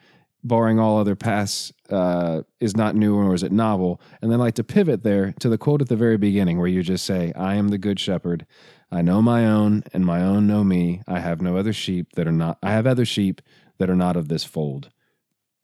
barring 0.44 0.80
all 0.80 0.98
other 0.98 1.16
paths, 1.16 1.72
uh, 1.90 2.42
is 2.60 2.76
not 2.76 2.96
new 2.96 3.16
or 3.16 3.34
is 3.34 3.44
it 3.44 3.54
novel. 3.54 4.02
And 4.22 4.30
then 4.30 4.42
I 4.42 4.44
like 4.44 4.56
to 4.56 4.64
pivot 4.66 5.04
there 5.04 5.34
to 5.40 5.48
the 5.48 5.58
quote 5.58 5.82
at 5.82 5.88
the 5.88 5.96
very 5.96 6.18
beginning 6.18 6.60
where 6.60 6.68
you 6.68 6.84
just 6.84 7.06
say, 7.06 7.32
I 7.34 7.56
am 7.56 7.70
the 7.70 7.78
good 7.78 8.00
shepherd. 8.02 8.46
I 8.94 9.02
know 9.02 9.22
my 9.22 9.46
own, 9.46 9.84
and 9.92 10.06
my 10.06 10.22
own 10.22 10.46
know 10.46 10.64
me. 10.64 11.02
I 11.08 11.20
have 11.20 11.42
no 11.42 11.58
other 11.58 11.74
sheep 11.74 12.14
that 12.16 12.28
are 12.28 12.32
not, 12.32 12.60
I 12.62 12.72
have 12.72 12.86
other 12.86 13.06
sheep 13.06 13.42
that 13.80 13.90
are 13.90 13.96
not 13.96 14.16
of 14.16 14.28
this 14.28 14.44
fold. 14.44 14.92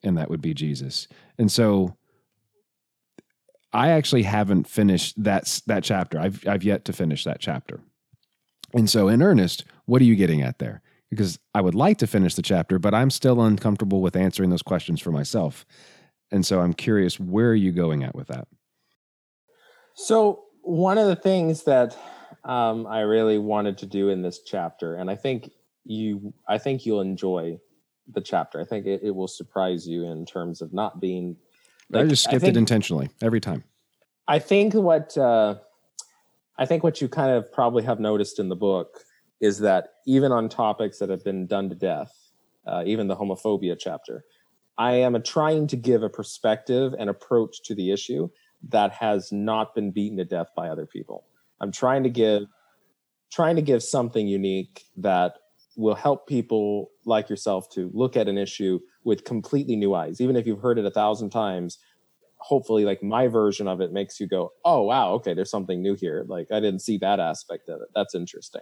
And 0.03 0.17
that 0.17 0.29
would 0.29 0.41
be 0.41 0.53
Jesus. 0.53 1.07
And 1.37 1.51
so 1.51 1.95
I 3.71 3.89
actually 3.89 4.23
haven't 4.23 4.67
finished 4.67 5.21
that 5.23 5.61
that 5.67 5.83
chapter. 5.83 6.19
I've 6.19 6.47
I've 6.47 6.63
yet 6.63 6.85
to 6.85 6.93
finish 6.93 7.23
that 7.25 7.39
chapter. 7.39 7.81
And 8.73 8.89
so 8.89 9.07
in 9.07 9.21
earnest, 9.21 9.63
what 9.85 10.01
are 10.01 10.05
you 10.05 10.15
getting 10.15 10.41
at 10.41 10.59
there? 10.59 10.81
Because 11.09 11.39
I 11.53 11.61
would 11.61 11.75
like 11.75 11.97
to 11.99 12.07
finish 12.07 12.35
the 12.35 12.41
chapter, 12.41 12.79
but 12.79 12.93
I'm 12.93 13.09
still 13.09 13.41
uncomfortable 13.41 14.01
with 14.01 14.15
answering 14.15 14.51
those 14.51 14.61
questions 14.61 15.01
for 15.01 15.11
myself. 15.11 15.65
And 16.31 16.45
so 16.45 16.61
I'm 16.61 16.73
curious 16.73 17.19
where 17.19 17.49
are 17.49 17.55
you 17.55 17.71
going 17.71 18.03
at 18.03 18.15
with 18.15 18.27
that? 18.27 18.47
So 19.95 20.43
one 20.61 20.97
of 20.97 21.07
the 21.07 21.15
things 21.15 21.63
that 21.63 21.97
um, 22.43 22.87
I 22.87 23.01
really 23.01 23.37
wanted 23.37 23.77
to 23.79 23.85
do 23.85 24.09
in 24.09 24.21
this 24.21 24.39
chapter, 24.39 24.95
and 24.95 25.09
I 25.09 25.15
think 25.15 25.51
you, 25.85 26.33
I 26.47 26.57
think 26.57 26.85
you'll 26.85 27.01
enjoy 27.01 27.59
the 28.11 28.21
chapter. 28.21 28.59
I 28.59 28.65
think 28.65 28.85
it, 28.85 29.01
it 29.03 29.11
will 29.11 29.27
surprise 29.27 29.87
you 29.87 30.05
in 30.05 30.25
terms 30.25 30.61
of 30.61 30.73
not 30.73 30.99
being. 30.99 31.35
I 31.93 32.03
just 32.05 32.23
skipped 32.23 32.41
think, 32.41 32.55
it 32.55 32.57
intentionally 32.57 33.09
every 33.21 33.39
time. 33.39 33.63
I 34.27 34.39
think 34.39 34.73
what 34.73 35.17
uh, 35.17 35.55
I 36.57 36.65
think 36.65 36.83
what 36.83 37.01
you 37.01 37.07
kind 37.07 37.31
of 37.31 37.51
probably 37.51 37.83
have 37.83 37.99
noticed 37.99 38.37
in 38.37 38.49
the 38.49 38.55
book 38.55 38.99
is 39.39 39.59
that 39.59 39.93
even 40.05 40.31
on 40.31 40.49
topics 40.49 40.99
that 40.99 41.09
have 41.09 41.23
been 41.23 41.47
done 41.47 41.69
to 41.69 41.75
death, 41.75 42.13
uh, 42.67 42.83
even 42.85 43.07
the 43.07 43.15
homophobia 43.15 43.77
chapter, 43.79 44.25
I 44.77 44.93
am 44.93 45.21
trying 45.23 45.67
to 45.67 45.77
give 45.77 46.03
a 46.03 46.09
perspective 46.09 46.93
and 46.99 47.09
approach 47.09 47.63
to 47.63 47.75
the 47.75 47.91
issue 47.91 48.29
that 48.69 48.91
has 48.91 49.31
not 49.31 49.73
been 49.73 49.91
beaten 49.91 50.17
to 50.17 50.25
death 50.25 50.49
by 50.55 50.69
other 50.69 50.85
people. 50.85 51.23
I'm 51.61 51.71
trying 51.71 52.03
to 52.03 52.09
give 52.09 52.43
trying 53.31 53.55
to 53.55 53.61
give 53.61 53.83
something 53.83 54.27
unique 54.27 54.85
that 54.97 55.33
will 55.77 55.95
help 55.95 56.27
people 56.27 56.89
like 57.05 57.29
yourself 57.29 57.69
to 57.69 57.91
look 57.93 58.17
at 58.17 58.27
an 58.27 58.37
issue 58.37 58.79
with 59.03 59.23
completely 59.23 59.75
new 59.75 59.93
eyes. 59.93 60.19
Even 60.19 60.35
if 60.35 60.47
you've 60.47 60.61
heard 60.61 60.79
it 60.79 60.85
a 60.85 60.91
thousand 60.91 61.29
times, 61.29 61.77
hopefully 62.37 62.85
like 62.85 63.03
my 63.03 63.27
version 63.27 63.67
of 63.67 63.81
it 63.81 63.93
makes 63.93 64.19
you 64.19 64.27
go, 64.27 64.51
"Oh 64.65 64.83
wow, 64.83 65.11
okay, 65.13 65.33
there's 65.33 65.51
something 65.51 65.81
new 65.81 65.95
here. 65.95 66.25
Like 66.27 66.51
I 66.51 66.59
didn't 66.59 66.81
see 66.81 66.97
that 66.99 67.19
aspect 67.19 67.69
of 67.69 67.81
it. 67.81 67.87
That's 67.95 68.15
interesting." 68.15 68.61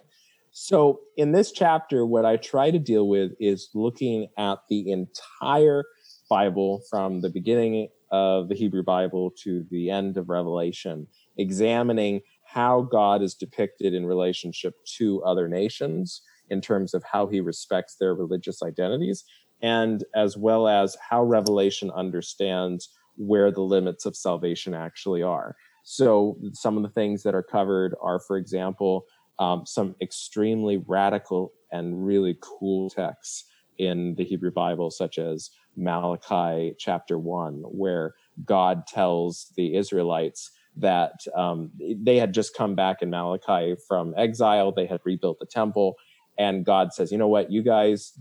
So, 0.51 1.01
in 1.17 1.33
this 1.33 1.51
chapter 1.51 2.05
what 2.05 2.25
I 2.25 2.37
try 2.37 2.71
to 2.71 2.79
deal 2.79 3.07
with 3.07 3.33
is 3.39 3.69
looking 3.73 4.27
at 4.37 4.59
the 4.69 4.91
entire 4.91 5.83
Bible 6.29 6.81
from 6.89 7.21
the 7.21 7.29
beginning 7.29 7.89
of 8.11 8.49
the 8.49 8.55
Hebrew 8.55 8.83
Bible 8.83 9.31
to 9.43 9.65
the 9.69 9.89
end 9.89 10.17
of 10.17 10.29
Revelation, 10.29 11.07
examining 11.37 12.21
how 12.47 12.81
God 12.81 13.21
is 13.21 13.35
depicted 13.35 13.93
in 13.93 14.05
relationship 14.05 14.73
to 14.97 15.21
other 15.23 15.47
nations 15.47 16.21
in 16.49 16.61
terms 16.61 16.93
of 16.93 17.03
how 17.03 17.27
he 17.27 17.41
respects 17.41 17.95
their 17.99 18.15
religious 18.15 18.63
identities, 18.63 19.25
and 19.61 20.03
as 20.15 20.37
well 20.37 20.67
as 20.67 20.95
how 21.09 21.23
Revelation 21.23 21.91
understands 21.91 22.89
where 23.17 23.51
the 23.51 23.61
limits 23.61 24.05
of 24.05 24.15
salvation 24.15 24.73
actually 24.73 25.21
are. 25.21 25.55
So, 25.83 26.37
some 26.53 26.77
of 26.77 26.83
the 26.83 26.89
things 26.89 27.23
that 27.23 27.35
are 27.35 27.43
covered 27.43 27.95
are, 28.01 28.19
for 28.19 28.37
example, 28.37 29.05
um, 29.39 29.65
some 29.65 29.95
extremely 30.01 30.77
radical 30.87 31.51
and 31.71 32.05
really 32.05 32.37
cool 32.41 32.89
texts 32.89 33.45
in 33.77 34.15
the 34.15 34.23
Hebrew 34.23 34.51
Bible, 34.51 34.89
such 34.89 35.17
as 35.17 35.49
Malachi 35.75 36.73
chapter 36.79 37.19
1, 37.19 37.55
where 37.63 38.15
God 38.45 38.87
tells 38.87 39.51
the 39.55 39.75
Israelites 39.75 40.51
that 40.79 41.13
um, 41.35 41.71
they 41.79 42.17
had 42.17 42.33
just 42.33 42.55
come 42.55 42.75
back 42.75 43.01
in 43.01 43.09
Malachi 43.09 43.75
from 43.87 44.13
exile, 44.17 44.71
they 44.71 44.85
had 44.85 45.01
rebuilt 45.03 45.39
the 45.39 45.45
temple, 45.45 45.95
and 46.37 46.65
God 46.65 46.93
says, 46.93 47.11
You 47.11 47.17
know 47.17 47.27
what? 47.27 47.51
You 47.51 47.63
guys 47.63 48.17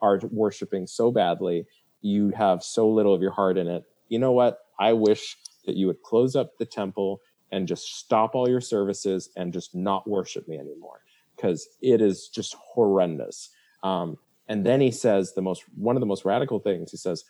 are 0.00 0.20
worshiping 0.30 0.86
so 0.86 1.10
badly, 1.10 1.66
you 2.02 2.30
have 2.30 2.62
so 2.62 2.88
little 2.88 3.14
of 3.14 3.22
your 3.22 3.32
heart 3.32 3.56
in 3.56 3.68
it. 3.68 3.84
You 4.08 4.18
know 4.18 4.32
what? 4.32 4.58
I 4.78 4.92
wish 4.92 5.36
that 5.66 5.76
you 5.76 5.86
would 5.86 6.02
close 6.02 6.36
up 6.36 6.58
the 6.58 6.66
temple 6.66 7.20
and 7.50 7.68
just 7.68 7.96
stop 7.98 8.34
all 8.34 8.48
your 8.48 8.60
services 8.60 9.30
and 9.36 9.52
just 9.52 9.74
not 9.74 10.08
worship 10.08 10.46
me 10.48 10.58
anymore 10.58 11.00
because 11.36 11.66
it 11.80 12.00
is 12.00 12.28
just 12.28 12.54
horrendous. 12.54 13.50
Um, 13.82 14.18
and 14.48 14.66
then 14.66 14.80
he 14.80 14.90
says 14.90 15.32
the 15.34 15.42
most 15.42 15.64
one 15.76 15.96
of 15.96 16.00
the 16.00 16.06
most 16.06 16.24
radical 16.24 16.58
things. 16.58 16.90
He 16.90 16.96
says, 16.96 17.24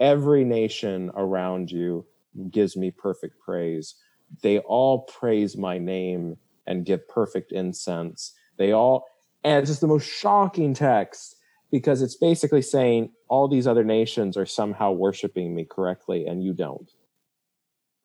"Every 0.00 0.44
nation 0.44 1.10
around 1.14 1.70
you 1.70 2.06
gives 2.50 2.76
me 2.76 2.90
perfect 2.90 3.38
praise. 3.40 3.94
They 4.42 4.58
all 4.60 5.00
praise 5.02 5.56
my 5.56 5.78
name 5.78 6.36
and 6.66 6.84
give 6.84 7.08
perfect 7.08 7.52
incense. 7.52 8.32
They 8.56 8.72
all, 8.72 9.06
and 9.42 9.60
it's 9.60 9.70
just 9.70 9.80
the 9.80 9.86
most 9.86 10.08
shocking 10.08 10.74
text 10.74 11.36
because 11.70 12.02
it's 12.02 12.16
basically 12.16 12.62
saying 12.62 13.12
all 13.28 13.48
these 13.48 13.66
other 13.66 13.84
nations 13.84 14.36
are 14.36 14.46
somehow 14.46 14.92
worshiping 14.92 15.54
me 15.54 15.64
correctly 15.64 16.26
and 16.26 16.42
you 16.42 16.52
don't." 16.52 16.90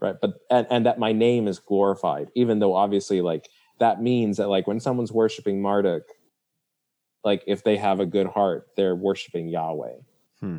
Right, 0.01 0.15
but 0.21 0.35
and, 0.49 0.65
and 0.69 0.85
that 0.85 0.97
my 0.97 1.11
name 1.11 1.47
is 1.47 1.59
glorified, 1.59 2.31
even 2.33 2.59
though 2.59 2.73
obviously, 2.73 3.21
like 3.21 3.49
that 3.79 4.01
means 4.01 4.37
that 4.37 4.47
like 4.47 4.67
when 4.67 4.79
someone's 4.79 5.11
worshiping 5.11 5.61
Marduk, 5.61 6.03
like 7.23 7.43
if 7.47 7.63
they 7.63 7.77
have 7.77 7.99
a 7.99 8.05
good 8.05 8.27
heart, 8.27 8.67
they're 8.75 8.95
worshiping 8.95 9.49
Yahweh. 9.49 9.95
Hmm. 10.39 10.57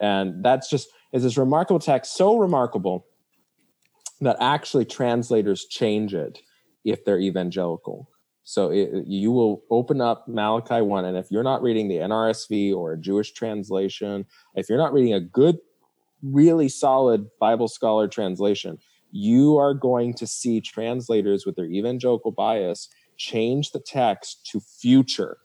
And 0.00 0.44
that's 0.44 0.68
just 0.68 0.88
is 1.12 1.22
this 1.22 1.38
remarkable 1.38 1.78
text, 1.78 2.16
so 2.16 2.36
remarkable 2.36 3.06
that 4.24 4.36
actually 4.40 4.84
translators 4.84 5.66
change 5.66 6.14
it 6.14 6.40
if 6.84 7.04
they're 7.04 7.18
evangelical. 7.18 8.08
So 8.44 8.70
it, 8.70 9.06
you 9.06 9.32
will 9.32 9.62
open 9.70 10.00
up 10.00 10.28
Malachi 10.28 10.82
1, 10.82 11.04
and 11.06 11.16
if 11.16 11.30
you're 11.30 11.42
not 11.42 11.62
reading 11.62 11.88
the 11.88 11.96
NRSV 11.96 12.74
or 12.74 12.92
a 12.92 12.98
Jewish 12.98 13.32
translation, 13.32 14.26
if 14.54 14.68
you're 14.68 14.78
not 14.78 14.92
reading 14.92 15.14
a 15.14 15.20
good, 15.20 15.56
really 16.22 16.68
solid 16.68 17.26
Bible 17.40 17.68
scholar 17.68 18.06
translation, 18.06 18.78
you 19.10 19.56
are 19.56 19.72
going 19.72 20.12
to 20.14 20.26
see 20.26 20.60
translators 20.60 21.46
with 21.46 21.56
their 21.56 21.66
evangelical 21.66 22.32
bias 22.32 22.88
change 23.16 23.70
the 23.70 23.80
text 23.80 24.44
to 24.50 24.60
future. 24.60 25.38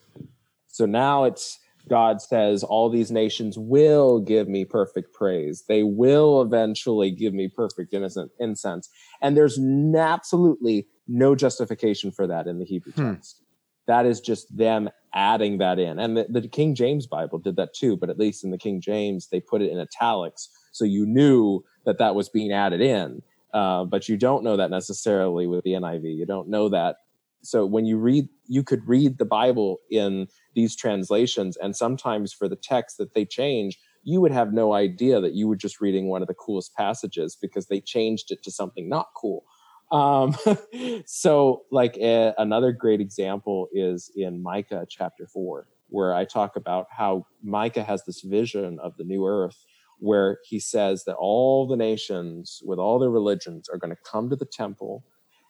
So 0.67 0.85
now 0.85 1.23
it's 1.23 1.59
God 1.89 2.21
says, 2.21 2.63
All 2.63 2.89
these 2.89 3.11
nations 3.11 3.57
will 3.57 4.19
give 4.19 4.47
me 4.47 4.65
perfect 4.65 5.13
praise. 5.13 5.65
They 5.67 5.83
will 5.83 6.41
eventually 6.41 7.11
give 7.11 7.33
me 7.33 7.47
perfect 7.49 7.93
innocent 7.93 8.31
incense. 8.39 8.89
And 9.21 9.35
there's 9.35 9.57
n- 9.59 9.95
absolutely 9.97 10.87
no 11.07 11.35
justification 11.35 12.11
for 12.11 12.27
that 12.27 12.47
in 12.47 12.59
the 12.59 12.65
Hebrew 12.65 12.93
Hmm. 12.93 13.13
text. 13.13 13.41
That 13.87 14.05
is 14.05 14.21
just 14.21 14.55
them 14.55 14.89
adding 15.13 15.57
that 15.57 15.79
in. 15.79 15.99
And 15.99 16.15
the, 16.15 16.27
the 16.29 16.47
King 16.47 16.75
James 16.75 17.07
Bible 17.07 17.39
did 17.39 17.55
that 17.55 17.73
too, 17.73 17.97
but 17.97 18.09
at 18.09 18.19
least 18.19 18.43
in 18.43 18.51
the 18.51 18.57
King 18.57 18.79
James, 18.79 19.27
they 19.29 19.39
put 19.39 19.61
it 19.61 19.71
in 19.71 19.79
italics. 19.79 20.49
So 20.71 20.85
you 20.85 21.05
knew 21.07 21.63
that 21.85 21.97
that 21.97 22.13
was 22.15 22.29
being 22.29 22.51
added 22.51 22.81
in. 22.81 23.23
Uh, 23.51 23.83
but 23.85 24.07
you 24.07 24.15
don't 24.15 24.43
know 24.43 24.55
that 24.57 24.69
necessarily 24.69 25.47
with 25.47 25.63
the 25.63 25.71
NIV. 25.71 26.15
You 26.15 26.27
don't 26.27 26.49
know 26.49 26.69
that. 26.69 26.97
So 27.41 27.65
when 27.65 27.85
you 27.85 27.97
read, 27.97 28.27
you 28.47 28.63
could 28.63 28.87
read 28.87 29.17
the 29.17 29.25
Bible 29.25 29.77
in 29.89 30.27
these 30.55 30.75
translations, 30.75 31.57
and 31.57 31.75
sometimes 31.75 32.33
for 32.33 32.49
the 32.49 32.55
text 32.55 32.97
that 32.97 33.13
they 33.13 33.25
change, 33.25 33.77
you 34.03 34.21
would 34.21 34.31
have 34.31 34.53
no 34.53 34.73
idea 34.73 35.21
that 35.21 35.33
you 35.33 35.47
were 35.47 35.55
just 35.55 35.81
reading 35.81 36.07
one 36.07 36.21
of 36.21 36.27
the 36.27 36.33
coolest 36.33 36.73
passages 36.75 37.37
because 37.39 37.67
they 37.67 37.81
changed 37.81 38.31
it 38.31 38.43
to 38.43 38.51
something 38.51 38.89
not 38.89 39.07
cool. 39.15 39.43
Um, 39.91 40.35
so, 41.05 41.63
like 41.71 41.97
a, 41.97 42.33
another 42.37 42.71
great 42.71 43.01
example 43.01 43.67
is 43.73 44.11
in 44.15 44.41
Micah 44.41 44.85
chapter 44.89 45.25
four, 45.27 45.67
where 45.87 46.13
I 46.13 46.25
talk 46.25 46.55
about 46.55 46.87
how 46.91 47.25
Micah 47.43 47.83
has 47.83 48.03
this 48.05 48.21
vision 48.21 48.79
of 48.81 48.97
the 48.97 49.03
new 49.03 49.25
earth 49.25 49.65
where 49.99 50.37
he 50.45 50.59
says 50.59 51.03
that 51.05 51.15
all 51.15 51.67
the 51.67 51.75
nations 51.75 52.61
with 52.63 52.79
all 52.79 52.99
their 52.99 53.09
religions 53.09 53.67
are 53.69 53.77
going 53.77 53.91
to 53.91 54.01
come 54.09 54.29
to 54.29 54.35
the 54.35 54.45
temple 54.45 55.03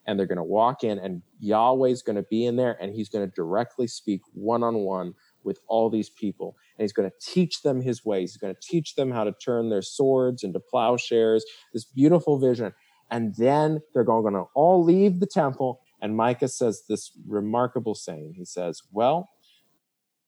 and 0.10 0.18
they're 0.18 0.26
going 0.26 0.38
to 0.38 0.44
walk 0.44 0.84
in 0.84 0.98
and 0.98 1.22
Yahweh's 1.40 2.02
going 2.02 2.15
to 2.15 2.23
be 2.23 2.48
in 2.48 2.56
there 2.56 2.76
and 2.81 2.91
he's 2.95 3.10
going 3.10 3.23
to 3.23 3.31
directly 3.36 3.86
speak 3.86 4.22
one 4.34 4.64
on 4.64 4.77
one 4.77 5.14
with 5.44 5.60
all 5.68 5.88
these 5.88 6.10
people. 6.10 6.57
And 6.76 6.84
he's 6.84 6.94
going 6.94 7.07
to 7.07 7.15
teach 7.22 7.61
them 7.61 7.80
his 7.80 8.03
ways. 8.03 8.31
He's 8.31 8.38
going 8.38 8.56
to 8.56 8.60
teach 8.60 8.95
them 8.95 9.11
how 9.11 9.23
to 9.23 9.34
turn 9.34 9.69
their 9.69 9.84
swords 9.84 10.44
into 10.44 10.60
plowshares 10.60 11.45
this 11.73 11.86
beautiful 11.86 12.40
vision. 12.40 12.73
And 13.11 13.36
then 13.36 13.81
they're 13.94 14.03
going 14.03 14.34
to 14.34 14.45
all 14.56 14.84
leave 14.84 15.19
the 15.19 15.27
temple 15.27 15.81
and 16.02 16.18
Micah 16.18 16.48
says 16.48 16.86
this 16.90 17.11
remarkable 17.27 17.94
saying. 17.94 18.34
He 18.36 18.45
says 18.45 18.81
well 18.91 19.30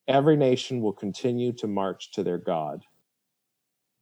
every 0.07 0.37
nation 0.37 0.81
will 0.81 0.93
continue 0.93 1.53
to 1.53 1.65
march 1.65 2.11
to 2.11 2.21
their 2.21 2.37
god 2.37 2.83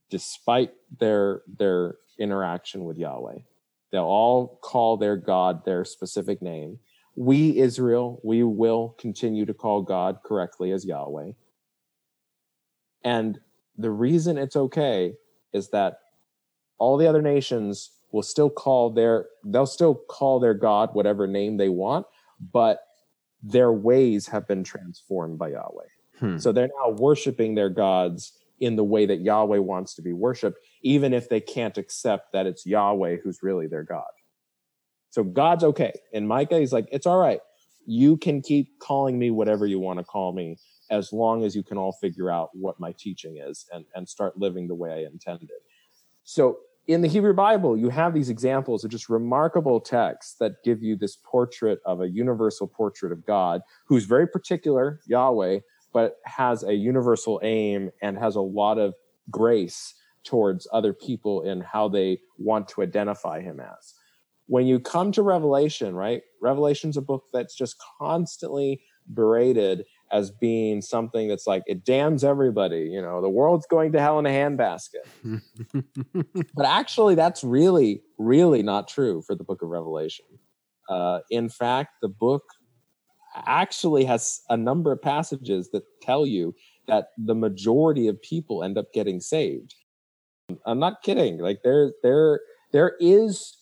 despite 0.10 0.72
their 1.00 1.44
their 1.48 1.96
interaction 2.20 2.84
with 2.84 2.98
Yahweh. 2.98 3.38
They'll 3.92 4.04
all 4.04 4.60
call 4.62 4.98
their 4.98 5.18
God 5.18 5.66
their 5.66 5.84
specific 5.86 6.42
name. 6.42 6.80
We, 7.16 7.58
Israel, 7.58 8.20
we 8.24 8.44
will 8.44 8.96
continue 9.00 9.46
to 9.46 9.54
call 9.54 9.82
God 9.82 10.20
correctly 10.24 10.72
as 10.72 10.86
Yahweh. 10.86 11.32
And 13.04 13.40
the 13.78 13.92
reason 13.92 14.38
it's 14.38 14.56
okay 14.56 15.14
is 15.54 15.70
that 15.70 16.00
all 16.78 16.98
the 16.98 17.08
other 17.08 17.22
nations 17.22 17.92
will 18.12 18.24
still 18.24 18.50
call 18.50 18.90
their 18.90 19.28
they'll 19.46 19.66
still 19.66 19.96
call 19.96 20.40
their 20.40 20.54
God 20.54 20.90
whatever 20.94 21.28
name 21.28 21.58
they 21.58 21.70
want, 21.70 22.06
but 22.52 22.82
their 23.42 23.72
ways 23.72 24.28
have 24.28 24.48
been 24.48 24.64
transformed 24.64 25.38
by 25.38 25.50
Yahweh. 25.50 25.84
Hmm. 26.20 26.38
So 26.38 26.52
they're 26.52 26.70
now 26.84 26.92
worshiping 26.92 27.56
their 27.56 27.70
gods 27.70 28.34
in 28.60 28.76
the 28.76 28.84
way 28.84 29.06
that 29.06 29.22
Yahweh 29.22 29.60
wants 29.60 29.94
to 29.96 30.02
be 30.02 30.12
worshiped, 30.12 30.60
even 30.82 31.14
if 31.14 31.30
they 31.30 31.40
can't 31.40 31.78
accept 31.78 32.34
that 32.34 32.46
it's 32.46 32.66
Yahweh 32.66 33.18
who's 33.24 33.44
really 33.44 33.68
their 33.68 33.84
God. 33.84 34.08
So 35.10 35.24
God's 35.24 35.64
okay. 35.64 35.94
And 36.14 36.28
Micah, 36.28 36.60
he's 36.60 36.74
like, 36.74 36.88
it's 36.92 37.08
all 37.08 37.18
right. 37.18 37.40
You 37.86 38.18
can 38.18 38.42
keep 38.42 38.80
calling 38.80 39.18
me 39.18 39.32
whatever 39.32 39.66
you 39.66 39.80
want 39.80 40.00
to 40.00 40.06
call 40.06 40.32
me 40.32 40.58
as 40.92 41.12
long 41.12 41.44
as 41.44 41.56
you 41.56 41.64
can 41.64 41.78
all 41.78 41.92
figure 41.94 42.30
out 42.30 42.50
what 42.54 42.80
my 42.80 42.94
teaching 42.98 43.38
is 43.38 43.66
and, 43.74 43.86
and 43.96 44.08
start 44.08 44.38
living 44.38 44.68
the 44.68 44.76
way 44.76 44.92
I 44.92 45.10
intended. 45.12 45.50
So 46.24 46.60
in 46.88 47.02
the 47.02 47.08
Hebrew 47.08 47.34
Bible, 47.34 47.78
you 47.78 47.90
have 47.90 48.14
these 48.14 48.30
examples 48.30 48.84
of 48.84 48.92
just 48.92 49.10
remarkable 49.10 49.80
texts 49.80 50.36
that 50.40 50.64
give 50.64 50.82
you 50.82 50.96
this 50.96 51.18
portrait 51.24 51.80
of 51.86 52.02
a 52.02 52.10
universal 52.10 52.68
portrait 52.68 53.12
of 53.12 53.26
God 53.26 53.62
who's 53.86 54.06
very 54.06 54.28
particular, 54.28 55.00
Yahweh, 55.06 55.60
but 55.94 56.18
has 56.26 56.64
a 56.64 56.74
universal 56.74 57.40
aim 57.44 57.92
and 58.02 58.18
has 58.18 58.36
a 58.36 58.42
lot 58.42 58.78
of 58.78 58.94
grace 59.30 59.94
towards 60.24 60.68
other 60.72 60.94
people 60.94 61.42
in 61.42 61.62
how 61.62 61.88
they 61.88 62.20
want 62.38 62.68
to 62.70 62.82
identify 62.82 63.42
him 63.42 63.60
as. 63.60 63.94
When 64.48 64.66
you 64.66 64.80
come 64.80 65.12
to 65.12 65.22
Revelation, 65.22 65.96
right? 65.96 66.22
Revelation's 66.42 66.98
a 66.98 67.02
book 67.02 67.24
that's 67.32 67.56
just 67.56 67.76
constantly 68.00 68.82
berated 69.14 69.86
as 70.12 70.32
being 70.32 70.82
something 70.82 71.28
that's 71.28 71.46
like 71.46 71.64
it 71.68 71.86
damns 71.86 72.24
everybody, 72.24 72.90
you 72.92 73.02
know, 73.02 73.22
the 73.22 73.30
world's 73.30 73.68
going 73.68 73.92
to 73.92 74.00
hell 74.00 74.18
in 74.20 74.26
a 74.26 74.30
handbasket. 74.30 75.06
but 76.56 76.66
actually 76.66 77.16
that's 77.16 77.44
really 77.44 78.02
really 78.18 78.64
not 78.64 78.88
true 78.88 79.22
for 79.22 79.36
the 79.36 79.44
book 79.44 79.62
of 79.62 79.70
Revelation. 79.70 80.26
Uh, 80.90 81.20
in 81.30 81.50
fact, 81.50 81.92
the 82.02 82.10
book 82.10 82.44
actually 83.46 84.06
has 84.06 84.42
a 84.50 84.58
number 84.58 84.92
of 84.92 85.02
passages 85.02 85.70
that 85.72 85.84
tell 86.02 86.26
you 86.26 86.56
that 86.88 87.10
the 87.18 87.36
majority 87.36 88.08
of 88.08 88.22
people 88.22 88.64
end 88.64 88.78
up 88.78 88.92
getting 88.94 89.20
saved. 89.20 89.76
I'm 90.66 90.80
not 90.80 91.02
kidding. 91.04 91.40
Like 91.40 91.60
there, 91.64 91.92
there, 92.04 92.42
there 92.72 92.96
is 93.00 93.58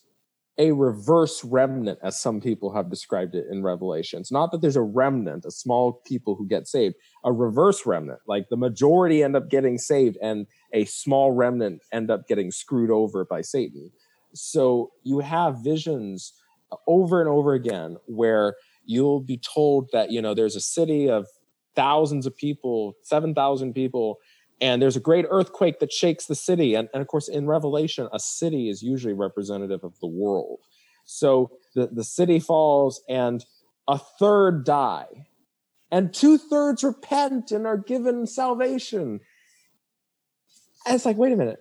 a 0.57 0.71
reverse 0.71 1.43
remnant, 1.43 1.99
as 2.01 2.19
some 2.19 2.41
people 2.41 2.73
have 2.73 2.89
described 2.89 3.35
it 3.35 3.45
in 3.51 3.61
Revelation. 3.61 4.19
It's 4.19 4.31
not 4.31 4.51
that 4.51 4.61
there's 4.61 4.75
a 4.75 4.81
remnant, 4.81 5.45
a 5.45 5.51
small 5.51 6.01
people 6.05 6.35
who 6.35 6.47
get 6.47 6.67
saved, 6.67 6.95
a 7.23 7.31
reverse 7.31 7.85
remnant. 7.85 8.19
Like 8.27 8.49
the 8.49 8.57
majority 8.57 9.23
end 9.23 9.35
up 9.35 9.49
getting 9.49 9.77
saved, 9.77 10.17
and 10.21 10.47
a 10.73 10.85
small 10.85 11.31
remnant 11.31 11.81
end 11.91 12.09
up 12.09 12.27
getting 12.27 12.51
screwed 12.51 12.89
over 12.89 13.23
by 13.23 13.41
Satan. 13.41 13.91
So 14.33 14.91
you 15.03 15.19
have 15.19 15.63
visions 15.63 16.33
over 16.87 17.21
and 17.21 17.29
over 17.29 17.53
again 17.53 17.97
where 18.07 18.55
you'll 18.85 19.21
be 19.21 19.37
told 19.37 19.89
that 19.93 20.11
you 20.11 20.21
know 20.21 20.33
there's 20.33 20.55
a 20.55 20.61
city 20.61 21.09
of 21.09 21.27
thousands 21.75 22.25
of 22.25 22.35
people 22.35 22.95
7000 23.03 23.73
people 23.73 24.17
and 24.59 24.81
there's 24.81 24.95
a 24.95 25.01
great 25.01 25.25
earthquake 25.29 25.79
that 25.79 25.91
shakes 25.91 26.25
the 26.25 26.35
city. 26.35 26.75
And, 26.75 26.89
and 26.93 27.01
of 27.01 27.07
course 27.07 27.27
in 27.27 27.47
revelation 27.47 28.07
a 28.11 28.19
city 28.19 28.69
is 28.69 28.81
usually 28.81 29.13
representative 29.13 29.83
of 29.83 29.99
the 29.99 30.07
world. 30.07 30.59
So 31.05 31.51
the, 31.75 31.87
the 31.87 32.03
city 32.03 32.39
falls 32.39 33.01
and 33.07 33.45
a 33.87 33.97
third 33.97 34.65
die. 34.65 35.27
And 35.89 36.13
two-thirds 36.13 36.83
repent 36.83 37.51
and 37.51 37.65
are 37.65 37.77
given 37.77 38.27
salvation. 38.27 39.21
And 40.85 40.95
it's 40.95 41.05
like 41.05 41.17
wait 41.17 41.33
a 41.33 41.37
minute. 41.37 41.59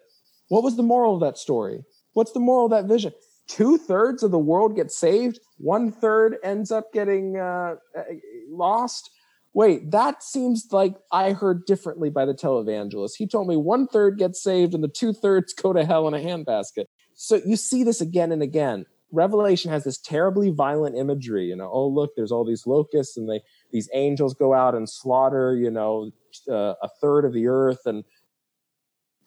What 0.48 0.64
was 0.64 0.76
the 0.76 0.82
moral 0.82 1.14
of 1.14 1.20
that 1.20 1.38
story? 1.38 1.84
What's 2.14 2.32
the 2.32 2.40
moral 2.40 2.66
of 2.66 2.70
that 2.70 2.86
vision? 2.86 3.12
Two-thirds 3.48 4.22
of 4.22 4.32
the 4.32 4.38
world 4.38 4.74
get 4.74 4.90
saved? 4.90 5.38
One 5.58 5.92
third 5.92 6.38
ends 6.42 6.72
up 6.72 6.92
getting 6.92 7.36
uh, 7.36 7.76
uh, 7.96 8.02
lost 8.50 9.10
wait, 9.56 9.90
that 9.90 10.22
seems 10.22 10.68
like 10.70 10.96
I 11.10 11.32
heard 11.32 11.64
differently 11.64 12.10
by 12.10 12.26
the 12.26 12.34
televangelist. 12.34 13.16
He 13.16 13.26
told 13.26 13.48
me 13.48 13.56
one 13.56 13.86
third 13.88 14.18
gets 14.18 14.42
saved 14.42 14.74
and 14.74 14.84
the 14.84 14.88
two 14.88 15.14
thirds 15.14 15.54
go 15.54 15.72
to 15.72 15.82
hell 15.82 16.06
in 16.06 16.12
a 16.12 16.18
handbasket. 16.18 16.84
So 17.14 17.40
you 17.42 17.56
see 17.56 17.82
this 17.82 18.02
again 18.02 18.32
and 18.32 18.42
again. 18.42 18.84
Revelation 19.12 19.70
has 19.70 19.82
this 19.82 19.96
terribly 19.96 20.50
violent 20.50 20.94
imagery. 20.94 21.46
You 21.46 21.56
know, 21.56 21.70
oh 21.72 21.88
look, 21.88 22.10
there's 22.14 22.30
all 22.30 22.44
these 22.44 22.66
locusts, 22.66 23.16
and 23.16 23.30
they 23.30 23.40
these 23.72 23.88
angels 23.94 24.34
go 24.34 24.52
out 24.52 24.74
and 24.74 24.86
slaughter. 24.86 25.56
You 25.56 25.70
know, 25.70 26.10
uh, 26.50 26.74
a 26.82 26.88
third 27.00 27.24
of 27.24 27.32
the 27.32 27.46
earth, 27.46 27.86
and 27.86 28.04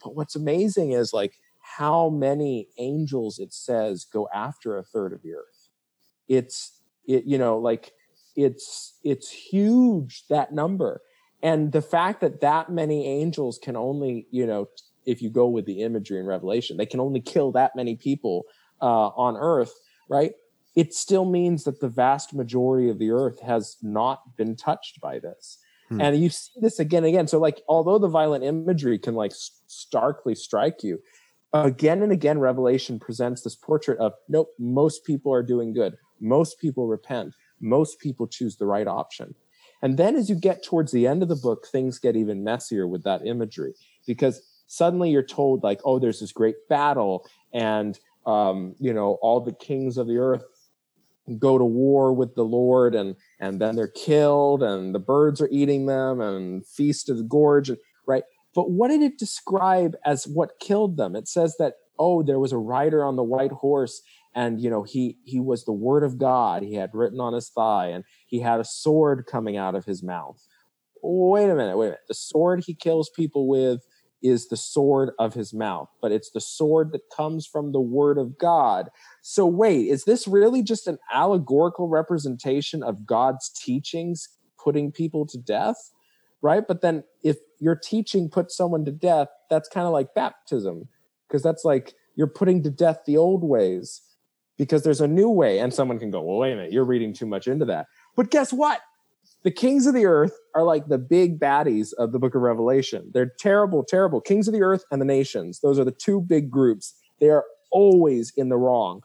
but 0.04 0.16
what's 0.16 0.36
amazing 0.36 0.92
is 0.92 1.12
like 1.12 1.40
how 1.60 2.10
many 2.10 2.68
angels 2.78 3.40
it 3.40 3.52
says 3.52 4.06
go 4.06 4.30
after 4.32 4.78
a 4.78 4.84
third 4.84 5.12
of 5.12 5.24
the 5.24 5.34
earth. 5.34 5.70
It's 6.28 6.80
it 7.08 7.24
you 7.24 7.40
know 7.40 7.58
like 7.58 7.94
it's 8.36 8.98
it's 9.04 9.30
huge 9.30 10.26
that 10.30 10.54
number. 10.54 11.02
And 11.42 11.72
the 11.72 11.82
fact 11.82 12.22
that 12.22 12.42
that 12.42 12.70
many 12.70 13.06
angels 13.08 13.60
can 13.62 13.76
only 13.76 14.28
you 14.32 14.46
know 14.46 14.70
if 15.06 15.22
you 15.22 15.30
go 15.30 15.48
with 15.48 15.66
the 15.66 15.82
imagery 15.82 16.20
in 16.20 16.26
revelation 16.26 16.78
they 16.78 16.86
can 16.86 17.00
only 17.00 17.22
kill 17.22 17.52
that 17.54 17.76
many 17.76 17.96
people 17.96 18.44
uh, 18.82 19.08
on 19.10 19.38
earth 19.38 19.74
right? 20.10 20.34
It 20.76 20.94
still 20.94 21.26
means 21.26 21.64
that 21.64 21.80
the 21.80 21.88
vast 21.88 22.34
majority 22.34 22.90
of 22.90 23.00
the 23.00 23.12
earth 23.12 23.40
has 23.42 23.78
not 23.82 24.36
been 24.36 24.56
touched 24.56 25.00
by 25.00 25.20
this. 25.20 25.60
Hmm. 25.88 26.02
and 26.02 26.22
you 26.22 26.30
see 26.30 26.52
this 26.62 26.80
again 26.80 27.04
and 27.04 27.08
again. 27.08 27.28
So 27.28 27.40
like 27.40 27.64
although 27.68 27.98
the 27.98 28.08
violent 28.08 28.44
imagery 28.44 29.00
can 29.00 29.16
like 29.16 29.32
starkly 29.34 30.36
strike 30.36 30.84
you 30.84 31.00
again 31.52 32.04
and 32.04 32.12
again 32.12 32.38
revelation 32.38 33.00
presents 33.00 33.42
this 33.42 33.56
portrait 33.56 33.98
of 33.98 34.14
nope 34.28 34.50
most 34.60 35.04
people 35.04 35.34
are 35.34 35.42
doing 35.42 35.74
good. 35.74 35.98
Most 36.20 36.60
people 36.60 36.86
repent 36.86 37.34
most 37.62 38.00
people 38.00 38.28
choose 38.28 38.58
the 38.58 38.66
right 38.66 38.88
option. 38.88 39.36
And 39.82 39.98
then 39.98 40.16
as 40.16 40.30
you 40.30 40.36
get 40.36 40.64
towards 40.64 40.92
the 40.92 41.08
end 41.08 41.24
of 41.24 41.30
the 41.30 41.36
book 41.36 41.68
things 41.72 42.00
get 42.00 42.16
even 42.16 42.44
messier 42.44 42.88
with 42.88 43.04
that 43.04 43.26
imagery 43.26 43.74
because 44.06 44.42
suddenly 44.68 45.10
you're 45.10 45.24
told 45.24 45.64
like 45.64 45.80
oh 45.86 46.00
there's 46.00 46.20
this 46.20 46.34
great 46.34 46.56
battle 46.68 47.26
and 47.54 47.98
um, 48.26 48.76
you 48.80 48.94
know 48.94 49.18
all 49.22 49.40
the 49.40 49.54
kings 49.54 49.98
of 49.98 50.08
the 50.08 50.18
earth 50.18 50.44
go 51.38 51.58
to 51.58 51.64
war 51.64 52.12
with 52.12 52.36
the 52.36 52.44
lord 52.44 52.94
and 52.94 53.16
and 53.40 53.62
then 53.62 53.76
they're 53.76 53.88
killed 53.88 54.62
and 54.62 54.94
the 54.94 55.00
birds 55.00 55.40
are 55.40 55.50
eating 55.50 55.86
them 55.86 56.20
and 56.20 56.66
feast 56.68 57.08
of 57.08 57.18
the 57.18 57.24
gorge 57.24 57.72
right? 58.10 58.24
But 58.54 58.72
what 58.72 58.90
did 58.90 59.02
it 59.02 59.20
describe 59.20 59.96
as 60.04 60.26
what 60.26 60.60
killed 60.60 60.98
them? 60.98 61.16
It 61.16 61.30
says 61.30 61.56
that 61.60 61.76
oh 61.98 62.24
there 62.24 62.40
was 62.40 62.52
a 62.52 62.58
rider 62.58 63.06
on 63.06 63.16
the 63.16 63.24
white 63.24 63.52
horse 63.52 64.02
and 64.36 64.62
you 64.62 64.70
know 64.70 64.84
he 64.84 65.18
he 65.24 65.40
was 65.40 65.66
the 65.66 65.74
word 65.74 66.04
of 66.04 66.18
god. 66.18 66.64
He 66.64 66.76
had 66.76 66.92
written 66.94 67.20
on 67.20 67.34
his 67.34 67.50
thigh 67.50 67.88
and 67.88 68.04
he 68.28 68.40
had 68.40 68.60
a 68.60 68.66
sword 68.66 69.26
coming 69.30 69.58
out 69.58 69.76
of 69.76 69.86
his 69.86 70.04
mouth. 70.04 70.46
Wait 71.02 71.50
a 71.50 71.56
minute 71.56 71.78
wait 71.78 71.88
a 71.88 71.90
minute. 71.90 72.00
The 72.08 72.14
sword 72.14 72.64
he 72.66 72.74
kills 72.74 73.10
people 73.10 73.48
with 73.48 73.82
is 74.22 74.50
the 74.50 74.58
sword 74.58 75.12
of 75.18 75.34
his 75.34 75.54
mouth 75.54 75.88
but 76.02 76.12
it's 76.12 76.30
the 76.32 76.42
sword 76.42 76.92
that 76.92 77.10
comes 77.16 77.48
from 77.48 77.72
the 77.72 77.80
word 77.80 78.18
of 78.18 78.38
god. 78.38 78.90
So 79.22 79.46
wait 79.46 79.88
is 79.88 80.06
this 80.06 80.28
really 80.28 80.62
just 80.62 80.88
an 80.88 81.00
allegorical 81.12 81.88
representation 81.88 82.84
of 82.84 83.06
god's 83.06 83.50
teachings 83.50 84.30
putting 84.62 84.92
people 84.92 85.26
to 85.28 85.38
death? 85.38 85.92
Right? 86.42 86.64
But 86.66 86.82
then 86.82 87.04
if 87.24 87.38
your 87.60 87.76
teaching 87.76 88.30
puts 88.30 88.56
someone 88.56 88.86
to 88.86 88.92
death 88.92 89.30
that's 89.50 89.68
kind 89.68 89.88
of 89.88 89.94
like 89.94 90.14
baptism 90.14 90.88
because 91.28 91.42
that's 91.42 91.66
like 91.66 91.94
you're 92.16 92.28
putting 92.28 92.62
to 92.64 92.70
death 92.70 93.00
the 93.06 93.18
old 93.18 93.44
ways 93.44 94.02
because 94.60 94.84
there's 94.84 95.02
a 95.02 95.08
new 95.08 95.30
way 95.30 95.58
and 95.58 95.74
someone 95.74 95.98
can 95.98 96.12
go 96.12 96.22
well 96.22 96.38
wait 96.38 96.52
a 96.52 96.56
minute 96.56 96.72
you're 96.72 96.86
reading 96.86 97.14
too 97.14 97.26
much 97.26 97.48
into 97.48 97.66
that. 97.66 97.88
But 98.16 98.30
guess 98.30 98.54
what? 98.54 98.82
The 99.44 99.52
kings 99.52 99.88
of 99.88 99.96
the 99.96 100.06
earth 100.06 100.38
are 100.54 100.64
like 100.64 100.88
the 100.88 100.98
big 100.98 101.40
baddies 101.40 101.94
of 101.98 102.12
the 102.12 102.20
book 102.20 102.36
of 102.36 102.42
revelation. 102.42 103.10
They're 103.14 103.32
terrible 103.40 103.84
terrible. 103.84 104.22
Kings 104.22 104.48
of 104.48 104.54
the 104.54 104.62
earth 104.62 104.84
and 104.92 105.02
the 105.02 105.06
nations 105.06 105.62
those 105.62 105.80
are 105.80 105.86
the 105.86 105.92
two 105.92 106.22
big 106.22 106.52
groups. 106.52 106.94
They 107.20 107.30
are 107.30 107.46
always 107.72 108.32
in 108.36 108.50
the 108.50 108.58
wrong. 108.58 109.02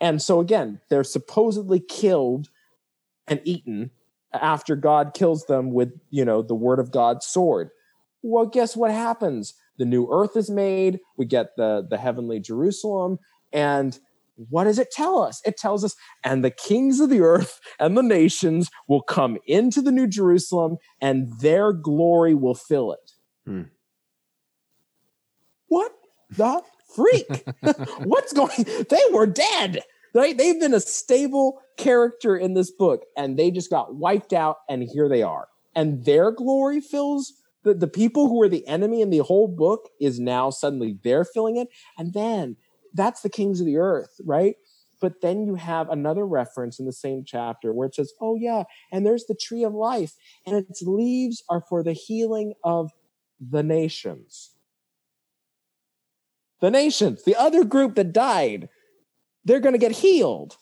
And 0.00 0.22
so 0.22 0.38
again 0.38 0.80
they're 0.90 1.02
supposedly 1.02 1.80
killed 1.80 2.50
and 3.26 3.40
eaten 3.44 3.90
after 4.34 4.76
god 4.76 5.14
kills 5.14 5.46
them 5.46 5.72
with 5.72 5.92
you 6.10 6.24
know 6.24 6.42
the 6.42 6.54
word 6.54 6.78
of 6.78 6.92
god's 6.92 7.26
sword. 7.26 7.70
Well 8.22 8.46
guess 8.46 8.76
what 8.76 8.90
happens? 8.90 9.54
The 9.78 9.86
new 9.86 10.06
earth 10.12 10.36
is 10.36 10.50
made. 10.50 11.00
We 11.16 11.24
get 11.24 11.56
the 11.56 11.86
the 11.88 11.96
heavenly 11.96 12.40
jerusalem 12.40 13.18
and 13.54 13.98
what 14.50 14.64
does 14.64 14.78
it 14.78 14.90
tell 14.90 15.20
us? 15.22 15.40
It 15.44 15.56
tells 15.56 15.84
us 15.84 15.94
and 16.24 16.44
the 16.44 16.50
kings 16.50 17.00
of 17.00 17.10
the 17.10 17.20
earth 17.20 17.60
and 17.78 17.96
the 17.96 18.02
nations 18.02 18.70
will 18.88 19.02
come 19.02 19.38
into 19.46 19.80
the 19.80 19.92
new 19.92 20.06
jerusalem 20.06 20.76
and 21.00 21.32
their 21.40 21.72
glory 21.72 22.34
will 22.34 22.54
fill 22.54 22.92
it. 22.92 23.10
Hmm. 23.46 23.62
what 25.66 25.92
the 26.30 26.62
freak? 26.94 27.26
What's 28.04 28.32
going 28.32 28.64
they 28.88 29.00
were 29.12 29.26
dead 29.26 29.82
right? 30.14 30.36
They've 30.36 30.58
been 30.58 30.74
a 30.74 30.80
stable 30.80 31.60
character 31.76 32.36
in 32.36 32.54
this 32.54 32.70
book 32.70 33.04
and 33.16 33.38
they 33.38 33.50
just 33.50 33.70
got 33.70 33.94
wiped 33.94 34.32
out 34.32 34.58
and 34.68 34.82
here 34.82 35.08
they 35.08 35.22
are. 35.22 35.48
And 35.74 36.04
their 36.04 36.30
glory 36.30 36.80
fills 36.80 37.32
the, 37.64 37.74
the 37.74 37.88
people 37.88 38.28
who 38.28 38.42
are 38.42 38.48
the 38.48 38.66
enemy 38.66 39.00
in 39.00 39.10
the 39.10 39.18
whole 39.18 39.48
book 39.48 39.88
is 40.00 40.18
now 40.18 40.50
suddenly 40.50 40.98
they're 41.02 41.24
filling 41.24 41.56
it 41.56 41.68
and 41.96 42.12
then 42.12 42.56
that's 42.94 43.22
the 43.22 43.30
kings 43.30 43.60
of 43.60 43.66
the 43.66 43.76
earth 43.76 44.20
right? 44.24 44.56
But 45.00 45.20
then 45.20 45.42
you 45.42 45.56
have 45.56 45.90
another 45.90 46.24
reference 46.24 46.78
in 46.78 46.86
the 46.86 46.92
same 46.92 47.24
chapter 47.26 47.72
where 47.72 47.88
it 47.88 47.94
says 47.94 48.12
oh 48.20 48.36
yeah 48.36 48.64
and 48.90 49.04
there's 49.04 49.26
the 49.26 49.34
tree 49.34 49.64
of 49.64 49.74
life 49.74 50.14
and 50.46 50.56
its 50.56 50.82
leaves 50.82 51.42
are 51.48 51.62
for 51.68 51.82
the 51.82 51.92
healing 51.92 52.54
of 52.64 52.90
the 53.40 53.62
nations. 53.62 54.50
The 56.60 56.70
nations 56.70 57.24
the 57.24 57.36
other 57.36 57.64
group 57.64 57.94
that 57.96 58.12
died 58.12 58.68
they're 59.44 59.60
going 59.60 59.74
to 59.74 59.78
get 59.78 59.92
healed 59.92 60.56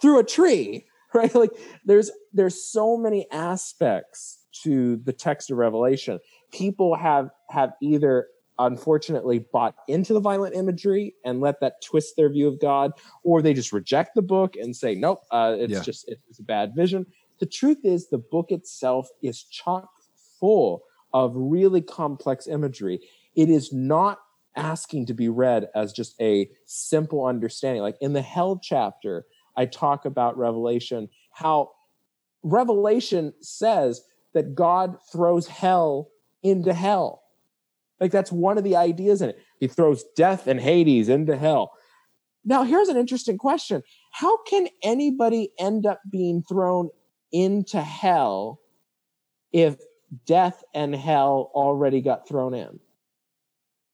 through 0.00 0.20
a 0.20 0.24
tree 0.24 0.86
right? 1.14 1.34
Like 1.34 1.50
there's 1.84 2.10
there's 2.32 2.62
so 2.62 2.96
many 2.96 3.26
aspects 3.32 4.38
to 4.62 4.96
the 4.96 5.12
text 5.12 5.50
of 5.50 5.58
revelation. 5.58 6.20
People 6.52 6.94
have 6.94 7.30
have 7.48 7.72
either 7.82 8.28
unfortunately 8.66 9.38
bought 9.52 9.74
into 9.88 10.12
the 10.12 10.20
violent 10.20 10.54
imagery 10.54 11.14
and 11.24 11.40
let 11.40 11.60
that 11.60 11.82
twist 11.82 12.14
their 12.16 12.28
view 12.30 12.46
of 12.46 12.60
god 12.60 12.92
or 13.24 13.40
they 13.42 13.54
just 13.54 13.72
reject 13.72 14.14
the 14.14 14.22
book 14.22 14.54
and 14.56 14.74
say 14.76 14.94
nope 14.94 15.20
uh, 15.30 15.54
it's 15.58 15.72
Yeah. 15.72 15.82
just 15.82 16.08
it's 16.08 16.38
a 16.38 16.42
bad 16.42 16.74
vision. 16.74 17.06
The 17.38 17.46
truth 17.46 17.78
is 17.84 18.08
the 18.08 18.18
book 18.18 18.50
itself 18.50 19.08
is 19.22 19.42
chock 19.44 19.88
full 20.38 20.82
of 21.14 21.32
really 21.34 21.80
complex 21.80 22.46
imagery. 22.46 23.00
It 23.34 23.48
is 23.48 23.72
not 23.72 24.18
asking 24.56 25.06
to 25.06 25.14
be 25.14 25.28
read 25.28 25.68
as 25.74 25.92
just 25.92 26.14
a 26.20 26.50
simple 26.66 27.24
understanding. 27.24 27.82
Like 27.82 27.96
in 28.00 28.12
the 28.12 28.22
hell 28.22 28.58
chapter 28.62 29.24
i 29.56 29.66
talk 29.66 30.04
about 30.04 30.36
revelation 30.38 31.08
how 31.32 31.70
revelation 32.42 33.32
says 33.40 34.02
that 34.32 34.54
god 34.54 34.96
throws 35.12 35.46
hell 35.46 36.08
into 36.42 36.72
hell 36.72 37.22
like 38.00 38.10
that's 38.10 38.32
one 38.32 38.58
of 38.58 38.64
the 38.64 38.76
ideas 38.76 39.22
in 39.22 39.30
it. 39.30 39.38
He 39.60 39.68
throws 39.68 40.04
death 40.16 40.46
and 40.46 40.58
hades 40.58 41.08
into 41.08 41.36
hell. 41.36 41.72
Now 42.44 42.64
here's 42.64 42.88
an 42.88 42.96
interesting 42.96 43.36
question. 43.36 43.82
How 44.12 44.42
can 44.44 44.68
anybody 44.82 45.52
end 45.58 45.86
up 45.86 46.00
being 46.10 46.42
thrown 46.42 46.88
into 47.30 47.80
hell 47.80 48.60
if 49.52 49.76
death 50.26 50.64
and 50.74 50.94
hell 50.94 51.50
already 51.54 52.00
got 52.00 52.26
thrown 52.26 52.54
in? 52.54 52.80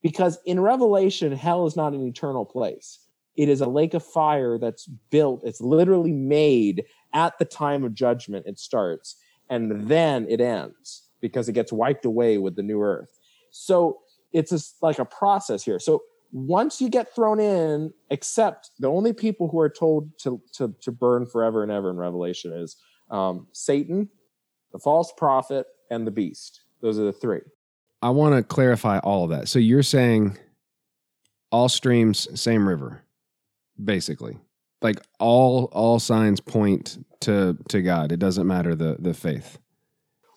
Because 0.01 0.39
in 0.45 0.61
revelation 0.61 1.33
hell 1.33 1.67
is 1.67 1.75
not 1.75 1.93
an 1.93 2.07
eternal 2.07 2.45
place. 2.45 2.99
It 3.35 3.49
is 3.49 3.61
a 3.61 3.67
lake 3.67 3.93
of 3.93 4.03
fire 4.03 4.57
that's 4.57 4.87
built 5.11 5.41
it's 5.43 5.61
literally 5.61 6.13
made 6.13 6.85
at 7.13 7.37
the 7.37 7.45
time 7.45 7.83
of 7.83 7.93
judgment 7.93 8.45
it 8.47 8.57
starts 8.57 9.17
and 9.49 9.87
then 9.87 10.25
it 10.29 10.41
ends 10.41 11.03
because 11.21 11.47
it 11.47 11.53
gets 11.53 11.71
wiped 11.71 12.05
away 12.05 12.37
with 12.37 12.55
the 12.55 12.63
new 12.63 12.81
earth 12.81 13.16
so 13.57 13.99
it's 14.31 14.51
just 14.51 14.75
like 14.81 14.99
a 14.99 15.05
process 15.05 15.63
here 15.63 15.79
so 15.79 16.01
once 16.31 16.81
you 16.81 16.89
get 16.89 17.13
thrown 17.15 17.39
in 17.39 17.91
except 18.09 18.71
the 18.79 18.87
only 18.87 19.13
people 19.13 19.47
who 19.47 19.59
are 19.59 19.69
told 19.69 20.09
to 20.19 20.41
to, 20.53 20.73
to 20.81 20.91
burn 20.91 21.25
forever 21.25 21.63
and 21.63 21.71
ever 21.71 21.89
in 21.89 21.97
revelation 21.97 22.51
is 22.53 22.77
um, 23.09 23.47
satan 23.53 24.09
the 24.71 24.79
false 24.79 25.11
prophet 25.15 25.65
and 25.89 26.05
the 26.05 26.11
beast 26.11 26.61
those 26.81 26.99
are 26.99 27.05
the 27.05 27.13
three 27.13 27.41
I 28.01 28.11
want 28.11 28.35
to 28.35 28.43
clarify 28.43 28.99
all 28.99 29.23
of 29.23 29.31
that. 29.31 29.47
So 29.47 29.59
you're 29.59 29.83
saying 29.83 30.37
all 31.51 31.69
streams, 31.69 32.27
same 32.39 32.67
river, 32.67 33.03
basically. 33.83 34.37
Like 34.81 35.01
all 35.19 35.65
all 35.71 35.99
signs 35.99 36.39
point 36.39 37.03
to 37.21 37.57
to 37.69 37.81
God. 37.81 38.11
It 38.11 38.19
doesn't 38.19 38.45
matter 38.45 38.75
the 38.75 38.97
the 38.99 39.13
faith. 39.13 39.57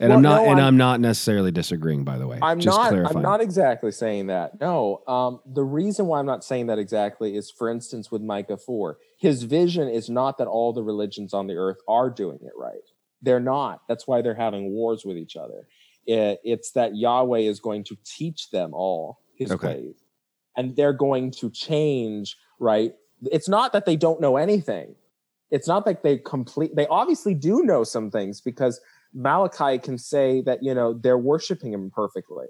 And 0.01 0.09
Well, 0.09 0.16
I'm 0.16 0.22
not 0.22 0.36
no, 0.36 0.51
and 0.51 0.59
I'm- 0.59 0.66
I'm, 0.68 0.77
not 0.78 1.01
necessarily 1.01 1.51
disagreeing, 1.51 2.05
by 2.05 2.16
the 2.16 2.27
way. 2.27 2.39
I'm 2.40 2.59
Just 2.59 2.77
not. 2.78 2.89
clarifying. 2.89 3.16
I'm 3.18 3.22
not 3.22 3.43
exactly 3.43 3.93
saying 3.93 4.28
that. 4.28 4.59
No. 4.59 5.02
Um, 5.06 5.40
the 5.44 5.62
reason 5.62 6.06
why 6.06 6.18
I'm 6.18 6.24
not 6.27 6.43
saying 6.43 6.68
that 6.68 6.78
exactly 6.78 7.36
is, 7.36 7.51
for 7.51 7.68
instance, 7.68 8.10
with 8.10 8.22
Micah 8.22 8.56
four, 8.56 8.97
his 9.18 9.43
vision 9.43 9.89
is 9.89 10.09
not 10.09 10.39
that 10.39 10.47
all 10.47 10.72
the 10.72 10.82
religions 10.82 11.35
on 11.35 11.47
the 11.48 11.55
earth 11.56 11.77
are 11.86 12.09
doing 12.09 12.39
it 12.40 12.52
right. 12.56 12.81
They're 13.20 13.40
not. 13.40 13.82
That's 13.89 14.06
why 14.06 14.22
they're 14.22 14.35
having 14.35 14.70
wars 14.72 15.05
with 15.05 15.18
each 15.18 15.36
other. 15.36 15.68
It, 16.06 16.40
it's 16.44 16.72
that 16.72 16.97
Yahweh 16.97 17.40
is 17.40 17.60
going 17.60 17.85
to 17.85 17.97
teach 18.05 18.48
them 18.51 18.72
all 18.72 19.18
His 19.36 19.52
Okay. 19.52 19.66
ways, 19.74 20.02
and 20.56 20.74
they're 20.77 20.94
going 20.94 21.31
to 21.32 21.51
change 21.51 22.36
right 22.59 22.94
it's 23.31 23.51
not 23.51 23.74
that 23.74 23.85
they 23.85 23.97
don't 23.97 24.18
know 24.18 24.39
anything. 24.39 24.94
It's 25.51 25.68
not 25.68 25.85
that 25.85 26.02
they 26.02 26.16
complete. 26.16 26.74
They 26.74 26.86
obviously 26.86 27.35
do 27.35 27.62
know 27.64 27.85
some 27.85 28.10
things 28.10 28.40
because 28.40 28.81
Malachi 29.12 29.78
can 29.78 29.99
say 29.99 30.41
that 30.43 30.62
you 30.62 30.74
know 30.74 30.93
they're 30.95 31.19
worshiping 31.19 31.73
him 31.73 31.91
perfectly. 31.91 32.47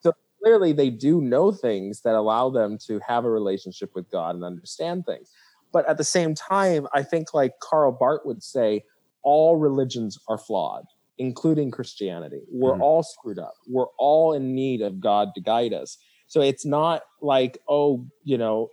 So 0.00 0.12
clearly, 0.42 0.72
they 0.72 0.90
do 0.90 1.20
know 1.20 1.52
things 1.52 2.02
that 2.02 2.14
allow 2.14 2.50
them 2.50 2.78
to 2.86 3.00
have 3.06 3.24
a 3.24 3.30
relationship 3.30 3.90
with 3.94 4.10
God 4.10 4.34
and 4.34 4.44
understand 4.44 5.06
things. 5.06 5.30
But 5.72 5.88
at 5.88 5.98
the 5.98 6.04
same 6.04 6.34
time, 6.34 6.86
I 6.94 7.02
think 7.02 7.34
like 7.34 7.52
Karl 7.60 7.92
Barth 7.92 8.22
would 8.24 8.42
say, 8.42 8.84
all 9.22 9.56
religions 9.56 10.18
are 10.28 10.38
flawed, 10.38 10.84
including 11.18 11.70
Christianity. 11.70 12.42
We're 12.52 12.76
Mhm. 12.76 12.82
all 12.82 13.02
screwed 13.02 13.38
up. 13.38 13.54
We're 13.66 13.88
all 13.98 14.34
in 14.34 14.54
need 14.54 14.82
of 14.82 15.00
God 15.00 15.34
to 15.34 15.40
guide 15.40 15.72
us. 15.72 15.98
So 16.28 16.40
it's 16.40 16.64
not 16.64 17.02
like, 17.20 17.58
oh, 17.68 18.06
you 18.22 18.38
know, 18.38 18.68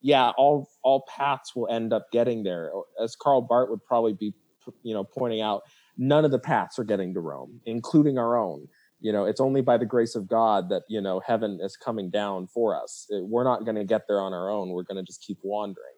yeah, 0.00 0.30
all 0.36 0.68
all 0.82 1.04
paths 1.08 1.56
will 1.56 1.66
end 1.68 1.92
up 1.92 2.10
getting 2.12 2.42
there. 2.42 2.70
As 3.00 3.16
Karl 3.16 3.40
Barth 3.40 3.70
would 3.70 3.82
probably 3.84 4.12
be, 4.12 4.34
you 4.82 4.94
know, 4.94 5.02
pointing 5.02 5.40
out, 5.40 5.62
none 5.96 6.24
of 6.24 6.30
the 6.30 6.38
paths 6.38 6.78
are 6.78 6.84
getting 6.84 7.14
to 7.14 7.20
Rome, 7.20 7.60
including 7.66 8.18
our 8.18 8.36
own. 8.36 8.68
You 9.00 9.12
know, 9.12 9.24
it's 9.24 9.40
only 9.40 9.60
by 9.60 9.76
the 9.76 9.84
grace 9.84 10.14
of 10.14 10.28
God 10.28 10.68
that 10.70 10.82
you 10.88 11.00
know 11.00 11.20
heaven 11.26 11.58
is 11.62 11.76
coming 11.76 12.10
down 12.10 12.46
for 12.46 12.80
us. 12.80 13.06
We're 13.10 13.44
not 13.44 13.64
going 13.64 13.76
to 13.76 13.84
get 13.84 14.02
there 14.08 14.20
on 14.20 14.32
our 14.32 14.50
own. 14.50 14.70
We're 14.70 14.82
going 14.82 14.96
to 14.96 15.02
just 15.02 15.22
keep 15.22 15.38
wandering. 15.42 15.94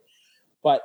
But 0.62 0.82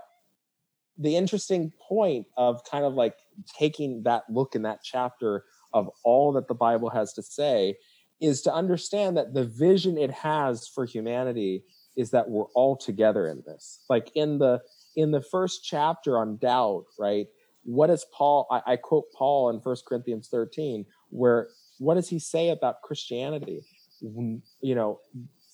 the 0.98 1.16
interesting 1.16 1.72
point 1.88 2.28
of 2.38 2.64
kind 2.64 2.86
of 2.86 2.94
like 2.94 3.16
taking 3.58 4.04
that 4.04 4.24
look 4.30 4.56
in 4.56 4.62
that 4.64 4.84
chapter 4.84 5.46
of 5.74 5.90
all 6.04 6.32
that 6.34 6.48
the 6.48 6.54
Bible 6.54 6.90
has 6.90 7.14
to 7.14 7.24
say 7.24 7.76
is 8.20 8.42
to 8.44 8.54
understand 8.54 9.18
that 9.18 9.34
the 9.34 9.46
vision 9.46 9.98
it 9.98 10.12
has 10.12 10.68
for 10.68 10.86
humanity 10.86 11.64
is 11.98 12.12
that 12.12 12.30
we're 12.30 12.46
all 12.54 12.78
together 12.78 13.28
in 13.28 13.42
this. 13.46 13.80
Like 13.90 14.12
in 14.16 14.38
the 14.38 14.62
in 14.96 15.12
the 15.12 15.22
first 15.22 15.64
chapter 15.64 16.18
on 16.20 16.38
doubt, 16.38 16.86
right? 17.00 17.28
What 17.64 17.88
does 17.88 18.06
Paul? 18.12 18.48
I, 18.50 18.74
I 18.74 18.76
quote 18.76 19.06
Paul 19.14 19.50
in 19.50 19.62
First 19.62 19.86
Corinthians 19.86 20.28
13, 20.28 20.86
where 21.10 21.50
what 21.80 21.96
does 21.96 22.10
he 22.10 22.20
say 22.20 22.50
about 22.50 22.82
Christianity? 22.82 23.62
You 24.02 24.76
know, 24.76 25.00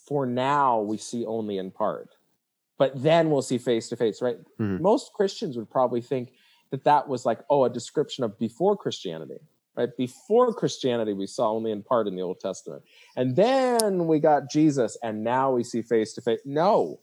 for 0.08 0.26
now 0.26 0.80
we 0.80 0.98
see 0.98 1.26
only 1.26 1.58
in 1.58 1.72
part, 1.72 2.16
but 2.78 3.02
then 3.02 3.30
we'll 3.30 3.42
see 3.42 3.58
face 3.58 3.90
to 3.90 3.96
face, 3.96 4.22
right? 4.22 4.38
Mhm. 4.60 4.80
Most 4.80 5.14
Christians 5.14 5.58
would 5.58 5.70
probably 5.70 6.02
think 6.02 6.34
that 6.70 6.84
that 6.86 7.08
was 7.08 7.26
like, 7.26 7.40
oh, 7.50 7.66
a 7.66 7.70
description 7.70 8.24
of 8.24 8.38
before 8.40 8.78
Christianity, 8.78 9.40
right? 9.76 9.90
Before 9.98 10.54
Christianity, 10.54 11.14
we 11.14 11.28
saw 11.28 11.52
only 11.52 11.72
in 11.72 11.84
part 11.84 12.08
in 12.08 12.16
the 12.16 12.22
Old 12.22 12.40
Testament. 12.40 12.84
And 13.16 13.36
then 13.36 14.08
we 14.08 14.20
got 14.20 14.50
Jesus, 14.50 14.98
and 15.04 15.24
now 15.24 15.52
we 15.52 15.64
see 15.64 15.82
face 15.82 16.14
to 16.14 16.22
face. 16.22 16.40
No, 16.46 17.00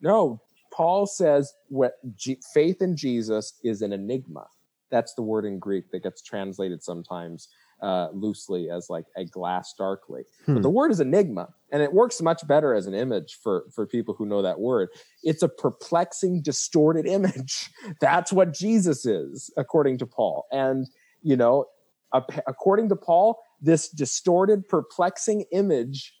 no. 0.00 0.40
Paul 0.76 1.06
says 1.06 1.54
what 1.68 1.94
G- 2.14 2.38
faith 2.52 2.82
in 2.82 2.96
Jesus 2.96 3.54
is 3.64 3.80
an 3.80 3.92
enigma. 3.92 4.46
That's 4.90 5.14
the 5.14 5.22
word 5.22 5.46
in 5.46 5.58
Greek 5.58 5.90
that 5.90 6.02
gets 6.02 6.22
translated 6.22 6.82
sometimes 6.82 7.48
uh, 7.82 8.08
loosely 8.12 8.70
as 8.70 8.88
like 8.88 9.06
a 9.16 9.24
glass 9.24 9.74
darkly. 9.76 10.22
Hmm. 10.44 10.54
But 10.54 10.62
the 10.62 10.70
word 10.70 10.90
is 10.90 11.00
enigma, 11.00 11.48
and 11.72 11.82
it 11.82 11.92
works 11.92 12.20
much 12.20 12.46
better 12.46 12.74
as 12.74 12.86
an 12.86 12.94
image 12.94 13.38
for 13.42 13.64
for 13.74 13.86
people 13.86 14.14
who 14.14 14.26
know 14.26 14.42
that 14.42 14.60
word. 14.60 14.90
It's 15.22 15.42
a 15.42 15.48
perplexing, 15.48 16.42
distorted 16.42 17.06
image. 17.18 17.70
That's 18.00 18.32
what 18.32 18.52
Jesus 18.52 19.06
is, 19.06 19.50
according 19.56 19.98
to 19.98 20.06
Paul. 20.06 20.46
And 20.52 20.86
you 21.22 21.36
know, 21.36 21.66
according 22.12 22.90
to 22.90 22.96
Paul, 22.96 23.42
this 23.60 23.88
distorted, 23.88 24.68
perplexing 24.68 25.46
image 25.52 26.12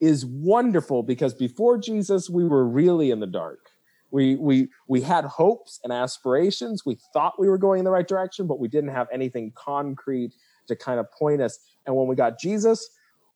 is 0.00 0.24
wonderful 0.24 1.02
because 1.02 1.34
before 1.34 1.78
Jesus, 1.78 2.30
we 2.30 2.44
were 2.44 2.66
really 2.66 3.10
in 3.10 3.20
the 3.20 3.26
dark. 3.26 3.67
We 4.10 4.36
we 4.36 4.68
we 4.86 5.02
had 5.02 5.24
hopes 5.24 5.80
and 5.84 5.92
aspirations. 5.92 6.84
We 6.86 6.98
thought 7.12 7.38
we 7.38 7.48
were 7.48 7.58
going 7.58 7.80
in 7.80 7.84
the 7.84 7.90
right 7.90 8.08
direction, 8.08 8.46
but 8.46 8.58
we 8.58 8.68
didn't 8.68 8.90
have 8.90 9.06
anything 9.12 9.52
concrete 9.54 10.34
to 10.68 10.76
kind 10.76 11.00
of 11.00 11.10
point 11.12 11.42
us. 11.42 11.58
And 11.86 11.96
when 11.96 12.06
we 12.06 12.16
got 12.16 12.38
Jesus, 12.38 12.88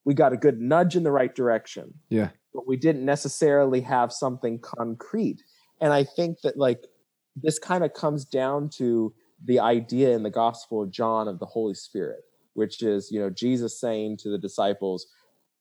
we 0.04 0.14
got 0.14 0.32
a 0.32 0.36
good 0.36 0.60
nudge 0.60 0.96
in 0.96 1.02
the 1.02 1.12
right 1.12 1.34
direction. 1.34 1.94
Yeah. 2.08 2.30
But 2.54 2.66
we 2.66 2.76
didn't 2.76 3.04
necessarily 3.04 3.80
have 3.82 4.12
something 4.12 4.58
concrete. 4.58 5.42
And 5.80 5.92
I 5.92 6.04
think 6.04 6.40
that 6.42 6.56
like 6.56 6.86
this 7.36 7.58
kind 7.58 7.84
of 7.84 7.92
comes 7.92 8.24
down 8.24 8.68
to 8.76 9.14
the 9.44 9.58
idea 9.58 10.14
in 10.14 10.22
the 10.22 10.30
Gospel 10.30 10.82
of 10.82 10.90
John 10.90 11.28
of 11.28 11.38
the 11.38 11.46
Holy 11.46 11.74
Spirit, 11.74 12.20
which 12.54 12.82
is, 12.82 13.10
you 13.10 13.18
know, 13.20 13.30
Jesus 13.30 13.80
saying 13.80 14.18
to 14.18 14.30
the 14.30 14.38
disciples, 14.38 15.06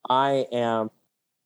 I 0.09 0.45
am 0.51 0.89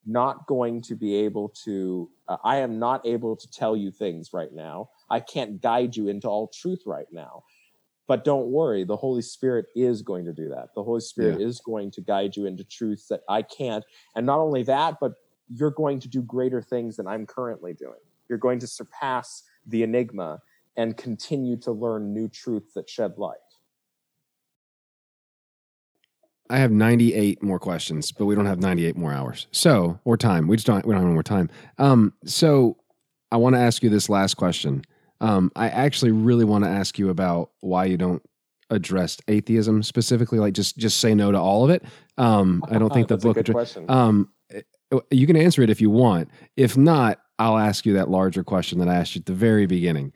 not 0.06 0.46
going 0.46 0.80
to 0.82 0.94
be 0.94 1.14
able 1.16 1.48
to, 1.64 2.08
uh, 2.28 2.36
I 2.44 2.58
am 2.58 2.78
not 2.78 3.06
able 3.06 3.36
to 3.36 3.50
tell 3.50 3.76
you 3.76 3.90
things 3.90 4.32
right 4.32 4.52
now. 4.52 4.90
I 5.10 5.20
can't 5.20 5.60
guide 5.60 5.96
you 5.96 6.08
into 6.08 6.28
all 6.28 6.48
truth 6.48 6.82
right 6.86 7.06
now. 7.12 7.44
But 8.08 8.24
don't 8.24 8.46
worry, 8.46 8.84
the 8.84 8.96
Holy 8.96 9.22
Spirit 9.22 9.66
is 9.74 10.02
going 10.02 10.24
to 10.26 10.32
do 10.32 10.48
that. 10.50 10.68
The 10.76 10.82
Holy 10.84 11.00
Spirit 11.00 11.40
is 11.40 11.60
going 11.60 11.90
to 11.92 12.00
guide 12.00 12.36
you 12.36 12.46
into 12.46 12.62
truths 12.62 13.08
that 13.08 13.22
I 13.28 13.42
can't. 13.42 13.84
And 14.14 14.24
not 14.24 14.38
only 14.38 14.62
that, 14.62 14.98
but 15.00 15.14
you're 15.48 15.72
going 15.72 15.98
to 16.00 16.08
do 16.08 16.22
greater 16.22 16.62
things 16.62 16.96
than 16.96 17.08
I'm 17.08 17.26
currently 17.26 17.74
doing. 17.74 17.98
You're 18.28 18.38
going 18.38 18.60
to 18.60 18.66
surpass 18.66 19.42
the 19.66 19.82
enigma 19.82 20.40
and 20.76 20.96
continue 20.96 21.56
to 21.56 21.72
learn 21.72 22.12
new 22.12 22.28
truths 22.28 22.74
that 22.74 22.88
shed 22.88 23.14
light. 23.16 23.38
I 26.50 26.58
have 26.58 26.70
98 26.70 27.42
more 27.42 27.58
questions, 27.58 28.12
but 28.12 28.26
we 28.26 28.34
don't 28.34 28.46
have 28.46 28.60
98 28.60 28.96
more 28.96 29.12
hours. 29.12 29.46
So, 29.50 29.98
or 30.04 30.16
time. 30.16 30.46
We 30.46 30.56
just 30.56 30.66
don't 30.66 30.84
we 30.86 30.92
don't 30.92 31.00
have 31.00 31.06
any 31.06 31.14
more 31.14 31.22
time. 31.22 31.50
Um 31.78 32.12
so 32.24 32.76
I 33.32 33.36
want 33.36 33.54
to 33.56 33.60
ask 33.60 33.82
you 33.82 33.90
this 33.90 34.08
last 34.08 34.34
question. 34.34 34.82
Um 35.20 35.50
I 35.56 35.68
actually 35.68 36.12
really 36.12 36.44
want 36.44 36.64
to 36.64 36.70
ask 36.70 36.98
you 36.98 37.10
about 37.10 37.50
why 37.60 37.86
you 37.86 37.96
don't 37.96 38.22
address 38.70 39.16
atheism 39.28 39.82
specifically 39.82 40.38
like 40.40 40.52
just 40.54 40.76
just 40.76 40.98
say 40.98 41.14
no 41.14 41.30
to 41.32 41.38
all 41.38 41.64
of 41.64 41.70
it. 41.70 41.82
Um 42.18 42.64
I 42.70 42.78
don't 42.78 42.92
think 42.92 43.08
the 43.14 43.16
book 43.16 43.34
good 43.36 43.46
addre- 43.46 43.52
question. 43.52 43.84
um 43.90 44.30
you 45.10 45.26
can 45.26 45.36
answer 45.36 45.62
it 45.62 45.70
if 45.70 45.80
you 45.80 45.90
want. 45.90 46.28
If 46.56 46.76
not, 46.76 47.18
I'll 47.40 47.58
ask 47.58 47.84
you 47.84 47.94
that 47.94 48.08
larger 48.08 48.44
question 48.44 48.78
that 48.78 48.88
I 48.88 48.94
asked 48.94 49.16
you 49.16 49.18
at 49.20 49.26
the 49.26 49.32
very 49.34 49.66
beginning. 49.66 50.12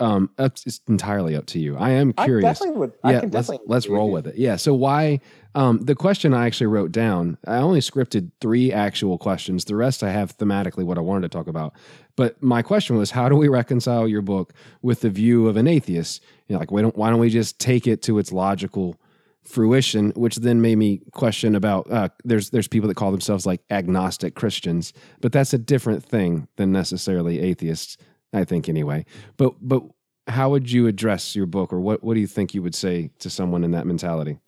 Um 0.00 0.30
it's 0.38 0.80
entirely 0.88 1.36
up 1.36 1.46
to 1.46 1.58
you. 1.58 1.76
I 1.76 1.90
am 1.90 2.14
I 2.18 2.24
curious 2.24 2.58
definitely 2.58 2.78
would. 2.80 2.92
I 3.04 3.12
yeah, 3.12 3.20
can 3.20 3.30
let's 3.30 3.48
definitely 3.48 3.66
let's 3.68 3.88
roll 3.88 4.10
with 4.10 4.26
it. 4.26 4.36
Yeah. 4.36 4.56
So 4.56 4.74
why? 4.74 5.20
Um, 5.54 5.80
the 5.80 5.96
question 5.96 6.32
I 6.32 6.46
actually 6.46 6.68
wrote 6.68 6.92
down. 6.92 7.36
I 7.46 7.56
only 7.56 7.80
scripted 7.80 8.30
three 8.40 8.72
actual 8.72 9.18
questions. 9.18 9.64
The 9.64 9.74
rest 9.74 10.04
I 10.04 10.10
have 10.10 10.36
thematically 10.38 10.84
what 10.84 10.96
I 10.96 11.00
wanted 11.00 11.22
to 11.22 11.36
talk 11.36 11.48
about. 11.48 11.74
But 12.16 12.40
my 12.42 12.62
question 12.62 12.96
was, 12.96 13.10
how 13.10 13.28
do 13.28 13.34
we 13.34 13.48
reconcile 13.48 14.06
your 14.06 14.22
book 14.22 14.52
with 14.82 15.00
the 15.00 15.10
view 15.10 15.48
of 15.48 15.56
an 15.56 15.66
atheist? 15.66 16.22
You 16.46 16.54
know, 16.54 16.60
like 16.60 16.70
why 16.70 16.82
don't 16.82 16.96
why 16.96 17.10
don't 17.10 17.18
we 17.18 17.30
just 17.30 17.58
take 17.58 17.86
it 17.86 18.02
to 18.02 18.18
its 18.18 18.30
logical 18.30 18.96
fruition? 19.42 20.10
Which 20.10 20.36
then 20.36 20.60
made 20.60 20.76
me 20.76 21.00
question 21.12 21.54
about. 21.56 21.90
Uh, 21.90 22.10
there's 22.24 22.50
there's 22.50 22.68
people 22.68 22.88
that 22.88 22.96
call 22.96 23.10
themselves 23.10 23.46
like 23.46 23.62
agnostic 23.70 24.34
Christians, 24.34 24.92
but 25.20 25.32
that's 25.32 25.52
a 25.52 25.58
different 25.58 26.04
thing 26.04 26.46
than 26.56 26.70
necessarily 26.70 27.40
atheists. 27.40 27.96
I 28.32 28.44
think 28.44 28.68
anyway. 28.68 29.04
But 29.36 29.54
but 29.60 29.82
how 30.26 30.50
would 30.50 30.70
you 30.70 30.86
address 30.86 31.34
your 31.34 31.46
book 31.46 31.72
or 31.72 31.80
what, 31.80 32.04
what 32.04 32.14
do 32.14 32.20
you 32.20 32.26
think 32.26 32.54
you 32.54 32.62
would 32.62 32.74
say 32.74 33.10
to 33.18 33.28
someone 33.28 33.64
in 33.64 33.72
that 33.72 33.86
mentality 33.86 34.38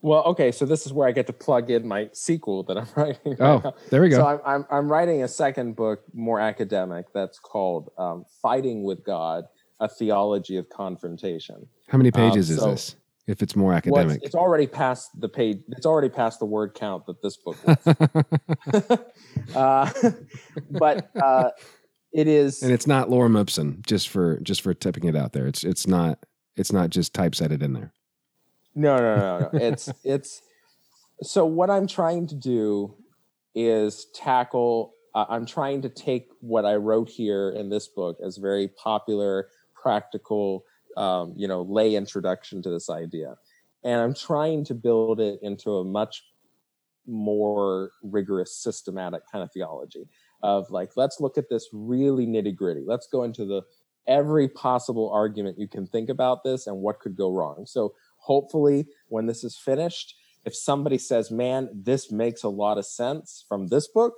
Well, 0.00 0.22
okay, 0.24 0.52
so 0.52 0.64
this 0.64 0.86
is 0.86 0.92
where 0.92 1.08
I 1.08 1.12
get 1.12 1.26
to 1.26 1.32
plug 1.32 1.70
in 1.70 1.86
my 1.86 2.08
sequel 2.12 2.62
that 2.64 2.78
I'm 2.78 2.86
writing. 2.96 3.36
right 3.38 3.40
oh 3.40 3.60
now. 3.64 3.74
there 3.90 4.02
we 4.02 4.08
go 4.08 4.16
So 4.16 4.26
I'm, 4.26 4.40
I'm 4.46 4.66
I'm 4.70 4.90
writing 4.90 5.22
a 5.22 5.28
second 5.28 5.76
book, 5.76 6.02
more 6.12 6.40
academic, 6.40 7.06
that's 7.12 7.38
called 7.38 7.90
um, 7.98 8.24
"Fighting 8.40 8.84
with 8.84 9.04
God: 9.04 9.44
A 9.80 9.88
Theology 9.88 10.56
of 10.56 10.68
Confrontation." 10.68 11.66
how 11.88 11.98
many 11.98 12.10
um, 12.14 12.30
pages 12.30 12.48
is 12.48 12.62
this 12.62 12.96
if 13.26 13.42
it's 13.42 13.54
more 13.54 13.70
Well, 13.70 13.78
academic 13.78 14.16
it's, 14.16 14.26
it's 14.26 14.34
already 14.34 14.66
past 14.66 15.10
the 15.20 15.28
page. 15.28 15.60
It's 15.68 15.86
already 15.86 16.08
past 16.08 16.40
the 16.40 16.46
word 16.46 16.74
count 16.74 17.06
that 17.06 17.22
this 17.22 17.36
book 17.36 17.56
was. 17.64 17.78
uh, 19.54 19.90
but 20.70 21.10
uh, 21.16 21.50
it 22.12 22.28
is. 22.28 22.62
and 22.62 22.72
it's 22.72 22.86
not 22.86 23.08
Lorem 23.08 23.40
Ipsum 23.40 23.82
just 23.86 24.08
for 24.08 24.38
just 24.40 24.62
for 24.62 24.74
tipping 24.74 25.04
it 25.04 25.16
out 25.16 25.32
there 25.32 25.46
it's 25.46 25.64
it's 25.64 25.86
not 25.86 26.18
it's 26.56 26.72
not 26.72 26.90
just 26.90 27.12
typesetted 27.12 27.62
in 27.62 27.72
there 27.72 27.92
No, 28.74 28.96
no, 28.96 29.16
no, 29.16 29.38
no. 29.38 29.58
It's 29.58 29.90
it's 30.04 30.42
so 31.22 31.44
what 31.46 31.70
I'm 31.70 31.86
trying 31.86 32.26
to 32.28 32.34
do 32.34 32.94
is 33.54 34.06
tackle 34.14 34.94
uh, 35.14 35.26
I'm 35.28 35.46
trying 35.46 35.82
to 35.82 35.88
take 35.88 36.28
what 36.40 36.64
I 36.64 36.76
wrote 36.76 37.08
here 37.08 37.50
in 37.50 37.68
this 37.68 37.88
book 37.88 38.18
as 38.24 38.38
very 38.38 38.68
popular, 38.68 39.48
practical, 39.74 40.64
um, 40.96 41.34
you 41.36 41.46
know, 41.48 41.62
lay 41.62 41.94
introduction 41.94 42.62
to 42.62 42.70
this 42.70 42.88
idea. 42.88 43.36
And 43.84 44.00
I'm 44.00 44.14
trying 44.14 44.64
to 44.66 44.74
build 44.74 45.20
it 45.20 45.38
into 45.42 45.78
a 45.78 45.84
much 45.84 46.24
more 47.06 47.90
rigorous, 48.02 48.56
systematic 48.56 49.22
kind 49.30 49.42
of 49.42 49.52
theology 49.52 50.08
of 50.42 50.70
like, 50.70 50.92
let's 50.96 51.20
look 51.20 51.38
at 51.38 51.48
this 51.48 51.68
really 51.72 52.26
nitty 52.26 52.54
gritty. 52.54 52.82
Let's 52.86 53.06
go 53.06 53.22
into 53.22 53.44
the 53.44 53.62
every 54.06 54.48
possible 54.48 55.10
argument 55.10 55.58
you 55.58 55.68
can 55.68 55.86
think 55.86 56.08
about 56.08 56.42
this 56.42 56.66
and 56.66 56.78
what 56.78 57.00
could 57.00 57.16
go 57.16 57.30
wrong. 57.30 57.64
So 57.66 57.94
hopefully 58.16 58.86
when 59.08 59.26
this 59.26 59.44
is 59.44 59.56
finished, 59.56 60.16
if 60.44 60.56
somebody 60.56 60.98
says, 60.98 61.30
man, 61.30 61.68
this 61.72 62.10
makes 62.10 62.42
a 62.42 62.48
lot 62.48 62.78
of 62.78 62.86
sense 62.86 63.44
from 63.48 63.68
this 63.68 63.86
book, 63.86 64.14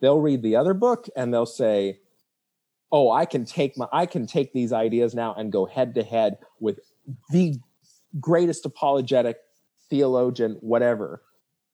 they'll 0.00 0.20
read 0.20 0.42
the 0.42 0.56
other 0.56 0.74
book 0.74 1.08
and 1.16 1.32
they'll 1.32 1.46
say, 1.46 2.00
oh, 2.90 3.10
I 3.10 3.24
can 3.24 3.46
take 3.46 3.78
my 3.78 3.86
I 3.90 4.04
can 4.04 4.26
take 4.26 4.52
these 4.52 4.72
ideas 4.72 5.14
now 5.14 5.34
and 5.34 5.50
go 5.50 5.64
head 5.64 5.94
to 5.94 6.02
head 6.02 6.36
with 6.60 6.80
the 7.30 7.58
greatest 8.20 8.66
apologetic 8.66 9.38
theologian, 9.88 10.58
whatever, 10.60 11.22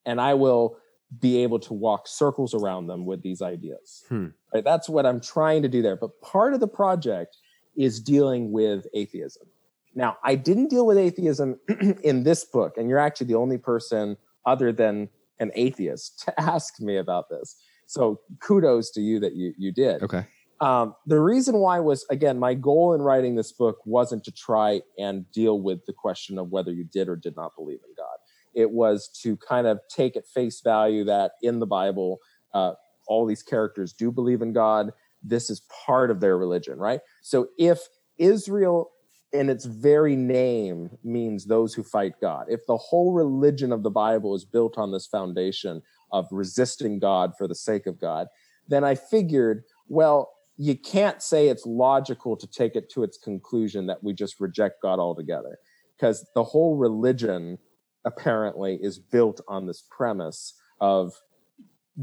and 0.07 0.21
I 0.21 0.35
will 0.35 0.79
be 1.21 1.43
able 1.43 1.59
to 1.59 1.73
walk 1.73 2.07
circles 2.07 2.55
around 2.55 2.87
them 2.87 3.07
with 3.07 3.23
these 3.23 3.41
ideas. 3.41 4.05
Hmm. 4.09 4.27
Right? 4.53 4.65
That's 4.65 4.89
what 4.89 5.07
I'm 5.07 5.21
trying 5.21 5.63
to 5.63 5.69
do 5.69 5.81
there. 5.81 5.97
But 5.97 6.21
part 6.21 6.55
of 6.55 6.61
the 6.61 6.69
project 6.69 7.37
is 7.77 8.01
dealing 8.01 8.53
with 8.53 8.87
atheism. 8.95 9.47
Now, 9.95 10.19
I 10.23 10.35
didn't 10.35 10.69
deal 10.69 10.87
with 10.87 10.99
atheism 10.99 11.59
in 12.03 12.25
this 12.25 12.45
book, 12.45 12.77
and 12.77 12.89
you're 12.89 12.99
actually 12.99 13.29
the 13.29 13.37
only 13.37 13.59
person 13.59 14.17
other 14.45 14.73
than 14.73 15.09
an 15.41 15.51
atheist 15.55 16.25
to 16.25 16.41
ask 16.41 16.81
me 16.81 16.97
about 16.97 17.29
this. 17.31 17.57
So 17.87 18.21
kudos 18.41 18.91
to 18.93 19.01
you 19.01 19.19
that 19.21 19.35
you 19.35 19.55
you 19.57 19.73
did. 19.73 20.03
Okay. 20.03 20.27
Um, 20.61 20.95
the 21.07 21.21
reason 21.21 21.57
why 21.59 21.79
was 21.81 22.05
again, 22.11 22.39
my 22.39 22.53
goal 22.55 22.93
in 22.93 23.01
writing 23.01 23.37
this 23.37 23.53
book 23.53 23.79
wasn't 23.87 24.25
to 24.25 24.33
try 24.33 24.83
and 24.99 25.31
deal 25.33 25.61
with 25.61 25.87
the 25.87 25.93
question 25.93 26.39
of 26.39 26.51
whether 26.51 26.73
you 26.73 26.85
did 26.85 27.09
or 27.09 27.17
did 27.17 27.37
not 27.37 27.57
believe 27.57 27.79
in 27.87 27.95
God. 27.97 28.18
It 28.59 28.73
was 28.73 29.09
to 29.23 29.37
kind 29.37 29.69
of 29.69 29.79
take 29.89 30.17
at 30.17 30.27
face 30.27 30.61
value 30.61 31.05
that 31.05 31.33
in 31.43 31.61
the 31.61 31.67
Bible, 31.67 32.19
uh, 32.53 32.73
all 33.07 33.25
these 33.25 33.43
characters 33.45 33.93
do 33.93 34.11
believe 34.11 34.43
in 34.43 34.53
God. 34.53 34.91
This 35.23 35.49
is 35.49 35.63
part 35.87 36.11
of 36.11 36.19
their 36.19 36.37
religion, 36.37 36.77
right? 36.77 37.01
So 37.23 37.51
if 37.57 37.79
Israel 38.19 38.91
in 39.33 39.49
its 39.49 39.65
very 39.65 40.17
name 40.17 40.91
means 41.05 41.45
those 41.45 41.73
who 41.73 41.85
fight 41.85 42.15
God, 42.21 42.47
if 42.49 42.67
the 42.67 42.77
whole 42.77 43.13
religion 43.13 43.71
of 43.71 43.85
the 43.85 43.91
Bible 43.91 44.35
is 44.35 44.45
built 44.45 44.77
on 44.77 44.91
this 44.91 45.07
foundation 45.07 45.83
of 46.11 46.27
resisting 46.33 46.99
God 46.99 47.35
for 47.39 47.47
the 47.47 47.55
sake 47.55 47.87
of 47.87 48.01
God, 48.01 48.27
then 48.67 48.83
I 48.83 48.97
figured, 48.97 49.63
well, 49.87 50.33
you 50.57 50.77
can't 50.77 51.23
say 51.23 51.47
it's 51.47 51.65
logical 51.65 52.37
to 52.37 52.47
take 52.49 52.75
it 52.75 52.91
to 52.91 53.05
its 53.05 53.19
conclusion 53.19 53.87
that 53.87 54.03
we 54.03 54.13
just 54.13 54.41
reject 54.41 54.83
God 54.83 54.99
altogether 54.99 55.59
because 55.97 56.27
the 56.35 56.43
whole 56.43 56.77
religion 56.77 57.59
apparently 58.05 58.79
is 58.81 58.99
built 58.99 59.41
on 59.49 59.67
this 59.67 59.85
premise 59.91 60.55
of 60.81 61.13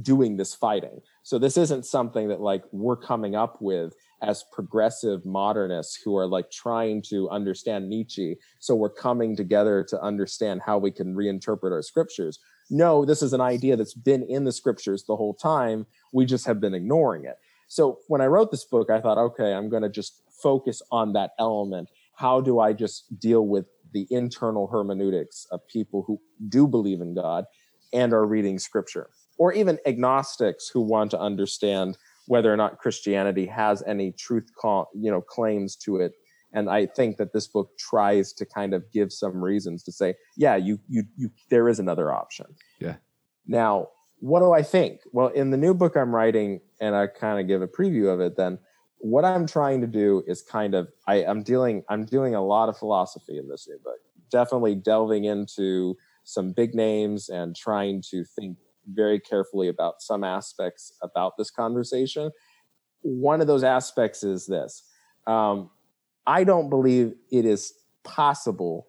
doing 0.01 0.35
this 0.38 0.53
fighting. 0.53 0.99
So 1.23 1.39
this 1.39 1.57
isn't 1.57 1.85
something 1.85 2.27
that 2.27 2.41
like 2.41 2.63
we're 2.72 2.97
coming 2.97 3.35
up 3.35 3.61
with 3.61 3.93
as 4.22 4.43
progressive 4.51 5.26
modernists 5.26 5.99
who 6.03 6.17
are 6.17 6.27
like 6.27 6.51
trying 6.51 7.01
to 7.03 7.30
understand 7.30 7.89
Nietzsche. 7.89 8.35
So 8.59 8.76
we're 8.76 8.89
coming 8.89 9.35
together 9.35 9.85
to 9.89 10.01
understand 10.01 10.61
how 10.65 10.77
we 10.77 10.91
can 10.91 11.15
reinterpret 11.15 11.72
our 11.72 11.81
scriptures. 11.81 12.39
No, 12.69 13.05
this 13.05 13.22
is 13.22 13.34
an 13.34 13.41
idea 13.41 13.76
that's 13.77 13.93
been 13.93 14.23
in 14.23 14.43
the 14.43 14.51
scriptures 14.51 15.05
the 15.05 15.15
whole 15.15 15.34
time. 15.34 15.85
We 16.11 16.26
just 16.26 16.45
have 16.45 16.59
been 16.59 16.73
ignoring 16.73 17.26
it. 17.26 17.38
So 17.67 17.99
when 18.07 18.22
I 18.22 18.27
wrote 18.27 18.51
this 18.51 18.65
book, 18.65 18.89
I 18.89 18.99
thought, 19.01 19.17
okay, 19.17 19.53
I'm 19.53 19.69
going 19.69 19.84
to 19.84 19.89
just 19.89 20.22
focus 20.41 20.81
on 20.91 21.13
that 21.13 21.31
element. 21.39 21.89
How 22.15 22.41
do 22.41 22.59
I 22.59 22.73
just 22.73 23.19
deal 23.19 23.45
with 23.45 23.65
the 23.95 24.05
internal 24.11 24.67
hermeneutics 24.67 25.47
of 25.51 25.65
people 25.67 26.03
who 26.05 26.19
do 26.49 26.67
believe 26.67 26.99
in 26.99 27.15
God 27.15 27.45
and 27.93 28.13
are 28.13 28.26
reading 28.26 28.59
scripture? 28.59 29.09
Or 29.38 29.53
even 29.53 29.80
agnostics 29.85 30.69
who 30.69 30.81
want 30.81 31.11
to 31.11 31.19
understand 31.19 31.97
whether 32.27 32.53
or 32.53 32.57
not 32.57 32.80
Christianity 32.80 33.45
has 33.45 33.81
any 33.88 34.11
truth, 34.11 34.49
call, 34.59 34.89
you 34.93 35.09
know, 35.09 35.22
claims 35.22 35.77
to 35.77 35.97
it. 35.97 36.11
And 36.51 36.69
I 36.69 36.88
think 36.88 37.15
that 37.17 37.31
this 37.31 37.47
book 37.47 37.69
tries 37.77 38.34
to 38.34 38.45
kind 38.45 38.73
of 38.73 38.84
give 38.91 39.13
some 39.13 39.43
reasons 39.43 39.81
to 39.84 39.91
say, 39.91 40.15
yeah, 40.35 40.57
you, 40.57 40.80
you, 40.89 41.03
you, 41.15 41.30
there 41.49 41.69
is 41.69 41.80
another 41.80 42.11
option. 42.11 42.47
Yeah. 42.80 42.95
Now, 43.47 43.88
what 44.19 44.39
do 44.41 44.51
I 44.51 44.61
think? 44.61 45.01
Well, 45.11 45.27
in 45.27 45.51
the 45.51 45.57
new 45.57 45.73
book 45.73 45.95
I'm 45.95 46.13
writing, 46.13 46.59
and 46.81 46.95
I 46.95 47.07
kind 47.07 47.39
of 47.39 47.47
give 47.47 47.61
a 47.61 47.67
preview 47.67 48.13
of 48.13 48.19
it, 48.19 48.35
then 48.35 48.57
what 49.06 49.23
I'm 49.23 49.45
trying 49.45 49.82
to 49.82 49.88
do 49.88 50.23
is 50.26 50.41
kind 50.41 50.73
of 50.73 50.91
I, 51.06 51.23
I'm 51.26 51.44
dealing 51.44 51.84
I'm 51.90 52.06
doing 52.06 52.34
a 52.34 52.44
lot 52.44 52.69
of 52.69 52.77
philosophy 52.77 53.38
in 53.38 53.48
this 53.48 53.68
new 53.68 53.77
book. 53.84 53.99
Definitely 54.32 54.73
delving 54.73 55.26
into 55.26 55.95
some 56.23 56.53
big 56.53 56.73
names 56.73 57.30
and 57.30 57.56
trying 57.56 58.02
to 58.10 58.26
think 58.26 58.57
very 58.88 59.19
carefully 59.19 59.68
about 59.68 60.02
some 60.02 60.23
aspects 60.23 60.91
about 61.03 61.38
this 61.38 61.52
conversation. 61.52 62.32
One 63.02 63.41
of 63.41 63.48
those 63.48 63.64
aspects 63.64 64.23
is 64.23 64.48
this. 64.48 64.82
Um, 65.27 65.69
I 66.26 66.44
don't 66.44 66.72
believe 66.72 67.14
it 67.32 67.45
is 67.45 67.73
possible 68.03 68.88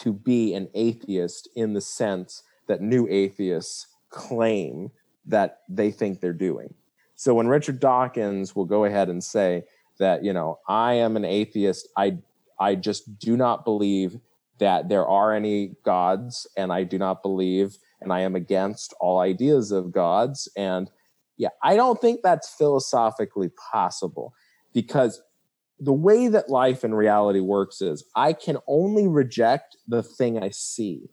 to 0.00 0.12
be 0.12 0.54
an 0.54 0.70
atheist 0.74 1.48
in 1.54 1.72
the 1.72 1.80
sense 1.80 2.42
that 2.66 2.80
new 2.80 3.06
atheists 3.08 3.86
claim 4.10 4.90
that 5.26 5.60
they 5.68 5.92
think 5.92 6.20
they're 6.20 6.32
doing. 6.32 6.74
So 7.22 7.34
when 7.34 7.46
Richard 7.46 7.78
Dawkins 7.78 8.56
will 8.56 8.64
go 8.64 8.84
ahead 8.84 9.08
and 9.08 9.22
say 9.22 9.62
that, 10.00 10.24
you 10.24 10.32
know, 10.32 10.58
I 10.66 10.94
am 10.94 11.16
an 11.16 11.24
atheist, 11.24 11.88
I 11.96 12.18
I 12.58 12.74
just 12.74 13.16
do 13.20 13.36
not 13.36 13.64
believe 13.64 14.18
that 14.58 14.88
there 14.88 15.06
are 15.06 15.32
any 15.32 15.76
gods 15.84 16.48
and 16.56 16.72
I 16.72 16.82
do 16.82 16.98
not 16.98 17.22
believe 17.22 17.78
and 18.00 18.12
I 18.12 18.22
am 18.22 18.34
against 18.34 18.92
all 18.98 19.20
ideas 19.20 19.70
of 19.70 19.92
gods 19.92 20.48
and 20.56 20.90
yeah, 21.36 21.50
I 21.62 21.76
don't 21.76 22.00
think 22.00 22.22
that's 22.24 22.52
philosophically 22.52 23.50
possible 23.70 24.34
because 24.74 25.22
the 25.78 25.92
way 25.92 26.26
that 26.26 26.50
life 26.50 26.82
and 26.82 26.96
reality 26.96 27.38
works 27.38 27.80
is 27.80 28.04
I 28.16 28.32
can 28.32 28.58
only 28.66 29.06
reject 29.06 29.76
the 29.86 30.02
thing 30.02 30.42
I 30.42 30.50
see. 30.50 31.08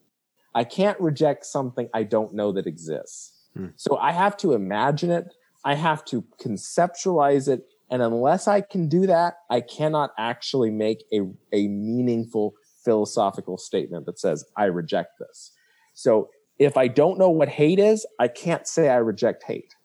I 0.56 0.64
can't 0.64 1.00
reject 1.00 1.46
something 1.46 1.88
I 1.94 2.02
don't 2.02 2.34
know 2.34 2.52
that 2.54 2.66
exists. 2.66 3.32
Hmm. 3.56 3.68
So 3.76 3.98
I 3.98 4.12
have 4.12 4.36
to 4.38 4.54
imagine 4.54 5.12
it. 5.12 5.36
I 5.64 5.76
have 5.76 6.06
to 6.06 6.24
conceptualize 6.42 7.48
it. 7.48 7.64
And 7.90 8.02
unless 8.02 8.48
I 8.48 8.62
can 8.62 8.88
do 8.88 9.08
that, 9.08 9.36
I 9.50 9.62
cannot 9.62 10.12
actually 10.18 10.70
make 10.72 11.04
a, 11.12 11.22
a 11.52 11.68
meaningful 11.68 12.54
philosophical 12.86 13.58
statement 13.58 14.06
that 14.06 14.20
says, 14.20 14.46
I 14.56 14.66
reject 14.66 15.20
this. 15.20 15.52
So 15.94 16.30
if 16.60 16.78
I 16.78 16.88
don't 16.88 17.18
know 17.18 17.30
what 17.30 17.50
hate 17.50 17.80
is, 17.80 18.06
I 18.20 18.28
can't 18.28 18.68
say 18.68 18.90
I 18.90 18.98
reject 18.98 19.44
hate. 19.44 19.76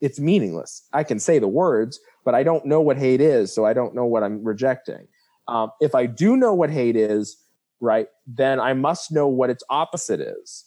It's 0.00 0.18
meaningless. 0.18 0.86
I 0.92 1.04
can 1.04 1.18
say 1.18 1.38
the 1.38 1.48
words, 1.48 2.00
but 2.24 2.34
I 2.34 2.42
don't 2.42 2.66
know 2.66 2.80
what 2.80 2.98
hate 2.98 3.20
is, 3.20 3.54
so 3.54 3.64
I 3.64 3.72
don't 3.72 3.94
know 3.94 4.04
what 4.04 4.22
I'm 4.22 4.44
rejecting. 4.44 5.06
Um, 5.48 5.70
if 5.80 5.94
I 5.94 6.06
do 6.06 6.36
know 6.36 6.54
what 6.54 6.70
hate 6.70 6.96
is, 6.96 7.36
right, 7.80 8.08
then 8.26 8.58
I 8.60 8.72
must 8.72 9.12
know 9.12 9.28
what 9.28 9.50
its 9.50 9.62
opposite 9.70 10.20
is. 10.20 10.64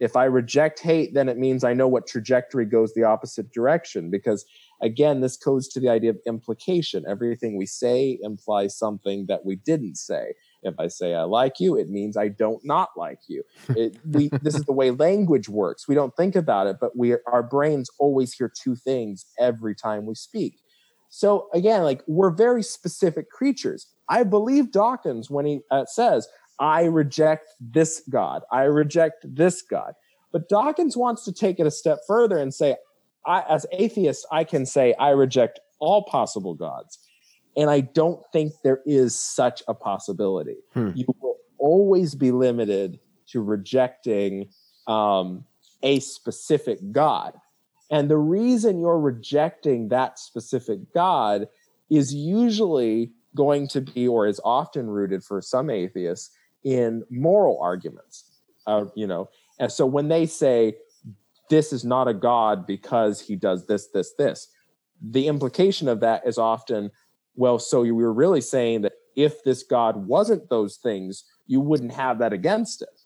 If 0.00 0.16
I 0.16 0.24
reject 0.24 0.80
hate, 0.80 1.14
then 1.14 1.28
it 1.28 1.38
means 1.38 1.64
I 1.64 1.74
know 1.74 1.88
what 1.88 2.06
trajectory 2.06 2.64
goes 2.64 2.94
the 2.94 3.04
opposite 3.04 3.52
direction. 3.52 4.10
Because 4.10 4.44
again, 4.80 5.20
this 5.20 5.36
goes 5.36 5.68
to 5.68 5.80
the 5.80 5.88
idea 5.88 6.10
of 6.10 6.18
implication. 6.26 7.04
Everything 7.08 7.56
we 7.56 7.66
say 7.66 8.18
implies 8.22 8.76
something 8.76 9.26
that 9.26 9.44
we 9.44 9.56
didn't 9.56 9.96
say. 9.96 10.34
If 10.62 10.74
I 10.78 10.88
say 10.88 11.14
I 11.14 11.22
like 11.22 11.60
you, 11.60 11.76
it 11.76 11.88
means 11.88 12.16
I 12.16 12.28
don't 12.28 12.64
not 12.64 12.90
like 12.96 13.20
you. 13.28 13.42
It, 13.70 13.96
we, 14.04 14.30
this 14.42 14.54
is 14.54 14.64
the 14.64 14.72
way 14.72 14.90
language 14.90 15.48
works. 15.48 15.88
We 15.88 15.94
don't 15.94 16.16
think 16.16 16.36
about 16.36 16.66
it, 16.66 16.76
but 16.80 16.96
we 16.96 17.16
our 17.26 17.42
brains 17.42 17.90
always 17.98 18.32
hear 18.32 18.50
two 18.50 18.76
things 18.76 19.26
every 19.38 19.74
time 19.74 20.06
we 20.06 20.14
speak. 20.14 20.60
So 21.10 21.48
again, 21.54 21.82
like 21.82 22.02
we're 22.06 22.30
very 22.30 22.62
specific 22.62 23.30
creatures. 23.30 23.86
I 24.08 24.24
believe 24.24 24.72
Dawkins 24.72 25.30
when 25.30 25.46
he 25.46 25.60
uh, 25.70 25.84
says, 25.86 26.28
I 26.60 26.84
reject 26.84 27.50
this 27.60 28.02
God. 28.10 28.42
I 28.50 28.62
reject 28.62 29.24
this 29.24 29.62
God. 29.62 29.94
But 30.32 30.48
Dawkins 30.48 30.96
wants 30.96 31.24
to 31.24 31.32
take 31.32 31.58
it 31.60 31.66
a 31.66 31.70
step 31.70 31.98
further 32.06 32.38
and 32.38 32.52
say, 32.52 32.76
I, 33.26 33.44
as 33.48 33.66
atheist, 33.72 34.26
I 34.30 34.44
can 34.44 34.66
say 34.66 34.94
I 34.94 35.10
reject 35.10 35.60
all 35.78 36.04
possible 36.04 36.54
gods. 36.54 36.98
And 37.56 37.70
I 37.70 37.80
don't 37.80 38.20
think 38.32 38.52
there 38.62 38.80
is 38.86 39.18
such 39.18 39.62
a 39.68 39.74
possibility. 39.74 40.56
Hmm. 40.74 40.90
You 40.94 41.06
will 41.20 41.36
always 41.58 42.14
be 42.14 42.30
limited 42.30 43.00
to 43.28 43.42
rejecting 43.42 44.48
um, 44.86 45.44
a 45.82 46.00
specific 46.00 46.78
God. 46.92 47.34
And 47.90 48.10
the 48.10 48.18
reason 48.18 48.80
you're 48.80 49.00
rejecting 49.00 49.88
that 49.88 50.18
specific 50.18 50.92
God 50.92 51.48
is 51.90 52.14
usually 52.14 53.12
going 53.34 53.68
to 53.68 53.80
be, 53.80 54.06
or 54.06 54.26
is 54.26 54.40
often 54.44 54.88
rooted 54.88 55.24
for 55.24 55.40
some 55.40 55.70
atheists, 55.70 56.30
in 56.64 57.04
moral 57.10 57.58
arguments. 57.60 58.24
Uh, 58.66 58.84
you 58.94 59.06
know, 59.06 59.28
and 59.58 59.72
so 59.72 59.86
when 59.86 60.08
they 60.08 60.26
say 60.26 60.76
this 61.48 61.72
is 61.72 61.84
not 61.84 62.08
a 62.08 62.14
God 62.14 62.66
because 62.66 63.20
he 63.20 63.34
does 63.34 63.66
this, 63.66 63.86
this, 63.88 64.12
this, 64.18 64.48
the 65.00 65.26
implication 65.26 65.88
of 65.88 66.00
that 66.00 66.26
is 66.26 66.36
often, 66.36 66.90
well, 67.34 67.58
so 67.58 67.82
you 67.82 67.94
were 67.94 68.12
really 68.12 68.40
saying 68.42 68.82
that 68.82 68.92
if 69.16 69.42
this 69.44 69.62
God 69.62 70.06
wasn't 70.06 70.50
those 70.50 70.76
things, 70.76 71.24
you 71.46 71.60
wouldn't 71.60 71.92
have 71.92 72.18
that 72.18 72.32
against 72.32 72.82
it. 72.82 73.00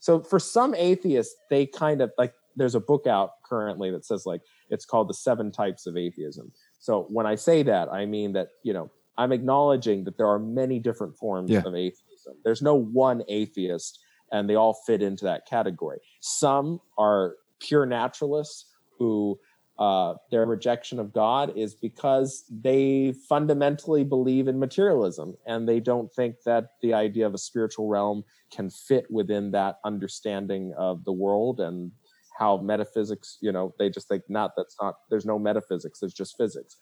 So 0.00 0.20
for 0.22 0.38
some 0.38 0.74
atheists, 0.74 1.34
they 1.48 1.66
kind 1.66 2.00
of 2.00 2.10
like 2.18 2.34
there's 2.56 2.74
a 2.74 2.80
book 2.80 3.06
out 3.06 3.30
currently 3.44 3.90
that 3.90 4.04
says 4.04 4.26
like 4.26 4.42
it's 4.68 4.84
called 4.84 5.08
the 5.08 5.14
seven 5.14 5.50
types 5.50 5.86
of 5.86 5.96
atheism. 5.96 6.52
So 6.78 7.06
when 7.10 7.26
I 7.26 7.34
say 7.36 7.62
that, 7.62 7.90
I 7.92 8.06
mean 8.06 8.32
that, 8.32 8.48
you 8.62 8.72
know, 8.72 8.90
I'm 9.16 9.32
acknowledging 9.32 10.04
that 10.04 10.16
there 10.16 10.28
are 10.28 10.38
many 10.38 10.78
different 10.78 11.16
forms 11.16 11.50
Yeah. 11.50 11.62
of 11.64 11.74
atheism. 11.74 12.06
There's 12.44 12.62
no 12.62 12.74
one 12.74 13.22
atheist 13.28 13.98
and 14.32 14.48
they 14.48 14.54
all 14.54 14.74
fit 14.86 15.02
into 15.02 15.24
that 15.24 15.46
category. 15.46 15.98
Some 16.20 16.80
are 16.98 17.36
pure 17.58 17.86
naturalists 17.86 18.66
who 18.98 19.38
uh, 19.78 20.14
their 20.30 20.44
rejection 20.44 20.98
of 20.98 21.12
God 21.12 21.56
is 21.56 21.74
because 21.74 22.44
they 22.50 23.14
fundamentally 23.28 24.04
believe 24.04 24.46
in 24.46 24.58
materialism 24.58 25.34
and 25.46 25.66
they 25.66 25.80
don't 25.80 26.12
think 26.12 26.36
that 26.44 26.72
the 26.82 26.92
idea 26.92 27.26
of 27.26 27.32
a 27.32 27.38
spiritual 27.38 27.88
realm 27.88 28.22
can 28.52 28.68
fit 28.68 29.06
within 29.10 29.50
that 29.52 29.78
understanding 29.84 30.74
of 30.76 31.04
the 31.04 31.12
world 31.12 31.60
and 31.60 31.90
how 32.38 32.58
metaphysics, 32.58 33.38
you 33.40 33.52
know, 33.52 33.74
they 33.78 33.88
just 33.88 34.06
think 34.06 34.22
not 34.28 34.52
that's 34.56 34.76
not 34.80 34.96
there's 35.08 35.26
no 35.26 35.38
metaphysics, 35.38 35.98
there's 35.98 36.14
just 36.14 36.36
physics. 36.36 36.76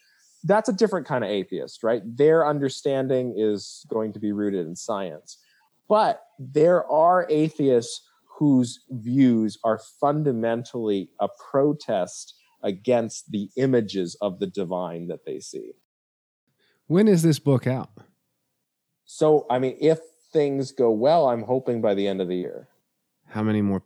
That's 0.44 0.69
a 0.69 0.73
different 0.73 1.06
kind 1.06 1.24
of 1.24 1.31
atheist, 1.31 1.82
right? 1.82 2.02
Their 2.05 2.47
understanding 2.47 3.35
is 3.36 3.85
going 3.89 4.12
to 4.12 4.20
be 4.20 4.32
rooted 4.32 4.66
in 4.66 4.77
science. 4.77 5.39
But 5.89 6.23
there 6.39 6.86
are 6.90 7.27
atheists 7.28 8.02
whose 8.39 8.85
views 8.90 9.59
are 9.65 9.81
fundamentally 10.01 11.10
a 11.19 11.28
protest 11.51 12.35
against 12.62 13.31
the 13.32 13.48
images 13.56 14.16
of 14.20 14.39
the 14.39 14.47
divine 14.47 15.09
that 15.09 15.24
they 15.24 15.40
see. 15.40 15.73
When 16.86 17.09
is 17.09 17.23
this 17.23 17.39
book 17.39 17.66
out? 17.66 17.90
So, 19.05 19.47
I 19.51 19.59
mean, 19.59 19.77
if 19.81 19.98
things 20.32 20.73
go 20.73 20.90
well, 20.90 21.28
I'm 21.28 21.43
hoping 21.43 21.81
by 21.81 21.94
the 21.94 22.06
end 22.06 22.20
of 22.20 22.28
the 22.28 22.36
year. 22.36 22.69
How 23.27 23.43
many 23.43 23.62
more 23.62 23.82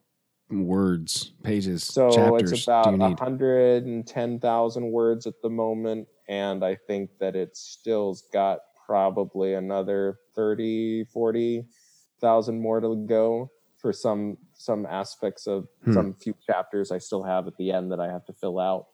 words, 0.52 1.32
pages, 1.42 1.84
So 1.84 2.10
chapters 2.14 2.52
it's 2.52 2.64
about 2.64 2.92
you 2.92 2.98
need? 2.98 3.18
110,000 3.18 4.90
words 4.92 5.26
at 5.26 5.34
the 5.42 5.50
moment. 5.50 6.08
And 6.28 6.64
I 6.64 6.76
think 6.76 7.10
that 7.18 7.34
it 7.36 7.56
still's 7.56 8.22
got 8.32 8.60
probably 8.86 9.54
another 9.54 10.18
30, 10.34 11.04
40,000 11.12 12.60
more 12.60 12.80
to 12.80 12.96
go 13.06 13.50
for 13.78 13.92
some 13.92 14.38
some 14.54 14.86
aspects 14.86 15.46
of 15.48 15.66
Hmm. 15.84 15.92
some 15.92 16.14
few 16.14 16.34
chapters 16.46 16.92
I 16.92 16.98
still 16.98 17.24
have 17.24 17.46
at 17.48 17.56
the 17.56 17.72
end 17.72 17.90
that 17.90 17.98
I 18.00 18.08
have 18.08 18.24
to 18.26 18.32
fill 18.32 18.58
out. 18.60 18.86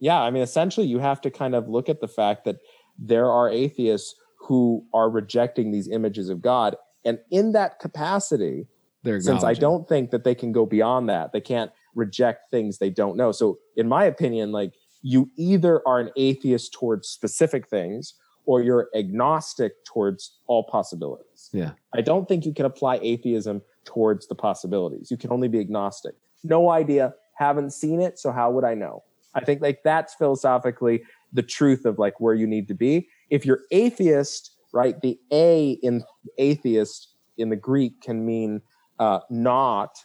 Yeah, 0.00 0.20
I 0.20 0.30
mean, 0.30 0.42
essentially, 0.42 0.86
you 0.86 0.98
have 0.98 1.20
to 1.22 1.30
kind 1.30 1.54
of 1.54 1.68
look 1.68 1.88
at 1.88 2.00
the 2.00 2.08
fact 2.08 2.44
that 2.44 2.56
there 2.98 3.30
are 3.30 3.48
atheists 3.48 4.14
who 4.40 4.84
are 4.92 5.08
rejecting 5.10 5.70
these 5.70 5.88
images 5.88 6.28
of 6.28 6.40
God. 6.42 6.76
And 7.04 7.18
in 7.30 7.52
that 7.52 7.78
capacity, 7.78 8.66
since 9.04 9.44
I 9.44 9.54
don't 9.54 9.88
think 9.88 10.10
that 10.10 10.24
they 10.24 10.34
can 10.34 10.52
go 10.52 10.66
beyond 10.66 11.08
that, 11.08 11.32
they 11.32 11.40
can't 11.40 11.70
reject 11.94 12.50
things 12.50 12.78
they 12.78 12.90
don't 12.90 13.16
know. 13.16 13.32
So, 13.32 13.58
in 13.76 13.88
my 13.88 14.04
opinion, 14.04 14.52
like 14.52 14.74
you 15.02 15.30
either 15.36 15.86
are 15.86 16.00
an 16.00 16.10
atheist 16.16 16.72
towards 16.72 17.08
specific 17.08 17.68
things 17.68 18.14
or 18.44 18.62
you're 18.62 18.88
agnostic 18.94 19.84
towards 19.84 20.38
all 20.46 20.64
possibilities. 20.64 21.50
Yeah. 21.52 21.72
I 21.94 22.00
don't 22.00 22.26
think 22.26 22.46
you 22.46 22.54
can 22.54 22.64
apply 22.64 22.98
atheism 23.02 23.62
towards 23.84 24.26
the 24.26 24.34
possibilities. 24.34 25.10
You 25.10 25.18
can 25.18 25.30
only 25.30 25.48
be 25.48 25.60
agnostic. 25.60 26.14
No 26.42 26.70
idea, 26.70 27.14
haven't 27.34 27.72
seen 27.72 28.00
it, 28.00 28.18
so 28.18 28.32
how 28.32 28.50
would 28.50 28.64
I 28.64 28.74
know? 28.74 29.02
I 29.34 29.44
think 29.44 29.60
like 29.60 29.82
that's 29.84 30.14
philosophically 30.14 31.02
the 31.32 31.42
truth 31.42 31.84
of 31.84 31.98
like 31.98 32.20
where 32.20 32.34
you 32.34 32.46
need 32.46 32.68
to 32.68 32.74
be. 32.74 33.08
If 33.28 33.44
you're 33.44 33.60
atheist, 33.70 34.52
right, 34.72 35.00
the 35.00 35.18
A 35.30 35.72
in 35.82 36.02
atheist 36.38 37.14
in 37.36 37.50
the 37.50 37.56
Greek 37.56 38.00
can 38.00 38.24
mean 38.24 38.62
uh, 38.98 39.20
not, 39.30 39.98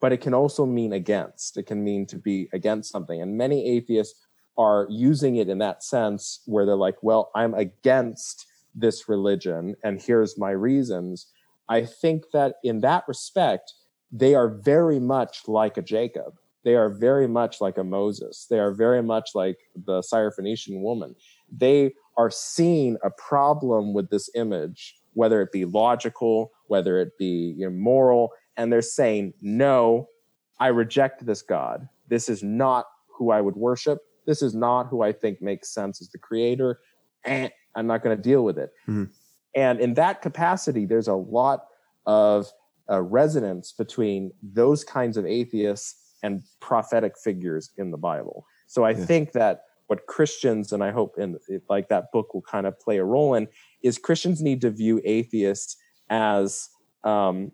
but 0.00 0.12
it 0.12 0.20
can 0.20 0.34
also 0.34 0.66
mean 0.66 0.92
against. 0.92 1.56
It 1.56 1.64
can 1.64 1.82
mean 1.82 2.06
to 2.06 2.18
be 2.18 2.48
against 2.52 2.90
something. 2.90 3.20
And 3.20 3.36
many 3.36 3.66
atheists 3.76 4.20
are 4.56 4.86
using 4.90 5.36
it 5.36 5.48
in 5.48 5.58
that 5.58 5.82
sense 5.82 6.40
where 6.46 6.64
they're 6.66 6.76
like, 6.76 7.02
well, 7.02 7.30
I'm 7.34 7.54
against 7.54 8.46
this 8.74 9.08
religion, 9.08 9.76
and 9.84 10.00
here's 10.00 10.36
my 10.38 10.50
reasons. 10.50 11.26
I 11.68 11.84
think 11.84 12.24
that 12.32 12.56
in 12.62 12.80
that 12.80 13.04
respect, 13.06 13.72
they 14.12 14.34
are 14.34 14.48
very 14.48 15.00
much 15.00 15.42
like 15.48 15.76
a 15.76 15.82
Jacob. 15.82 16.34
They 16.64 16.74
are 16.74 16.88
very 16.88 17.28
much 17.28 17.60
like 17.60 17.78
a 17.78 17.84
Moses. 17.84 18.46
They 18.48 18.58
are 18.58 18.72
very 18.72 19.02
much 19.02 19.30
like 19.34 19.58
the 19.74 20.00
Syrophoenician 20.02 20.80
woman. 20.80 21.14
They 21.50 21.92
are 22.16 22.30
seeing 22.30 22.96
a 23.02 23.10
problem 23.10 23.92
with 23.92 24.10
this 24.10 24.30
image, 24.34 24.96
whether 25.12 25.42
it 25.42 25.52
be 25.52 25.64
logical, 25.64 26.52
whether 26.66 27.00
it 27.00 27.16
be 27.18 27.54
you 27.56 27.66
know, 27.68 27.76
moral, 27.76 28.30
and 28.56 28.72
they're 28.72 28.82
saying, 28.82 29.34
no, 29.40 30.08
I 30.60 30.68
reject 30.68 31.26
this 31.26 31.42
God. 31.42 31.88
This 32.08 32.28
is 32.28 32.42
not 32.42 32.86
who 33.18 33.30
I 33.30 33.40
would 33.40 33.56
worship. 33.56 33.98
This 34.26 34.42
is 34.42 34.54
not 34.54 34.84
who 34.88 35.02
I 35.02 35.12
think 35.12 35.42
makes 35.42 35.72
sense 35.74 36.00
as 36.00 36.08
the 36.10 36.18
creator. 36.18 36.78
And 37.24 37.50
I'm 37.74 37.86
not 37.86 38.02
going 38.02 38.16
to 38.16 38.22
deal 38.22 38.44
with 38.44 38.58
it. 38.58 38.70
Mhm. 38.88 39.10
And 39.56 39.80
in 39.80 39.94
that 39.94 40.22
capacity, 40.22 40.84
there's 40.86 41.08
a 41.08 41.14
lot 41.14 41.66
of 42.06 42.50
uh, 42.90 43.00
resonance 43.00 43.72
between 43.72 44.30
those 44.42 44.84
kinds 44.84 45.16
of 45.16 45.24
atheists 45.24 46.16
and 46.22 46.42
prophetic 46.60 47.14
figures 47.18 47.70
in 47.78 47.90
the 47.90 47.96
Bible. 47.96 48.44
So 48.66 48.84
I 48.84 48.90
Yeah. 48.90 49.06
think 49.06 49.32
that 49.32 49.62
what 49.86 50.06
Christians, 50.06 50.72
and 50.72 50.82
I 50.84 50.90
hope 50.90 51.14
in 51.18 51.38
like 51.68 51.88
that 51.88 52.12
book 52.12 52.34
will 52.34 52.42
kind 52.42 52.66
of 52.66 52.78
play 52.78 52.98
a 52.98 53.04
role 53.04 53.34
in, 53.34 53.48
is 53.82 53.96
Christians 53.98 54.42
need 54.42 54.60
to 54.62 54.70
view 54.70 55.00
atheists 55.04 55.76
as 56.10 56.68
um, 57.04 57.52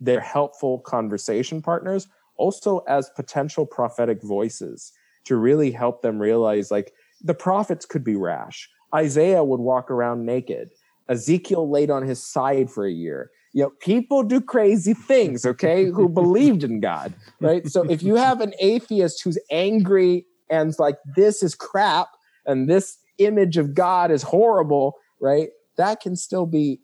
their 0.00 0.20
helpful 0.20 0.80
conversation 0.80 1.62
partners, 1.62 2.08
also 2.36 2.78
as 2.88 3.10
potential 3.10 3.66
prophetic 3.66 4.22
voices 4.22 4.92
to 5.24 5.36
really 5.36 5.70
help 5.70 6.02
them 6.02 6.18
realize 6.18 6.70
like 6.70 6.92
the 7.22 7.34
prophets 7.34 7.86
could 7.86 8.04
be 8.04 8.14
rash. 8.14 8.68
Isaiah 8.94 9.42
would 9.42 9.60
walk 9.60 9.90
around 9.90 10.24
naked. 10.24 10.70
Ezekiel 11.08 11.70
laid 11.70 11.90
on 11.90 12.02
his 12.02 12.22
side 12.22 12.70
for 12.70 12.86
a 12.86 12.92
year. 12.92 13.30
You 13.52 13.64
know, 13.64 13.72
people 13.80 14.22
do 14.22 14.40
crazy 14.40 14.92
things, 14.92 15.46
okay, 15.46 15.86
who 15.86 16.08
believed 16.20 16.62
in 16.62 16.80
God, 16.80 17.14
right? 17.40 17.66
So 17.66 17.82
if 17.90 18.02
you 18.02 18.16
have 18.16 18.40
an 18.40 18.52
atheist 18.60 19.22
who's 19.22 19.38
angry 19.50 20.26
and 20.50 20.74
like, 20.78 20.96
this 21.16 21.42
is 21.42 21.54
crap 21.54 22.08
and 22.44 22.68
this 22.68 22.98
image 23.18 23.56
of 23.56 23.74
God 23.74 24.10
is 24.10 24.22
horrible, 24.22 24.94
right? 25.20 25.48
That 25.76 26.00
can 26.00 26.16
still 26.16 26.46
be 26.46 26.80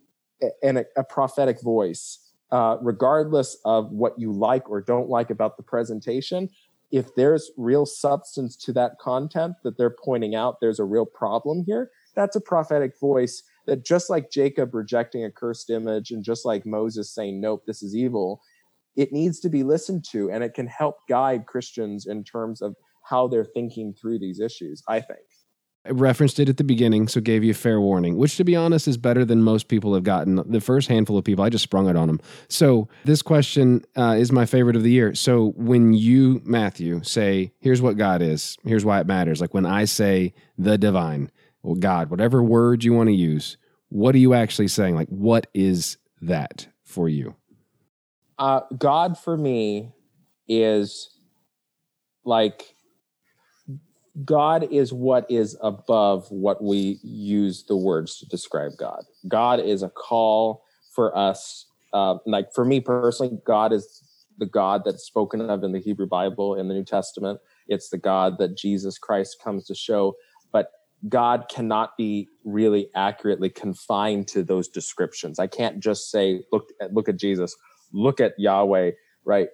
a, 0.63 0.85
a 0.97 1.05
prophetic 1.05 1.63
voice, 1.63 2.19
uh, 2.51 2.77
regardless 2.81 3.57
of 3.65 3.91
what 3.91 4.19
you 4.19 4.33
like 4.33 4.69
or 4.69 4.81
don't 4.81 5.09
like 5.09 5.31
about 5.31 5.57
the 5.57 5.63
presentation. 5.63 6.49
If 6.91 7.15
there's 7.15 7.51
real 7.57 7.87
substance 7.87 8.55
to 8.57 8.73
that 8.75 8.99
content 9.01 9.55
that 9.65 9.79
they're 9.79 9.97
pointing 10.05 10.35
out, 10.35 10.61
there's 10.61 10.79
a 10.79 10.85
real 10.85 11.07
problem 11.07 11.65
here. 11.67 11.91
That's 12.15 12.37
a 12.37 12.41
prophetic 12.41 12.99
voice 13.01 13.43
that 13.67 13.85
just 13.85 14.11
like 14.11 14.31
Jacob 14.31 14.75
rejecting 14.75 15.25
a 15.25 15.31
cursed 15.31 15.71
image 15.71 16.11
and 16.11 16.25
just 16.25 16.45
like 16.45 16.67
Moses 16.67 17.11
saying, 17.11 17.41
nope, 17.41 17.63
this 17.67 17.83
is 17.83 17.97
evil, 17.97 18.43
it 18.97 19.13
needs 19.13 19.41
to 19.41 19.49
be 19.49 19.63
listened 19.63 20.05
to 20.11 20.31
and 20.31 20.45
it 20.45 20.53
can 20.55 20.67
help 20.67 20.97
guide 21.09 21.47
Christians 21.47 22.07
in 22.07 22.25
terms 22.25 22.61
of 22.61 22.75
how 23.05 23.29
they're 23.29 23.45
thinking 23.45 23.95
through 23.95 24.19
these 24.19 24.41
issues, 24.41 24.83
I 24.89 25.01
think. 25.01 25.21
I 25.85 25.91
referenced 25.91 26.39
it 26.39 26.49
at 26.49 26.57
the 26.57 26.65
beginning, 26.65 27.09
so 27.09 27.21
gave 27.21 27.43
you 27.43 27.51
a 27.51 27.55
fair 27.55 27.81
warning, 27.81 28.17
which 28.17 28.37
to 28.37 28.45
be 28.45 28.55
honest 28.55 28.87
is 28.87 28.97
better 28.97 29.25
than 29.25 29.43
most 29.43 29.69
people 29.69 29.95
have 29.95 30.05
gotten. 30.05 30.37
The 30.51 30.61
first 30.61 30.89
handful 30.89 31.19
of 31.19 31.25
people, 31.25 31.45
I 31.45 31.49
just 31.49 31.65
sprung 31.65 31.89
it 31.89 31.97
on 31.97 32.07
them. 32.07 32.21
So 32.49 32.89
this 33.05 33.23
question 33.23 33.85
uh, 33.97 34.17
is 34.19 34.31
my 34.31 34.47
favorite 34.47 34.77
of 34.77 34.85
the 34.85 34.93
year. 34.93 35.15
So 35.15 35.53
when 35.57 35.93
you, 35.93 36.41
Matthew, 36.45 37.03
say, 37.03 37.53
here's 37.59 37.83
what 37.83 37.97
God 37.97 38.23
is, 38.23 38.57
here's 38.65 38.85
why 38.85 39.01
it 39.01 39.07
matters, 39.07 39.41
like 39.41 39.55
when 39.55 39.67
I 39.67 39.85
say 39.87 40.35
the 40.57 40.79
divine, 40.79 41.31
God, 41.79 42.11
whatever 42.11 42.43
word 42.43 42.85
you 42.85 42.93
want 42.93 43.09
to 43.09 43.15
use, 43.15 43.57
what 43.89 44.15
are 44.15 44.19
you 44.19 44.35
actually 44.35 44.69
saying? 44.69 44.95
Like, 44.95 45.09
what 45.09 45.49
is 45.53 45.99
that 46.21 46.69
for 46.85 47.09
you? 47.09 47.35
uh, 48.43 48.63
God 48.77 49.17
for 49.17 49.37
me 49.37 49.93
is 50.49 51.11
like 52.25 52.75
God 54.25 54.69
is 54.71 54.93
what 54.93 55.31
is 55.31 55.57
above 55.63 56.31
what 56.31 56.63
we 56.63 56.99
use 57.03 57.65
the 57.65 57.77
words 57.77 58.19
to 58.19 58.27
describe 58.27 58.73
God. 58.77 59.05
God 59.27 59.61
is 59.61 59.83
a 59.83 59.89
call 59.89 60.65
for 60.95 61.17
us. 61.17 61.67
Uh, 61.93 62.17
like 62.27 62.53
for 62.55 62.65
me 62.65 62.81
personally, 62.81 63.39
God 63.47 63.73
is 63.73 64.03
the 64.39 64.47
God 64.47 64.83
that's 64.85 65.05
spoken 65.05 65.41
of 65.41 65.65
in 65.65 65.73
the 65.73 65.79
Hebrew 65.79 66.07
Bible 66.07 66.55
in 66.55 66.69
the 66.69 66.75
New 66.75 66.85
Testament. 66.85 67.41
It's 67.69 67.89
the 67.89 67.99
God 67.99 68.39
that 68.39 68.57
Jesus 68.57 68.99
Christ 68.99 69.39
comes 69.43 69.65
to 69.67 69.75
show. 69.75 70.15
But 70.53 70.69
God 71.09 71.47
cannot 71.51 71.97
be 71.97 72.29
really 72.45 72.89
accurately 72.95 73.49
confined 73.49 74.29
to 74.29 74.43
those 74.43 74.69
descriptions. 74.69 75.39
I 75.39 75.47
can't 75.47 75.81
just 75.81 76.11
say, 76.11 76.43
look 76.53 76.69
at 76.81 76.93
look 76.93 77.09
at 77.09 77.17
Jesus, 77.17 77.57
look 77.93 78.21
at 78.21 78.35
Yahweh, 78.39 78.93
right? 79.25 79.49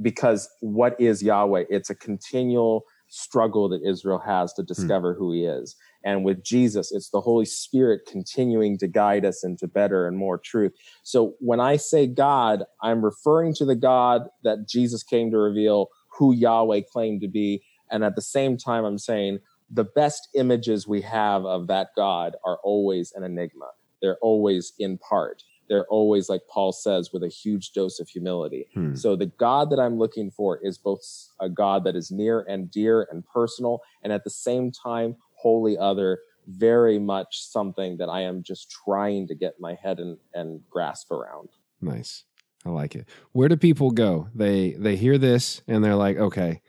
Because 0.00 0.48
what 0.60 1.00
is 1.00 1.22
Yahweh? 1.22 1.64
It's 1.70 1.90
a 1.90 1.94
continual 1.94 2.84
struggle 3.16 3.66
that 3.70 3.82
Israel 3.82 4.18
has 4.18 4.52
to 4.52 4.62
hmm. 4.62 4.66
discover 4.66 5.14
who 5.14 5.32
he 5.32 5.44
is. 5.44 5.74
And 6.04 6.24
with 6.24 6.44
Jesus, 6.44 6.92
it's 6.92 7.10
the 7.10 7.20
Holy 7.20 7.46
Spirit 7.46 8.02
continuing 8.06 8.78
to 8.78 8.86
guide 8.86 9.24
us 9.24 9.42
into 9.42 9.66
better 9.66 10.06
and 10.06 10.16
more 10.16 10.38
truth. 10.38 10.72
So 11.02 11.34
when 11.40 11.58
I 11.58 11.76
say 11.76 12.06
God, 12.06 12.64
I'm 12.82 13.04
referring 13.04 13.54
to 13.54 13.64
the 13.64 13.74
God 13.74 14.28
that 14.44 14.68
Jesus 14.68 15.02
came 15.02 15.30
to 15.30 15.38
reveal 15.38 15.88
who 16.08 16.34
Yahweh 16.34 16.82
claimed 16.92 17.22
to 17.22 17.28
be. 17.28 17.62
And 17.90 18.04
at 18.04 18.16
the 18.16 18.22
same 18.22 18.56
time, 18.56 18.84
I'm 18.84 18.98
saying 18.98 19.40
the 19.70 19.84
best 19.84 20.28
images 20.34 20.86
we 20.86 21.00
have 21.02 21.44
of 21.44 21.66
that 21.66 21.88
God 21.96 22.36
are 22.44 22.58
always 22.62 23.12
an 23.12 23.24
enigma. 23.24 23.70
They're 24.00 24.18
always 24.18 24.74
in 24.78 24.98
part. 24.98 25.42
They're 25.68 25.86
always 25.86 26.28
like 26.28 26.42
Paul 26.48 26.72
says 26.72 27.12
with 27.12 27.22
a 27.22 27.28
huge 27.28 27.72
dose 27.72 28.00
of 28.00 28.08
humility. 28.08 28.68
Hmm. 28.74 28.94
So 28.94 29.16
the 29.16 29.26
God 29.26 29.70
that 29.70 29.80
I'm 29.80 29.98
looking 29.98 30.30
for 30.30 30.58
is 30.62 30.78
both 30.78 31.00
a 31.40 31.48
God 31.48 31.84
that 31.84 31.96
is 31.96 32.10
near 32.10 32.40
and 32.40 32.70
dear 32.70 33.08
and 33.10 33.24
personal, 33.26 33.80
and 34.02 34.12
at 34.12 34.24
the 34.24 34.30
same 34.30 34.70
time 34.70 35.16
wholly 35.32 35.76
other, 35.76 36.20
very 36.46 36.98
much 36.98 37.42
something 37.42 37.96
that 37.98 38.08
I 38.08 38.22
am 38.22 38.42
just 38.42 38.70
trying 38.70 39.26
to 39.28 39.34
get 39.34 39.60
my 39.60 39.74
head 39.74 39.98
and, 39.98 40.16
and 40.32 40.60
grasp 40.70 41.10
around. 41.10 41.48
Nice. 41.80 42.24
I 42.64 42.70
like 42.70 42.94
it. 42.94 43.08
Where 43.32 43.48
do 43.48 43.56
people 43.56 43.90
go? 43.90 44.28
They 44.34 44.72
they 44.72 44.96
hear 44.96 45.18
this 45.18 45.62
and 45.68 45.84
they're 45.84 45.94
like, 45.94 46.16
okay, 46.16 46.62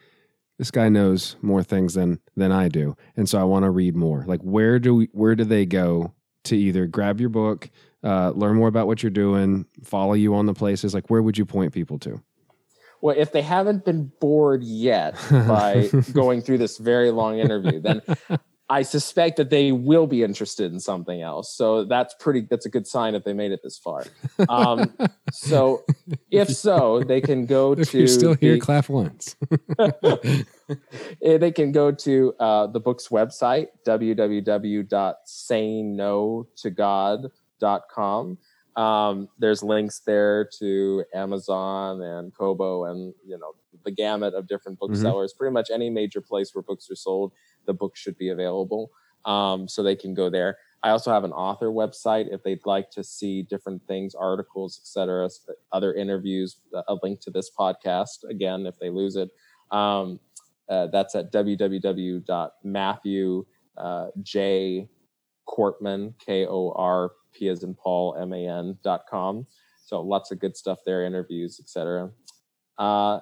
this 0.60 0.72
guy 0.72 0.90
knows 0.90 1.36
more 1.41 1.64
things 1.64 1.95
than 1.95 2.19
than 2.36 2.52
I 2.52 2.68
do, 2.68 2.95
and 3.15 3.28
so 3.28 3.40
I 3.40 3.44
want 3.44 3.64
to 3.64 3.72
read 3.72 3.95
more. 3.95 4.24
Like, 4.28 4.41
where 4.41 4.80
do 4.80 4.95
we, 4.95 5.10
where 5.11 5.36
do 5.36 5.44
they 5.44 5.65
go 5.65 6.14
to 6.45 6.57
either 6.57 6.86
grab 6.86 7.19
your 7.19 7.30
book, 7.30 7.69
uh, 8.03 8.32
learn 8.32 8.56
more 8.56 8.68
about 8.68 8.88
what 8.88 9.02
you're 9.03 9.10
doing, 9.10 9.65
follow 9.84 10.14
you 10.14 10.36
on 10.36 10.45
the 10.45 10.53
places? 10.53 10.94
Like, 10.94 11.10
where 11.10 11.22
would 11.22 11.38
you 11.38 11.45
point 11.45 11.74
people 11.74 11.99
to? 11.99 12.22
Well, 13.02 13.15
if 13.18 13.32
they 13.32 13.44
haven't 13.44 13.86
been 13.86 14.11
bored 14.19 14.64
yet 14.64 15.15
by 15.30 15.90
going 16.14 16.41
through 16.41 16.57
this 16.57 16.78
very 16.78 17.11
long 17.11 17.38
interview, 17.38 17.80
then 17.80 18.02
I 18.69 18.82
suspect 18.82 19.38
that 19.38 19.49
they 19.49 19.72
will 19.72 20.07
be 20.07 20.24
interested 20.24 20.74
in 20.74 20.80
something 20.82 21.22
else. 21.22 21.56
So 21.56 21.86
that's 21.86 22.14
pretty. 22.19 22.41
That's 22.49 22.65
a 22.65 22.69
good 22.69 22.86
sign 22.88 23.15
if 23.15 23.24
they 23.24 23.32
made 23.34 23.52
it 23.53 23.61
this 23.64 23.78
far. 23.78 24.03
Um, 24.49 24.94
so 25.32 25.86
if 26.32 26.49
so, 26.49 27.02
they 27.02 27.22
can 27.22 27.45
go 27.45 27.74
If 27.74 27.91
to 27.91 27.99
you're 27.99 28.07
still 28.07 28.34
here, 28.34 28.56
the- 28.56 28.60
clap 28.60 28.90
once. 28.90 29.36
Eh, 31.22 31.38
they 31.38 31.52
can 31.52 31.72
go 31.72 31.91
to 31.91 32.34
uh, 32.40 32.68
the 32.68 32.80
book's 32.80 33.07
website 33.07 33.68
www.sayingno-to-god.com 37.61 38.38
um, 38.75 39.27
there's 39.39 39.63
links 39.63 40.01
there 40.05 40.47
to 40.59 41.03
amazon 41.13 42.01
and 42.01 42.34
kobo 42.34 42.85
and 42.85 43.13
you 43.25 43.38
know 43.38 43.53
the 43.88 43.91
gamut 43.91 44.34
of 44.34 44.47
different 44.47 44.79
booksellers. 44.79 45.34
Pretty 45.34 45.53
much 45.53 45.69
any 45.73 45.89
major 45.89 46.21
place 46.21 46.53
where 46.53 46.61
books 46.61 46.89
are 46.91 46.95
sold 46.95 47.31
the 47.65 47.73
book 47.73 47.95
should 47.95 48.17
be 48.17 48.29
available 48.29 48.91
um, 49.25 49.67
so 49.67 49.81
they 49.84 49.95
can 49.95 50.13
go 50.13 50.29
there. 50.29 50.57
I 50.84 50.91
also 50.91 51.11
have 51.11 51.23
an 51.23 51.31
author 51.31 51.67
website 51.67 52.31
if 52.31 52.43
they'd 52.43 52.65
like 52.65 52.91
to 52.91 53.03
see 53.03 53.41
different 53.43 53.81
things 53.88 54.13
articles 54.13 54.79
etc 54.81 55.29
other 55.71 55.93
interviews 55.93 56.57
a 56.88 56.97
link 57.01 57.19
to 57.21 57.31
this 57.31 57.49
podcast 57.49 58.23
again 58.29 58.65
if 58.65 58.77
they 58.79 58.89
lose 58.89 59.15
it. 59.15 59.29
Um, 59.71 60.19
uh, 60.69 60.88
that's 60.88 61.15
at 61.15 61.31
www.matthew 61.31 62.25
uh, 63.77 64.07
J 64.21 64.89
Korpman 65.48 66.14
K 66.19 66.45
O 66.45 66.72
R 66.72 67.11
P 67.34 67.48
as 67.49 67.64
in 67.64 67.74
Paul 67.74 68.15
M 68.19 68.34
A 68.34 68.48
N 68.48 68.78
dot 68.84 69.03
com. 69.10 69.45
So 69.86 70.02
lots 70.02 70.32
of 70.32 70.40
good 70.40 70.57
stuff 70.57 70.80
there, 70.86 71.06
interviews, 71.06 71.60
etc. 71.61 72.11
Uh, 72.78 73.19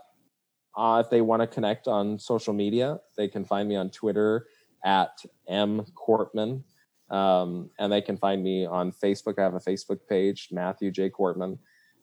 uh, 0.76 1.02
if 1.04 1.10
they 1.10 1.22
want 1.22 1.42
to 1.42 1.48
connect 1.48 1.88
on 1.88 2.20
social 2.20 2.54
media, 2.54 3.00
they 3.18 3.28
can 3.28 3.46
find 3.46 3.70
me 3.70 3.76
on 3.76 3.90
Twitter 3.90 4.48
at 4.84 5.12
M 5.48 5.86
Korpman, 5.94 6.64
um, 7.10 7.70
and 7.80 7.92
they 7.92 8.02
can 8.02 8.18
find 8.18 8.44
me 8.44 8.66
on 8.66 8.92
Facebook. 8.92 9.40
I 9.40 9.44
have 9.44 9.54
a 9.54 9.60
Facebook 9.60 10.00
page, 10.10 10.50
Matthew 10.52 10.92
J 10.92 11.10
Korpman. 11.10 11.58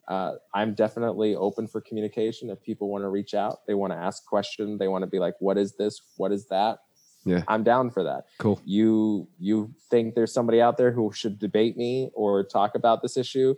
Uh, 0.09 0.35
I'm 0.55 0.75
definitely 0.75 1.37
open 1.37 1.67
for 1.67 1.81
communication. 1.81 2.51
If 2.51 2.63
people 2.63 2.89
want 2.89 3.03
to 3.03 3.09
reach 3.09 3.35
out, 3.35 3.61
they 3.67 3.75
want 3.75 3.93
to 3.93 3.97
ask 3.97 4.25
questions, 4.27 4.79
they 4.79 4.89
want 4.89 5.03
to 5.03 5.11
be 5.11 5.19
like, 5.19 5.35
"What 5.41 5.59
is 5.59 5.77
this? 5.77 6.01
What 6.17 6.33
is 6.33 6.47
that?" 6.47 6.79
Yeah. 7.25 7.43
I'm 7.49 7.63
down 7.63 7.91
for 7.91 8.03
that. 8.03 8.25
Cool. 8.39 8.61
You 8.65 9.29
you 9.39 9.75
think 9.91 10.15
there's 10.15 10.33
somebody 10.33 10.61
out 10.61 10.77
there 10.77 10.93
who 10.93 11.13
should 11.13 11.39
debate 11.39 11.77
me 11.77 12.11
or 12.15 12.45
talk 12.45 12.75
about 12.75 13.03
this 13.03 13.17
issue? 13.17 13.55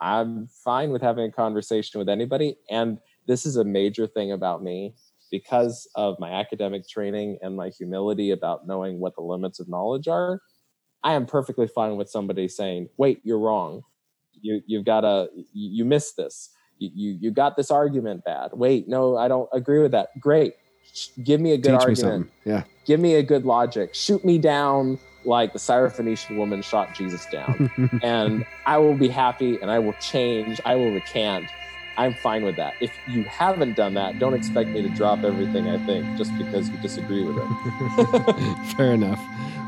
I'm 0.00 0.48
fine 0.48 0.90
with 0.90 1.02
having 1.02 1.24
a 1.24 1.32
conversation 1.32 1.98
with 1.98 2.08
anybody. 2.08 2.56
And 2.68 2.98
this 3.26 3.46
is 3.46 3.56
a 3.56 3.64
major 3.64 4.06
thing 4.06 4.32
about 4.32 4.62
me 4.62 4.94
because 5.30 5.88
of 5.94 6.18
my 6.18 6.30
academic 6.30 6.88
training 6.88 7.38
and 7.42 7.56
my 7.56 7.70
humility 7.70 8.30
about 8.30 8.66
knowing 8.66 9.00
what 9.00 9.14
the 9.16 9.22
limits 9.22 9.58
of 9.58 9.68
knowledge 9.68 10.08
are. 10.08 10.40
I 11.02 11.14
am 11.14 11.26
perfectly 11.26 11.68
fine 11.68 11.96
with 11.96 12.10
somebody 12.10 12.48
saying, 12.48 12.88
"Wait, 12.96 13.20
you're 13.22 13.38
wrong. 13.38 13.82
You 14.40 14.60
you've 14.66 14.84
got 14.84 15.02
to 15.02 15.28
you, 15.34 15.44
you 15.52 15.84
missed 15.84 16.16
this. 16.16 16.50
You, 16.78 16.90
you 16.94 17.18
you 17.20 17.30
got 17.30 17.56
this 17.56 17.70
argument 17.70 18.24
bad. 18.24 18.50
Wait, 18.52 18.88
no, 18.88 19.16
I 19.16 19.28
don't 19.28 19.48
agree 19.52 19.80
with 19.80 19.92
that. 19.92 20.08
Great. 20.20 20.54
Give 21.22 21.40
me 21.40 21.52
a 21.52 21.58
good 21.58 21.72
Teach 21.78 21.88
argument. 22.02 22.30
Yeah. 22.44 22.62
give 22.86 23.00
me 23.00 23.14
a 23.16 23.22
good 23.22 23.44
logic 23.44 23.94
shoot 23.94 24.24
me 24.24 24.38
down 24.38 24.98
like 25.24 25.52
the 25.52 25.58
syrophoenician 25.58 26.36
woman 26.36 26.62
shot 26.62 26.94
jesus 26.94 27.26
down 27.26 27.70
and 28.02 28.46
i 28.64 28.78
will 28.78 28.94
be 28.96 29.08
happy 29.08 29.60
and 29.60 29.70
i 29.70 29.78
will 29.78 29.92
change 29.94 30.60
i 30.64 30.74
will 30.76 30.92
recant 30.92 31.46
i'm 31.96 32.14
fine 32.14 32.44
with 32.44 32.54
that 32.56 32.74
if 32.80 32.92
you 33.08 33.24
haven't 33.24 33.74
done 33.74 33.94
that 33.94 34.18
don't 34.20 34.34
expect 34.34 34.68
me 34.70 34.80
to 34.82 34.88
drop 34.90 35.24
everything 35.24 35.68
i 35.68 35.76
think 35.84 36.06
just 36.16 36.30
because 36.38 36.68
you 36.70 36.76
disagree 36.78 37.24
with 37.24 37.36
it 37.36 37.46
Fair 38.76 38.92
enough. 38.92 39.20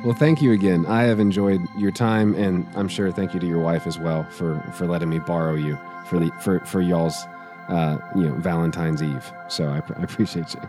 Well, 0.05 0.15
thank 0.15 0.41
you 0.41 0.53
again. 0.53 0.87
I 0.87 1.03
have 1.03 1.19
enjoyed 1.19 1.61
your 1.77 1.91
time, 1.91 2.35
and 2.37 2.65
I'm 2.77 2.87
sure 2.87 3.11
thank 3.11 3.35
you 3.35 3.41
to 3.41 3.47
your 3.47 3.59
wife 3.59 3.85
as 3.87 3.99
well 3.99 4.23
for 4.31 4.63
for 4.75 4.87
letting 4.87 5.09
me 5.09 5.19
borrow 5.19 5.55
you 5.55 5.77
for 6.09 6.21
the 6.21 6.31
for 6.41 6.61
for 6.61 6.81
y'all's 6.81 7.17
uh, 7.69 7.99
you 8.15 8.23
know 8.29 8.35
Valentine's 8.35 9.03
Eve. 9.03 9.33
So 9.49 9.67
I, 9.69 9.79
I 9.99 10.03
appreciate 10.05 10.55
you. 10.55 10.61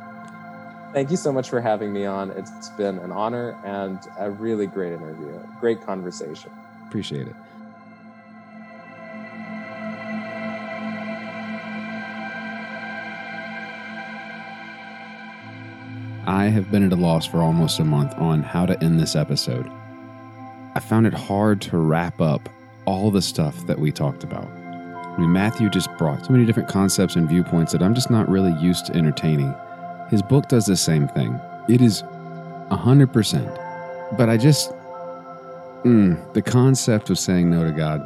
Thank 0.94 1.12
you 1.12 1.18
so 1.18 1.32
much 1.32 1.50
for 1.50 1.62
having 1.62 1.94
me 1.94 2.06
on 2.06 2.32
it's 2.32 2.70
been 2.70 2.98
an 3.00 3.12
honor 3.12 3.58
and 3.64 4.00
a 4.18 4.30
really 4.30 4.68
great 4.68 4.94
interview 4.94 5.40
great 5.60 5.82
conversation 5.82 6.52
Appreciate 6.90 7.28
it. 7.28 7.36
I 16.26 16.46
have 16.46 16.72
been 16.72 16.84
at 16.84 16.92
a 16.92 16.96
loss 16.96 17.28
for 17.28 17.44
almost 17.44 17.80
a 17.80 17.84
month 17.84 18.16
on 18.18 18.42
how 18.42 18.66
to 18.66 18.84
end 18.84 19.00
this 19.00 19.16
episode. 19.16 19.70
I 20.74 20.80
found 20.80 21.06
it 21.06 21.14
hard 21.14 21.62
to 21.62 21.78
wrap 21.78 22.20
up 22.20 22.50
all 22.86 23.12
the 23.12 23.22
stuff 23.22 23.68
that 23.68 23.78
we 23.78 23.92
talked 23.92 24.24
about. 24.24 24.48
I 24.48 25.18
mean, 25.20 25.32
Matthew 25.32 25.70
just 25.70 25.96
brought 26.00 26.26
so 26.26 26.32
many 26.32 26.48
different 26.48 26.70
concepts 26.70 27.16
and 27.16 27.30
viewpoints 27.30 27.72
that 27.74 27.84
I'm 27.84 27.94
just 27.94 28.10
not 28.10 28.28
really 28.30 28.54
used 28.60 28.88
to 28.88 28.96
entertaining. 28.96 29.54
His 30.10 30.22
book 30.22 30.48
does 30.48 30.66
the 30.66 30.76
same 30.76 31.08
thing. 31.08 31.40
It 31.68 31.82
is 31.82 32.04
100%. 32.72 34.18
But 34.18 34.30
I 34.30 34.38
just, 34.38 34.72
mm, 35.84 36.34
the 36.34 36.42
concept 36.42 37.10
of 37.10 37.20
saying 37.20 37.50
no 37.50 37.64
to 37.64 37.72
God, 37.72 38.02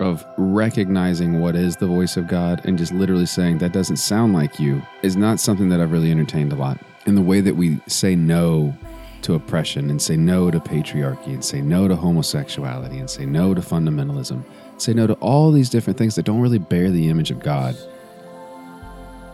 of 0.00 0.24
recognizing 0.36 1.40
what 1.40 1.56
is 1.56 1.76
the 1.76 1.86
voice 1.86 2.16
of 2.16 2.26
God 2.26 2.60
and 2.64 2.76
just 2.76 2.92
literally 2.92 3.26
saying 3.26 3.58
that 3.58 3.72
doesn't 3.72 3.96
sound 3.96 4.34
like 4.34 4.58
you, 4.58 4.82
is 5.02 5.16
not 5.16 5.40
something 5.40 5.68
that 5.68 5.80
I've 5.80 5.92
really 5.92 6.10
entertained 6.10 6.52
a 6.52 6.56
lot. 6.56 6.78
And 7.06 7.16
the 7.16 7.22
way 7.22 7.40
that 7.40 7.54
we 7.54 7.78
say 7.86 8.16
no 8.16 8.74
to 9.22 9.34
oppression 9.34 9.90
and 9.90 10.00
say 10.00 10.16
no 10.16 10.50
to 10.50 10.60
patriarchy 10.60 11.28
and 11.28 11.44
say 11.44 11.60
no 11.60 11.88
to 11.88 11.96
homosexuality 11.96 12.98
and 12.98 13.08
say 13.08 13.24
no 13.24 13.54
to 13.54 13.60
fundamentalism, 13.60 14.42
say 14.78 14.92
no 14.92 15.06
to 15.06 15.14
all 15.14 15.50
these 15.50 15.70
different 15.70 15.98
things 15.98 16.14
that 16.16 16.24
don't 16.24 16.40
really 16.40 16.58
bear 16.58 16.90
the 16.90 17.08
image 17.08 17.30
of 17.30 17.40
God. 17.40 17.76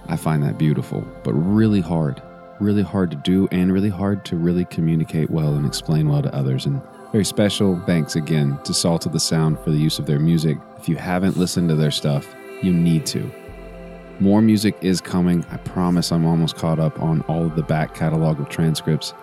I 0.08 0.16
find 0.16 0.42
that 0.42 0.58
beautiful, 0.58 1.06
but 1.22 1.32
really 1.34 1.80
hard. 1.80 2.22
Really 2.60 2.82
hard 2.82 3.10
to 3.10 3.16
do 3.16 3.48
and 3.50 3.72
really 3.72 3.88
hard 3.88 4.24
to 4.26 4.36
really 4.36 4.64
communicate 4.66 5.30
well 5.30 5.54
and 5.54 5.66
explain 5.66 6.08
well 6.08 6.22
to 6.22 6.34
others. 6.34 6.66
And 6.66 6.80
very 7.12 7.24
special 7.24 7.80
thanks 7.86 8.16
again 8.16 8.58
to 8.64 8.72
Salt 8.72 9.06
of 9.06 9.12
the 9.12 9.20
Sound 9.20 9.58
for 9.60 9.70
the 9.70 9.78
use 9.78 9.98
of 9.98 10.06
their 10.06 10.18
music. 10.18 10.58
If 10.78 10.88
you 10.88 10.96
haven't 10.96 11.36
listened 11.36 11.68
to 11.70 11.74
their 11.74 11.90
stuff, 11.90 12.34
you 12.62 12.72
need 12.72 13.06
to. 13.06 13.30
More 14.20 14.40
music 14.40 14.76
is 14.82 15.00
coming. 15.00 15.44
I 15.50 15.56
promise 15.58 16.12
I'm 16.12 16.24
almost 16.24 16.56
caught 16.56 16.78
up 16.78 17.00
on 17.00 17.22
all 17.22 17.46
of 17.46 17.56
the 17.56 17.62
back 17.62 17.94
catalog 17.94 18.38
of 18.38 18.48
transcripts. 18.48 19.14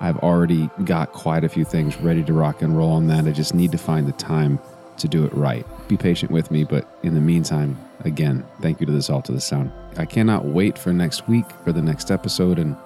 I've 0.00 0.16
already 0.18 0.70
got 0.84 1.12
quite 1.12 1.44
a 1.44 1.48
few 1.48 1.64
things 1.64 1.96
ready 1.98 2.22
to 2.24 2.32
rock 2.32 2.62
and 2.62 2.76
roll 2.76 2.92
on 2.92 3.06
that. 3.08 3.26
I 3.26 3.32
just 3.32 3.54
need 3.54 3.70
to 3.72 3.78
find 3.78 4.06
the 4.06 4.12
time 4.12 4.58
to 4.96 5.08
do 5.08 5.24
it 5.24 5.34
right. 5.34 5.66
Be 5.88 5.96
patient 5.96 6.32
with 6.32 6.50
me, 6.50 6.64
but 6.64 6.88
in 7.02 7.14
the 7.14 7.20
meantime, 7.20 7.78
again, 8.04 8.46
thank 8.60 8.80
you 8.80 8.86
to 8.86 8.92
the 8.92 9.02
Salt 9.02 9.28
of 9.28 9.34
the 9.34 9.40
Sound. 9.40 9.72
I 9.96 10.04
cannot 10.04 10.44
wait 10.46 10.78
for 10.78 10.92
next 10.92 11.28
week 11.28 11.46
for 11.64 11.72
the 11.72 11.82
next 11.82 12.10
episode 12.10 12.58
and 12.58 12.76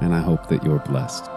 and 0.00 0.14
I 0.14 0.20
hope 0.20 0.48
that 0.48 0.62
you're 0.62 0.78
blessed. 0.78 1.28